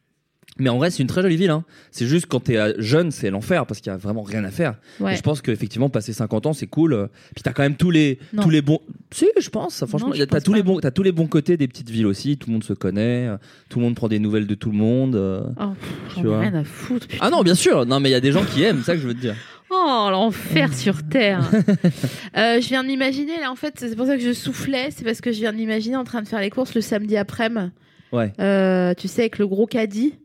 Mais 0.58 0.70
en 0.70 0.78
vrai, 0.78 0.89
c'est 0.89 1.02
une 1.04 1.08
très 1.08 1.22
jolie 1.22 1.36
ville. 1.36 1.50
Hein. 1.50 1.65
C'est 1.91 2.06
juste 2.06 2.28
quand 2.28 2.39
t'es 2.39 2.56
euh, 2.58 2.74
jeune, 2.78 3.12
c'est 3.12 3.30
l'enfer 3.30 3.65
parce 3.65 3.82
qu'il 3.82 3.91
y 3.91 3.94
a 3.94 3.98
vraiment 3.98 4.22
rien 4.24 4.44
à 4.46 4.52
faire. 4.52 4.76
Ouais. 5.02 5.13
Et 5.13 5.18
je 5.18 5.22
pense 5.22 5.41
qu'effectivement, 5.41 5.89
passer 5.89 6.13
50 6.13 6.46
ans, 6.46 6.54
c'est 6.54 6.68
cool. 6.68 6.94
Euh, 6.94 7.08
Puis 7.36 7.44
t'as 7.44 7.52
quand 7.52 7.63
même 7.63 7.76
tous 7.76 7.91
les, 7.91 8.20
Non. 8.34 8.44
tous 8.44 8.50
les 8.50 8.62
bons. 8.62 8.80
Si, 9.12 9.28
je 9.38 9.50
pense. 9.50 9.76
ça, 9.76 9.86
franchement, 9.88 10.12
t'as 10.30 10.39
tous 10.39 10.54
les 10.54 10.63
bons, 10.63 10.80
t'as 10.80 10.91
tous 10.91 11.04
les 11.04 11.12
bons 11.12 11.28
côtés 11.28 11.58
des 11.58 11.68
petites 11.68 11.89
villes 11.89 12.06
aussi. 12.08 12.38
Tout 12.38 12.48
le 12.48 12.54
monde 12.54 12.63
se 12.63 12.72
connaît. 12.74 13.28
euh, 13.28 13.38
Tout 13.70 13.80
le 13.80 13.86
monde 13.86 13.96
prend 13.96 14.08
des 14.08 14.20
nouvelles 14.20 14.48
de 14.48 14.56
tout 14.56 14.72
le 14.72 14.78
monde. 14.78 15.15
Oh, 15.60 15.63
pff, 15.80 16.15
Tu 16.22 16.24
vois. 16.28 16.39
rien 16.39 16.54
à 16.56 16.63
foutre. 16.63 17.08
putain. 17.08 17.26
Ah 17.26 17.30
non, 17.30 17.41
bien 17.44 17.56
sûr. 17.56 17.86
Non, 17.86 18.00
mais 18.00 18.10
il 18.10 18.13
y 18.13 18.15
a 18.15 18.22
des 18.22 18.32
gens 18.32 18.46
qui 18.46 18.63
aiment. 18.63 18.78
C'est 18.80 18.86
ça 18.86 18.94
que 18.96 19.02
je 19.02 19.08
veux 19.08 19.13
te 19.13 19.20
dire. 19.20 19.36
Oh, 19.70 20.08
l'enfer 20.10 20.74
sur 20.78 21.04
Terre. 21.08 21.50
Euh, 22.38 22.60
je 22.62 22.68
viens 22.68 22.84
de 22.84 22.88
m'imaginer, 22.88 23.39
là, 23.39 23.50
en 23.52 23.56
fait, 23.56 23.74
c'est 23.78 23.96
pour 23.96 24.06
ça 24.08 24.15
que 24.18 24.22
je 24.24 24.34
soufflais. 24.34 24.89
C'est 24.91 25.04
parce 25.06 25.22
que 25.22 25.32
je 25.32 25.39
viens 25.39 25.52
de 25.54 25.58
m'imaginer 25.58 25.96
en 25.96 26.04
train 26.04 26.22
de 26.22 26.28
faire 26.28 26.41
les 26.41 26.50
courses 26.50 26.74
le 26.76 26.82
samedi 26.82 27.15
après-midi. 27.18 27.72
Ouais. 28.12 28.34
Euh, 28.39 28.94
tu 28.94 29.08
sais, 29.08 29.22
avec 29.24 29.38
le 29.39 29.48
gros 29.48 29.65
caddie. 29.68 30.15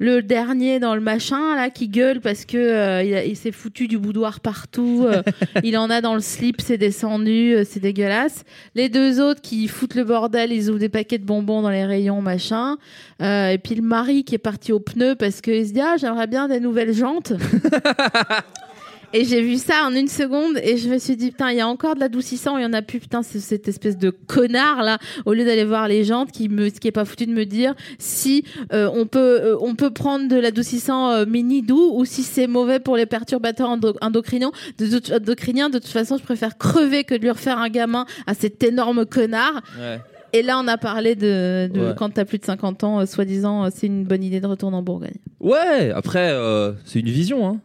Le 0.00 0.20
dernier 0.20 0.80
dans 0.80 0.94
le 0.94 1.00
machin, 1.00 1.54
là, 1.54 1.70
qui 1.70 1.88
gueule 1.88 2.20
parce 2.20 2.44
que 2.44 2.56
euh, 2.56 3.02
il, 3.02 3.36
s'est 3.36 3.52
foutu 3.52 3.88
du 3.88 3.98
boudoir 3.98 4.40
partout. 4.40 5.04
euh, 5.06 5.22
il 5.62 5.76
en 5.76 5.90
a 5.90 6.00
dans 6.00 6.14
le 6.14 6.20
slip, 6.20 6.60
c'est 6.60 6.78
descendu, 6.78 7.54
euh, 7.54 7.64
c'est 7.68 7.78
dégueulasse. 7.78 8.44
Les 8.74 8.88
deux 8.88 9.20
autres 9.20 9.42
qui 9.42 9.68
foutent 9.68 9.94
le 9.94 10.04
bordel, 10.04 10.50
ils 10.50 10.70
ouvrent 10.70 10.78
des 10.78 10.88
paquets 10.88 11.18
de 11.18 11.24
bonbons 11.24 11.62
dans 11.62 11.70
les 11.70 11.84
rayons, 11.84 12.22
machin. 12.22 12.78
Euh, 13.20 13.50
et 13.50 13.58
puis 13.58 13.74
le 13.74 13.82
mari 13.82 14.24
qui 14.24 14.34
est 14.34 14.38
parti 14.38 14.72
au 14.72 14.80
pneu 14.80 15.14
parce 15.14 15.40
qu'il 15.40 15.66
se 15.66 15.72
dit 15.72 15.80
Ah, 15.80 15.96
j'aimerais 15.98 16.26
bien 16.26 16.48
des 16.48 16.58
nouvelles 16.58 16.94
jantes. 16.94 17.34
Et 19.14 19.24
j'ai 19.26 19.42
vu 19.42 19.56
ça 19.58 19.84
en 19.86 19.94
une 19.94 20.08
seconde 20.08 20.58
et 20.62 20.78
je 20.78 20.88
me 20.88 20.98
suis 20.98 21.16
dit 21.16 21.30
putain 21.32 21.50
il 21.50 21.58
y 21.58 21.60
a 21.60 21.68
encore 21.68 21.94
de 21.94 22.00
l'adoucissant 22.00 22.56
il 22.56 22.62
y 22.62 22.66
en 22.66 22.72
a 22.72 22.80
plus 22.80 22.98
putain 22.98 23.22
c'est 23.22 23.40
cette 23.40 23.68
espèce 23.68 23.98
de 23.98 24.08
connard 24.08 24.82
là 24.82 24.98
au 25.26 25.34
lieu 25.34 25.44
d'aller 25.44 25.64
voir 25.66 25.86
les 25.86 26.02
jantes 26.04 26.32
qui 26.32 26.48
me 26.48 26.68
qui 26.70 26.88
est 26.88 26.92
pas 26.92 27.04
foutu 27.04 27.26
de 27.26 27.32
me 27.32 27.44
dire 27.44 27.74
si 27.98 28.44
euh, 28.72 28.88
on 28.94 29.06
peut 29.06 29.18
euh, 29.42 29.56
on 29.60 29.74
peut 29.74 29.90
prendre 29.90 30.28
de 30.28 30.36
l'adoucissant 30.36 31.10
euh, 31.10 31.26
mini 31.26 31.60
doux 31.60 31.92
ou 31.94 32.06
si 32.06 32.22
c'est 32.22 32.46
mauvais 32.46 32.80
pour 32.80 32.96
les 32.96 33.04
perturbateurs 33.04 33.68
endo- 33.68 33.94
endocriniens 34.00 34.50
de, 34.78 34.86
toute- 34.86 35.12
endocriniens 35.12 35.68
de 35.68 35.78
toute 35.78 35.88
façon 35.92 36.16
je 36.16 36.22
préfère 36.22 36.56
crever 36.56 37.04
que 37.04 37.14
de 37.14 37.20
lui 37.20 37.30
refaire 37.30 37.58
un 37.58 37.68
gamin 37.68 38.06
à 38.26 38.32
cet 38.32 38.62
énorme 38.62 39.04
connard 39.04 39.60
Ouais. 39.78 40.00
et 40.32 40.40
là 40.42 40.58
on 40.58 40.66
a 40.68 40.78
parlé 40.78 41.16
de, 41.16 41.68
de 41.72 41.80
Ouais. 41.80 41.94
quand 41.98 42.08
t'as 42.14 42.24
plus 42.24 42.38
de 42.38 42.46
50 42.46 42.82
ans 42.84 43.00
euh, 43.00 43.06
soi-disant 43.06 43.64
euh, 43.66 43.68
c'est 43.74 43.88
une 43.88 44.04
bonne 44.04 44.22
idée 44.24 44.40
de 44.40 44.46
retourner 44.46 44.76
en 44.78 44.82
Bourgogne 44.82 45.16
Ouais. 45.40 45.90
Après, 45.94 46.30
euh, 46.30 46.72
c'est 46.84 47.00
une 47.00 47.08
vision. 47.10 47.46
Hein. 47.48 47.58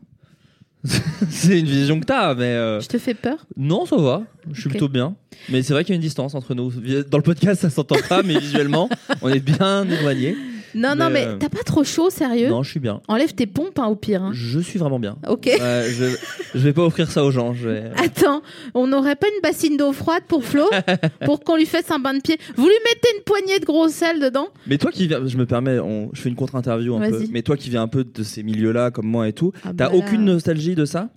c'est 1.29 1.59
une 1.59 1.65
vision 1.65 1.99
que 1.99 2.05
t'as, 2.05 2.33
mais. 2.33 2.43
euh, 2.43 2.79
je 2.79 2.87
te 2.87 2.97
fais 2.97 3.13
peur 3.13 3.45
Non, 3.55 3.85
ça 3.85 3.97
va. 3.97 4.23
Je 4.51 4.61
suis 4.61 4.69
plutôt 4.69 4.87
bien. 4.89 5.15
Mais 5.49 5.61
c'est 5.63 5.73
vrai 5.73 5.83
qu'il 5.83 5.93
y 5.93 5.95
a 5.95 5.97
une 5.97 6.01
distance 6.01 6.35
entre 6.35 6.53
nous. 6.55 6.71
Dans 7.09 7.17
le 7.17 7.23
podcast, 7.23 7.61
ça 7.61 7.69
s'entend 7.69 7.97
pas, 8.07 8.23
mais 8.23 8.39
visuellement, 8.39 8.89
on 9.21 9.29
est 9.29 9.39
bien 9.39 9.87
éloignés. 9.89 10.35
Non, 10.75 10.95
non, 10.95 11.09
Mais, 11.09 11.25
euh, 11.25 11.37
t'as 11.39 11.49
pas 11.49 11.63
trop 11.63 11.83
chaud, 11.83 12.09
sérieux? 12.09 12.49
Non, 12.49 12.63
je 12.63 12.71
suis 12.71 12.79
bien. 12.79 13.01
Enlève 13.07 13.33
tes 13.33 13.47
pompes, 13.47 13.79
hein, 13.79 13.87
au 13.87 13.95
pire. 13.95 14.21
hein. 14.23 14.31
Je 14.33 14.59
suis 14.59 14.77
vraiment 14.79 14.99
bien. 14.99 15.17
Ok. 15.27 15.49
Je, 15.49 16.15
je 16.55 16.59
vais 16.59 16.73
pas 16.73 16.83
offrir 16.83 17.09
ça 17.11 17.23
aux 17.23 17.31
gens. 17.31 17.53
Je 17.53 17.69
vais... 17.69 17.83
Attends, 17.97 18.41
on 18.73 18.87
n'aurait 18.87 19.15
pas 19.15 19.27
une 19.27 19.41
bassine 19.41 19.77
d'eau 19.77 19.91
froide 19.93 20.23
pour 20.27 20.43
Flo 20.43 20.65
pour 21.25 21.39
qu'on 21.41 21.55
lui 21.57 21.65
fasse 21.65 21.89
un 21.91 21.99
bain 21.99 22.13
de 22.13 22.21
pied? 22.21 22.37
Vous 22.55 22.65
lui 22.67 22.75
mettez 22.85 23.07
une 23.17 23.23
poignée 23.23 23.59
de 23.59 23.65
gros 23.65 23.87
sel 23.89 24.19
dedans? 24.19 24.47
Mais 24.67 24.77
toi 24.77 24.91
qui 24.91 25.07
viens, 25.07 25.25
je 25.25 25.37
me 25.37 25.45
permets, 25.45 25.79
on- 25.79 26.09
je 26.13 26.21
fais 26.21 26.29
une 26.29 26.35
contre-interview 26.35 26.95
un 26.95 27.09
peu. 27.09 27.23
Mais 27.31 27.41
toi 27.41 27.57
qui 27.57 27.69
viens 27.69 27.81
un 27.83 27.87
peu 27.87 28.03
de 28.03 28.23
ces 28.23 28.43
milieux-là, 28.43 28.91
comme 28.91 29.07
moi 29.07 29.27
et 29.27 29.33
tout, 29.33 29.51
Ah 29.63 29.67
t'as 29.67 29.73
bah 29.73 29.89
là. 29.91 29.95
aucune 29.95 30.25
nostalgie 30.25 30.75
de 30.75 30.85
ça? 30.85 31.09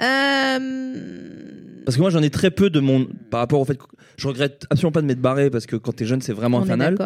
Euh, 0.00 1.82
Parce 1.84 1.96
que 1.96 2.00
moi 2.00 2.10
j'en 2.10 2.22
ai 2.22 2.30
très 2.30 2.50
peu 2.50 2.70
de 2.70 2.80
mon. 2.80 3.06
Par 3.30 3.40
rapport 3.40 3.60
au 3.60 3.64
fait 3.64 3.76
que 3.76 3.84
je 4.20 4.28
regrette 4.28 4.66
absolument 4.70 4.92
pas 4.92 5.00
de 5.02 5.06
m'être 5.06 5.20
barré 5.20 5.50
parce 5.50 5.66
que 5.66 5.76
quand 5.76 5.92
t'es 5.92 6.04
jeune 6.04 6.20
c'est 6.20 6.32
vraiment 6.32 6.58
On 6.58 6.62
infernal. 6.62 6.96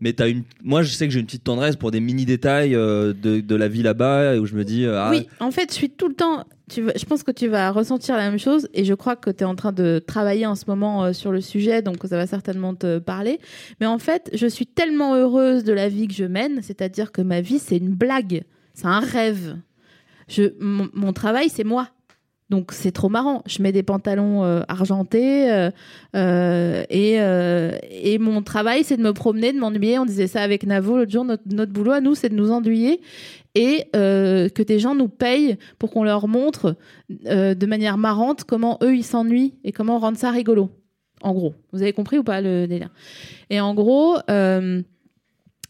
Mais 0.00 0.12
t'as 0.12 0.28
une. 0.28 0.42
Moi 0.62 0.82
je 0.82 0.90
sais 0.92 1.06
que 1.06 1.12
j'ai 1.12 1.20
une 1.20 1.26
petite 1.26 1.44
tendresse 1.44 1.76
pour 1.76 1.90
des 1.90 2.00
mini 2.00 2.24
détails 2.24 2.74
euh, 2.74 3.12
de, 3.12 3.40
de 3.40 3.54
la 3.54 3.68
vie 3.68 3.82
là-bas 3.82 4.36
où 4.36 4.46
je 4.46 4.54
me 4.54 4.64
dis. 4.64 4.84
euh, 4.84 5.00
ah, 5.00 5.10
Oui, 5.10 5.28
en 5.40 5.50
fait, 5.50 5.70
je 5.70 5.74
suis 5.74 5.90
tout 5.90 6.08
le 6.08 6.14
temps. 6.14 6.44
Tu 6.70 6.82
je 6.96 7.04
pense 7.04 7.22
que 7.22 7.30
tu 7.30 7.46
vas 7.46 7.70
ressentir 7.70 8.16
la 8.16 8.28
même 8.30 8.38
chose 8.38 8.68
et 8.74 8.84
je 8.84 8.94
crois 8.94 9.16
que 9.16 9.30
tu 9.30 9.40
es 9.42 9.44
en 9.44 9.54
train 9.54 9.70
de 9.72 10.02
travailler 10.04 10.46
en 10.46 10.54
ce 10.54 10.64
moment 10.66 11.04
euh, 11.04 11.12
sur 11.12 11.30
le 11.30 11.40
sujet, 11.42 11.82
donc 11.82 11.98
ça 12.08 12.16
va 12.16 12.26
certainement 12.26 12.74
te 12.74 12.98
parler. 12.98 13.38
Mais 13.80 13.86
en 13.86 13.98
fait, 13.98 14.30
je 14.32 14.46
suis 14.46 14.66
tellement 14.66 15.14
heureuse 15.14 15.62
de 15.64 15.72
la 15.74 15.88
vie 15.88 16.08
que 16.08 16.14
je 16.14 16.24
mène, 16.24 16.60
c'est-à-dire 16.62 17.12
que 17.12 17.20
ma 17.22 17.40
vie, 17.42 17.58
c'est 17.58 17.76
une 17.76 17.90
blague, 17.94 18.44
c'est 18.72 18.86
un 18.86 19.00
rêve. 19.00 19.58
Je, 20.26 20.54
mon, 20.58 20.88
mon 20.94 21.12
travail, 21.12 21.50
c'est 21.50 21.64
moi. 21.64 21.90
Donc 22.50 22.72
c'est 22.72 22.92
trop 22.92 23.08
marrant. 23.08 23.42
Je 23.46 23.62
mets 23.62 23.72
des 23.72 23.82
pantalons 23.82 24.44
euh, 24.44 24.60
argentés 24.68 25.50
euh, 25.50 25.70
euh, 26.14 26.84
et, 26.90 27.14
et 28.12 28.18
mon 28.18 28.42
travail, 28.42 28.84
c'est 28.84 28.96
de 28.96 29.02
me 29.02 29.12
promener, 29.12 29.52
de 29.52 29.58
m'ennuyer. 29.58 29.98
On 29.98 30.04
disait 30.04 30.26
ça 30.26 30.42
avec 30.42 30.66
Navo 30.66 30.96
l'autre 30.98 31.10
jour. 31.10 31.24
Notre, 31.24 31.42
notre 31.46 31.72
boulot 31.72 31.92
à 31.92 32.00
nous, 32.00 32.14
c'est 32.14 32.28
de 32.28 32.34
nous 32.34 32.50
ennuyer 32.50 33.00
et 33.54 33.88
que 33.92 34.62
des 34.62 34.78
gens 34.78 34.94
nous 34.94 35.08
payent 35.08 35.56
pour 35.78 35.90
qu'on 35.90 36.04
leur 36.04 36.28
montre 36.28 36.76
de 37.08 37.66
manière 37.66 37.98
marrante 37.98 38.44
comment 38.44 38.78
eux 38.82 38.96
ils 38.96 39.04
s'ennuient 39.04 39.54
et 39.64 39.72
comment 39.72 39.98
rendre 39.98 40.18
ça 40.18 40.30
rigolo. 40.30 40.70
En 41.22 41.32
gros, 41.32 41.54
vous 41.72 41.80
avez 41.80 41.92
compris 41.92 42.18
ou 42.18 42.24
pas 42.24 42.40
le 42.40 42.66
délire? 42.66 42.90
Et 43.50 43.60
en 43.60 43.74
gros, 43.74 44.18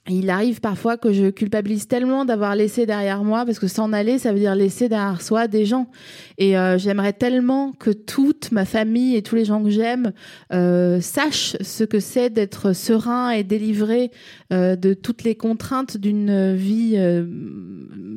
il 0.09 0.29
arrive 0.29 0.61
parfois 0.61 0.99
que 0.99 1.15
je 1.15 1.31
culpabilise 1.31 1.89
tellement 1.89 2.27
d'avoir 2.27 2.55
laissé 2.55 2.85
derrière 2.85 3.25
moi, 3.25 3.47
parce 3.47 3.59
que 3.59 3.69
s'en 3.69 3.93
aller, 3.95 4.19
ça 4.19 4.33
veut 4.33 4.39
dire 4.39 4.55
laisser 4.55 4.91
derrière 4.91 5.23
soi 5.23 5.49
des 5.49 5.65
gens. 5.65 5.89
Et 6.37 6.59
euh, 6.59 6.77
j'aimerais 6.77 7.15
tellement 7.15 7.73
que 7.73 7.91
toute 7.91 8.53
ma 8.53 8.67
famille 8.67 9.17
et 9.17 9.23
tous 9.23 9.35
les 9.35 9.47
gens 9.47 9.63
que 9.63 9.71
j'aime 9.71 10.13
euh, 10.53 11.01
sachent 11.01 11.57
ce 11.63 11.85
que 11.85 12.01
c'est 12.01 12.29
d'être 12.29 12.75
serein 12.75 13.31
et 13.31 13.45
délivré 13.45 14.11
euh, 14.53 14.77
de 14.77 14.93
toutes 14.93 15.23
les 15.23 15.37
contraintes 15.37 15.97
d'une 15.97 16.55
vie, 16.55 16.95
euh, 16.97 17.25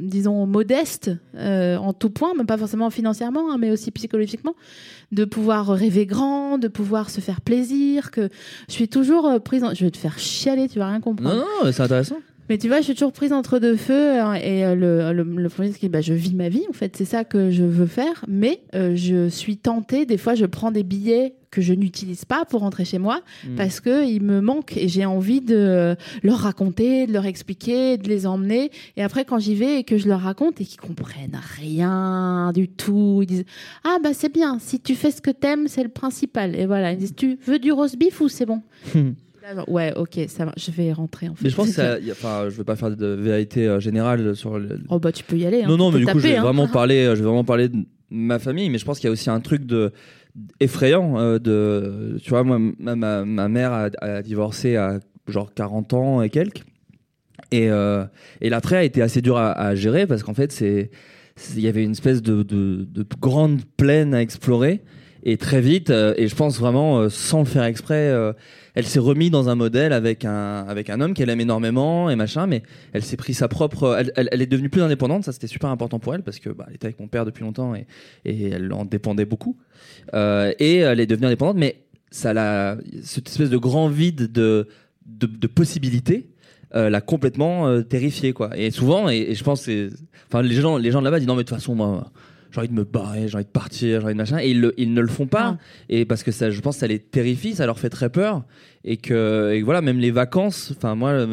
disons, 0.01 0.45
modeste 0.45 1.11
euh, 1.35 1.77
en 1.77 1.93
tout 1.93 2.09
point, 2.09 2.33
même 2.33 2.47
pas 2.47 2.57
forcément 2.57 2.89
financièrement, 2.89 3.51
hein, 3.51 3.57
mais 3.57 3.71
aussi 3.71 3.91
psychologiquement, 3.91 4.55
de 5.13 5.23
pouvoir 5.23 5.67
rêver 5.67 6.05
grand, 6.05 6.57
de 6.57 6.67
pouvoir 6.67 7.09
se 7.09 7.21
faire 7.21 7.39
plaisir, 7.39 8.11
que 8.11 8.27
je 8.67 8.73
suis 8.73 8.89
toujours 8.89 9.25
euh, 9.25 9.39
prise 9.39 9.63
en... 9.63 9.73
Je 9.73 9.85
vais 9.85 9.91
te 9.91 9.97
faire 9.97 10.19
chialer, 10.19 10.67
tu 10.67 10.79
vas 10.79 10.89
rien 10.89 10.99
comprendre. 10.99 11.45
C'est 11.77 11.83
intéressant. 11.83 12.17
Mais 12.49 12.57
tu 12.57 12.69
vois, 12.69 12.77
je 12.77 12.83
suis 12.83 12.93
toujours 12.93 13.11
prise 13.11 13.33
entre 13.33 13.59
deux 13.59 13.75
feux 13.75 14.21
hein, 14.21 14.35
et 14.35 14.63
euh, 14.65 14.73
le, 14.73 15.11
le, 15.11 15.23
le 15.41 15.49
premier 15.49 15.69
c'est 15.73 15.79
que 15.79 15.87
bah, 15.87 15.99
je 15.99 16.13
vis 16.13 16.33
ma 16.33 16.47
vie 16.47 16.63
en 16.69 16.73
fait, 16.73 16.95
c'est 16.95 17.03
ça 17.03 17.25
que 17.25 17.51
je 17.51 17.63
veux 17.65 17.87
faire. 17.87 18.23
Mais 18.29 18.61
euh, 18.73 18.95
je 18.95 19.27
suis 19.27 19.57
tentée, 19.57 20.05
des 20.05 20.17
fois 20.17 20.33
je 20.33 20.45
prends 20.45 20.71
des 20.71 20.83
billets 20.83 21.33
que 21.51 21.61
je 21.61 21.73
n'utilise 21.73 22.23
pas 22.23 22.45
pour 22.45 22.61
rentrer 22.61 22.85
chez 22.85 22.99
moi 22.99 23.19
Mm. 23.45 23.55
parce 23.55 23.81
que 23.81 24.05
ils 24.07 24.21
me 24.21 24.39
manquent 24.39 24.77
et 24.77 24.87
j'ai 24.87 25.05
envie 25.05 25.41
de 25.41 25.55
euh, 25.57 25.95
leur 26.23 26.37
raconter, 26.37 27.05
de 27.05 27.11
leur 27.11 27.25
expliquer, 27.25 27.97
de 27.97 28.07
les 28.07 28.25
emmener. 28.25 28.71
Et 28.95 29.03
après 29.03 29.25
quand 29.25 29.39
j'y 29.39 29.55
vais 29.55 29.79
et 29.79 29.83
que 29.83 29.97
je 29.97 30.07
leur 30.07 30.21
raconte 30.21 30.61
et 30.61 30.65
qu'ils 30.65 30.79
comprennent 30.79 31.39
rien 31.59 32.53
du 32.55 32.69
tout, 32.69 33.19
ils 33.23 33.27
disent 33.27 33.45
ah 33.83 33.97
bah 34.01 34.13
c'est 34.13 34.31
bien, 34.31 34.57
si 34.59 34.79
tu 34.79 34.95
fais 34.95 35.11
ce 35.11 35.21
que 35.21 35.31
t'aimes 35.31 35.67
c'est 35.67 35.83
le 35.83 35.89
principal. 35.89 36.55
Et 36.55 36.65
voilà, 36.65 36.93
ils 36.93 36.97
disent 36.97 37.15
tu 37.15 37.37
veux 37.45 37.59
du 37.59 37.73
roast 37.73 37.97
beef 37.99 38.21
ou 38.21 38.29
c'est 38.29 38.45
bon? 38.45 38.61
Ouais, 39.67 39.93
ok, 39.95 40.19
ça 40.27 40.45
va, 40.45 40.53
je 40.57 40.71
vais 40.71 40.91
rentrer 40.93 41.29
en 41.29 41.35
fait. 41.35 41.43
Mais 41.45 41.49
je 41.49 41.55
pense 41.55 41.67
que 41.67 41.73
C'est 41.73 41.81
ça, 41.81 41.99
y 41.99 42.09
a- 42.09 42.13
enfin, 42.13 42.45
je 42.49 42.55
veux 42.55 42.63
pas 42.63 42.75
faire 42.75 42.95
de 42.95 43.05
vérité 43.07 43.67
euh, 43.67 43.79
générale 43.79 44.35
sur 44.35 44.59
le. 44.59 44.79
Oh 44.89 44.99
bah 44.99 45.11
tu 45.11 45.23
peux 45.23 45.37
y 45.37 45.45
aller. 45.45 45.63
hein. 45.63 45.67
non, 45.67 45.77
non, 45.77 45.91
Tu 45.91 45.99
mais 45.99 45.99
peux 46.01 46.05
du 46.07 46.11
coup, 46.13 46.19
je 46.19 46.23
taper, 46.23 46.33
vais 46.33 46.39
hein. 46.39 46.43
vraiment 46.43 46.67
parler, 46.67 47.05
euh, 47.05 47.15
je 47.15 47.19
vais 47.21 47.27
vraiment 47.27 47.43
parler 47.43 47.69
de 47.69 47.77
ma 48.09 48.39
famille, 48.39 48.69
mais 48.69 48.77
je 48.77 48.85
pense 48.85 48.99
qu'il 48.99 49.07
y 49.07 49.09
a 49.09 49.11
aussi 49.11 49.29
un 49.29 49.39
truc 49.39 49.65
de 49.65 49.91
effrayant 50.59 51.19
euh, 51.19 51.39
de, 51.39 52.17
tu 52.21 52.29
vois, 52.29 52.43
moi, 52.43 52.59
ma, 52.79 52.95
ma, 52.95 53.25
ma 53.25 53.47
mère 53.47 53.71
a, 53.73 53.89
a 54.01 54.21
divorcé 54.21 54.75
à 54.75 54.99
genre 55.27 55.53
40 55.53 55.93
ans 55.93 56.21
et 56.21 56.29
quelques, 56.29 56.63
et 57.51 57.69
euh, 57.69 58.05
et 58.41 58.49
l'après 58.49 58.77
a 58.77 58.83
été 58.83 59.01
assez 59.01 59.21
dur 59.21 59.37
à, 59.37 59.51
à 59.51 59.75
gérer 59.75 60.07
parce 60.07 60.23
qu'en 60.23 60.33
fait, 60.33 60.51
c'est, 60.51 60.89
c'est- 61.35 61.57
il 61.57 61.63
y 61.63 61.67
avait 61.67 61.83
une 61.83 61.91
espèce 61.91 62.21
de, 62.21 62.43
de, 62.43 62.85
de 62.89 63.05
grande 63.21 63.61
plaine 63.77 64.13
à 64.13 64.21
explorer. 64.21 64.81
Et 65.23 65.35
très 65.35 65.59
vite, 65.59 65.89
euh, 65.89 66.13
et 66.15 66.27
je 66.29 66.35
pense 66.35 66.57
vraiment 66.59 66.99
euh, 66.99 67.09
sans 67.09 67.39
le 67.39 67.45
faire 67.45 67.63
exprès, 67.65 68.07
euh, 68.09 68.31
elle 68.77 68.85
s'est 68.85 68.99
remise 68.99 69.31
dans 69.31 69.49
un 69.49 69.55
modèle 69.55 69.91
avec 69.91 70.23
un, 70.23 70.63
avec 70.67 70.91
un 70.91 71.01
homme 71.01 71.15
qu'elle 71.15 71.31
aime 71.31 71.41
énormément 71.41 72.11
et 72.11 72.15
machin, 72.15 72.45
mais 72.45 72.61
elle 72.93 73.03
s'est 73.03 73.17
pris 73.17 73.33
sa 73.33 73.47
propre. 73.47 73.97
Elle, 74.15 74.39
est 74.39 74.45
devenue 74.45 74.69
plus 74.69 74.83
indépendante, 74.83 75.23
ça 75.23 75.31
c'était 75.31 75.47
super 75.47 75.71
important 75.71 75.97
pour 75.97 76.13
elle 76.13 76.21
parce 76.21 76.37
que 76.37 76.51
bah, 76.51 76.65
elle 76.67 76.75
était 76.75 76.85
avec 76.85 76.99
mon 76.99 77.07
père 77.07 77.25
depuis 77.25 77.43
longtemps 77.43 77.73
et, 77.73 77.87
elle 78.23 78.71
en 78.71 78.85
dépendait 78.85 79.25
beaucoup. 79.25 79.57
Euh, 80.13 80.53
et 80.59 80.75
elle 80.75 80.99
est 80.99 81.07
devenue 81.07 81.25
indépendante, 81.25 81.57
mais 81.57 81.85
ça 82.11 82.33
l'a. 82.33 82.77
Cette 83.01 83.29
espèce 83.29 83.49
de 83.49 83.57
grand 83.57 83.87
vide 83.87 84.31
de, 84.31 84.67
de, 85.07 85.47
possibilités. 85.47 86.29
euh, 86.75 86.91
l'a 86.91 87.01
complètement 87.01 87.67
euh, 87.67 87.81
terrifiée 87.81 88.33
quoi 88.33 88.55
et 88.55 88.69
souvent 88.69 89.09
et, 89.09 89.33
je 89.33 89.43
pense 89.43 89.67
enfin 90.27 90.43
les 90.43 90.53
gens 90.53 90.77
les 90.77 90.91
gens 90.91 90.99
de 90.99 91.05
là-bas 91.05 91.17
disent 91.17 91.27
non 91.27 91.35
mais 91.35 91.43
de 91.43 91.47
toute 91.47 91.57
façon 91.57 91.73
moi 91.73 92.11
j'ai 92.51 92.59
envie 92.59 92.69
de 92.69 92.73
me 92.73 92.83
barrer 92.83 93.27
j'ai 93.27 93.35
envie 93.35 93.45
de 93.45 93.49
partir 93.49 93.99
j'ai 94.01 94.05
envie 94.05 94.13
de 94.13 94.17
machin 94.17 94.39
et 94.39 94.49
ils, 94.49 94.61
le- 94.61 94.73
ils 94.77 94.93
ne 94.93 95.01
le 95.01 95.07
font 95.07 95.27
pas 95.27 95.57
et 95.89 96.05
parce 96.05 96.23
que 96.23 96.31
ça 96.31 96.49
je 96.49 96.61
pense 96.61 96.75
que 96.75 96.79
ça 96.81 96.87
les 96.87 96.99
terrifie 96.99 97.53
ça 97.55 97.65
leur 97.65 97.79
fait 97.79 97.89
très 97.89 98.09
peur 98.09 98.43
et 98.83 98.97
que, 98.97 99.51
et 99.53 99.61
voilà 99.63 99.81
même 99.81 99.99
les 99.99 100.11
vacances 100.11 100.73
enfin 100.75 100.95
moi 100.95 101.25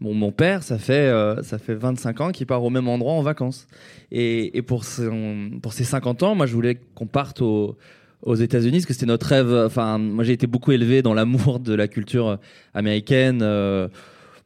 mon, 0.00 0.14
mon 0.14 0.32
père 0.32 0.62
ça 0.62 0.78
fait 0.78 0.92
euh, 1.08 1.42
ça 1.42 1.58
fait 1.58 1.74
25 1.74 2.20
ans 2.20 2.30
qu'il 2.32 2.46
part 2.46 2.62
au 2.64 2.70
même 2.70 2.88
endroit 2.88 3.12
en 3.12 3.22
vacances 3.22 3.66
et, 4.10 4.56
et 4.56 4.62
pour 4.62 4.84
son, 4.84 5.50
pour 5.62 5.72
ses 5.72 5.84
50 5.84 6.22
ans 6.22 6.34
moi 6.34 6.46
je 6.46 6.54
voulais 6.54 6.78
qu'on 6.94 7.06
parte 7.06 7.42
au 7.42 7.76
aux 8.24 8.36
États-Unis, 8.36 8.76
parce 8.78 8.86
que 8.86 8.92
c'était 8.92 9.06
notre 9.06 9.26
rêve. 9.26 9.52
Enfin, 9.66 9.98
moi, 9.98 10.22
j'ai 10.22 10.32
été 10.32 10.46
beaucoup 10.46 10.70
élevé 10.70 11.02
dans 11.02 11.12
l'amour 11.12 11.58
de 11.58 11.74
la 11.74 11.88
culture 11.88 12.28
euh, 12.28 12.36
américaine. 12.72 13.40
euh, 13.42 13.88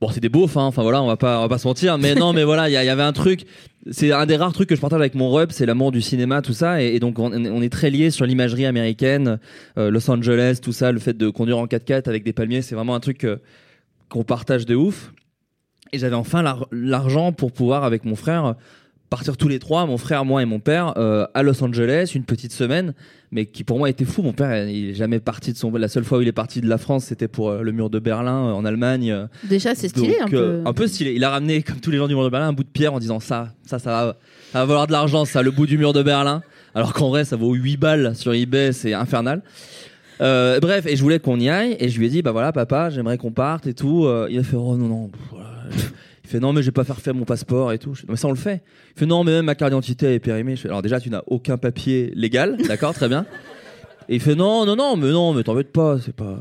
Bon, 0.00 0.10
c'est 0.10 0.20
des 0.20 0.28
beaufs, 0.28 0.56
hein. 0.56 0.64
enfin 0.64 0.82
voilà, 0.82 1.02
on 1.02 1.06
va 1.06 1.16
pas, 1.16 1.38
on 1.38 1.42
va 1.42 1.48
pas 1.48 1.58
se 1.58 1.66
mentir, 1.66 1.96
mais 1.96 2.14
non, 2.14 2.34
mais 2.34 2.44
voilà, 2.44 2.68
il 2.68 2.72
y, 2.72 2.76
avait 2.76 3.02
un 3.02 3.12
truc. 3.12 3.46
C'est 3.90 4.12
un 4.12 4.26
des 4.26 4.36
rares 4.36 4.52
trucs 4.52 4.68
que 4.68 4.76
je 4.76 4.80
partage 4.80 5.00
avec 5.00 5.14
mon 5.14 5.30
rep, 5.30 5.52
c'est 5.52 5.64
l'amour 5.64 5.90
du 5.90 6.02
cinéma, 6.02 6.42
tout 6.42 6.52
ça, 6.52 6.82
et, 6.82 6.98
donc 6.98 7.18
on, 7.18 7.62
est 7.62 7.72
très 7.72 7.88
lié 7.88 8.10
sur 8.10 8.26
l'imagerie 8.26 8.66
américaine, 8.66 9.38
euh, 9.78 9.90
Los 9.90 10.10
Angeles, 10.10 10.58
tout 10.60 10.72
ça, 10.72 10.92
le 10.92 10.98
fait 10.98 11.16
de 11.16 11.30
conduire 11.30 11.58
en 11.58 11.66
4x4 11.66 12.08
avec 12.08 12.24
des 12.24 12.32
palmiers, 12.34 12.62
c'est 12.62 12.74
vraiment 12.74 12.94
un 12.94 13.00
truc 13.00 13.24
euh, 13.24 13.36
qu'on 14.10 14.22
partage 14.22 14.66
de 14.66 14.74
ouf. 14.74 15.12
Et 15.92 15.98
j'avais 15.98 16.16
enfin 16.16 16.42
l'ar- 16.42 16.66
l'argent 16.72 17.32
pour 17.32 17.52
pouvoir, 17.52 17.84
avec 17.84 18.04
mon 18.04 18.16
frère, 18.16 18.56
partir 19.08 19.36
tous 19.36 19.48
les 19.48 19.58
trois, 19.58 19.86
mon 19.86 19.98
frère, 19.98 20.24
moi 20.24 20.42
et 20.42 20.44
mon 20.44 20.60
père, 20.60 20.94
euh, 20.96 21.26
à 21.34 21.42
Los 21.42 21.62
Angeles, 21.62 22.12
une 22.14 22.24
petite 22.24 22.52
semaine, 22.52 22.94
mais 23.30 23.46
qui 23.46 23.64
pour 23.64 23.78
moi 23.78 23.88
était 23.88 24.04
fou. 24.04 24.22
Mon 24.22 24.32
père, 24.32 24.68
il 24.68 24.90
est 24.90 24.94
jamais 24.94 25.20
parti 25.20 25.52
de 25.52 25.58
son. 25.58 25.70
La 25.72 25.88
seule 25.88 26.04
fois 26.04 26.18
où 26.18 26.22
il 26.22 26.28
est 26.28 26.32
parti 26.32 26.60
de 26.60 26.68
la 26.68 26.78
France, 26.78 27.04
c'était 27.04 27.28
pour 27.28 27.50
euh, 27.50 27.62
le 27.62 27.72
mur 27.72 27.90
de 27.90 27.98
Berlin 27.98 28.48
euh, 28.48 28.52
en 28.52 28.64
Allemagne. 28.64 29.28
Déjà, 29.44 29.74
c'est 29.74 29.88
stylé 29.88 30.18
donc, 30.20 30.28
un 30.28 30.30
peu. 30.30 30.62
un 30.64 30.72
peu 30.72 30.86
stylé. 30.86 31.12
Il 31.14 31.24
a 31.24 31.30
ramené, 31.30 31.62
comme 31.62 31.80
tous 31.80 31.90
les 31.90 31.98
gens 31.98 32.08
du 32.08 32.14
mur 32.14 32.24
de 32.24 32.30
Berlin, 32.30 32.48
un 32.48 32.52
bout 32.52 32.64
de 32.64 32.68
pierre 32.68 32.94
en 32.94 32.98
disant 32.98 33.20
ça, 33.20 33.52
ça, 33.64 33.78
ça 33.78 33.90
va, 33.90 34.16
ça 34.52 34.60
va 34.60 34.64
valoir 34.64 34.86
de 34.86 34.92
l'argent, 34.92 35.24
ça, 35.24 35.42
le 35.42 35.50
bout 35.50 35.66
du 35.66 35.78
mur 35.78 35.92
de 35.92 36.02
Berlin. 36.02 36.42
Alors 36.74 36.92
qu'en 36.92 37.08
vrai, 37.08 37.24
ça 37.24 37.36
vaut 37.36 37.54
8 37.54 37.76
balles 37.76 38.16
sur 38.16 38.34
eBay, 38.34 38.72
c'est 38.72 38.92
infernal. 38.92 39.42
Bref, 40.18 40.86
et 40.86 40.96
je 40.96 41.02
voulais 41.02 41.20
qu'on 41.20 41.38
y 41.38 41.48
aille, 41.48 41.76
et 41.78 41.88
je 41.88 41.98
lui 41.98 42.06
ai 42.06 42.08
dit, 42.08 42.22
bah 42.22 42.32
voilà, 42.32 42.52
papa, 42.52 42.90
j'aimerais 42.90 43.18
qu'on 43.18 43.32
parte 43.32 43.66
et 43.66 43.74
tout. 43.74 44.06
Il 44.28 44.38
a 44.38 44.42
fait, 44.42 44.56
oh 44.56 44.76
non, 44.76 44.88
non, 44.88 45.08
pff, 45.08 45.20
voilà. 45.30 45.50
Il 46.26 46.30
fait, 46.30 46.40
non, 46.40 46.52
mais 46.52 46.60
je 46.62 46.66
vais 46.66 46.72
pas 46.72 46.82
faire 46.82 46.98
faire 47.00 47.14
mon 47.14 47.24
passeport 47.24 47.72
et 47.72 47.78
tout. 47.78 47.94
Je 47.94 48.00
fais, 48.00 48.06
mais 48.08 48.16
ça, 48.16 48.26
on 48.26 48.32
le 48.32 48.36
fait. 48.36 48.62
Il 48.96 48.98
fait, 48.98 49.06
non, 49.06 49.22
mais 49.22 49.30
même 49.30 49.44
ma 49.44 49.54
carte 49.54 49.70
d'identité 49.70 50.14
est 50.14 50.18
périmée. 50.18 50.56
Je 50.56 50.62
fais, 50.62 50.68
alors 50.68 50.82
déjà, 50.82 50.98
tu 50.98 51.08
n'as 51.08 51.22
aucun 51.28 51.56
papier 51.56 52.10
légal, 52.16 52.56
d'accord, 52.68 52.94
très 52.94 53.08
bien. 53.08 53.26
Et 54.08 54.16
il 54.16 54.20
fait, 54.20 54.34
non, 54.34 54.66
non, 54.66 54.74
non, 54.74 54.96
mais 54.96 55.10
non, 55.10 55.32
mais 55.34 55.44
t'embête 55.44 55.70
pas, 55.72 55.98
c'est 56.00 56.14
pas 56.14 56.40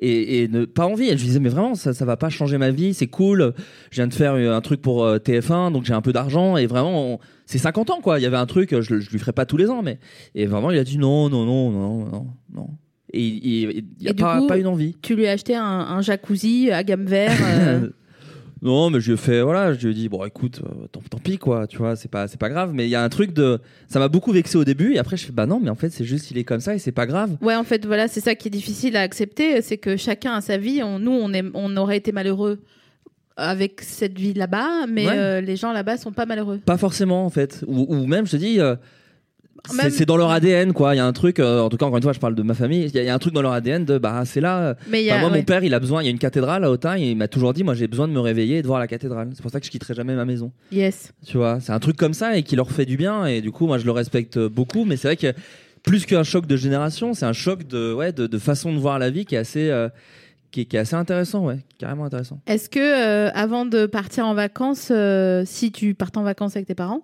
et, 0.00 0.42
et 0.44 0.48
ne 0.48 0.64
pas 0.66 0.86
envie. 0.86 1.06
Et 1.08 1.16
je 1.16 1.22
lui 1.22 1.26
disais 1.26 1.40
mais 1.40 1.48
vraiment 1.48 1.74
ça 1.74 1.92
ça 1.92 2.04
va 2.04 2.16
pas 2.16 2.28
changer 2.28 2.56
ma 2.56 2.70
vie, 2.70 2.94
c'est 2.94 3.08
cool. 3.08 3.52
Je 3.90 3.96
viens 3.96 4.06
de 4.06 4.14
faire 4.14 4.34
un 4.34 4.60
truc 4.60 4.80
pour 4.80 5.04
euh, 5.04 5.18
TF1 5.18 5.72
donc 5.72 5.84
j'ai 5.86 5.92
un 5.92 6.00
peu 6.02 6.12
d'argent 6.12 6.56
et 6.56 6.66
vraiment 6.68 7.14
on- 7.14 7.18
c'est 7.46 7.58
50 7.58 7.90
ans 7.90 8.00
quoi. 8.00 8.20
Il 8.20 8.22
y 8.22 8.26
avait 8.26 8.36
un 8.36 8.46
truc 8.46 8.80
je, 8.80 8.94
le- 8.94 9.00
je 9.00 9.10
lui 9.10 9.18
ferai 9.18 9.32
pas 9.32 9.44
tous 9.44 9.56
les 9.56 9.68
ans 9.70 9.82
mais 9.82 9.98
et 10.36 10.46
vraiment 10.46 10.70
il 10.70 10.78
a 10.78 10.84
dit 10.84 10.98
non 10.98 11.28
non 11.28 11.44
non 11.44 11.70
non 11.72 12.06
non 12.12 12.26
non. 12.54 12.68
Et 13.12 13.22
il 13.26 13.44
il- 13.44 13.84
il 13.98 14.06
y 14.06 14.08
a 14.08 14.14
pas 14.14 14.38
coup, 14.38 14.46
pas 14.46 14.58
une 14.58 14.68
envie. 14.68 14.96
Tu 15.02 15.16
lui 15.16 15.26
as 15.26 15.32
acheté 15.32 15.56
un, 15.56 15.64
un 15.64 16.00
jacuzzi 16.00 16.70
à 16.70 16.84
gamme 16.84 17.04
vert. 17.06 17.32
euh, 17.42 17.88
Non, 18.60 18.90
mais 18.90 19.00
je 19.00 19.06
lui 19.08 19.14
ai 19.14 19.16
fait, 19.16 19.40
voilà, 19.42 19.72
je 19.72 19.86
lui 19.86 19.92
ai 19.92 19.94
dit, 19.94 20.08
bon, 20.08 20.24
écoute, 20.24 20.60
euh, 20.64 20.86
tant, 20.90 21.00
tant 21.08 21.18
pis, 21.18 21.38
quoi, 21.38 21.66
tu 21.66 21.78
vois, 21.78 21.94
c'est 21.96 22.10
pas, 22.10 22.26
c'est 22.26 22.40
pas 22.40 22.48
grave. 22.48 22.72
Mais 22.74 22.86
il 22.86 22.90
y 22.90 22.96
a 22.96 23.02
un 23.04 23.08
truc 23.08 23.32
de, 23.32 23.60
ça 23.88 23.98
m'a 24.00 24.08
beaucoup 24.08 24.32
vexé 24.32 24.58
au 24.58 24.64
début, 24.64 24.94
et 24.94 24.98
après, 24.98 25.16
je 25.16 25.26
fais, 25.26 25.32
bah 25.32 25.46
non, 25.46 25.60
mais 25.60 25.70
en 25.70 25.74
fait, 25.76 25.90
c'est 25.90 26.04
juste, 26.04 26.30
il 26.30 26.38
est 26.38 26.44
comme 26.44 26.60
ça, 26.60 26.74
et 26.74 26.78
c'est 26.78 26.90
pas 26.92 27.06
grave. 27.06 27.36
Ouais, 27.40 27.54
en 27.54 27.64
fait, 27.64 27.86
voilà, 27.86 28.08
c'est 28.08 28.20
ça 28.20 28.34
qui 28.34 28.48
est 28.48 28.50
difficile 28.50 28.96
à 28.96 29.02
accepter, 29.02 29.62
c'est 29.62 29.78
que 29.78 29.96
chacun 29.96 30.34
a 30.34 30.40
sa 30.40 30.56
vie. 30.58 30.82
On- 30.82 30.98
nous, 30.98 31.12
on, 31.12 31.32
est, 31.32 31.44
on 31.54 31.76
aurait 31.76 31.98
été 31.98 32.10
malheureux 32.12 32.58
avec 33.36 33.80
cette 33.82 34.18
vie 34.18 34.34
là-bas, 34.34 34.86
mais 34.88 35.06
Ouais. 35.06 35.12
euh, 35.16 35.40
les 35.40 35.54
gens 35.54 35.72
là-bas 35.72 35.96
sont 35.96 36.10
pas 36.10 36.26
malheureux. 36.26 36.58
Pas 36.64 36.76
forcément 36.76 37.24
en 37.24 37.30
fait. 37.30 37.64
Ou, 37.68 37.86
ou 37.88 38.06
même, 38.06 38.26
je 38.26 38.32
te 38.32 38.36
dis, 38.36 38.58
euh, 38.58 38.74
Même- 39.74 39.90
c'est 39.90 40.06
dans 40.06 40.16
leur 40.16 40.30
ADN 40.30 40.72
quoi. 40.72 40.94
Il 40.94 40.98
y 40.98 41.00
a 41.00 41.06
un 41.06 41.12
truc, 41.12 41.38
euh, 41.40 41.60
en 41.60 41.68
tout 41.68 41.76
cas, 41.76 41.86
encore 41.86 41.96
une 41.98 42.02
fois, 42.02 42.12
je 42.12 42.18
parle 42.20 42.34
de 42.34 42.42
ma 42.42 42.54
famille. 42.54 42.84
Il 42.86 42.94
y, 42.94 42.98
a- 42.98 43.02
il 43.02 43.06
y 43.06 43.08
a 43.08 43.14
un 43.14 43.18
truc 43.18 43.34
dans 43.34 43.42
leur 43.42 43.52
ADN 43.52 43.84
de 43.84 43.98
bah 43.98 44.22
c'est 44.24 44.40
là. 44.40 44.58
euh, 44.60 44.74
Mais 44.88 45.02
y 45.04 45.10
a, 45.10 45.18
moi, 45.18 45.30
ouais. 45.30 45.36
mon 45.38 45.42
père, 45.44 45.64
il 45.64 45.74
a 45.74 45.80
besoin. 45.80 46.02
Il 46.02 46.06
y 46.06 46.08
a 46.08 46.10
une 46.10 46.18
cathédrale 46.18 46.64
à 46.64 46.70
Autun. 46.70 46.96
et 46.96 47.10
Il 47.10 47.16
m'a 47.16 47.28
toujours 47.28 47.52
dit, 47.52 47.64
moi, 47.64 47.74
j'ai 47.74 47.86
besoin 47.88 48.08
de 48.08 48.12
me 48.12 48.20
réveiller 48.20 48.58
et 48.58 48.62
de 48.62 48.66
voir 48.66 48.78
la 48.80 48.86
cathédrale. 48.86 49.30
C'est 49.34 49.42
pour 49.42 49.50
ça 49.50 49.60
que 49.60 49.66
je 49.66 49.70
quitterai 49.70 49.94
jamais 49.94 50.14
ma 50.14 50.24
maison. 50.24 50.52
Yes. 50.72 51.12
Tu 51.26 51.36
vois, 51.36 51.58
c'est 51.60 51.72
un 51.72 51.78
truc 51.80 51.96
comme 51.96 52.14
ça 52.14 52.36
et 52.36 52.42
qui 52.42 52.56
leur 52.56 52.70
fait 52.70 52.86
du 52.86 52.96
bien. 52.96 53.26
Et 53.26 53.40
du 53.40 53.50
coup, 53.50 53.66
moi, 53.66 53.78
je 53.78 53.84
le 53.84 53.92
respecte 53.92 54.38
beaucoup. 54.38 54.84
Mais 54.84 54.96
c'est 54.96 55.08
vrai 55.08 55.16
que 55.16 55.32
plus 55.82 56.04
qu'un 56.06 56.24
choc 56.24 56.46
de 56.46 56.56
génération, 56.56 57.14
c'est 57.14 57.24
un 57.26 57.32
choc 57.32 57.66
de, 57.66 57.92
ouais, 57.92 58.12
de, 58.12 58.26
de 58.26 58.38
façon 58.38 58.72
de 58.72 58.78
voir 58.78 58.98
la 58.98 59.10
vie 59.10 59.24
qui 59.24 59.36
est 59.36 59.38
assez, 59.38 59.70
euh, 59.70 59.88
qui, 60.50 60.62
est, 60.62 60.64
qui 60.64 60.76
est 60.76 60.80
assez 60.80 60.96
intéressant, 60.96 61.46
ouais, 61.46 61.58
carrément 61.78 62.04
intéressant. 62.04 62.40
Est-ce 62.46 62.68
que 62.68 62.78
euh, 62.80 63.30
avant 63.32 63.64
de 63.64 63.86
partir 63.86 64.26
en 64.26 64.34
vacances, 64.34 64.88
euh, 64.90 65.44
si 65.46 65.70
tu 65.72 65.94
partais 65.94 66.18
en 66.18 66.24
vacances 66.24 66.56
avec 66.56 66.66
tes 66.66 66.74
parents, 66.74 67.02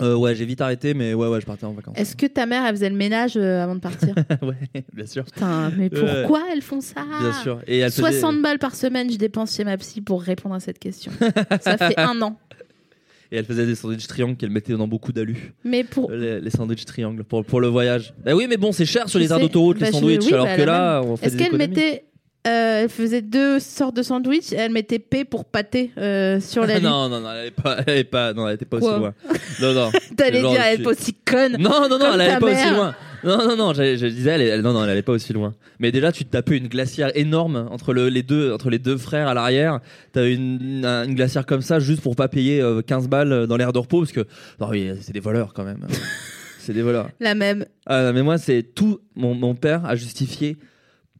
Euh, 0.00 0.14
ouais, 0.16 0.34
j'ai 0.34 0.46
vite 0.46 0.60
arrêté, 0.62 0.94
mais 0.94 1.12
ouais, 1.12 1.28
ouais, 1.28 1.40
je 1.40 1.44
partais 1.46 1.66
en 1.66 1.72
vacances. 1.72 1.94
est-ce 1.98 2.16
que 2.16 2.24
ta 2.26 2.46
mère 2.46 2.64
elle 2.64 2.74
faisait 2.74 2.88
le 2.88 2.96
ménage 2.96 3.36
euh, 3.36 3.62
avant 3.62 3.74
de 3.74 3.80
partir 3.80 4.14
ouais, 4.42 4.82
bien 4.94 5.04
sûr, 5.06 5.24
Putain, 5.24 5.70
mais 5.76 5.92
Ouais. 5.94 6.22
pourquoi 6.22 6.42
elles 6.52 6.62
font 6.62 6.80
ça 6.80 7.04
bien 7.20 7.32
sûr. 7.42 7.60
Et 7.66 7.78
elle 7.78 7.90
faisait- 7.92 8.12
60 8.20 8.40
balles 8.40 8.58
par 8.58 8.74
semaine, 8.74 9.10
je 9.12 9.18
dépense 9.18 9.54
chez 9.54 9.64
ma 9.64 9.76
psy 9.76 10.00
pour 10.00 10.22
répondre 10.22 10.54
à 10.54 10.60
cette 10.60 10.78
question. 10.78 11.12
ça 11.60 11.76
fait 11.76 11.98
un 11.98 12.20
an. 12.22 12.38
Et 13.30 13.36
elle 13.36 13.46
faisait 13.46 13.64
des 13.64 13.74
sandwichs 13.74 14.06
triangles 14.06 14.36
qu'elle 14.36 14.50
mettait 14.50 14.74
dans 14.74 14.86
beaucoup 14.86 15.10
d'alu. 15.10 15.54
Mais 15.64 15.84
pour. 15.84 16.10
Les, 16.10 16.38
les 16.38 16.50
sandwichs 16.50 16.84
triangles 16.84 17.24
pour, 17.24 17.42
pour 17.46 17.62
le 17.62 17.66
voyage. 17.68 18.12
Bah 18.22 18.34
oui, 18.34 18.46
mais 18.46 18.58
bon, 18.58 18.72
c'est 18.72 18.84
cher 18.84 19.08
sur 19.08 19.18
les 19.18 19.32
aires 19.32 19.40
d'autoroute, 19.40 19.78
Bah, 19.78 19.86
les 19.86 19.92
je- 19.92 19.96
sandwichs. 19.98 20.22
oui, 20.26 20.32
alors 20.34 20.44
bah, 20.44 20.56
que 20.56 20.62
là, 20.62 21.00
on 21.02 21.16
fait 21.16 21.26
Est-ce 21.28 21.36
qu'elle 21.38 21.56
mettait. 21.56 22.04
Euh, 22.46 22.82
elle 22.82 22.88
faisait 22.88 23.22
deux 23.22 23.60
sortes 23.60 23.96
de 23.96 24.02
sandwichs 24.02 24.52
et 24.52 24.56
elle 24.56 24.72
mettait 24.72 24.98
P 24.98 25.24
pour 25.24 25.44
pâté 25.44 25.92
euh, 25.98 26.40
sur 26.40 26.66
la 26.66 26.80
non, 26.80 27.08
non, 27.08 27.20
non, 27.20 27.30
elle 27.32 27.46
était 27.48 27.62
pas, 27.62 27.76
elle 27.86 28.04
pas, 28.06 28.32
non, 28.32 28.48
elle 28.48 28.54
était 28.56 28.64
pas 28.64 28.78
Quoi 28.80 28.90
aussi 28.90 29.00
loin. 29.00 29.14
Non, 29.60 29.72
non. 29.74 29.90
T'allais 30.16 30.40
dire, 30.40 30.60
elle 30.60 30.74
est 30.74 30.76
tu- 30.78 30.82
pas 30.82 30.90
aussi 30.90 31.14
conne. 31.14 31.56
Non, 31.58 31.88
non, 31.88 31.98
non, 31.98 32.12
elle 32.14 32.20
allait 32.20 32.32
ta 32.34 32.40
pas 32.40 32.50
aussi 32.52 32.70
loin. 32.70 32.94
Non, 33.24 33.38
non, 33.46 33.56
non, 33.56 33.72
je, 33.72 33.96
je 33.96 34.06
disais, 34.06 34.30
elle, 34.30 34.40
elle- 34.42 34.60
non, 34.62 34.72
non, 34.72 34.82
elle 34.82 34.90
allait 34.90 35.02
pas 35.02 35.12
aussi 35.12 35.32
loin. 35.32 35.54
Mais 35.78 35.92
déjà, 35.92 36.10
tu 36.10 36.24
te 36.24 36.30
tapais 36.30 36.56
une 36.56 36.66
glacière 36.66 37.12
énorme 37.16 37.68
entre 37.70 37.92
le- 37.92 38.08
les 38.08 38.24
deux, 38.24 38.52
entre 38.52 38.68
les 38.70 38.80
deux 38.80 38.96
frères 38.96 39.28
à 39.28 39.34
l'arrière. 39.34 39.78
T'as 40.12 40.26
une, 40.26 40.58
une, 40.60 40.84
une 40.84 41.14
glacière 41.14 41.46
comme 41.46 41.62
ça 41.62 41.78
juste 41.78 42.00
pour 42.02 42.16
pas 42.16 42.26
payer 42.26 42.60
euh, 42.60 42.82
15 42.82 43.06
balles 43.08 43.46
dans 43.46 43.56
l'air 43.56 43.72
de 43.72 43.78
repos 43.78 44.00
parce 44.00 44.10
que, 44.10 44.26
non, 44.60 44.68
oui, 44.70 44.90
c'est 45.00 45.12
des 45.12 45.20
voleurs 45.20 45.54
quand 45.54 45.62
même. 45.62 45.86
c'est 46.58 46.72
des 46.72 46.82
voleurs. 46.82 47.08
La 47.20 47.36
même. 47.36 47.64
Ah, 47.86 48.10
mais 48.12 48.22
moi, 48.24 48.38
c'est 48.38 48.64
tout. 48.64 48.98
Mon, 49.14 49.34
mon 49.36 49.54
père 49.54 49.84
a 49.86 49.94
justifié 49.94 50.56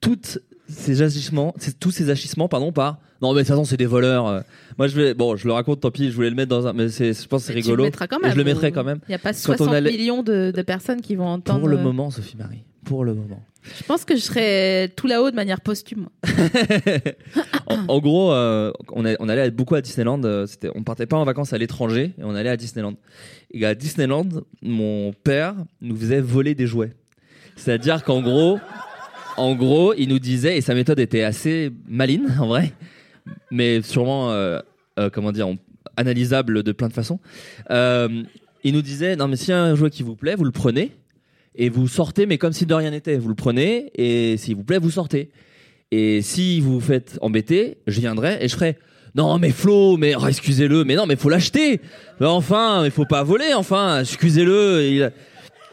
toutes 0.00 0.40
ces 0.72 1.02
agissements, 1.02 1.54
tous 1.80 1.90
ces 1.90 2.10
agissements, 2.10 2.48
pardon, 2.48 2.72
par. 2.72 2.98
Non, 3.20 3.32
mais 3.32 3.40
de 3.42 3.46
toute 3.46 3.48
façon, 3.48 3.64
c'est 3.64 3.76
des 3.76 3.86
voleurs. 3.86 4.26
euh. 4.26 4.40
Moi, 4.78 4.88
je 4.88 4.96
vais. 5.00 5.14
Bon, 5.14 5.36
je 5.36 5.46
le 5.46 5.52
raconte, 5.52 5.80
tant 5.80 5.90
pis. 5.92 6.10
Je 6.10 6.14
voulais 6.16 6.30
le 6.30 6.34
mettre 6.36 6.48
dans 6.50 6.66
un. 6.66 6.72
Mais 6.72 6.88
c'est, 6.88 7.12
je 7.14 7.28
pense 7.28 7.42
que 7.42 7.46
c'est 7.48 7.52
rigolo. 7.52 7.76
le 7.76 7.82
mettras 7.84 8.06
quand 8.08 8.18
Et 8.18 8.22
même. 8.22 8.32
je 8.32 8.36
le 8.36 8.44
mettrai 8.44 8.68
Ou- 8.68 8.72
quand 8.72 8.84
même. 8.84 8.98
Il 9.08 9.10
n'y 9.10 9.14
a 9.14 9.18
pas 9.18 9.30
Quand 9.32 9.52
on 9.52 9.56
60 9.56 9.68
allait- 9.74 9.90
millions 9.92 10.22
de, 10.22 10.50
de 10.50 10.62
personnes 10.62 11.00
qui 11.00 11.14
vont 11.14 11.26
entendre. 11.28 11.60
Pour 11.60 11.68
le 11.68 11.76
euh, 11.78 11.82
moment, 11.82 12.10
Sophie 12.10 12.36
Marie. 12.36 12.64
Pour 12.84 13.04
le 13.04 13.14
moment. 13.14 13.40
Je 13.78 13.84
pense 13.84 14.04
que 14.04 14.16
je 14.16 14.20
serais 14.20 14.88
tout 14.96 15.06
là-haut 15.06 15.30
de 15.30 15.36
manière 15.36 15.60
posthume. 15.60 16.08
en, 17.66 17.76
en 17.88 17.98
gros, 18.00 18.32
euh, 18.32 18.72
on, 18.92 19.04
a- 19.04 19.14
on 19.20 19.28
allait 19.28 19.50
beaucoup 19.50 19.74
à 19.76 19.80
Disneyland. 19.80 20.20
euh, 20.24 20.46
c'était, 20.46 20.68
on 20.74 20.82
partait 20.82 21.06
pas 21.06 21.16
en 21.16 21.24
vacances 21.24 21.52
à 21.52 21.58
l'étranger 21.58 22.12
et 22.18 22.24
on 22.24 22.34
allait 22.34 22.50
à 22.50 22.56
Disneyland. 22.56 22.94
Et 23.52 23.64
à 23.64 23.74
Disneyland, 23.74 24.26
mon 24.62 25.12
père 25.24 25.54
nous 25.80 25.96
faisait 25.96 26.20
voler 26.20 26.54
des 26.56 26.66
jouets. 26.66 26.92
C'est-à-dire 27.56 28.02
qu'en 28.02 28.20
gros, 28.22 28.58
en 29.36 29.54
gros, 29.54 29.94
il 29.94 30.08
nous 30.08 30.18
disait, 30.18 30.56
et 30.56 30.60
sa 30.60 30.74
méthode 30.74 30.98
était 31.00 31.22
assez 31.22 31.70
maline 31.88 32.34
en 32.40 32.46
vrai, 32.46 32.72
mais 33.50 33.82
sûrement, 33.82 34.30
euh, 34.30 34.58
euh, 34.98 35.10
comment 35.10 35.32
dire, 35.32 35.48
analysable 35.96 36.62
de 36.62 36.72
plein 36.72 36.88
de 36.88 36.92
façons. 36.92 37.18
Euh, 37.70 38.22
il 38.64 38.74
nous 38.74 38.82
disait, 38.82 39.16
non 39.16 39.28
mais 39.28 39.36
s'il 39.36 39.50
y 39.50 39.52
a 39.52 39.62
un 39.62 39.74
jouet 39.74 39.90
qui 39.90 40.02
vous 40.02 40.14
plaît, 40.16 40.34
vous 40.36 40.44
le 40.44 40.50
prenez 40.50 40.92
et 41.54 41.68
vous 41.68 41.88
sortez, 41.88 42.26
mais 42.26 42.38
comme 42.38 42.52
si 42.52 42.64
de 42.66 42.74
rien 42.74 42.90
n'était. 42.90 43.18
Vous 43.18 43.28
le 43.28 43.34
prenez 43.34 43.90
et 43.94 44.36
s'il 44.36 44.56
vous 44.56 44.64
plaît, 44.64 44.78
vous 44.78 44.90
sortez. 44.90 45.30
Et 45.90 46.22
si 46.22 46.60
vous 46.60 46.74
vous 46.74 46.80
faites 46.80 47.18
embêter, 47.20 47.78
je 47.86 48.00
viendrai 48.00 48.38
et 48.40 48.48
je 48.48 48.54
ferai. 48.54 48.78
Non 49.14 49.38
mais 49.38 49.50
Flo, 49.50 49.98
mais 49.98 50.14
oh, 50.18 50.26
excusez-le, 50.26 50.84
mais 50.84 50.94
non 50.94 51.04
mais 51.04 51.16
faut 51.16 51.28
l'acheter. 51.28 51.80
Enfin, 52.20 52.84
il 52.84 52.90
faut 52.90 53.04
pas 53.04 53.22
voler, 53.22 53.52
enfin, 53.54 54.00
excusez-le. 54.00 54.82
Il- 54.84 55.12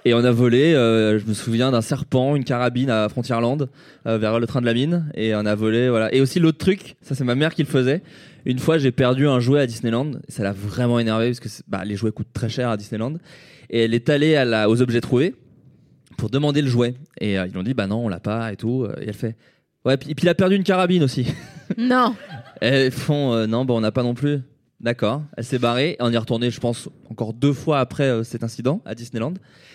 Et 0.06 0.14
on 0.14 0.24
a 0.24 0.32
volé, 0.32 0.74
euh, 0.74 1.20
je 1.20 1.26
me 1.26 1.34
souviens 1.34 1.72
d'un 1.72 1.82
serpent, 1.82 2.36
une 2.36 2.46
carabine 2.46 2.90
à 2.90 3.10
Frontierland, 3.10 3.70
euh, 4.08 4.18
vers 4.18 4.40
le 4.40 4.48
train 4.48 4.62
de 4.62 4.66
la 4.66 4.74
mine, 4.74 5.12
et 5.14 5.36
on 5.36 5.46
a 5.46 5.56
volé, 5.56 5.90
voilà. 5.90 6.14
Et 6.14 6.22
aussi 6.22 6.40
l'autre 6.40 6.58
truc, 6.58 6.96
ça 7.02 7.16
c'est 7.16 7.26
ma 7.26 7.36
mère 7.36 7.54
qui 7.54 7.64
le 7.64 7.68
faisait. 7.68 8.02
Une 8.46 8.60
fois, 8.60 8.78
j'ai 8.78 8.92
perdu 8.92 9.28
un 9.28 9.40
jouet 9.40 9.60
à 9.60 9.68
Disneyland, 9.68 10.12
et 10.28 10.32
ça 10.32 10.44
l'a 10.44 10.54
vraiment 10.54 11.00
énervé 11.00 11.28
parce 11.28 11.40
que 11.42 11.50
bah, 11.68 11.84
les 11.84 11.96
jouets 11.96 12.12
coûtent 12.12 12.32
très 12.34 12.50
cher 12.50 12.70
à 12.70 12.78
Disneyland. 12.78 13.16
Et 13.70 13.84
elle 13.84 13.94
est 13.94 14.10
allée 14.10 14.36
à 14.36 14.46
la, 14.46 14.70
aux 14.70 14.82
objets 14.82 15.02
trouvés 15.02 15.36
pour 16.18 16.30
demander 16.30 16.62
le 16.62 16.70
jouet. 16.70 16.96
Et 17.20 17.38
euh, 17.38 17.46
ils 17.46 17.52
lui 17.52 17.60
ont 17.60 17.64
dit 17.64 17.74
bah 17.74 17.88
non, 17.88 18.06
on 18.06 18.10
l'a 18.10 18.20
pas 18.20 18.54
et 18.54 18.56
tout. 18.56 18.88
Et 19.02 19.08
elle 19.08 19.14
fait 19.14 19.36
ouais. 19.86 19.94
Et 19.94 20.16
puis 20.16 20.24
il 20.24 20.30
a 20.30 20.34
perdu 20.34 20.56
une 20.56 20.64
carabine 20.64 21.04
aussi. 21.04 21.28
Non. 21.78 22.16
Elles 22.62 22.92
font 22.92 23.46
non, 23.48 23.64
bah 23.66 23.74
on 23.76 23.82
n'a 23.82 23.92
pas 23.92 24.04
non 24.04 24.16
plus. 24.16 24.40
D'accord. 24.82 25.24
Elle 25.36 25.44
s'est 25.44 25.60
barrée. 25.60 25.98
On 26.00 26.10
y 26.10 26.16
est 26.16 26.18
retourné, 26.18 26.50
je 26.52 26.60
pense, 26.60 26.88
encore 27.12 27.34
deux 27.34 27.52
fois 27.52 27.80
après 27.80 28.06
euh, 28.06 28.24
cet 28.24 28.44
incident 28.46 28.82
à 28.86 28.96
Disneyland. 28.96 29.34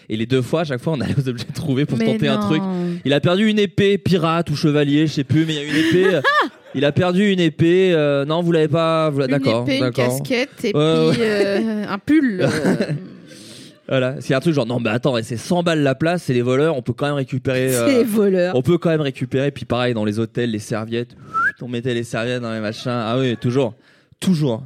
Et 0.09 0.17
les 0.17 0.25
deux 0.27 0.41
fois, 0.43 0.63
à 0.63 0.65
chaque 0.65 0.81
fois, 0.81 0.95
on 0.95 1.01
allait 1.01 1.15
aux 1.19 1.29
objets 1.29 1.45
trouvés 1.55 1.85
pour 1.85 1.99
Mais 1.99 2.07
tenter 2.07 2.29
un 2.29 2.39
non. 2.41 2.47
truc. 2.49 2.63
Il 3.05 3.13
a 3.13 3.21
perdu 3.21 3.47
une 3.49 3.59
épée 3.59 3.99
pirate 3.99 4.49
ou 4.51 4.57
chevalier, 4.57 5.07
je 5.07 5.13
sais 5.13 5.25
plus, 5.25 5.45
mais 5.45 5.55
il 5.55 5.57
y 5.57 5.59
a 5.61 5.65
une 5.71 5.77
épée. 5.89 6.15
euh, 6.15 6.21
il 6.75 6.85
a 6.87 6.93
perdu 6.93 7.31
une 7.31 7.41
épée. 7.41 7.93
euh, 7.95 8.25
non, 8.25 8.41
vous 8.43 8.53
l'avez 8.53 8.69
pas. 8.69 9.11
vous 9.11 9.19
l'avez- 9.19 9.33
Une 9.35 9.39
D'accord. 9.39 9.63
épée, 9.65 9.75
une 9.77 9.81
d'accord. 9.83 10.09
casquette 10.19 10.65
et 10.65 10.75
Ouais, 10.75 11.11
puis 11.13 11.21
euh, 11.23 11.87
un 11.87 11.99
pull. 11.99 12.41
euh, 12.41 12.49
Voilà. 13.89 14.17
C'est 14.21 14.33
un 14.35 14.41
truc 14.41 14.55
genre 14.55 14.65
non, 14.67 14.81
mais 14.81 14.89
attends, 14.89 15.15
c'est 15.23 15.37
100 15.37 15.63
balles 15.63 15.83
la 15.83 15.95
place, 15.95 16.23
c'est 16.23 16.33
les 16.33 16.41
voleurs, 16.41 16.75
on 16.77 16.81
peut 16.83 16.95
quand 16.95 17.05
même 17.07 17.17
récupérer. 17.17 17.75
euh, 17.77 17.87
C'est 17.87 18.05
voleur. 18.05 18.57
On 18.57 18.63
peut 18.63 18.79
quand 18.79 18.89
même 18.89 19.03
récupérer. 19.03 19.51
Puis 19.51 19.67
pareil, 19.67 19.93
dans 19.93 20.07
les 20.07 20.19
hôtels, 20.19 20.51
les 20.51 20.59
serviettes, 20.59 21.15
on 21.61 21.69
mettait 21.69 21.93
les 21.93 22.05
serviettes 22.05 22.41
dans 22.41 22.53
les 22.55 22.61
machins. 22.61 22.91
Ah 22.91 23.17
oui, 23.19 23.37
toujours. 23.37 23.75
Toujours. 24.21 24.63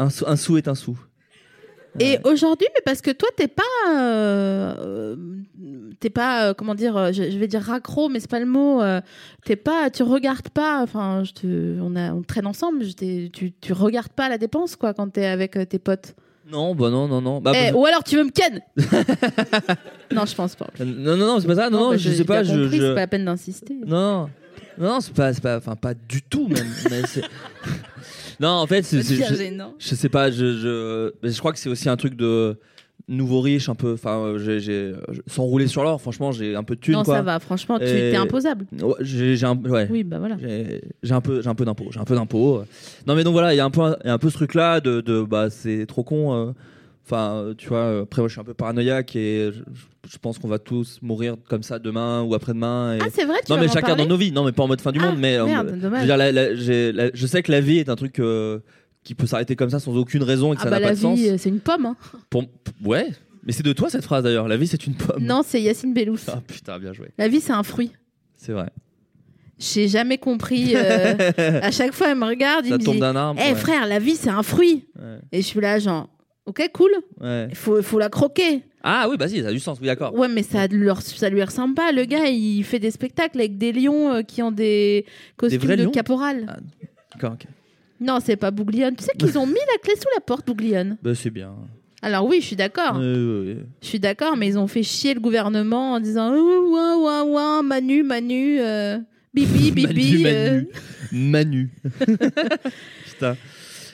Un 0.00 0.08
sou, 0.10 0.24
un 0.26 0.36
sou 0.36 0.56
est 0.56 0.66
un 0.68 0.74
sou. 0.74 0.98
Et 1.98 2.18
aujourd'hui, 2.24 2.68
mais 2.74 2.82
parce 2.84 3.00
que 3.00 3.10
toi, 3.10 3.28
t'es 3.36 3.48
pas, 3.48 3.62
euh, 3.92 5.16
t'es 5.98 6.08
pas, 6.08 6.46
euh, 6.50 6.54
comment 6.54 6.76
dire, 6.76 6.96
euh, 6.96 7.10
je, 7.12 7.24
je 7.30 7.36
vais 7.36 7.48
dire 7.48 7.62
raccro, 7.62 8.08
mais 8.08 8.20
c'est 8.20 8.30
pas 8.30 8.38
le 8.38 8.46
mot. 8.46 8.80
euh, 8.80 9.00
t'es 9.44 9.56
pas, 9.56 9.90
tu 9.90 10.04
regardes 10.04 10.48
pas. 10.50 10.82
Enfin, 10.82 11.24
je 11.24 11.32
te, 11.32 11.80
on 11.80 11.96
a, 11.96 12.12
on 12.12 12.22
traîne 12.22 12.46
ensemble. 12.46 12.84
je 12.84 13.28
tu, 13.28 13.52
tu 13.60 13.72
regardes 13.72 14.12
pas 14.12 14.28
la 14.28 14.38
dépense, 14.38 14.76
quoi, 14.76 14.94
quand 14.94 15.08
t'es 15.10 15.26
avec 15.26 15.58
tes 15.68 15.78
potes. 15.80 16.14
Non, 16.50 16.74
bah 16.74 16.90
non, 16.90 17.06
non, 17.08 17.20
non. 17.20 17.40
Bah, 17.40 17.52
Eh, 17.54 17.70
bah, 17.72 17.76
ou 17.78 17.84
alors 17.86 18.02
tu 18.04 18.16
veux 18.16 18.24
me 18.24 18.30
ken 18.30 18.60
Non, 20.14 20.26
je 20.26 20.34
pense 20.34 20.54
pas. 20.56 20.68
non, 20.78 21.16
non, 21.16 21.26
non, 21.26 21.40
c'est 21.40 21.46
pas 21.46 21.56
ça. 21.56 21.70
Non, 21.70 21.78
non, 21.80 21.90
bah, 21.90 21.96
je 21.96 22.10
sais 22.10 22.24
pas. 22.24 22.42
Je, 22.44 22.70
C'est 22.70 22.78
pas 22.94 23.00
la 23.00 23.06
peine 23.08 23.24
d'insister. 23.24 23.76
Non, 23.86 24.30
non, 24.78 25.00
c'est 25.00 25.12
pas, 25.12 25.32
c'est 25.32 25.42
pas, 25.42 25.58
enfin, 25.58 25.76
pas 25.76 25.94
du 25.94 26.22
tout 26.22 26.48
même. 26.48 26.66
mais 26.90 27.02
non, 28.40 28.48
en 28.48 28.66
fait, 28.66 28.82
c'est, 28.82 29.02
je, 29.02 29.14
je 29.78 29.94
sais 29.94 30.08
pas. 30.08 30.30
Je, 30.30 30.52
je, 30.56 31.12
je 31.22 31.38
crois 31.38 31.52
que 31.52 31.58
c'est 31.58 31.68
aussi 31.68 31.88
un 31.88 31.96
truc 31.96 32.16
de 32.16 32.58
nouveau 33.08 33.40
riche, 33.40 33.68
un 33.68 33.74
peu. 33.74 33.92
Enfin, 33.94 34.18
euh, 34.18 34.38
j'ai, 34.38 34.60
j'ai, 34.60 34.92
sans 35.26 35.42
rouler 35.44 35.66
sur 35.66 35.82
l'or. 35.82 36.00
Franchement, 36.00 36.32
j'ai 36.32 36.54
un 36.56 36.62
peu 36.62 36.74
de 36.76 36.80
thunes, 36.80 36.94
Non, 36.94 37.02
quoi. 37.02 37.16
ça 37.16 37.22
va. 37.22 37.38
Franchement, 37.40 37.78
tu 37.78 37.84
Et- 37.84 38.10
t'es 38.12 38.16
imposable. 38.16 38.66
Ouais, 38.80 38.94
j'ai, 39.00 39.36
j'ai 39.36 39.46
un, 39.46 39.56
ouais. 39.56 39.88
Oui, 39.90 40.04
bah 40.04 40.18
voilà. 40.18 40.36
J'ai 41.02 41.12
un 41.14 41.20
peu, 41.20 41.42
j'ai 41.42 41.48
un 41.48 41.54
peu 41.54 41.64
d'impôt, 41.64 41.86
j'ai 41.90 42.00
un 42.00 42.04
peu 42.04 42.14
d'impôt. 42.14 42.62
Non 43.06 43.14
mais 43.14 43.24
donc 43.24 43.32
voilà, 43.32 43.52
il 43.52 43.56
y 43.56 43.60
a 43.60 43.64
un 43.64 43.70
peu, 43.70 43.94
y 44.04 44.08
a 44.08 44.12
un 44.14 44.18
peu 44.18 44.30
ce 44.30 44.34
truc 44.36 44.54
là 44.54 44.80
de, 44.80 45.00
de 45.00 45.22
bah 45.22 45.50
c'est 45.50 45.86
trop 45.86 46.02
con. 46.04 46.34
euh. 46.34 46.52
Enfin, 47.12 47.32
euh, 47.34 47.54
tu 47.54 47.68
vois, 47.68 47.78
euh, 47.78 48.02
après 48.04 48.22
moi 48.22 48.28
je 48.28 48.32
suis 48.34 48.40
un 48.40 48.44
peu 48.44 48.54
paranoïaque 48.54 49.16
et 49.16 49.50
je, 49.52 49.62
je 50.08 50.18
pense 50.18 50.38
qu'on 50.38 50.46
va 50.48 50.58
tous 50.60 50.98
mourir 51.02 51.36
comme 51.48 51.62
ça 51.64 51.78
demain 51.80 52.22
ou 52.22 52.34
après-demain. 52.34 52.94
Et... 52.94 52.98
Ah, 53.02 53.06
c'est 53.12 53.24
vrai. 53.24 53.38
Tu 53.44 53.50
non 53.50 53.56
vas 53.56 53.62
mais 53.62 53.68
chacun 53.68 53.96
dans 53.96 54.06
nos 54.06 54.16
vies. 54.16 54.30
Non 54.32 54.44
mais 54.44 54.52
pas 54.52 54.62
en 54.62 54.68
mode 54.68 54.80
fin 54.80 54.92
du 54.92 55.00
Ah, 55.02 55.10
monde, 55.10 55.18
mais 55.18 55.36
euh, 55.36 55.44
merde, 55.44 55.68
je 55.70 55.74
veux 55.74 55.80
dommage. 55.80 56.04
dire, 56.04 56.16
la- 56.16 56.30
la- 56.30 56.52
la- 56.52 57.10
je 57.12 57.26
sais 57.26 57.42
que 57.42 57.50
la 57.50 57.60
vie 57.60 57.78
est 57.78 57.88
un 57.88 57.96
truc 57.96 58.20
euh, 58.20 58.60
qui 59.02 59.14
peut 59.14 59.26
s'arrêter 59.26 59.56
comme 59.56 59.70
ça 59.70 59.80
sans 59.80 59.96
aucune 59.96 60.22
raison 60.22 60.52
et 60.52 60.56
que 60.56 60.60
Ah 60.60 60.64
ça 60.64 60.70
bah 60.70 60.76
n'a 60.76 60.82
pas 60.82 60.88
la 60.90 60.94
de 60.94 61.00
sens. 61.00 61.18
vie, 61.18 61.30
euh, 61.30 61.36
c'est 61.38 61.48
une 61.48 61.60
pomme. 61.60 61.86
hein. 61.86 61.96
Pour... 62.30 62.44
Ouais, 62.84 63.08
mais 63.44 63.52
c'est 63.52 63.64
de 63.64 63.72
toi 63.72 63.90
cette 63.90 64.04
phrase 64.04 64.22
d'ailleurs. 64.24 64.46
La 64.46 64.56
vie 64.56 64.66
c'est 64.68 64.86
une 64.86 64.94
pomme. 64.94 65.22
Non, 65.24 65.42
c'est 65.44 65.60
Yacine 65.60 65.92
Bellous. 65.92 66.18
Ah 66.28 66.40
putain, 66.46 66.78
bien 66.78 66.92
joué. 66.92 67.08
La 67.18 67.26
vie, 67.28 67.40
c'est 67.40 67.52
un 67.52 67.62
fruit. 67.64 67.90
C'est 68.36 68.52
vrai. 68.52 68.68
J'ai 69.58 69.88
jamais 69.88 70.16
compris. 70.18 70.72
euh, 70.74 71.14
à 71.62 71.70
chaque 71.70 71.92
fois, 71.92 72.10
elle 72.10 72.18
me 72.18 72.24
regarde, 72.26 72.64
il 72.66 72.70
Ça 72.70 72.78
me 72.78 72.84
tombe 72.84 72.94
dit 72.94 73.00
d'un 73.00 73.16
arbre. 73.16 73.40
Eh 73.44 73.50
ouais. 73.50 73.54
frère, 73.54 73.86
la 73.86 73.98
vie, 73.98 74.16
c'est 74.16 74.30
un 74.30 74.42
fruit. 74.42 74.86
Ouais, 74.98 75.18
Et 75.32 75.42
je 75.42 75.46
suis 75.46 75.60
là, 75.60 75.78
genre, 75.78 76.08
ok, 76.46 76.70
cool. 76.72 76.90
ouais. 77.20 77.46
Il 77.50 77.56
faut, 77.56 77.80
faut 77.82 77.98
la 77.98 78.08
croquer. 78.08 78.62
Ah 78.82 79.08
oui, 79.10 79.16
vas-y, 79.18 79.42
ça 79.42 79.48
a 79.48 79.52
du 79.52 79.60
sens. 79.60 79.78
Oui, 79.80 79.86
d'accord. 79.86 80.14
Ouais, 80.14 80.28
mais 80.28 80.42
ça, 80.42 80.66
leur, 80.68 81.02
ça 81.02 81.28
lui 81.28 81.42
ressemble 81.42 81.74
pas. 81.74 81.92
Le 81.92 82.04
gars, 82.04 82.26
il 82.28 82.62
fait 82.64 82.78
des 82.78 82.90
spectacles 82.90 83.38
avec 83.38 83.58
des 83.58 83.72
lions 83.72 84.12
euh, 84.14 84.22
qui 84.22 84.42
ont 84.42 84.52
des 84.52 85.04
costumes 85.36 85.60
vrais 85.60 85.76
de 85.76 85.84
lions 85.84 85.90
caporal. 85.90 86.46
Ah. 86.48 86.56
D'accord, 87.14 87.32
ok. 87.34 87.46
Non, 88.00 88.18
c'est 88.24 88.36
pas 88.36 88.50
Bouglione. 88.50 88.96
Tu 88.96 89.04
sais 89.04 89.12
qu'ils 89.18 89.36
ont 89.38 89.46
mis 89.48 89.52
la 89.52 89.78
clé 89.82 89.94
sous 89.96 90.08
la 90.16 90.20
porte, 90.22 90.46
Bouglione? 90.46 90.96
Bah, 91.02 91.14
c'est 91.14 91.28
bien. 91.30 91.54
Alors 92.00 92.24
oui, 92.26 92.38
je 92.40 92.46
suis 92.46 92.56
d'accord. 92.56 92.96
Euh, 92.98 93.44
ouais, 93.44 93.54
ouais. 93.56 93.60
Je 93.82 93.86
suis 93.88 94.00
d'accord, 94.00 94.34
mais 94.38 94.46
ils 94.48 94.58
ont 94.58 94.66
fait 94.66 94.82
chier 94.82 95.12
le 95.12 95.20
gouvernement 95.20 95.92
en 95.92 96.00
disant 96.00 96.32
ouah, 96.34 96.96
ouah, 96.96 97.24
ouah, 97.24 97.62
Manu, 97.62 98.02
Manu. 98.02 98.58
euh. 98.60 98.96
Bibi, 99.34 99.70
bibi. 99.72 100.22
Manu, 100.22 100.26
euh, 100.26 100.62
Manu. 101.12 101.70
Manu. 102.00 102.08
Putain. 103.04 103.36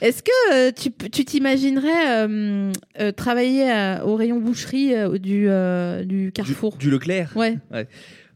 Est-ce 0.01 0.23
que 0.23 0.53
euh, 0.55 0.73
tu 1.11 1.25
t'imaginerais 1.25 2.27
euh, 2.27 2.73
euh, 3.01 3.13
travailler 3.13 3.71
à- 3.71 4.05
au 4.07 4.17
rayon 4.17 4.39
boucherie 4.41 4.95
euh, 4.95 5.19
du, 5.19 5.47
euh, 5.49 6.05
du 6.05 6.33
Carrefour? 6.33 6.73
Du, 6.77 6.87
du 6.87 6.91
Leclerc? 6.91 7.33
Ouais. 7.37 7.59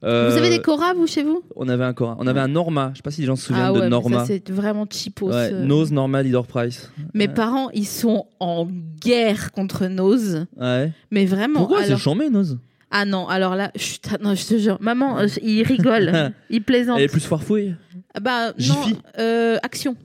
Euh, 0.03 0.31
Vous 0.31 0.39
avez 0.39 0.49
des 0.49 0.61
Cora, 0.63 0.95
vous, 0.95 1.07
chez 1.07 1.23
vous? 1.23 1.43
On 1.57 1.69
avait 1.69 1.85
un 1.85 1.93
Cora. 1.93 2.17
On 2.19 2.27
avait 2.27 2.41
un 2.41 2.49
Norma. 2.49 2.91
Je 2.95 2.99
sais 2.99 3.03
pas 3.03 3.11
si 3.11 3.21
les 3.21 3.27
gens 3.27 3.37
se 3.37 3.45
souviennent 3.49 3.67
Ah 3.67 3.73
ouais, 3.73 3.81
de 3.81 3.85
mais 3.85 3.91
Norma. 3.91 4.21
ça, 4.21 4.27
c'est 4.29 4.49
vraiment 4.51 4.87
cheapos. 4.91 5.29
ouais, 5.29 5.51
euh. 5.53 5.65
Nose, 5.67 5.93
Norma, 5.93 6.23
Leader 6.23 6.47
Price. 6.47 6.91
Mes 7.13 7.29
parents, 7.29 7.69
ils 7.75 7.87
sont 7.87 8.27
en 8.41 8.67
guerre 9.03 9.53
contre 9.53 9.87
Nose. 9.89 10.47
Ouais. 10.59 10.91
Mais 11.11 11.27
vraiment. 11.27 11.61
Pourquoi 11.61 11.81
c'est 11.81 11.89
alors... 11.89 11.99
chambé, 11.99 12.31
Nose? 12.31 12.59
Ah 12.91 13.05
non, 13.05 13.29
alors 13.29 13.55
là, 13.55 13.71
chut, 13.77 14.01
ah 14.11 14.17
non, 14.21 14.35
je 14.35 14.47
te 14.47 14.57
jure. 14.59 14.79
Maman, 14.81 15.19
euh, 15.19 15.27
il 15.43 15.63
rigole. 15.65 16.33
il 16.49 16.63
plaisante. 16.63 16.97
Elle 16.99 17.05
est 17.05 17.09
plus 17.09 17.21
foirefouille. 17.25 17.75
Ah 18.15 18.21
Bah, 18.21 18.47
non, 18.49 18.55
Jiffy. 18.59 18.97
euh, 19.19 19.59
action. 19.63 19.97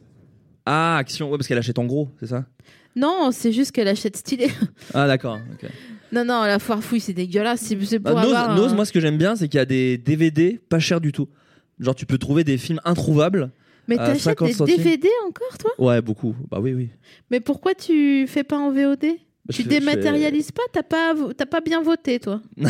Ah, 0.66 0.98
Action. 0.98 1.30
Ouais, 1.30 1.38
parce 1.38 1.48
qu'elle 1.48 1.58
achète 1.58 1.80
en 1.80 1.86
gros, 1.86 2.10
c'est 2.20 2.28
ça? 2.28 2.46
Non, 2.96 3.30
c'est 3.32 3.52
juste 3.52 3.72
qu'elle 3.72 3.88
achète 3.88 4.18
stylé. 4.18 4.48
Ah, 4.94 5.06
d'accord. 5.08 5.38
ok. 5.54 5.70
non, 6.12 6.24
non, 6.26 6.44
la 6.44 6.60
foire 6.60 6.82
fouille, 6.84 7.00
c'est 7.02 7.14
dégueulasse. 7.14 7.62
C'est 7.62 7.78
c'est 7.86 8.00
Bah, 8.00 8.12
pour 8.12 8.22
Nose, 8.22 8.34
avoir 8.34 8.52
un- 8.52 8.56
Nose, 8.56 8.74
moi, 8.74 8.86
ce 8.86 8.92
que 8.94 9.00
j'aime 9.00 9.18
bien, 9.18 9.36
c'est 9.36 9.48
qu'il 9.50 9.58
y 9.58 9.62
a 9.62 9.66
des 9.66 9.98
DVD 9.98 10.60
pas 10.70 10.80
chers 10.80 11.02
du 11.02 11.12
tout. 11.12 11.28
Genre, 11.80 11.94
tu 11.96 12.06
peux 12.06 12.18
trouver 12.18 12.44
des 12.46 12.58
films 12.58 12.80
introuvables. 12.86 13.52
Mais 13.88 14.00
à 14.00 14.08
t'achètes 14.08 14.22
50 14.22 14.48
des 14.48 14.54
centimes. 14.54 14.78
DVD 14.78 15.10
encore, 15.28 15.58
toi? 15.60 15.72
Ouais, 15.78 16.02
beaucoup. 16.02 16.36
Bah 16.50 16.60
oui, 16.62 16.74
oui. 16.74 16.90
Mais 17.30 17.40
pourquoi 17.40 17.76
tu 17.76 18.26
fais 18.28 18.44
pas 18.44 18.58
en 18.58 18.72
VOD 18.72 19.06
Tu 19.52 19.62
fais- 19.64 19.70
dématérialises 19.70 20.52
pas 20.52 20.64
T'as 20.72 20.82
pas, 20.84 21.14
t'as 21.38 21.46
pas 21.46 21.62
bien 21.62 21.84
voté, 21.84 22.20
toi 22.20 22.42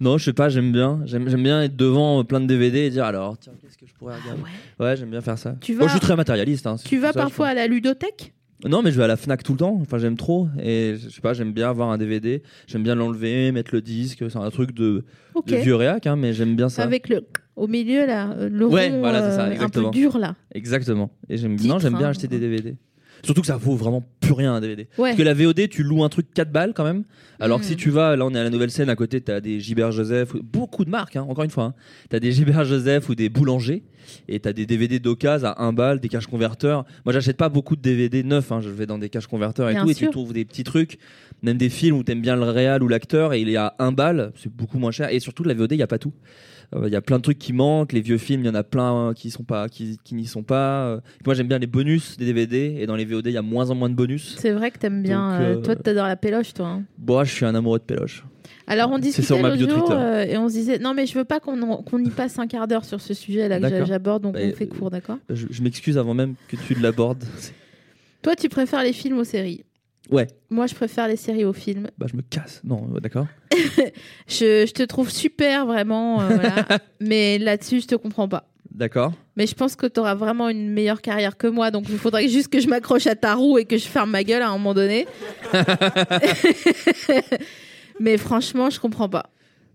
Non, 0.00 0.18
je 0.18 0.24
sais 0.24 0.32
pas, 0.32 0.48
j'aime 0.48 0.72
bien. 0.72 1.00
J'aime 1.04 1.28
j'aime 1.28 1.42
bien 1.42 1.62
être 1.62 1.76
devant 1.76 2.20
euh, 2.20 2.24
plein 2.24 2.40
de 2.40 2.46
DVD 2.46 2.80
et 2.80 2.90
dire 2.90 3.04
alors, 3.04 3.38
tiens, 3.38 3.52
qu'est-ce 3.60 3.76
que 3.78 3.86
je 3.86 3.94
pourrais 3.94 4.14
regarder 4.20 4.42
Ouais, 4.80 4.96
j'aime 4.96 5.10
bien 5.10 5.20
faire 5.20 5.38
ça. 5.38 5.54
Tu 5.60 5.72
Moi, 5.74 5.82
vas- 5.82 5.86
je 5.88 5.90
suis 5.92 6.00
très 6.00 6.16
matérialiste. 6.16 6.66
hein, 6.66 6.76
c'est 6.76 6.88
Tu 6.88 6.98
vas 6.98 7.08
ça, 7.08 7.20
je 7.20 7.24
parfois 7.24 7.48
à 7.48 7.54
la 7.54 7.66
ludothèque? 7.66 8.32
Non, 8.64 8.80
mais 8.82 8.92
je 8.92 8.96
vais 8.96 9.04
à 9.04 9.08
la 9.08 9.16
Fnac 9.16 9.42
tout 9.42 9.52
le 9.52 9.58
temps. 9.58 9.76
Enfin, 9.80 9.98
j'aime 9.98 10.16
trop. 10.16 10.48
Et 10.62 10.94
je 10.96 11.08
sais 11.08 11.20
pas, 11.20 11.32
j'aime 11.34 11.52
bien 11.52 11.68
avoir 11.68 11.90
un 11.90 11.98
DVD. 11.98 12.42
J'aime 12.68 12.84
bien 12.84 12.94
l'enlever, 12.94 13.50
mettre 13.50 13.74
le 13.74 13.80
disque. 13.80 14.24
C'est 14.28 14.36
un 14.38 14.50
truc 14.50 14.72
de, 14.72 15.04
Ok. 15.34 15.46
de 15.46 15.56
vieux 15.56 15.74
réac, 15.74 16.06
hein, 16.06 16.14
mais 16.16 16.32
j'aime 16.32 16.54
bien 16.54 16.68
ça. 16.68 16.82
Avec 16.84 17.08
le 17.08 17.26
au 17.56 17.66
milieu, 17.66 18.06
là, 18.06 18.30
euh, 18.38 18.48
le 18.48 18.66
Ouais, 18.66 18.88
rond 18.88 19.00
voilà, 19.00 19.20
c'est 19.30 19.36
ça, 19.36 19.42
euh, 19.42 19.44
un 19.44 19.48
peu 19.48 19.52
exactement. 19.54 19.90
dur, 19.90 20.16
là. 20.18 20.36
Exactement. 20.54 21.10
Et 21.28 21.36
j'aime 21.36 21.56
Titre, 21.56 21.68
non, 21.74 21.78
j'aime 21.80 21.96
bien 21.98 22.06
hein. 22.06 22.10
acheter 22.10 22.28
des 22.28 22.38
DVD. 22.38 22.76
Surtout 23.24 23.40
que 23.40 23.46
ça 23.46 23.56
vaut 23.56 23.76
vraiment 23.76 24.04
plus 24.20 24.32
rien 24.32 24.52
un 24.54 24.60
DVD. 24.60 24.88
Ouais. 24.98 25.10
Parce 25.10 25.16
que 25.16 25.22
la 25.22 25.34
VOD, 25.34 25.68
tu 25.68 25.82
loues 25.84 26.02
un 26.02 26.08
truc 26.08 26.26
4 26.34 26.50
balles 26.50 26.72
quand 26.74 26.84
même. 26.84 27.04
Alors 27.38 27.60
que 27.60 27.64
si 27.66 27.76
tu 27.76 27.90
vas, 27.90 28.16
là 28.16 28.24
on 28.26 28.34
est 28.34 28.38
à 28.38 28.42
la 28.44 28.50
nouvelle 28.50 28.70
scène, 28.70 28.88
à 28.88 28.96
côté 28.96 29.20
t'as 29.20 29.40
des 29.40 29.60
Gilbert 29.60 29.92
Joseph, 29.92 30.34
ou- 30.34 30.42
beaucoup 30.42 30.84
de 30.84 30.90
marques, 30.90 31.16
hein, 31.16 31.24
encore 31.28 31.44
une 31.44 31.50
fois. 31.50 31.64
Hein. 31.64 31.74
T'as 32.08 32.18
des 32.20 32.32
Gilbert 32.32 32.64
Joseph 32.64 33.08
ou 33.08 33.14
des 33.14 33.28
boulangers. 33.28 33.82
Et 34.28 34.40
t'as 34.40 34.52
des 34.52 34.66
DVD 34.66 34.98
d'occasion 34.98 35.46
à 35.48 35.62
1 35.62 35.72
balle, 35.72 36.00
des 36.00 36.08
caches 36.08 36.26
converteurs. 36.26 36.84
Moi 37.04 37.12
j'achète 37.12 37.36
pas 37.36 37.48
beaucoup 37.48 37.76
de 37.76 37.80
DVD 37.82 38.24
neufs, 38.24 38.50
hein. 38.50 38.60
je 38.60 38.68
vais 38.68 38.86
dans 38.86 38.98
des 38.98 39.08
caches 39.08 39.28
converteurs 39.28 39.68
et 39.70 39.74
Bien 39.74 39.84
tout. 39.84 39.90
Et 39.90 39.94
tu 39.94 40.10
trouves 40.10 40.32
des 40.32 40.44
petits 40.44 40.64
trucs, 40.64 40.98
même 41.42 41.56
des 41.56 41.68
films 41.70 41.96
où 41.96 42.02
t'aimes 42.02 42.20
bien 42.20 42.34
le 42.34 42.42
réal 42.42 42.82
ou 42.82 42.88
l'acteur 42.88 43.32
et 43.32 43.40
il 43.40 43.48
est 43.48 43.56
à 43.56 43.74
1 43.78 43.92
balle, 43.92 44.32
c'est 44.36 44.52
beaucoup 44.52 44.78
moins 44.78 44.90
cher. 44.90 45.12
Et 45.12 45.20
surtout 45.20 45.44
la 45.44 45.54
VOD, 45.54 45.72
il 45.72 45.78
y 45.78 45.82
a 45.82 45.86
pas 45.86 45.98
tout. 45.98 46.12
Euh, 46.74 46.86
Il 46.86 46.92
y 46.92 46.96
a 46.96 47.00
plein 47.02 47.18
de 47.18 47.22
trucs 47.22 47.38
qui 47.38 47.52
manquent, 47.52 47.92
les 47.92 48.00
vieux 48.00 48.18
films, 48.18 48.42
il 48.42 48.46
y 48.46 48.50
en 48.50 48.54
a 48.54 48.62
plein 48.64 49.12
qui 49.14 49.30
sont 49.30 49.44
pas, 49.44 49.68
qui, 49.68 49.98
qui 50.04 50.14
n'y 50.14 50.26
sont 50.26 50.42
pas. 50.42 50.86
Euh, 50.86 51.00
Moi 51.26 51.34
j'aime 51.34 51.48
bien 51.48 51.58
les 51.58 51.66
bonus 51.66 52.16
des 52.16 52.24
DVD 52.26 52.76
et 52.78 52.86
dans 52.86 52.96
les 52.96 53.04
VOD 53.04 53.26
il 53.26 53.32
y 53.32 53.36
a 53.36 53.42
moins 53.42 53.70
en 53.70 53.74
moins 53.74 53.90
de 53.90 53.94
bonus. 53.94 54.36
C'est 54.38 54.52
vrai 54.52 54.70
que 54.70 54.78
t'aimes 54.78 55.02
bien. 55.02 55.30
Donc, 55.30 55.40
euh, 55.40 55.62
Toi, 55.62 55.76
t'adores 55.76 56.06
la 56.06 56.16
péloche, 56.16 56.54
toi. 56.54 56.66
hein. 56.68 56.82
Bon, 56.98 57.22
je 57.24 57.30
suis 57.32 57.44
un 57.44 57.54
amoureux 57.54 57.78
de 57.78 57.84
péloche. 57.84 58.24
Alors, 58.66 58.90
on 58.90 58.98
discutait 58.98 59.26
sur 59.26 59.40
ma 59.40 59.50
l'autre 59.50 59.68
jour 59.68 59.90
euh, 59.90 60.24
et 60.24 60.36
on 60.38 60.48
se 60.48 60.54
disait 60.54 60.78
non, 60.78 60.94
mais 60.94 61.06
je 61.06 61.18
veux 61.18 61.24
pas 61.24 61.40
qu'on 61.40 61.98
y 61.98 62.10
passe 62.10 62.38
un 62.38 62.46
quart 62.46 62.66
d'heure 62.68 62.84
sur 62.84 63.00
ce 63.00 63.12
sujet-là 63.12 63.56
que 63.56 63.62
j'a- 63.62 63.70
D'accord. 63.70 63.86
j'aborde, 63.86 64.22
donc 64.22 64.34
Bah, 64.34 64.40
on 64.42 64.52
fait 64.52 64.66
court, 64.66 64.90
d'accord? 64.90 65.18
Je, 65.30 65.46
je 65.50 65.62
m'excuse 65.62 65.98
avant 65.98 66.14
même 66.14 66.34
que 66.48 66.56
tu 66.56 66.74
l'abordes. 66.74 67.24
Toi, 68.22 68.36
tu 68.36 68.48
préfères 68.48 68.82
les 68.84 68.92
films 68.92 69.18
aux 69.18 69.24
séries? 69.24 69.64
Ouais, 70.10 70.26
Moi, 70.50 70.66
je 70.66 70.74
préfère 70.74 71.06
les 71.08 71.16
séries 71.16 71.44
aux 71.44 71.52
films. 71.52 71.88
bah 71.96 72.06
je 72.10 72.16
me 72.16 72.22
casse. 72.22 72.60
Non, 72.64 72.82
ouais, 72.90 73.00
d'accord. 73.00 73.26
Je, 74.26 74.66
je 74.66 74.72
te 74.72 74.82
trouve 74.82 75.10
super, 75.10 75.64
vraiment. 75.66 76.20
euh, 76.22 76.28
voilà. 76.28 76.66
mais 77.00 77.38
là-dessus, 77.38 77.80
je 77.82 77.86
te 77.86 77.94
comprends 77.94 78.28
pas. 78.28 78.48
D'accord. 78.74 79.12
Mais 79.36 79.46
je 79.46 79.54
pense 79.54 79.76
que 79.76 79.86
tu 79.86 80.00
auras 80.00 80.14
vraiment 80.14 80.48
une 80.48 80.70
meilleure 80.70 81.02
carrière 81.02 81.36
que 81.36 81.46
moi, 81.46 81.70
donc 81.70 81.84
il 81.88 81.98
faudrait 81.98 82.26
juste 82.28 82.48
que 82.48 82.58
je 82.60 82.68
m'accroche 82.68 83.06
à 83.06 83.14
ta 83.14 83.34
roue 83.34 83.58
et 83.58 83.64
que 83.64 83.76
je 83.78 83.86
ferme 83.86 84.10
ma 84.10 84.24
gueule 84.24 84.42
à 84.42 84.48
un 84.48 84.52
moment 84.52 84.74
donné. 84.74 85.06
mais 88.00 88.16
franchement, 88.16 88.70
je 88.70 88.80
comprends 88.80 89.08
pas. 89.08 89.30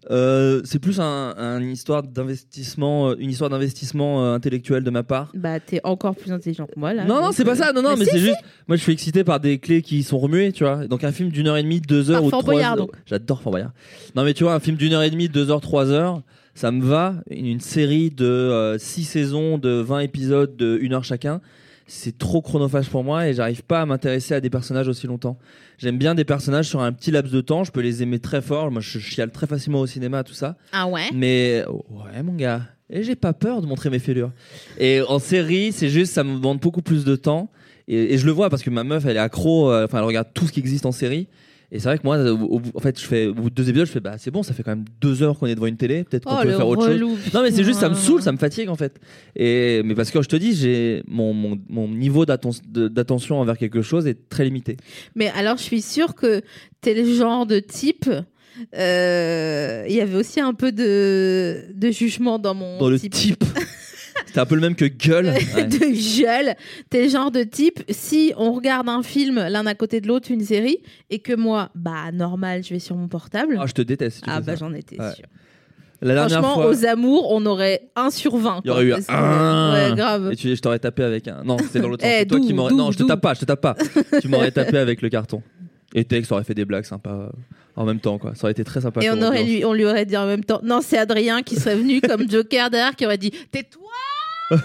Euh, 0.10 0.62
c'est 0.64 0.80
plus 0.80 1.00
un, 1.00 1.34
un 1.38 1.62
histoire 1.62 2.04
d'investissement, 2.04 3.10
euh, 3.10 3.16
une 3.20 3.30
histoire 3.30 3.50
d'investissement 3.50 4.24
euh, 4.24 4.34
intellectuel 4.36 4.84
de 4.84 4.90
ma 4.90 5.04
part. 5.04 5.32
Bah, 5.36 5.60
t'es 5.60 5.82
encore 5.84 6.16
plus 6.16 6.32
intelligent 6.32 6.66
que 6.66 6.80
moi 6.80 6.94
là. 6.94 7.04
non, 7.06 7.22
non, 7.22 7.32
c'est 7.32 7.44
pas 7.44 7.56
ça. 7.56 7.74
Non, 7.74 7.82
non, 7.82 7.96
mais, 7.98 8.06
si, 8.06 8.12
c'est 8.12 8.18
si. 8.18 8.24
juste. 8.26 8.38
Moi, 8.68 8.78
je 8.78 8.82
suis 8.84 8.94
excité 8.94 9.24
par 9.24 9.40
des 9.40 9.58
clés 9.60 9.82
qui 9.82 10.04
sont 10.04 10.18
remuées, 10.18 10.52
tu 10.54 10.64
vois. 10.64 10.88
Donc, 10.88 11.04
un 11.04 11.12
film 11.12 11.30
d'une 11.30 11.48
heure 11.48 11.58
et 11.58 11.64
demie, 11.64 11.82
deux 11.82 12.10
heures 12.10 12.18
Par 12.20 12.26
ou 12.26 12.30
Fort 12.30 12.42
trois 12.42 12.54
Boyard, 12.54 12.72
heures. 12.74 12.78
donc. 12.78 12.92
J'adore 13.06 13.42
Fort 13.42 13.52
Boyard. 13.52 13.72
Non, 14.16 14.24
mais 14.24 14.34
tu 14.34 14.44
vois, 14.44 14.54
un 14.54 14.60
film 14.60 14.78
d'une 14.78 14.94
heure 14.94 15.04
et 15.04 15.10
demie, 15.10 15.28
deux 15.30 15.52
heures, 15.52 15.62
trois 15.62 15.92
heures, 15.92 16.22
ça 16.56 16.72
me 16.72 16.84
va. 16.84 17.16
Une, 17.30 17.46
une 17.46 17.60
série 17.60 18.10
de 18.10 18.26
euh, 18.26 18.78
six 18.78 19.04
saisons, 19.04 19.58
de 19.58 19.70
20 19.72 20.00
épisodes, 20.00 20.56
de 20.56 20.78
une 20.82 20.94
heure 20.94 21.04
chacun. 21.04 21.42
C'est 21.90 22.18
trop 22.18 22.42
chronophage 22.42 22.90
pour 22.90 23.04
moi 23.04 23.28
et 23.30 23.34
j'arrive 23.34 23.64
pas 23.64 23.82
à 23.82 23.86
m'intéresser 23.86 24.34
à 24.34 24.42
des 24.42 24.50
personnages 24.50 24.90
aussi 24.90 25.08
longtemps. 25.08 25.38
J'aime 25.78 25.98
bien 25.98 26.16
des 26.16 26.26
personnages 26.26 26.68
sur 26.68 26.82
un 26.82 26.92
petit 26.92 27.12
laps 27.12 27.32
de 27.34 27.40
temps. 27.40 27.64
Je 27.64 27.72
peux 27.72 27.80
les 27.80 28.04
aimer 28.04 28.20
très 28.20 28.42
fort. 28.42 28.70
Moi, 28.72 28.82
je 28.82 29.00
chiale 29.00 29.32
très 29.32 29.48
facilement 29.48 29.80
au 29.80 29.88
cinéma, 29.88 30.24
tout 30.26 30.34
ça. 30.34 30.58
Ah 30.74 30.88
ouais? 30.88 31.10
Mais 31.14 31.64
ouais, 31.90 32.22
mon 32.24 32.34
gars. 32.34 32.62
Et 32.90 33.04
j'ai 33.04 33.16
pas 33.16 33.32
peur 33.34 33.62
de 33.62 33.68
montrer 33.68 33.90
mes 33.90 34.00
fêlures. 34.00 34.32
Et 34.80 35.02
en 35.08 35.20
série, 35.20 35.72
c'est 35.72 35.90
juste, 35.90 36.14
ça 36.14 36.24
me 36.26 36.36
demande 36.36 36.60
beaucoup 36.60 36.82
plus 36.82 37.06
de 37.06 37.16
temps. 37.16 37.50
Et, 37.88 38.14
et 38.14 38.18
je 38.18 38.26
le 38.26 38.34
vois 38.34 38.50
parce 38.50 38.64
que 38.64 38.70
ma 38.70 38.84
meuf, 38.84 39.06
elle 39.06 39.16
est 39.16 39.20
accro. 39.20 39.72
euh, 39.72 39.86
Enfin, 39.86 40.00
elle 40.00 40.04
regarde 40.04 40.28
tout 40.34 40.46
ce 40.46 40.52
qui 40.52 40.60
existe 40.60 40.86
en 40.86 40.92
série. 40.92 41.28
Et 41.72 41.80
c'est 41.80 41.90
vrai 41.90 41.98
que 41.98 42.04
moi, 42.06 42.18
au, 42.32 42.62
en 42.76 42.80
fait, 42.80 42.98
je 43.00 43.06
fais 43.06 43.28
au 43.28 43.34
bout 43.34 43.50
de 43.50 43.56
deux 43.56 43.68
épisodes, 43.70 43.88
je 43.88 43.92
fais 43.92 44.00
bah 44.00 44.16
c'est 44.18 44.32
bon, 44.32 44.42
ça 44.42 44.54
fait 44.54 44.64
quand 44.64 44.72
même 44.72 44.86
deux 45.02 45.22
heures 45.22 45.38
qu'on 45.38 45.48
est 45.48 45.56
devant 45.56 45.66
une 45.68 45.76
télé. 45.76 46.06
Peut-être 46.06 46.24
qu'on 46.24 46.36
Oh, 46.40 46.44
peut 46.44 46.50
faire 46.52 46.68
autre 46.68 46.88
chose. 46.98 47.18
Non 47.34 47.42
mais 47.44 47.52
c'est 47.52 47.66
juste 47.66 47.80
ça 47.82 47.90
me 47.90 47.96
saoule, 47.96 48.22
ça 48.22 48.32
me 48.32 48.38
fatigue 48.38 48.70
en 48.70 48.76
fait. 48.76 49.00
Et 49.36 49.82
mais 49.84 49.94
parce 49.94 50.10
que 50.12 50.22
je 50.22 50.30
te 50.30 50.38
dis, 50.38 50.56
j'ai 50.56 51.04
mon, 51.08 51.34
mon, 51.34 51.60
mon 51.68 51.90
niveau 51.90 52.26
d'attention 52.26 53.40
envers 53.42 53.58
quelque 53.58 53.82
chose 53.82 54.08
est 54.08 54.30
très 54.30 54.46
limité. 54.46 54.78
Mais 55.16 55.30
alors, 55.36 55.58
je 55.58 55.64
suis 55.64 55.82
sûre 55.82 56.16
que 56.16 56.42
t'es 56.80 56.94
le 56.94 57.04
genre 57.14 57.46
de 57.46 57.60
type. 57.60 58.10
euh, 58.78 59.86
Il 59.90 59.96
y 59.96 60.02
avait 60.02 60.16
aussi 60.18 60.40
un 60.40 60.54
peu 60.54 60.72
de, 60.72 61.66
de 61.74 61.92
jugement 61.92 62.40
dans 62.40 62.54
mon 62.54 62.78
Dans 62.80 62.90
le 62.90 63.00
type, 63.00 63.44
c'était 64.38 64.46
un 64.46 64.50
peu 64.50 64.56
le 64.56 64.62
même 64.62 64.76
que 64.76 64.86
gueule. 64.86 65.26
Ouais. 65.56 65.64
de 65.66 66.22
gueule. 66.22 66.56
T'es 66.92 67.04
le 67.06 67.10
genre 67.10 67.32
de 67.32 67.42
type, 67.42 67.84
si 67.90 68.34
on 68.38 68.52
regarde 68.54 68.88
un 68.88 69.02
film 69.02 69.36
l'un 69.50 69.66
à 69.66 69.74
côté 69.74 70.00
de 70.00 70.08
l'autre, 70.08 70.30
une 70.32 70.44
série, 70.44 70.78
et 71.10 71.20
que 71.20 71.34
moi, 71.34 71.70
bah 71.74 72.12
normal, 72.14 72.64
je 72.64 72.74
vais 72.74 72.80
sur 72.80 72.96
mon 72.96 73.08
portable. 73.08 73.58
Ah, 73.60 73.66
je 73.66 73.74
te 73.74 73.82
déteste. 73.82 74.24
tu 74.24 74.30
Ah 74.32 74.42
bah 74.42 74.54
j'en 74.56 74.74
étais 74.74 75.00
Ouais. 75.02 75.12
sûre. 75.16 75.26
La 76.02 76.14
dernière 76.14 76.44
Franchement, 76.44 76.62
fois, 76.62 76.70
aux 76.70 76.86
amours, 76.86 77.32
on 77.32 77.44
aurait 77.48 77.90
1 77.96 78.12
sur 78.12 78.38
20. 78.38 78.62
il 78.64 78.68
y 78.68 78.72
aurait 78.72 78.84
eu 78.84 78.94
un. 79.10 79.74
Ouais, 79.74 79.96
grave. 79.96 80.30
Et 80.32 80.36
tu, 80.36 80.56
je 80.56 80.62
t'aurais 80.62 80.78
tapé 80.78 81.02
avec 81.02 81.28
un. 81.28 81.44
Non, 81.44 81.58
c'est 81.72 81.80
dans 81.80 81.90
l'autre 81.90 82.04
sens. 82.06 82.14
Eh, 82.22 82.28
toi 82.28 82.40
qui 82.40 82.54
m'aurais. 82.54 82.74
Non, 82.76 82.92
je 82.92 83.00
te 83.00 83.04
tape 83.04 83.22
pas, 83.22 83.34
je 83.34 83.40
te 83.40 83.46
tape 83.46 83.62
pas. 83.62 83.76
tu 84.22 84.28
m'aurais 84.28 84.52
tapé 84.52 84.78
avec 84.88 85.02
le 85.02 85.10
carton. 85.10 85.42
Et 85.96 86.04
Tex 86.06 86.32
aurait 86.32 86.44
fait 86.44 86.54
des 86.54 86.66
blagues 86.66 86.84
sympas 86.86 87.10
euh, 87.16 87.30
en 87.76 87.86
même 87.86 88.00
temps, 88.00 88.20
quoi. 88.20 88.36
Ça 88.36 88.44
aurait 88.44 88.52
été 88.52 88.64
très 88.64 88.82
sympa. 88.82 89.02
Et 89.02 89.10
on, 89.10 89.20
aurait 89.24 89.44
lui, 89.44 89.66
on 89.66 89.74
lui 89.74 89.86
aurait 89.86 90.06
dit 90.06 90.18
en 90.18 90.28
même 90.28 90.44
temps, 90.44 90.60
non, 90.64 90.82
c'est 90.84 90.98
Adrien 91.00 91.42
qui 91.42 91.56
serait 91.56 91.76
venu 91.78 92.02
comme 92.02 92.30
Joker 92.30 92.70
derrière, 92.70 92.96
qui 92.96 93.06
aurait 93.06 93.18
dit, 93.18 93.32
tais-toi 93.52 93.82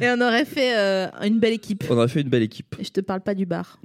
Et 0.00 0.08
on 0.08 0.20
aurait 0.20 0.44
fait 0.44 0.76
euh, 0.78 1.08
une 1.24 1.40
belle 1.40 1.52
équipe. 1.54 1.84
on 1.90 1.96
aurait 1.96 2.08
fait 2.08 2.20
une 2.20 2.28
belle 2.28 2.42
équipe. 2.44 2.76
Et 2.78 2.84
je 2.84 2.90
te 2.90 3.00
parle 3.00 3.20
pas 3.22 3.34
du 3.34 3.44
bar. 3.46 3.80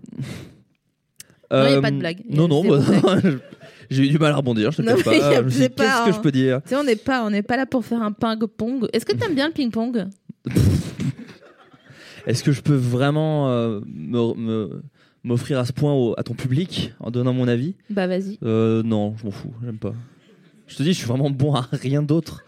Non, 1.51 1.63
y 1.63 1.73
a 1.73 1.77
Euh, 1.77 1.81
pas 1.81 1.91
de 1.91 1.97
blague. 1.97 2.19
Y 2.29 2.33
a 2.33 2.35
Non, 2.37 2.47
non, 2.47 2.63
bah, 2.63 2.79
j'ai 3.89 4.03
eu 4.03 4.09
du 4.09 4.19
mal 4.19 4.31
à 4.33 4.35
rebondir. 4.35 4.71
Je 4.71 4.81
Non, 4.83 4.95
cache 4.95 5.03
pas. 5.03 5.11
mais 5.11 5.17
y 5.17 5.21
a- 5.21 5.35
Je 5.37 5.41
me 5.41 5.49
suis 5.49 5.57
dit, 5.59 5.63
c'est 5.63 5.69
pas, 5.69 5.83
Qu'est-ce 5.83 6.03
que 6.05 6.09
hein. 6.09 6.13
je 6.17 6.21
peux 6.21 6.31
dire 6.31 6.61
Tu 6.63 6.69
sais, 6.69 6.75
on 6.75 6.83
n'est 6.83 6.95
pas, 6.95 7.25
on 7.25 7.29
n'est 7.31 7.41
pas 7.43 7.57
là 7.57 7.65
pour 7.65 7.83
faire 7.83 8.01
un 8.03 8.11
ping-pong. 8.11 8.87
Est-ce 8.93 9.05
que 9.05 9.13
t'aimes 9.15 9.35
bien 9.35 9.47
le 9.47 9.53
ping-pong? 9.53 10.05
Est-ce 12.27 12.43
que 12.43 12.51
je 12.51 12.61
peux 12.61 12.75
vraiment 12.75 13.49
euh, 13.49 13.81
me- 13.85 14.33
me- 14.35 14.81
m'offrir 15.23 15.59
à 15.59 15.65
ce 15.65 15.73
point 15.73 15.91
au- 15.93 16.13
à 16.17 16.23
ton 16.23 16.33
public 16.35 16.93
en 16.99 17.11
donnant 17.11 17.33
mon 17.33 17.47
avis? 17.47 17.75
Bah 17.89 18.07
vas-y. 18.07 18.37
euh, 18.43 18.81
Non, 18.83 19.15
je 19.17 19.25
m'en 19.25 19.31
fous. 19.31 19.53
J'aime 19.63 19.77
pas. 19.77 19.93
Je 20.73 20.77
te 20.79 20.81
dis, 20.81 20.93
je 20.93 20.97
suis 20.97 21.07
vraiment 21.07 21.29
bon 21.29 21.53
à 21.53 21.69
rien 21.71 22.01
d'autre. 22.01 22.43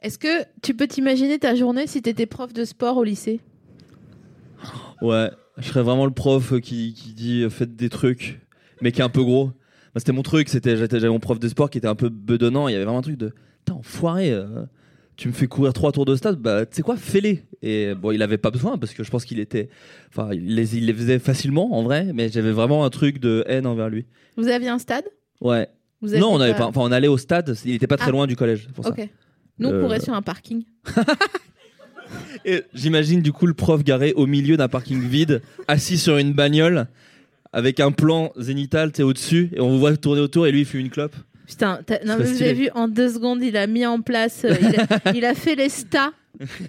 Est-ce 0.00 0.16
que 0.16 0.44
tu 0.62 0.74
peux 0.76 0.86
t'imaginer 0.86 1.40
ta 1.40 1.56
journée 1.56 1.88
si 1.88 2.00
t'étais 2.02 2.26
prof 2.26 2.52
de 2.52 2.64
sport 2.64 2.96
au 2.98 3.02
lycée? 3.02 3.40
Ouais, 5.02 5.28
je 5.58 5.66
serais 5.66 5.82
vraiment 5.82 6.04
le 6.04 6.12
prof 6.12 6.60
qui, 6.60 6.94
qui 6.94 7.12
dit 7.12 7.42
euh, 7.42 7.50
faites 7.50 7.74
des 7.74 7.88
trucs, 7.88 8.40
mais 8.80 8.92
qui 8.92 9.00
est 9.00 9.04
un 9.04 9.08
peu 9.08 9.24
gros. 9.24 9.46
Moi, 9.46 9.54
c'était 9.96 10.12
mon 10.12 10.22
truc, 10.22 10.48
c'était 10.48 10.76
j'avais 10.76 11.08
mon 11.08 11.18
prof 11.18 11.40
de 11.40 11.48
sport 11.48 11.68
qui 11.68 11.78
était 11.78 11.88
un 11.88 11.96
peu 11.96 12.10
bedonnant. 12.10 12.68
Il 12.68 12.72
y 12.72 12.74
avait 12.76 12.84
vraiment 12.84 13.00
un 13.00 13.02
truc 13.02 13.16
de 13.16 13.32
Putain, 13.64 13.74
enfoiré, 13.74 14.30
euh, 14.30 14.64
tu 15.16 15.26
me 15.26 15.32
fais 15.32 15.48
courir 15.48 15.72
trois 15.72 15.90
tours 15.90 16.04
de 16.04 16.14
stade, 16.14 16.36
bah 16.36 16.64
tu 16.64 16.76
sais 16.76 16.82
quoi, 16.82 16.96
fais-les. 16.96 17.42
Et 17.60 17.92
bon, 17.96 18.12
il 18.12 18.22
avait 18.22 18.38
pas 18.38 18.52
besoin 18.52 18.78
parce 18.78 18.94
que 18.94 19.02
je 19.02 19.10
pense 19.10 19.24
qu'il 19.24 19.40
était. 19.40 19.68
Enfin, 20.10 20.32
il 20.32 20.54
les, 20.54 20.76
il 20.76 20.86
les 20.86 20.94
faisait 20.94 21.18
facilement 21.18 21.76
en 21.76 21.82
vrai, 21.82 22.12
mais 22.14 22.28
j'avais 22.28 22.52
vraiment 22.52 22.84
un 22.84 22.90
truc 22.90 23.18
de 23.18 23.42
haine 23.48 23.66
envers 23.66 23.88
lui. 23.88 24.06
Vous 24.36 24.46
aviez 24.46 24.68
un 24.68 24.78
stade? 24.78 25.06
Ouais. 25.40 25.68
Vous 26.02 26.16
Non, 26.16 26.34
on 26.34 26.38
quoi 26.38 26.54
pas. 26.54 26.66
Enfin, 26.66 26.80
on 26.82 26.92
allait 26.92 27.08
au 27.08 27.18
stade. 27.18 27.54
Il 27.64 27.74
était 27.74 27.86
pas 27.86 27.96
très 27.96 28.08
Ah. 28.08 28.12
loin 28.12 28.26
du 28.26 28.36
collège. 28.36 28.68
Pour 28.74 28.84
ça. 28.84 28.90
Ok. 28.90 29.08
Nous, 29.58 29.68
on 29.68 29.72
Euh, 29.72 29.82
courait 29.82 30.00
sur 30.00 30.14
un 30.14 30.22
parking. 30.22 30.64
Et 32.44 32.62
j'imagine 32.74 33.20
du 33.22 33.32
coup 33.32 33.46
le 33.46 33.54
prof 33.54 33.84
garé 33.84 34.12
au 34.14 34.26
milieu 34.26 34.56
d'un 34.56 34.68
parking 34.68 35.00
vide, 35.00 35.42
assis 35.68 35.98
sur 35.98 36.16
une 36.16 36.32
bagnole, 36.32 36.86
avec 37.52 37.78
un 37.80 37.92
plan 37.92 38.32
zénital, 38.38 38.92
sais, 38.94 39.02
au-dessus, 39.02 39.50
et 39.52 39.60
on 39.60 39.68
vous 39.70 39.78
voit 39.78 39.96
tourner 39.96 40.20
autour, 40.20 40.46
et 40.46 40.52
lui 40.52 40.60
il 40.60 40.64
fume 40.66 40.80
une 40.80 40.90
clope. 40.90 41.14
Putain, 41.46 41.80
non, 42.06 42.16
mais 42.18 42.24
vous 42.24 42.42
avez 42.42 42.54
vu, 42.54 42.70
en 42.74 42.88
deux 42.88 43.10
secondes, 43.12 43.42
il 43.42 43.56
a 43.56 43.66
mis 43.66 43.84
en 43.86 44.00
place, 44.00 44.44
euh, 44.44 44.54
il, 44.60 44.80
a, 44.80 45.12
il 45.14 45.24
a 45.24 45.34
fait 45.34 45.54
les 45.54 45.68
stats 45.68 46.12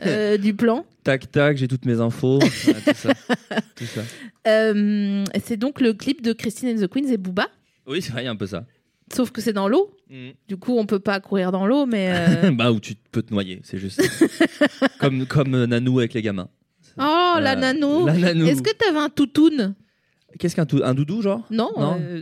euh, 0.05 0.37
du 0.37 0.53
plan. 0.53 0.85
Tac 1.03 1.31
tac, 1.31 1.57
j'ai 1.57 1.67
toutes 1.67 1.85
mes 1.85 1.99
infos. 1.99 2.39
Voilà, 2.65 2.79
tout 2.81 2.93
ça. 2.95 3.13
Tout 3.75 3.85
ça. 3.85 4.01
Euh, 4.47 5.23
c'est 5.43 5.57
donc 5.57 5.81
le 5.81 5.93
clip 5.93 6.21
de 6.21 6.33
Christine 6.33 6.69
and 6.77 6.81
the 6.85 6.87
Queens 6.87 7.07
et 7.11 7.17
Booba, 7.17 7.47
Oui, 7.87 8.01
c'est 8.01 8.11
vrai, 8.11 8.23
il 8.23 8.25
y 8.25 8.27
a 8.27 8.31
un 8.31 8.35
peu 8.35 8.47
ça. 8.47 8.65
Sauf 9.13 9.31
que 9.31 9.41
c'est 9.41 9.53
dans 9.53 9.67
l'eau. 9.67 9.95
Du 10.47 10.57
coup, 10.57 10.77
on 10.77 10.85
peut 10.85 10.99
pas 10.99 11.19
courir 11.19 11.51
dans 11.51 11.65
l'eau, 11.65 11.85
mais. 11.85 12.11
euh, 12.13 12.51
bah, 12.53 12.71
où 12.71 12.79
tu 12.79 12.95
peux 13.11 13.21
te 13.21 13.33
noyer, 13.33 13.61
c'est 13.63 13.77
juste. 13.77 14.01
comme, 14.99 15.25
comme 15.25 15.53
euh, 15.55 15.67
Nanou 15.67 15.99
avec 15.99 16.13
les 16.13 16.21
gamins. 16.21 16.49
Oh, 16.97 17.35
la 17.39 17.53
Euh, 17.53 17.55
nano 17.55 18.05
la 18.05 18.13
nanou. 18.17 18.45
Est-ce 18.47 18.61
que 18.61 18.73
t'avais 18.75 18.97
un 18.99 19.09
toutoun 19.09 19.75
Qu'est-ce 20.39 20.55
qu'un 20.55 20.65
un 20.83 20.93
doudou, 20.93 21.21
genre? 21.21 21.45
Non. 21.49 21.71
Non. 21.77 21.97
euh, 22.01 22.21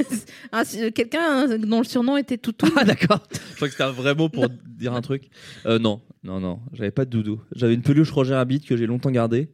un- 0.52 0.90
Quelqu'un 0.90 1.58
dont 1.58 1.78
le 1.78 1.84
surnom 1.84 2.16
était 2.16 2.38
toutoun. 2.38 2.70
Ah, 2.76 2.84
d'accord. 2.84 3.22
Je 3.50 3.56
crois 3.56 3.68
que 3.68 3.72
c'était 3.72 3.84
un 3.84 3.90
vrai 3.90 4.14
mot 4.14 4.28
pour 4.28 4.46
dire 4.66 4.92
un 4.94 5.00
truc. 5.00 5.30
Euh, 5.66 5.78
non, 5.78 6.00
non, 6.24 6.40
non, 6.40 6.60
j'avais 6.72 6.90
pas 6.90 7.04
de 7.04 7.10
doudou. 7.10 7.40
J'avais 7.54 7.74
une 7.74 7.82
peluche 7.82 8.10
Roger 8.10 8.34
Rabbit 8.34 8.60
que 8.60 8.76
j'ai 8.76 8.86
longtemps 8.86 9.10
gardée. 9.10 9.48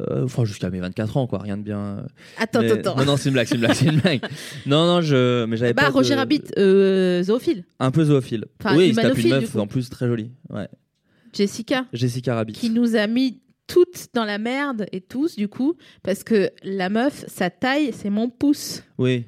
Euh, 0.00 0.24
Enfin, 0.24 0.44
jusqu'à 0.44 0.70
mes 0.70 0.78
24 0.80 1.16
ans, 1.16 1.26
quoi. 1.26 1.40
Rien 1.40 1.56
de 1.56 1.62
bien. 1.62 2.06
Attends, 2.38 2.60
Mais- 2.60 2.70
attends, 2.70 2.90
attends. 2.92 3.00
Non, 3.00 3.04
non, 3.12 3.16
c'est 3.16 3.28
une 3.30 3.32
blague, 3.32 3.46
c'est 3.48 3.54
une 3.56 3.60
blague, 3.62 3.74
c'est 3.74 3.86
une 3.86 4.00
blague. 4.00 4.20
Non, 4.66 4.86
non, 4.86 5.00
je. 5.00 5.44
Mais 5.46 5.56
j'avais 5.56 5.72
Bah, 5.74 5.82
pas. 5.82 5.88
de- 5.88 5.94
Roger 5.94 6.14
Rabbit, 6.14 6.42
euh, 6.56 7.22
zoophile. 7.22 7.64
Un 7.80 7.90
peu 7.90 8.04
zoophile. 8.04 8.44
Enfin, 8.60 8.76
oui, 8.76 8.88
il 8.90 8.94
se 8.94 9.00
tape 9.00 9.18
une 9.18 9.28
meuf, 9.30 9.56
en 9.56 9.66
plus 9.66 9.90
très 9.90 10.06
jolie. 10.06 10.30
Ouais. 10.50 10.68
Jessica, 11.32 11.84
Jessica 11.92 12.34
Rabbit. 12.34 12.52
qui 12.54 12.70
nous 12.70 12.96
a 12.96 13.06
mis 13.06 13.40
toutes 13.66 14.06
dans 14.14 14.24
la 14.24 14.38
merde, 14.38 14.86
et 14.92 15.00
tous, 15.00 15.36
du 15.36 15.46
coup, 15.48 15.74
parce 16.02 16.24
que 16.24 16.50
la 16.62 16.88
meuf, 16.88 17.24
sa 17.28 17.50
taille, 17.50 17.90
c'est 17.92 18.08
mon 18.10 18.30
pouce. 18.30 18.82
Oui. 18.96 19.26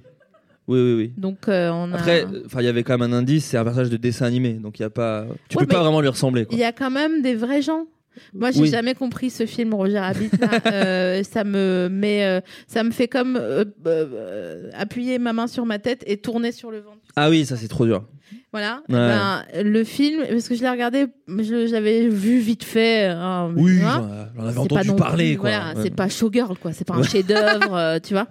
Oui, 0.66 0.78
oui, 0.80 0.94
oui. 0.94 1.12
Donc, 1.18 1.48
euh, 1.48 1.68
on 1.70 1.92
a. 1.92 1.96
Après, 1.96 2.24
enfin, 2.46 2.60
il 2.62 2.64
y 2.64 2.68
avait 2.68 2.84
quand 2.84 2.96
même 2.96 3.12
un 3.12 3.16
indice, 3.18 3.44
c'est 3.44 3.56
un 3.58 3.64
personnage 3.64 3.90
de 3.90 3.96
dessin 3.96 4.24
animé, 4.26 4.54
donc 4.54 4.78
il 4.78 4.82
y 4.82 4.84
a 4.84 4.90
pas. 4.90 5.26
Tu 5.48 5.56
Ouais, 5.58 5.64
peux 5.64 5.74
pas 5.74 5.80
vraiment 5.82 6.00
lui 6.00 6.08
ressembler. 6.08 6.46
Il 6.52 6.58
y 6.58 6.64
a 6.64 6.72
quand 6.72 6.90
même 6.90 7.22
des 7.22 7.34
vrais 7.34 7.60
gens. 7.60 7.86
Moi, 8.34 8.50
j'ai 8.50 8.60
Oui. 8.60 8.68
jamais 8.68 8.94
compris 8.94 9.30
ce 9.30 9.46
film 9.46 9.72
Roger 9.74 9.98
Rabbit. 9.98 10.30
Euh, 10.66 11.22
ça 11.22 11.44
me 11.44 11.88
met, 11.90 12.24
euh, 12.24 12.40
ça 12.66 12.82
me 12.84 12.90
fait 12.90 13.08
comme 13.08 13.38
euh, 13.40 14.70
appuyer 14.74 15.18
ma 15.18 15.32
main 15.32 15.46
sur 15.46 15.64
ma 15.66 15.78
tête 15.78 16.02
et 16.06 16.16
tourner 16.18 16.52
sur 16.52 16.70
le 16.70 16.80
ventre. 16.80 16.98
Ah 17.16 17.30
oui, 17.30 17.44
ça 17.46 17.56
c'est 17.56 17.68
trop 17.68 17.86
dur. 17.86 18.04
Voilà. 18.52 18.82
Ouais. 18.88 18.94
Ben, 18.96 19.44
le 19.62 19.84
film, 19.84 20.22
parce 20.28 20.48
que 20.48 20.54
je 20.56 20.60
l'ai 20.62 20.70
regardé, 20.70 21.06
j'avais 21.28 22.08
vu 22.08 22.38
vite 22.38 22.64
fait. 22.64 23.06
hein, 23.06 23.52
Oui, 23.56 23.78
vois. 23.78 24.06
j'en 24.36 24.46
avais 24.46 24.58
entendu 24.58 24.74
pas 24.74 24.84
non 24.84 24.96
parler, 24.96 25.36
quoi. 25.36 25.50
voilà, 25.50 25.74
Ouais. 25.74 25.82
c'est 25.84 25.94
pas 25.94 26.08
showgirl, 26.08 26.56
quoi. 26.58 26.72
C'est 26.72 26.84
pas 26.86 26.94
un 26.94 26.98
Ouais. 27.00 27.06
chef-d'œuvre, 27.08 27.98
tu 28.00 28.14
vois. 28.14 28.26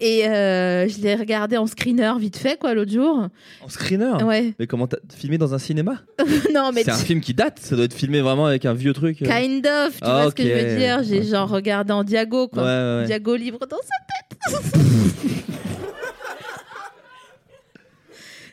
Et 0.00 0.28
euh, 0.28 0.86
je 0.88 1.00
l'ai 1.00 1.16
regardé 1.16 1.56
en 1.56 1.66
screener 1.66 2.12
vite 2.20 2.36
fait, 2.36 2.56
quoi, 2.58 2.72
l'autre 2.74 2.92
jour. 2.92 3.28
En 3.60 3.68
screener 3.68 4.22
Ouais. 4.22 4.54
Mais 4.58 4.68
comment 4.68 4.86
t'as 4.86 4.98
filmé 5.16 5.38
dans 5.38 5.54
un 5.54 5.58
cinéma 5.58 6.02
non, 6.54 6.70
mais 6.72 6.84
C'est 6.84 6.92
un 6.92 6.96
film 6.96 7.20
qui 7.20 7.34
date, 7.34 7.58
ça 7.60 7.74
doit 7.74 7.84
être 7.84 7.94
filmé 7.94 8.20
vraiment 8.20 8.46
avec 8.46 8.64
un 8.64 8.74
vieux 8.74 8.92
truc. 8.92 9.22
euh. 9.22 9.26
kind 9.26 9.66
of, 9.66 9.94
tu 9.94 9.98
Ah, 10.02 10.22
vois 10.22 10.30
ce 10.30 10.34
que 10.36 10.44
je 10.44 10.48
veux 10.52 10.76
dire. 10.76 11.02
J'ai 11.02 11.24
genre 11.24 11.48
regardé 11.48 11.92
en 11.92 12.04
diago, 12.04 12.46
quoi. 12.46 12.62
Ouais, 12.62 12.68
ouais, 12.68 12.96
ouais. 13.00 13.06
Diago 13.06 13.34
libre 13.34 13.66
dans 13.66 13.78
sa 13.78 14.52
tête. 14.52 14.62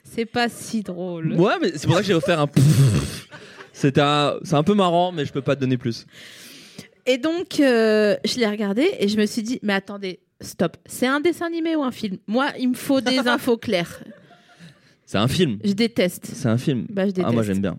c'est 0.04 0.26
pas 0.26 0.50
si 0.50 0.82
drôle. 0.82 1.34
Ouais, 1.34 1.54
mais 1.62 1.72
c'est 1.76 1.86
pour 1.88 1.96
ça 1.96 2.02
que 2.02 2.08
j'ai 2.08 2.14
offert 2.14 2.40
un... 2.42 2.50
C'est 3.74 4.00
un 4.00 4.64
peu 4.64 4.74
marrant, 4.74 5.12
mais 5.12 5.26
je 5.26 5.34
peux 5.34 5.42
pas 5.42 5.56
te 5.56 5.62
donner 5.62 5.78
plus. 5.78 6.08
Et 7.06 7.18
donc, 7.20 7.60
euh, 7.60 8.16
je 8.26 8.40
l'ai 8.40 8.48
regardé 8.48 8.90
et 9.00 9.08
je 9.08 9.18
me 9.18 9.26
suis 9.28 9.44
dit, 9.44 9.60
mais 9.62 9.74
attendez, 9.74 10.20
stop. 10.42 10.78
C'est 10.86 11.08
un 11.08 11.20
dessin 11.20 11.48
animé 11.48 11.76
ou 11.76 11.84
un 11.84 11.92
film? 11.92 12.18
Moi, 12.28 12.48
il 12.60 12.70
me 12.70 12.76
faut 12.76 13.02
des 13.02 13.20
infos 13.28 13.58
claires. 13.58 14.04
C'est 15.06 15.18
un 15.18 15.28
film. 15.28 15.60
Je 15.64 15.74
déteste. 15.74 16.26
C'est 16.26 16.50
un 16.50 16.58
film. 16.58 16.88
Bah, 16.90 17.04
je 17.06 17.12
déteste. 17.12 17.28
Ah, 17.30 17.32
moi 17.32 17.44
j'aime 17.44 17.62
bien. 17.62 17.78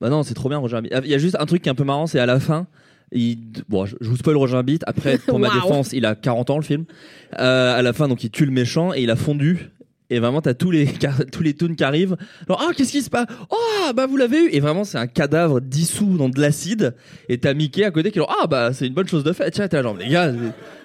Bah 0.00 0.08
non, 0.08 0.22
c'est 0.22 0.34
trop 0.34 0.48
bien 0.48 0.58
Roger 0.58 0.76
Rabbit. 0.76 0.90
Il 1.04 1.10
y 1.10 1.14
a 1.14 1.18
juste 1.18 1.36
un 1.38 1.46
truc 1.46 1.62
qui 1.62 1.68
est 1.68 1.72
un 1.72 1.74
peu 1.74 1.84
marrant, 1.84 2.06
c'est 2.06 2.20
à 2.20 2.26
la 2.26 2.40
fin. 2.40 2.66
Il... 3.12 3.38
Bon, 3.68 3.86
je, 3.86 3.96
vous 4.00 4.16
spoil 4.16 4.36
Roger 4.36 4.56
Rabbit. 4.56 4.78
Après, 4.86 5.18
pour 5.18 5.38
ma 5.40 5.50
défense, 5.50 5.92
il 5.92 6.06
a 6.06 6.14
40 6.14 6.50
ans 6.50 6.56
le 6.56 6.62
film. 6.62 6.84
Euh, 7.38 7.78
à 7.78 7.82
la 7.82 7.92
fin, 7.92 8.08
donc 8.08 8.24
il 8.24 8.30
tue 8.30 8.46
le 8.46 8.52
méchant 8.52 8.94
et 8.94 9.02
il 9.02 9.10
a 9.10 9.16
fondu. 9.16 9.70
Et 10.10 10.18
vraiment, 10.18 10.40
t'as 10.42 10.54
tous 10.54 10.70
les 10.70 10.86
tous 11.32 11.42
les 11.42 11.54
toons 11.54 11.74
qui 11.74 11.84
arrivent. 11.84 12.16
Alors, 12.48 12.66
ah, 12.68 12.72
qu'est-ce 12.76 12.92
qui 12.92 13.02
se 13.02 13.10
passe? 13.10 13.26
Oh, 13.50 13.92
bah 13.94 14.06
vous 14.06 14.16
l'avez 14.16 14.44
eu. 14.46 14.48
Et 14.52 14.60
vraiment, 14.60 14.84
c'est 14.84 14.98
un 14.98 15.06
cadavre 15.06 15.60
dissous 15.60 16.16
dans 16.18 16.28
de 16.28 16.40
l'acide. 16.40 16.94
Et 17.28 17.38
t'as 17.38 17.54
Mickey 17.54 17.84
à 17.84 17.90
côté 17.90 18.10
qui 18.10 18.18
genre, 18.18 18.36
ah, 18.42 18.46
bah 18.46 18.72
c'est 18.72 18.86
une 18.86 18.94
bonne 18.94 19.08
chose 19.08 19.24
de 19.24 19.32
fait. 19.32 19.50
Tiens, 19.52 19.68
t'es 19.68 19.76
là, 19.76 19.82
genre, 19.82 19.96
les 19.96 20.08
gars, 20.08 20.32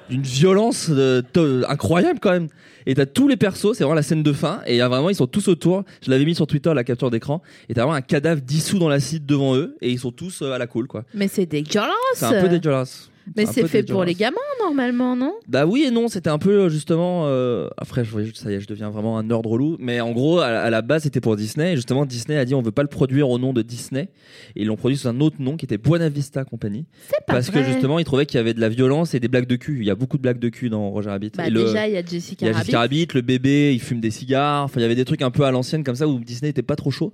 d'une 0.09 0.21
violence 0.21 0.88
euh, 0.91 1.21
to- 1.34 1.63
incroyable 1.67 2.19
quand 2.21 2.32
même. 2.32 2.47
Et 2.86 2.93
t'as 2.93 3.07
tous 3.07 3.28
les 3.28 3.36
persos, 3.36 3.73
c'est 3.76 3.84
vraiment 3.84 3.95
la 3.95 4.03
scène 4.03 4.21
de 4.21 4.32
fin. 4.32 4.61
Et 4.67 4.73
il 4.76 4.78
y 4.78 4.82
a 4.82 4.88
vraiment, 4.88 5.09
ils 5.09 5.15
sont 5.15 5.26
tous 5.26 5.47
autour. 5.47 5.84
Je 6.05 6.11
l'avais 6.11 6.23
mis 6.26 6.36
sur 6.36 6.45
Twitter, 6.45 6.71
la 6.76 6.84
capture 6.84 7.09
d'écran. 7.09 7.41
Et 7.67 7.73
t'as 7.73 7.82
vraiment 7.82 7.95
un 7.95 8.01
cadavre 8.01 8.41
dissous 8.41 8.78
dans 8.78 8.89
l'acide 8.89 9.26
devant 9.26 9.55
eux. 9.55 9.76
Et 9.82 9.89
ils 9.89 9.97
sont 9.99 10.11
tous 10.11 10.43
euh, 10.43 10.51
à 10.51 10.59
la 10.59 10.67
cool, 10.67 10.86
quoi. 10.88 11.03
Mais 11.15 11.28
c'est 11.28 11.47
dégueulasse. 11.47 11.89
C'est 12.13 12.26
un 12.26 12.41
peu 12.43 12.47
dégueulasse. 12.49 13.09
Mais 13.36 13.45
c'est 13.45 13.67
fait 13.67 13.84
pour 13.84 14.03
les 14.03 14.13
gamins, 14.13 14.36
normalement, 14.61 15.15
non? 15.15 15.34
Bah 15.47 15.65
oui 15.65 15.84
et 15.88 15.91
non, 15.91 16.07
c'était 16.07 16.30
un 16.30 16.38
peu 16.38 16.63
euh, 16.65 16.69
justement. 16.69 17.23
euh, 17.26 17.67
Après, 17.78 18.05
je 18.05 18.11
voyais, 18.11 18.30
ça 18.34 18.51
y 18.51 18.55
est, 18.55 18.59
je 18.59 18.67
deviens 18.67 18.89
vraiment 18.89 19.17
un 19.17 19.23
nerd 19.23 19.45
relou. 19.45 19.78
Mais 19.80 19.99
en 20.01 20.11
gros, 20.11 20.39
à, 20.39 20.45
à 20.47 20.69
la 20.69 20.82
base, 20.82 21.03
c'était 21.03 21.21
pour 21.21 21.36
Disney. 21.36 21.73
Et 21.73 21.76
justement, 21.76 22.05
Disney 22.05 22.38
a 22.38 22.45
dit 22.45 22.53
on 22.53 22.61
veut 22.61 22.71
pas 22.71 22.84
le 22.84 22.88
produire 22.88 23.30
au 23.30 23.39
nom 23.39 23.51
de 23.53 23.61
Disney. 23.61 24.09
Et 24.55 24.61
ils 24.61 24.67
l'ont 24.67 24.76
produit 24.76 24.97
sous 24.97 25.07
un 25.07 25.19
autre 25.21 25.38
nom 25.39 25.57
qui 25.57 25.65
était 25.65 25.78
Buena 25.78 26.09
Vista 26.09 26.43
Company. 26.45 26.86
C'est 27.07 27.15
pas 27.26 27.34
Parce 27.34 27.49
vrai. 27.49 27.61
que 27.63 27.71
justement, 27.71 27.99
ils 27.99 28.05
trouvaient 28.05 28.26
qu'il 28.26 28.38
y 28.38 28.41
avait 28.41 28.53
de 28.53 28.61
la 28.61 28.69
violence 28.69 29.13
et 29.15 29.19
des 29.19 29.28
blagues 29.28 29.47
de 29.47 29.55
cul. 29.55 29.78
Il 29.80 29.86
y 29.86 29.91
a 29.91 29.95
beaucoup 29.95 30.17
de 30.17 30.21
blagues 30.21 30.39
de 30.39 30.49
cul 30.49 30.69
dans 30.69 30.89
Roger 30.91 31.09
Rabbit. 31.09 31.32
Bah, 31.36 31.47
Et 31.47 31.51
déjà, 31.51 31.88
il 31.88 31.93
y 31.93 31.97
a 31.97 32.01
il 32.01 32.07
Jessica 32.07 32.45
y 32.45 32.49
a 32.49 32.51
Rabbit. 32.53 32.65
Jessica 32.65 32.80
Rabbit, 32.80 33.07
le 33.15 33.21
bébé, 33.21 33.73
il 33.73 33.80
fume 33.82 33.99
des 34.01 34.11
cigares. 34.11 34.63
Enfin, 34.65 34.80
il 34.80 34.84
y 34.84 34.86
avait 34.86 34.95
des 34.95 35.05
trucs 35.05 35.21
un 35.21 35.32
peu 35.32 35.43
à 35.43 35.51
l'ancienne 35.51 35.84
comme 35.84 35.95
ça 35.95 36.07
où 36.07 36.19
Disney 36.19 36.49
était 36.51 36.61
pas 36.61 36.76
trop 36.76 36.91
chaud. 36.91 37.13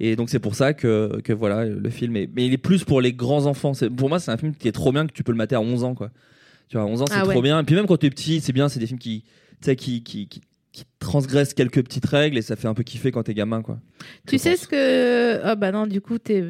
Et 0.00 0.16
donc 0.16 0.30
c'est 0.30 0.38
pour 0.38 0.54
ça 0.54 0.72
que, 0.72 1.20
que 1.22 1.32
voilà, 1.32 1.64
le 1.66 1.90
film 1.90 2.16
est. 2.16 2.28
Mais 2.34 2.46
il 2.46 2.52
est 2.52 2.58
plus 2.58 2.84
pour 2.84 3.00
les 3.00 3.12
grands 3.12 3.46
enfants. 3.46 3.72
Pour 3.96 4.08
moi, 4.08 4.18
c'est 4.18 4.30
un 4.30 4.36
film 4.38 4.54
qui 4.54 4.66
est 4.66 4.72
trop 4.72 4.92
bien 4.92 5.06
que 5.06 5.12
tu 5.12 5.22
peux 5.22 5.32
le 5.32 5.38
mater 5.38 5.54
à 5.54 5.60
11 5.60 5.84
ans, 5.84 5.94
quoi. 5.94 6.10
Tu 6.68 6.76
vois, 6.78 6.86
à 6.86 6.88
11 6.88 7.02
ans, 7.02 7.06
c'est 7.06 7.14
Ah 7.16 7.22
trop 7.26 7.42
bien. 7.42 7.60
Et 7.60 7.64
puis 7.64 7.74
même 7.74 7.86
quand 7.86 7.98
tu 7.98 8.06
es 8.06 8.10
petit, 8.10 8.40
c'est 8.40 8.52
bien. 8.52 8.68
C'est 8.68 8.80
des 8.80 8.86
films 8.86 8.98
qui, 8.98 9.22
tu 9.22 9.30
sais, 9.62 9.76
qui, 9.76 10.02
qui, 10.02 10.26
qui, 10.26 10.40
qui 10.72 10.84
transgressent 11.00 11.52
quelques 11.52 11.82
petites 11.84 12.06
règles 12.06 12.38
et 12.38 12.42
ça 12.42 12.56
fait 12.56 12.68
un 12.68 12.74
peu 12.74 12.82
kiffer 12.82 13.10
quand 13.12 13.24
t'es 13.24 13.34
gamin, 13.34 13.60
quoi. 13.60 13.78
Tu 14.26 14.38
sais 14.38 14.52
pense. 14.52 14.60
ce 14.60 14.68
que. 14.68 15.40
Ah 15.44 15.54
bah 15.56 15.70
non, 15.72 15.86
du 15.86 16.00
coup, 16.00 16.18
t'es- 16.18 16.44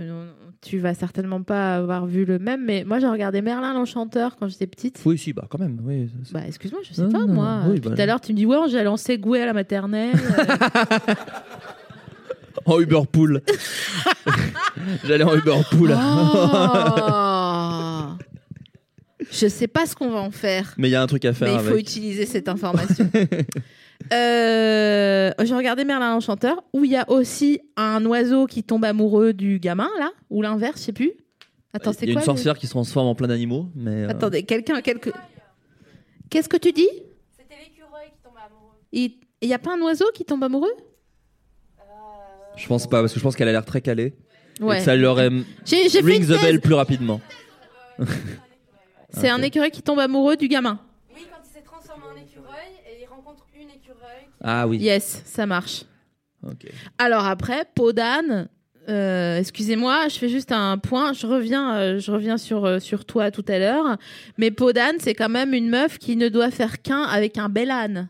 tu 0.62 0.76
vas 0.78 0.92
certainement 0.92 1.42
pas 1.42 1.76
avoir 1.76 2.05
vu 2.07 2.26
le 2.26 2.38
même, 2.38 2.62
mais 2.66 2.84
moi 2.84 2.98
j'ai 2.98 3.07
regardé 3.07 3.40
Merlin 3.40 3.72
l'Enchanteur 3.72 4.36
quand 4.36 4.46
j'étais 4.46 4.66
petite. 4.66 5.01
Oui, 5.07 5.16
si, 5.16 5.32
bah 5.32 5.46
quand 5.48 5.59
même. 5.59 5.80
Oui, 5.82 6.11
Bah 6.32 6.42
excuse-moi, 6.46 6.82
je 6.86 6.92
sais 6.92 7.01
Non, 7.03 7.09
pas 7.11 7.18
non, 7.24 7.32
moi. 7.32 7.62
oui, 7.70 7.80
Tout 7.80 7.88
bah, 7.88 7.94
à 7.98 8.05
l'heure 8.07 8.20
tu 8.20 8.32
me 8.32 8.36
dis 8.36 8.44
ouais, 8.44 8.59
j'ai 8.70 8.84
lancé 8.84 9.16
Goué 9.16 9.40
à 9.40 9.46
la 9.46 9.55
maternelle. 9.55 10.14
euh, 10.14 11.14
En 12.70 12.80
Uber 12.80 13.02
Pool. 13.10 13.42
J'allais 15.04 15.24
en 15.24 15.36
Uber 15.36 15.60
Pool. 15.70 15.96
oh 15.98 18.06
je 19.30 19.46
sais 19.46 19.68
pas 19.68 19.86
ce 19.86 19.94
qu'on 19.94 20.10
va 20.10 20.18
en 20.20 20.30
faire, 20.30 20.74
Mais 20.76 20.88
il 20.88 20.92
y 20.92 20.94
a 20.94 21.02
un 21.02 21.06
truc 21.06 21.24
à 21.24 21.32
faire 21.32 21.48
mais 21.48 21.54
il 21.54 21.60
faut 21.60 21.68
avec. 21.74 21.80
utiliser 21.80 22.26
cette 22.26 22.48
information. 22.48 23.10
Euh, 24.14 25.30
j'ai 25.44 25.54
regardé 25.54 25.84
Merlin 25.84 26.14
l'Enchanteur 26.14 26.64
où 26.72 26.86
il 26.86 26.90
y 26.90 26.96
a 26.96 27.08
aussi 27.10 27.60
un 27.76 28.02
oiseau 28.06 28.46
qui 28.46 28.62
tombe 28.64 28.82
amoureux 28.86 29.34
du 29.34 29.58
gamin 29.58 29.90
là, 29.98 30.10
ou 30.30 30.40
l'inverse, 30.40 30.80
je 30.80 30.84
sais 30.86 30.92
plus. 30.92 31.12
Attends, 31.74 31.92
c'est 31.92 32.06
Il 32.06 32.08
y 32.08 32.12
a 32.12 32.14
quoi 32.14 32.22
une 32.22 32.24
sorcière 32.24 32.56
qui 32.56 32.64
se 32.66 32.70
transforme 32.70 33.08
en 33.08 33.14
plein 33.14 33.28
d'animaux, 33.28 33.68
mais. 33.74 34.04
euh, 34.04 34.08
Attendez, 34.08 34.42
quelqu'un 34.44 34.80
quelque. 34.80 35.10
Qu'est-ce 36.30 36.48
que 36.48 36.56
tu 36.56 36.72
dis? 36.72 36.88
C'était 37.36 37.56
l'écureuil 37.62 38.06
qui 38.10 38.22
tombait 38.24 38.40
amoureux. 38.46 38.72
Il 39.42 39.48
n'y 39.48 39.54
a 39.54 39.58
pas 39.58 39.74
un 39.76 39.80
oiseau 39.82 40.06
qui 40.14 40.24
tombe 40.24 40.42
amoureux? 40.42 40.72
Je 42.57 42.66
pense 42.66 42.86
pas, 42.88 43.01
parce 43.01 43.12
que 43.12 43.18
je 43.18 43.24
pense 43.24 43.36
qu'elle 43.36 43.48
a 43.48 43.53
l'air 43.53 43.64
très 43.64 43.80
calée. 43.80 44.14
Et 44.61 44.62
Ouais. 44.62 44.78
que 44.78 44.82
ça 44.84 44.94
lui 44.96 45.07
aurait 45.07 45.30
J'ai 45.64 45.88
fait 45.88 46.01
ring 46.01 46.22
une 46.22 46.26
the 46.28 46.32
thèse. 46.32 46.42
bell 46.42 46.61
plus 46.61 46.74
rapidement. 46.74 47.20
C'est 49.11 49.28
un 49.30 49.40
écureuil 49.42 49.70
qui 49.70 49.82
tombe 49.82 49.98
amoureux 49.98 50.36
du 50.36 50.48
gamin. 50.48 50.78
Oui, 51.14 51.22
quand 51.30 51.38
il 51.44 51.51
s'est 51.53 51.62
transformé 51.64 52.05
en 52.12 52.16
écureuil 52.16 52.70
et 52.86 53.03
il 53.03 53.07
rencontre 53.09 53.46
une 53.55 53.70
écureuil. 53.70 54.24
qui- 54.26 54.32
Ah 54.42 54.66
oui. 54.68 54.78
Yes, 54.78 55.22
ça 55.24 55.46
marche. 55.46 55.84
Ok. 56.46 56.66
Alors 56.98 57.26
après, 57.26 57.64
peau 57.74 57.92
d'âne. 57.92 58.48
euh, 58.88 59.38
Excusez-moi, 59.38 60.09
je 60.09 60.16
fais 60.18 60.28
juste 60.28 60.53
un 60.53 60.76
point. 60.78 61.12
Je 61.12 61.26
reviens, 61.26 61.76
euh, 61.76 61.98
je 61.98 62.11
reviens 62.11 62.36
sur 62.38 62.64
euh, 62.64 62.78
sur 62.78 63.05
toi 63.05 63.30
tout 63.30 63.44
à 63.48 63.59
l'heure. 63.59 63.96
Mais 64.38 64.51
peau 64.51 64.72
d'âne, 64.72 64.96
c'est 64.98 65.14
quand 65.14 65.28
même 65.28 65.55
une 65.55 65.68
meuf 65.70 65.98
qui 65.98 66.16
ne 66.16 66.28
doit 66.28 66.51
faire 66.51 66.82
qu'un 66.82 67.03
avec 67.03 67.38
un 67.38 67.48
bel 67.48 67.70
âne. 67.70 68.09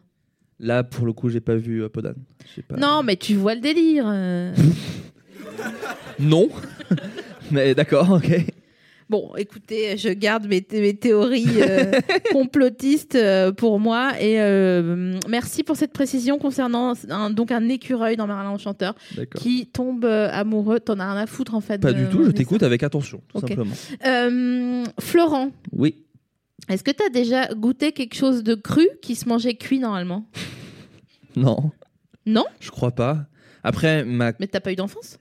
Là, 0.60 0.84
pour 0.84 1.06
le 1.06 1.12
coup, 1.12 1.28
j'ai 1.30 1.40
pas 1.40 1.56
vu 1.56 1.82
euh, 1.82 1.88
Podan. 1.88 2.12
Pas. 2.68 2.76
Non, 2.76 3.02
mais 3.02 3.16
tu 3.16 3.34
vois 3.34 3.54
le 3.54 3.60
délire. 3.60 4.04
euh. 4.06 4.54
Non. 6.18 6.48
mais 7.50 7.74
d'accord, 7.74 8.10
ok. 8.10 8.44
Bon, 9.08 9.32
écoutez, 9.36 9.96
je 9.96 10.08
garde 10.10 10.46
mes, 10.46 10.64
mes 10.70 10.94
théories 10.94 11.44
euh, 11.62 11.90
complotistes 12.32 13.16
euh, 13.16 13.50
pour 13.50 13.80
moi. 13.80 14.12
Et 14.20 14.40
euh, 14.40 15.18
merci 15.28 15.64
pour 15.64 15.76
cette 15.76 15.92
précision 15.92 16.38
concernant 16.38 16.92
un, 17.08 17.30
donc 17.30 17.50
un 17.50 17.68
écureuil 17.68 18.16
dans 18.16 18.28
Merlin 18.28 18.50
Enchanteur 18.50 18.94
qui 19.34 19.66
tombe 19.66 20.04
amoureux. 20.04 20.78
T'en 20.78 21.00
as 21.00 21.12
rien 21.12 21.22
à 21.22 21.26
foutre 21.26 21.54
en 21.56 21.60
fait. 21.60 21.78
Pas 21.80 21.92
du 21.92 22.06
tout, 22.08 22.24
je 22.24 22.30
t'écoute 22.30 22.62
avec 22.62 22.84
attention, 22.84 23.20
tout 23.28 23.38
Ok. 23.38 23.48
simplement. 23.48 23.74
Florent, 25.00 25.50
Oui. 25.72 25.96
Est-ce 26.70 26.84
que 26.84 26.90
tu 26.90 27.02
as 27.04 27.08
déjà 27.08 27.48
goûté 27.54 27.92
quelque 27.92 28.14
chose 28.14 28.42
de 28.42 28.54
cru 28.54 28.88
qui 29.02 29.14
se 29.14 29.28
mangeait 29.28 29.54
cuit 29.54 29.78
normalement 29.78 30.26
Non. 31.36 31.72
Non? 32.26 32.44
Je 32.60 32.70
crois 32.70 32.92
pas. 32.92 33.26
Après, 33.62 34.04
ma... 34.04 34.32
Mais 34.40 34.46
t'as 34.46 34.60
pas 34.60 34.72
eu 34.72 34.76
d'enfance? 34.76 35.18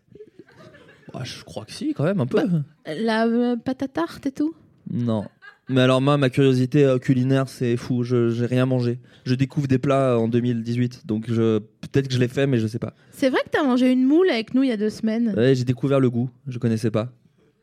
Ah, 1.14 1.24
je 1.24 1.44
crois 1.44 1.66
que 1.66 1.72
si, 1.72 1.94
quand 1.94 2.04
même, 2.04 2.20
un 2.20 2.28
peu. 2.28 2.40
La 2.86 3.26
euh, 3.26 3.56
pâte 3.56 3.84
à 3.84 3.88
tarte 3.88 4.26
et 4.26 4.32
tout? 4.32 4.54
Non. 4.92 5.26
Mais 5.70 5.82
alors 5.82 6.02
moi, 6.02 6.18
ma 6.18 6.30
curiosité 6.30 6.84
euh, 6.84 6.98
culinaire, 6.98 7.48
c'est 7.48 7.78
fou. 7.78 8.04
Je 8.04 8.30
j'ai 8.30 8.46
rien 8.46 8.66
mangé. 8.66 9.00
Je 9.24 9.36
découvre 9.36 9.68
des 9.68 9.78
plats 9.78 10.18
en 10.18 10.28
2018, 10.28 11.06
donc 11.06 11.26
je 11.28 11.60
peut-être 11.60 12.08
que 12.08 12.14
je 12.14 12.20
l'ai 12.20 12.28
fait, 12.28 12.48
mais 12.48 12.58
je 12.58 12.66
sais 12.66 12.80
pas. 12.80 12.96
C'est 13.12 13.30
vrai 13.30 13.40
que 13.46 13.50
t'as 13.52 13.64
mangé 13.64 13.92
une 13.92 14.04
moule 14.04 14.30
avec 14.30 14.56
nous 14.56 14.64
il 14.64 14.70
y 14.70 14.72
a 14.72 14.78
deux 14.78 14.90
semaines. 14.90 15.34
Ouais, 15.38 15.54
j'ai 15.54 15.66
découvert 15.66 16.00
le 16.00 16.10
goût. 16.10 16.30
Je 16.48 16.58
connaissais 16.58 16.90
pas. 16.90 17.12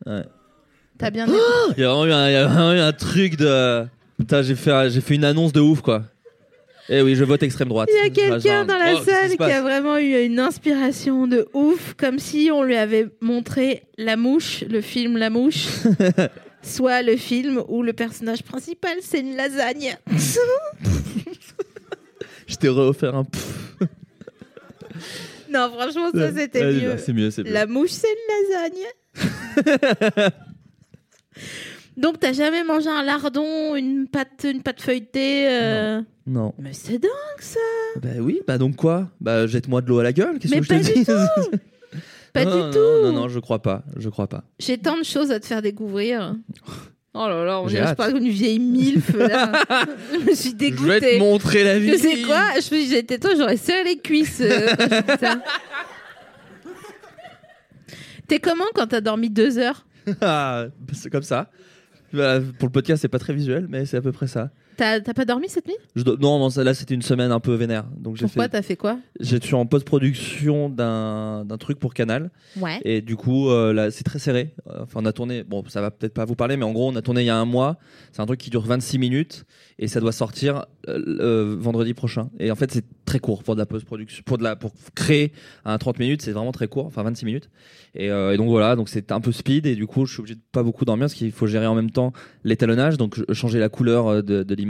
Ouais. 0.06 0.22
T'as 0.98 1.10
bien. 1.10 1.26
Il 1.76 1.80
y 1.80 1.84
a 1.84 1.88
vraiment 1.92 2.06
eu 2.06 2.12
un, 2.12 2.28
il 2.28 2.32
y 2.32 2.36
a 2.36 2.46
vraiment 2.46 2.72
eu 2.72 2.78
un 2.78 2.92
truc 2.92 3.36
de. 3.36 3.84
Putain, 4.18 4.42
j'ai 4.42 4.54
fait, 4.54 4.90
j'ai 4.90 5.00
fait 5.00 5.14
une 5.16 5.24
annonce 5.24 5.52
de 5.52 5.60
ouf, 5.60 5.80
quoi. 5.82 6.04
Eh 6.88 7.02
oui, 7.02 7.16
je 7.16 7.24
vote 7.24 7.42
extrême 7.42 7.68
droite. 7.68 7.88
Il 7.92 7.96
y 7.96 8.06
a 8.06 8.10
quelqu'un 8.10 8.64
dans 8.64 8.78
la 8.78 8.94
oh, 8.94 8.98
qu'est-ce 8.98 9.10
salle 9.10 9.30
se 9.30 9.36
qui 9.36 9.42
a 9.42 9.48
passe 9.48 9.62
vraiment 9.62 9.98
eu 9.98 10.24
une 10.24 10.38
inspiration 10.38 11.26
de 11.26 11.48
ouf, 11.52 11.94
comme 11.94 12.20
si 12.20 12.50
on 12.52 12.62
lui 12.62 12.76
avait 12.76 13.08
montré 13.20 13.82
La 13.98 14.16
Mouche, 14.16 14.62
le 14.70 14.80
film 14.80 15.16
La 15.16 15.28
Mouche, 15.28 15.66
soit 16.62 17.02
le 17.02 17.16
film 17.16 17.60
où 17.68 17.82
le 17.82 17.92
personnage 17.92 18.44
principal 18.44 18.98
c'est 19.02 19.18
une 19.20 19.34
lasagne. 19.36 19.96
Je 22.46 22.54
t'ai 22.54 22.68
reoffert 22.68 23.16
un. 23.16 23.24
pff. 23.24 23.80
non, 25.50 25.68
franchement, 25.76 26.10
ça 26.14 26.32
c'était 26.32 26.72
mieux. 26.72 26.90
bah, 26.90 26.98
C'est 26.98 27.12
mieux, 27.12 27.32
c'est 27.32 27.42
mieux. 27.42 27.50
La 27.52 27.66
mouche, 27.66 27.90
c'est 27.90 28.06
une 28.06 28.28
lasagne. 28.54 30.30
Donc, 31.96 32.20
t'as 32.20 32.32
jamais 32.34 32.62
mangé 32.62 32.88
un 32.90 33.02
lardon, 33.02 33.74
une 33.74 34.06
pâte, 34.06 34.44
une 34.50 34.62
pâte 34.62 34.82
feuilletée 34.82 35.46
euh, 35.48 36.02
Non. 36.26 36.52
Mais 36.58 36.72
c'est 36.74 36.98
dingue 36.98 37.10
ça 37.40 37.58
Bah 38.02 38.08
oui, 38.20 38.40
bah 38.46 38.58
donc 38.58 38.76
quoi? 38.76 39.08
Bah 39.20 39.46
jette-moi 39.46 39.80
de 39.80 39.88
l'eau 39.88 39.98
à 40.00 40.02
la 40.02 40.12
gueule, 40.12 40.38
qu'est-ce 40.38 40.52
Mais 40.54 40.60
que 40.60 40.64
je 40.66 40.68
te 40.68 40.74
pas 40.74 40.80
du 40.82 40.92
dis? 40.92 41.04
tout 41.06 41.58
Pas 42.34 42.44
non, 42.44 42.66
du 42.68 42.72
tout 42.74 42.78
Non, 42.78 43.02
non, 43.04 43.12
non, 43.12 43.28
je 43.28 43.38
crois 43.38 43.62
pas, 43.62 43.82
je 43.96 44.10
crois 44.10 44.26
pas. 44.28 44.44
J'ai 44.58 44.76
tant 44.76 44.98
de 44.98 45.04
choses 45.04 45.30
à 45.30 45.40
te 45.40 45.46
faire 45.46 45.62
découvrir. 45.62 46.34
Oh 47.18 47.28
là 47.30 47.46
là, 47.46 47.60
on 47.62 47.66
dirait 47.66 47.94
pas 47.94 48.10
une 48.10 48.28
vieille 48.28 48.58
milf 48.58 49.14
là. 49.14 49.50
je 50.12 50.18
me 50.18 50.34
suis 50.34 50.50
Je 50.50 50.54
vais 50.54 50.70
dégoûtée. 50.70 51.00
te 51.14 51.18
montrer 51.18 51.64
la 51.64 51.78
vie. 51.78 51.92
Tu 51.92 51.96
sais 51.98 52.20
quoi 52.20 52.50
Je 52.50 52.56
me 52.56 52.60
suis 52.60 52.76
dit, 52.84 52.88
j'étais 52.90 53.18
toi, 53.18 53.30
j'aurais 53.34 53.56
serré 53.56 53.84
les 53.84 53.96
cuisses. 53.96 54.42
euh. 54.42 54.68
T'es 58.28 58.38
comment 58.38 58.64
quand 58.74 58.88
t'as 58.88 59.00
dormi 59.00 59.30
deux 59.30 59.56
heures? 59.56 59.85
comme 61.10 61.22
ça. 61.22 61.50
Pour 62.10 62.20
le 62.20 62.72
podcast, 62.72 63.02
c'est 63.02 63.08
pas 63.08 63.18
très 63.18 63.34
visuel, 63.34 63.66
mais 63.68 63.84
c'est 63.86 63.96
à 63.96 64.02
peu 64.02 64.12
près 64.12 64.26
ça. 64.26 64.50
T'as 64.76 65.00
pas 65.00 65.24
dormi 65.24 65.48
cette 65.48 65.66
nuit? 65.66 65.76
Je 65.94 66.02
do- 66.02 66.16
Non, 66.18 66.38
non, 66.38 66.50
ça, 66.50 66.62
là, 66.64 66.74
c'était 66.74 66.94
une 66.94 67.02
semaine 67.02 67.32
un 67.32 67.40
peu 67.40 67.54
vénère. 67.54 67.84
Donc 67.96 68.18
Pourquoi 68.18 68.44
fait. 68.44 68.48
t'as 68.50 68.62
fait 68.62 68.76
quoi? 68.76 68.98
Je 69.20 69.36
suis 69.36 69.54
en 69.54 69.64
post-production 69.66 70.68
d'un 70.68 71.46
truc 71.58 71.78
pour 71.78 71.94
Canal. 71.94 72.30
Ouais. 72.60 72.78
Et 72.84 73.00
du 73.00 73.16
coup, 73.16 73.48
euh, 73.50 73.72
là, 73.72 73.90
c'est 73.90 74.04
très 74.04 74.18
serré. 74.18 74.54
Enfin, 74.68 75.00
on 75.02 75.06
a 75.06 75.12
tourné, 75.12 75.42
bon, 75.44 75.64
ça 75.68 75.80
va 75.80 75.90
peut-être 75.90 76.14
pas 76.14 76.24
vous 76.24 76.34
parler, 76.36 76.56
mais 76.56 76.64
en 76.64 76.72
gros, 76.72 76.88
on 76.90 76.96
a 76.96 77.02
tourné 77.02 77.22
il 77.22 77.26
y 77.26 77.30
a 77.30 77.36
un 77.36 77.44
mois. 77.44 77.78
C'est 78.12 78.20
un 78.22 78.26
truc 78.26 78.38
qui 78.40 78.50
dure 78.50 78.62
26 78.62 78.98
minutes 78.98 79.44
et 79.78 79.88
ça 79.88 80.00
doit 80.00 80.12
sortir 80.12 80.66
euh, 80.88 81.02
euh, 81.20 81.56
vendredi 81.58 81.94
prochain. 81.94 82.30
Et 82.38 82.50
en 82.50 82.54
fait, 82.56 82.70
c'est 82.72 82.84
très 83.04 83.18
court 83.18 83.42
pour 83.42 83.54
de 83.54 83.60
la 83.60 83.66
post-production, 83.66 84.22
pour 84.26 84.38
de 84.38 84.42
la, 84.42 84.56
pour 84.56 84.72
créer 84.94 85.32
un 85.64 85.78
30 85.78 85.98
minutes, 85.98 86.22
c'est 86.22 86.32
vraiment 86.32 86.52
très 86.52 86.66
court, 86.68 86.86
enfin 86.86 87.02
26 87.02 87.24
minutes. 87.24 87.50
Et, 87.94 88.10
euh, 88.10 88.34
et 88.34 88.36
donc 88.36 88.48
voilà, 88.48 88.74
donc 88.76 88.88
c'est 88.88 89.12
un 89.12 89.20
peu 89.20 89.32
speed 89.32 89.64
et 89.66 89.74
du 89.76 89.86
coup, 89.86 90.06
je 90.06 90.12
suis 90.12 90.20
obligé 90.20 90.34
de 90.34 90.40
pas 90.52 90.62
beaucoup 90.62 90.84
dormir 90.84 91.04
parce 91.04 91.14
qu'il 91.14 91.30
faut 91.32 91.46
gérer 91.46 91.66
en 91.66 91.74
même 91.74 91.90
temps 91.90 92.12
l'étalonnage, 92.44 92.96
donc 92.96 93.16
changer 93.32 93.58
la 93.58 93.68
couleur 93.68 94.22
de, 94.22 94.42
de 94.42 94.54
l'image, 94.54 94.65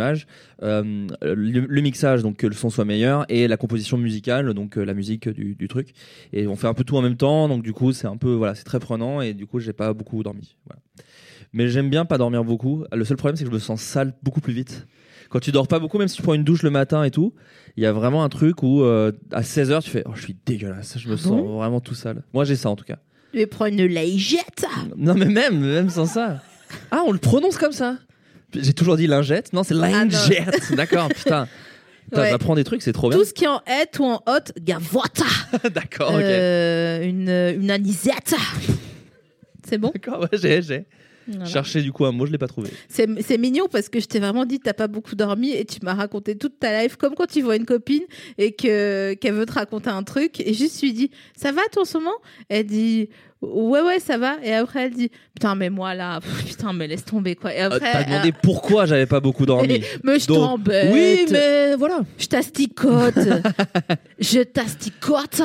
euh, 0.62 1.07
le, 1.22 1.61
le 1.61 1.80
mixage, 1.80 2.22
donc 2.22 2.36
que 2.36 2.47
le 2.47 2.55
son 2.55 2.70
soit 2.70 2.84
meilleur 2.84 3.24
et 3.28 3.49
la 3.49 3.57
composition 3.57 3.97
musicale, 3.99 4.53
donc 4.55 4.78
euh, 4.78 4.84
la 4.84 4.94
musique 4.94 5.28
du, 5.28 5.55
du 5.55 5.68
truc. 5.68 5.92
Et 6.32 6.47
on 6.47 6.57
fait 6.57 6.66
un 6.68 6.74
peu 6.74 6.84
tout 6.84 6.97
en 6.97 7.03
même 7.03 7.16
temps, 7.16 7.49
donc 7.49 7.62
du 7.62 7.72
coup, 7.72 7.92
c'est 7.92 8.07
un 8.07 8.16
peu, 8.16 8.32
voilà, 8.32 8.55
c'est 8.55 8.64
très 8.64 8.80
prenant 8.80 9.20
et 9.20 9.34
du 9.34 9.47
coup, 9.47 9.59
j'ai 9.61 9.72
pas 9.72 9.92
beaucoup 9.92 10.22
dormi. 10.22 10.57
Voilà. 10.66 10.80
Mais 11.53 11.68
j'aime 11.68 11.88
bien 11.90 12.05
pas 12.05 12.18
dormir 12.18 12.44
beaucoup. 12.44 12.84
Le 12.92 13.05
seul 13.05 13.16
problème, 13.16 13.36
c'est 13.36 13.44
que 13.44 13.51
je 13.51 13.55
me 13.55 13.61
sens 13.61 13.80
sale 13.80 14.14
beaucoup 14.22 14.40
plus 14.40 14.53
vite. 14.53 14.86
Quand 15.30 15.40
tu 15.40 15.51
dors 15.53 15.66
pas 15.68 15.78
beaucoup, 15.80 15.99
même 15.99 16.07
si 16.09 16.16
tu 16.16 16.22
prends 16.22 16.34
une 16.34 16.44
douche 16.44 16.62
le 16.62 16.70
matin 16.70 17.03
et 17.03 17.11
tout, 17.11 17.34
il 17.76 17.82
y 17.82 17.86
a 17.86 17.92
vraiment 17.92 18.22
un 18.22 18.28
truc 18.28 18.62
où 18.62 18.82
euh, 18.82 19.11
à 19.32 19.40
16h, 19.42 19.82
tu 19.82 19.90
fais 19.90 20.03
Oh, 20.07 20.12
je 20.14 20.22
suis 20.22 20.36
dégueulasse, 20.47 20.99
je 20.99 21.09
me 21.09 21.14
Ah 21.14 21.16
sens 21.16 21.30
bon? 21.30 21.57
vraiment 21.59 21.80
tout 21.80 21.94
sale. 21.94 22.22
Moi, 22.32 22.44
j'ai 22.44 22.55
ça 22.57 22.68
en 22.70 22.76
tout 22.76 22.84
cas. 22.84 22.99
Tu 23.32 23.38
vais 23.38 23.47
prendre 23.47 23.72
une 23.72 23.86
lingette 23.86 24.66
Non, 24.97 25.14
mais 25.14 25.24
même, 25.26 25.59
même 25.61 25.90
sans 25.90 26.07
ça. 26.07 26.42
Ah, 26.90 27.03
on 27.07 27.12
le 27.12 27.18
prononce 27.18 27.59
comme 27.59 27.72
ça 27.72 27.99
J'ai 28.55 28.72
toujours 28.72 28.97
dit 28.97 29.07
lingette. 29.07 29.53
Non, 29.53 29.62
c'est 29.64 29.74
Ah, 29.74 29.88
lingette. 30.05 30.72
D'accord, 30.76 31.09
putain. 31.09 31.49
Putain, 32.05 32.20
Ouais. 32.22 32.30
J'apprends 32.30 32.55
des 32.55 32.62
trucs, 32.62 32.82
c'est 32.82 32.92
trop 32.92 33.09
bien. 33.09 33.18
Tout 33.18 33.24
ce 33.24 33.34
qui 33.34 33.44
est 33.44 33.49
en 33.49 33.61
hête 33.66 33.99
ou 33.99 34.05
en 34.05 34.22
haute, 34.28 34.53
gavotta 34.61 35.24
D'accord, 35.74 36.11
ok. 36.14 36.20
Euh, 36.20 37.03
une, 37.03 37.28
une 37.62 37.68
anisette 37.70 38.32
C'est 39.68 39.76
bon? 39.78 39.90
D'accord, 39.92 40.20
ouais, 40.20 40.38
j'ai, 40.38 40.62
j'ai. 40.62 40.84
Voilà. 41.29 41.45
Cherché 41.45 41.83
du 41.83 41.93
coup 41.93 42.05
un 42.07 42.12
mot, 42.12 42.27
je 42.27 42.33
l'ai 42.33 42.39
pas 42.39 42.47
trouvé. 42.49 42.70
C'est 42.89 43.39
mignon 43.39 43.66
parce 43.70 43.89
que 43.89 44.01
je 44.01 44.07
t'ai 44.07 44.20
vraiment 44.20 44.45
dit 44.45 44.61
t'as 44.61 44.72
pas 44.74 44.87
beaucoup 44.89 45.14
dormi 45.14 45.51
et 45.53 45.64
tu 45.64 45.79
m'as 45.83 45.95
raconté 45.95 46.37
toute 46.37 46.59
ta 46.61 46.83
life 46.83 46.97
comme 46.97 47.14
quand 47.14 47.27
tu 47.27 47.43
vois 47.43 47.57
une 47.57 47.66
copine 47.66 48.03
et 48.39 48.53
que 48.53 49.14
qu'elle 49.14 49.35
veut 49.35 49.47
te 49.47 49.53
raconter 49.53 49.91
un 49.91 50.03
truc 50.03 50.41
et 50.41 50.55
juste 50.55 50.79
tu 50.81 50.87
lui 50.87 50.93
dis 50.93 51.11
ça 51.37 51.53
va 51.53 51.62
toi 51.72 51.83
en 51.83 51.85
ce 51.85 51.99
moment 51.99 52.16
Elle 52.49 52.66
dit 52.66 53.09
ouais 53.43 53.83
ouais 53.83 54.01
ça 54.01 54.16
va 54.18 54.37
et 54.43 54.55
après 54.55 54.85
elle 54.87 54.95
dit 54.95 55.11
putain 55.35 55.55
mais 55.55 55.68
moi 55.68 55.95
là 55.95 56.20
pff, 56.20 56.45
putain 56.47 56.72
mais 56.72 56.87
laisse 56.87 57.05
tomber 57.05 57.35
quoi 57.35 57.53
et 57.55 57.61
Euh, 57.62 57.66
après 57.66 57.93
T'as 57.93 58.05
demandé 58.05 58.33
pourquoi 58.43 58.87
j'avais 58.87 59.07
pas 59.07 59.20
beaucoup 59.20 59.45
dormi. 59.47 59.83
mais 60.05 60.18
je 60.18 60.27
t'embête 60.27 60.91
Oui, 60.93 61.27
mais 61.31 61.74
voilà. 61.77 62.01
je 62.18 62.27
t'asticote 62.27 63.14
je 64.18 64.41
t'asticote 64.41 65.43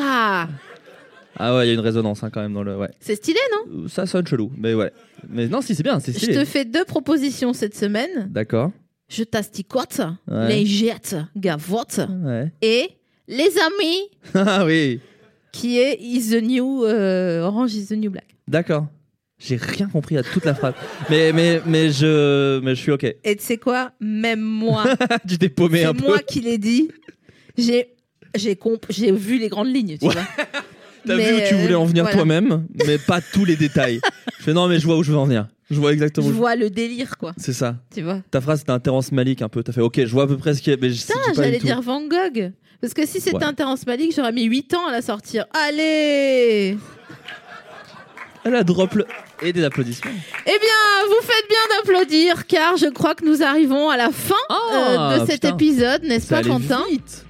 Ah 1.37 1.55
ouais, 1.55 1.65
il 1.65 1.67
y 1.69 1.71
a 1.71 1.73
une 1.73 1.79
résonance 1.79 2.23
hein, 2.23 2.29
quand 2.31 2.41
même 2.41 2.53
dans 2.53 2.63
le. 2.63 2.75
Ouais. 2.77 2.89
c'est 2.99 3.15
stylé 3.15 3.39
non? 3.67 3.87
Ça 3.87 4.05
sonne 4.05 4.27
chelou, 4.27 4.51
mais 4.57 4.73
ouais. 4.73 4.91
Mais 5.29 5.47
non, 5.47 5.61
si 5.61 5.75
c'est 5.75 5.83
bien, 5.83 5.99
c'est 5.99 6.11
je 6.13 6.17
stylé. 6.17 6.35
te 6.35 6.45
fais 6.45 6.65
deux 6.65 6.83
propositions 6.85 7.53
cette 7.53 7.75
semaine 7.75 8.27
D'accord. 8.29 8.71
je 9.09 9.23
t'asticote 9.23 10.01
Ouais. 10.27 10.49
les 10.49 10.65
jettes 10.65 11.15
gavotte 11.37 11.99
Ouais. 12.23 12.51
et 12.61 12.89
les 13.27 13.49
amis 13.59 14.01
Ah 14.35 14.65
oui. 14.65 14.99
qui 15.53 15.79
est 15.79 15.97
Is 16.01 16.31
the 16.31 16.41
New 16.43 16.83
euh, 16.85 17.41
Orange 17.43 17.73
is 17.75 17.87
the 17.87 17.91
New 17.97 18.11
Black. 18.11 18.25
D'accord. 18.47 18.87
J'ai 19.39 19.55
rien 19.55 19.87
compris 19.87 20.17
à 20.17 20.23
toute 20.23 20.45
la 20.45 20.53
phrase. 20.53 20.73
mais 21.09 21.31
mais 21.33 21.61
mais 21.65 21.89
je 21.91 22.59
mais 22.59 22.75
je 22.75 22.81
suis 22.81 22.91
ok. 22.91 23.03
Et 23.23 23.35
tu 23.37 23.43
sais 23.43 23.57
quoi? 23.57 23.91
Même 23.99 24.41
moi, 24.41 24.83
tu 25.27 25.37
t'es 25.39 25.49
paumé 25.49 25.79
c'est 25.79 25.85
un 25.85 25.93
peu. 25.95 26.05
moi 26.05 26.19
qui 26.19 26.41
l'ai 26.41 26.57
dit. 26.59 26.89
J'ai 27.57 27.95
j'ai 28.35 28.55
comp- 28.55 28.85
j'ai 28.89 29.11
vu 29.11 29.39
les 29.39 29.49
grandes 29.49 29.73
lignes, 29.73 29.97
tu 29.97 30.05
Ouais. 30.07 30.13
vois. 30.13 30.23
T'as 31.05 31.15
vu 31.15 31.33
où 31.35 31.39
tu 31.47 31.55
voulais 31.55 31.75
en 31.75 31.83
euh, 31.83 31.87
venir 31.87 32.03
voilà. 32.03 32.15
toi-même, 32.17 32.67
mais 32.85 32.97
pas 32.97 33.19
tous 33.21 33.45
les 33.45 33.55
détails. 33.55 33.99
Je 34.39 34.43
fais 34.43 34.53
non, 34.53 34.67
mais 34.67 34.79
je 34.79 34.85
vois 34.85 34.97
où 34.97 35.03
je 35.03 35.11
veux 35.11 35.17
en 35.17 35.25
venir. 35.25 35.47
Je 35.69 35.79
vois 35.79 35.93
exactement. 35.93 36.25
Je 36.27 36.31
où 36.31 36.33
je- 36.33 36.37
vois 36.39 36.55
le 36.55 36.69
délire, 36.69 37.17
quoi. 37.17 37.33
C'est 37.37 37.53
ça. 37.53 37.75
Tu 37.93 38.01
vois 38.01 38.21
Ta 38.31 38.41
phrase 38.41 38.59
c'était 38.59 38.71
un 38.71 38.79
Terrence 38.79 39.11
Malick 39.11 39.41
un 39.41 39.49
peu. 39.49 39.61
T'as 39.63 39.71
fait 39.71 39.81
ok, 39.81 40.01
je 40.03 40.11
vois 40.11 40.23
à 40.23 40.27
peu 40.27 40.37
près 40.37 40.53
ce 40.55 40.61
qu'il 40.61 40.71
y 40.71 40.75
a, 40.75 40.79
mais 40.81 40.89
Putain, 40.89 41.13
j'allais 41.35 41.59
dire 41.59 41.81
Van 41.81 42.01
Gogh. 42.01 42.51
Parce 42.81 42.93
que 42.95 43.05
si 43.05 43.19
c'était 43.21 43.37
Ouais. 43.37 43.43
un 43.43 43.53
Terrence 43.53 43.85
Malick, 43.85 44.13
j'aurais 44.15 44.31
mis 44.31 44.43
8 44.45 44.73
ans 44.73 44.87
à 44.87 44.91
la 44.91 45.01
sortir. 45.03 45.45
Allez 45.67 46.77
Elle 48.43 48.55
a 48.55 48.63
drop 48.63 48.95
le... 48.95 49.05
et 49.43 49.53
des 49.53 49.63
applaudissements. 49.63 50.09
Eh 50.45 50.49
bien, 50.49 51.07
vous 51.07 51.21
faites 51.27 51.47
bien 51.47 51.77
d'applaudir, 51.77 52.47
car 52.47 52.75
je 52.77 52.87
crois 52.87 53.13
que 53.13 53.23
nous 53.23 53.43
arrivons 53.43 53.89
à 53.89 53.97
la 53.97 54.09
fin 54.09 54.33
Ah, 54.49 54.55
euh, 54.73 55.19
de 55.19 55.25
cet 55.27 55.41
putain. 55.41 55.53
épisode, 55.53 56.03
n'est-ce 56.03 56.27
pas, 56.27 56.41
Quentin? 56.41 56.83
vite. 56.89 57.25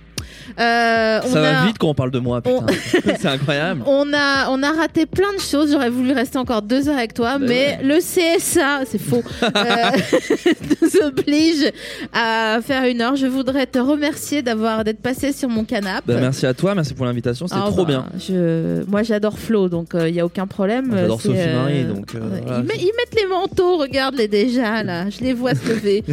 Euh, 0.59 1.19
on 1.23 1.29
Ça 1.31 1.39
a- 1.39 1.41
va 1.61 1.65
vite 1.65 1.77
quand 1.77 1.87
on 1.89 1.93
parle 1.93 2.11
de 2.11 2.19
moi, 2.19 2.41
putain. 2.41 2.65
c'est 3.19 3.25
incroyable. 3.27 3.81
On 3.85 4.05
a, 4.13 4.49
on 4.49 4.61
a 4.63 4.71
raté 4.71 5.05
plein 5.05 5.33
de 5.35 5.41
choses. 5.41 5.71
J'aurais 5.71 5.89
voulu 5.89 6.11
rester 6.11 6.37
encore 6.37 6.61
deux 6.61 6.89
heures 6.89 6.97
avec 6.97 7.13
toi, 7.13 7.37
Ben 7.39 7.47
mais 7.47 7.79
le 7.83 7.97
CSA, 7.99 8.81
c'est 8.85 9.01
faux, 9.01 9.23
euh, 9.43 9.49
nous 10.81 11.01
oblige 11.05 11.71
à 12.13 12.59
faire 12.65 12.83
une 12.85 13.01
heure. 13.01 13.15
Je 13.15 13.27
voudrais 13.27 13.65
te 13.65 13.79
remercier 13.79 14.41
d'avoir 14.41 14.83
d'être 14.83 15.01
passé 15.01 15.31
sur 15.31 15.49
mon 15.49 15.63
canapé. 15.63 16.13
Bah, 16.13 16.17
merci 16.19 16.45
à 16.45 16.53
toi, 16.53 16.75
merci 16.75 16.93
pour 16.93 17.05
l'invitation, 17.05 17.47
c'était 17.47 17.59
Ah, 17.63 17.69
trop 17.69 17.85
bah, 17.85 17.87
bien. 17.87 18.05
Je, 18.19 18.83
moi, 18.89 19.03
j'adore 19.03 19.37
Flo, 19.39 19.69
donc 19.69 19.89
il 19.93 20.13
n'y 20.13 20.19
a 20.19 20.25
aucun 20.25 20.47
problème. 20.47 20.91
J'adore 20.95 21.21
C'est, 21.21 21.27
Sophie 21.29 21.39
euh, 21.41 21.61
Marie, 21.61 21.83
donc, 21.85 22.15
euh, 22.15 22.19
ils, 22.47 22.63
met- 22.63 22.77
ils 22.79 22.91
mettent 22.97 23.15
les 23.19 23.27
manteaux, 23.27 23.77
regarde-les 23.77 24.27
déjà 24.27 24.83
là. 24.83 25.09
Je 25.09 25.21
les 25.23 25.33
vois 25.33 25.53
se 25.55 25.67
lever. 25.69 26.03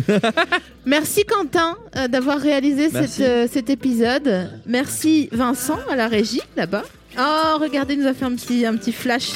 Merci 0.87 1.25
Quentin 1.25 1.77
euh, 1.97 2.09
d'avoir 2.09 2.39
réalisé 2.39 2.89
cette, 2.89 3.21
euh, 3.21 3.47
cet 3.51 3.69
épisode. 3.69 4.28
Merci 4.67 5.29
Vincent 5.33 5.79
à 5.91 5.97
la 5.97 6.09
régie 6.09 6.43
là-bas. 6.57 6.85
Oh, 7.19 7.59
regardez, 7.61 7.95
il 7.95 8.01
nous 8.01 8.07
a 8.07 8.15
fait 8.15 8.25
un 8.25 8.35
petit, 8.35 8.65
un 8.67 8.77
petit 8.77 8.93
flash. 8.93 9.31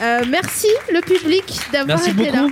Euh, 0.00 0.24
merci 0.28 0.68
le 0.92 1.00
public 1.00 1.44
d'avoir 1.72 2.00
été 2.00 2.12
beaucoup. 2.12 2.32
là. 2.32 2.46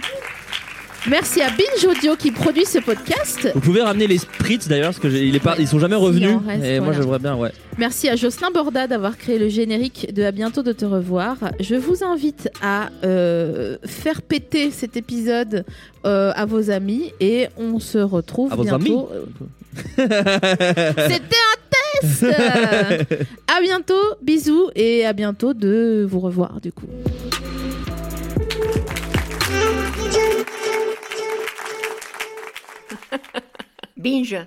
Merci 1.08 1.40
à 1.40 1.50
Binge 1.50 1.84
Audio 1.88 2.16
qui 2.16 2.32
produit 2.32 2.64
ce 2.64 2.78
podcast. 2.78 3.48
Vous 3.54 3.60
pouvez 3.60 3.80
ramener 3.80 4.08
les 4.08 4.18
spritz 4.18 4.66
d'ailleurs 4.66 4.92
parce 4.92 5.14
est 5.14 5.38
pas, 5.38 5.54
ils 5.56 5.68
sont 5.68 5.78
jamais 5.78 5.94
revenus. 5.94 6.30
en 6.30 6.38
reste, 6.38 6.64
et 6.64 6.80
moi 6.80 6.88
voilà. 6.88 7.00
j'aimerais 7.00 7.18
bien, 7.20 7.36
ouais. 7.36 7.52
Merci 7.78 8.08
à 8.08 8.16
Jocelyn 8.16 8.50
Borda 8.50 8.88
d'avoir 8.88 9.16
créé 9.16 9.38
le 9.38 9.48
générique 9.48 10.12
de 10.12 10.24
À 10.24 10.32
bientôt 10.32 10.64
de 10.64 10.72
te 10.72 10.84
revoir. 10.84 11.36
Je 11.60 11.76
vous 11.76 12.02
invite 12.02 12.50
à 12.60 12.88
euh, 13.04 13.76
faire 13.84 14.20
péter 14.20 14.72
cet 14.72 14.96
épisode 14.96 15.64
euh, 16.04 16.32
à 16.34 16.44
vos 16.44 16.70
amis 16.70 17.12
et 17.20 17.46
on 17.56 17.78
se 17.78 17.98
retrouve 17.98 18.52
À 18.52 18.56
vos 18.56 18.64
bientôt. 18.64 19.08
C'était 19.96 20.08
un 20.08 21.56
test. 22.02 22.26
À 23.56 23.60
bientôt, 23.62 23.94
bisous 24.22 24.70
et 24.74 25.06
à 25.06 25.12
bientôt 25.12 25.54
de 25.54 26.06
vous 26.08 26.20
revoir 26.20 26.60
du 26.60 26.72
coup. 26.72 26.86
Binge. 33.96 34.46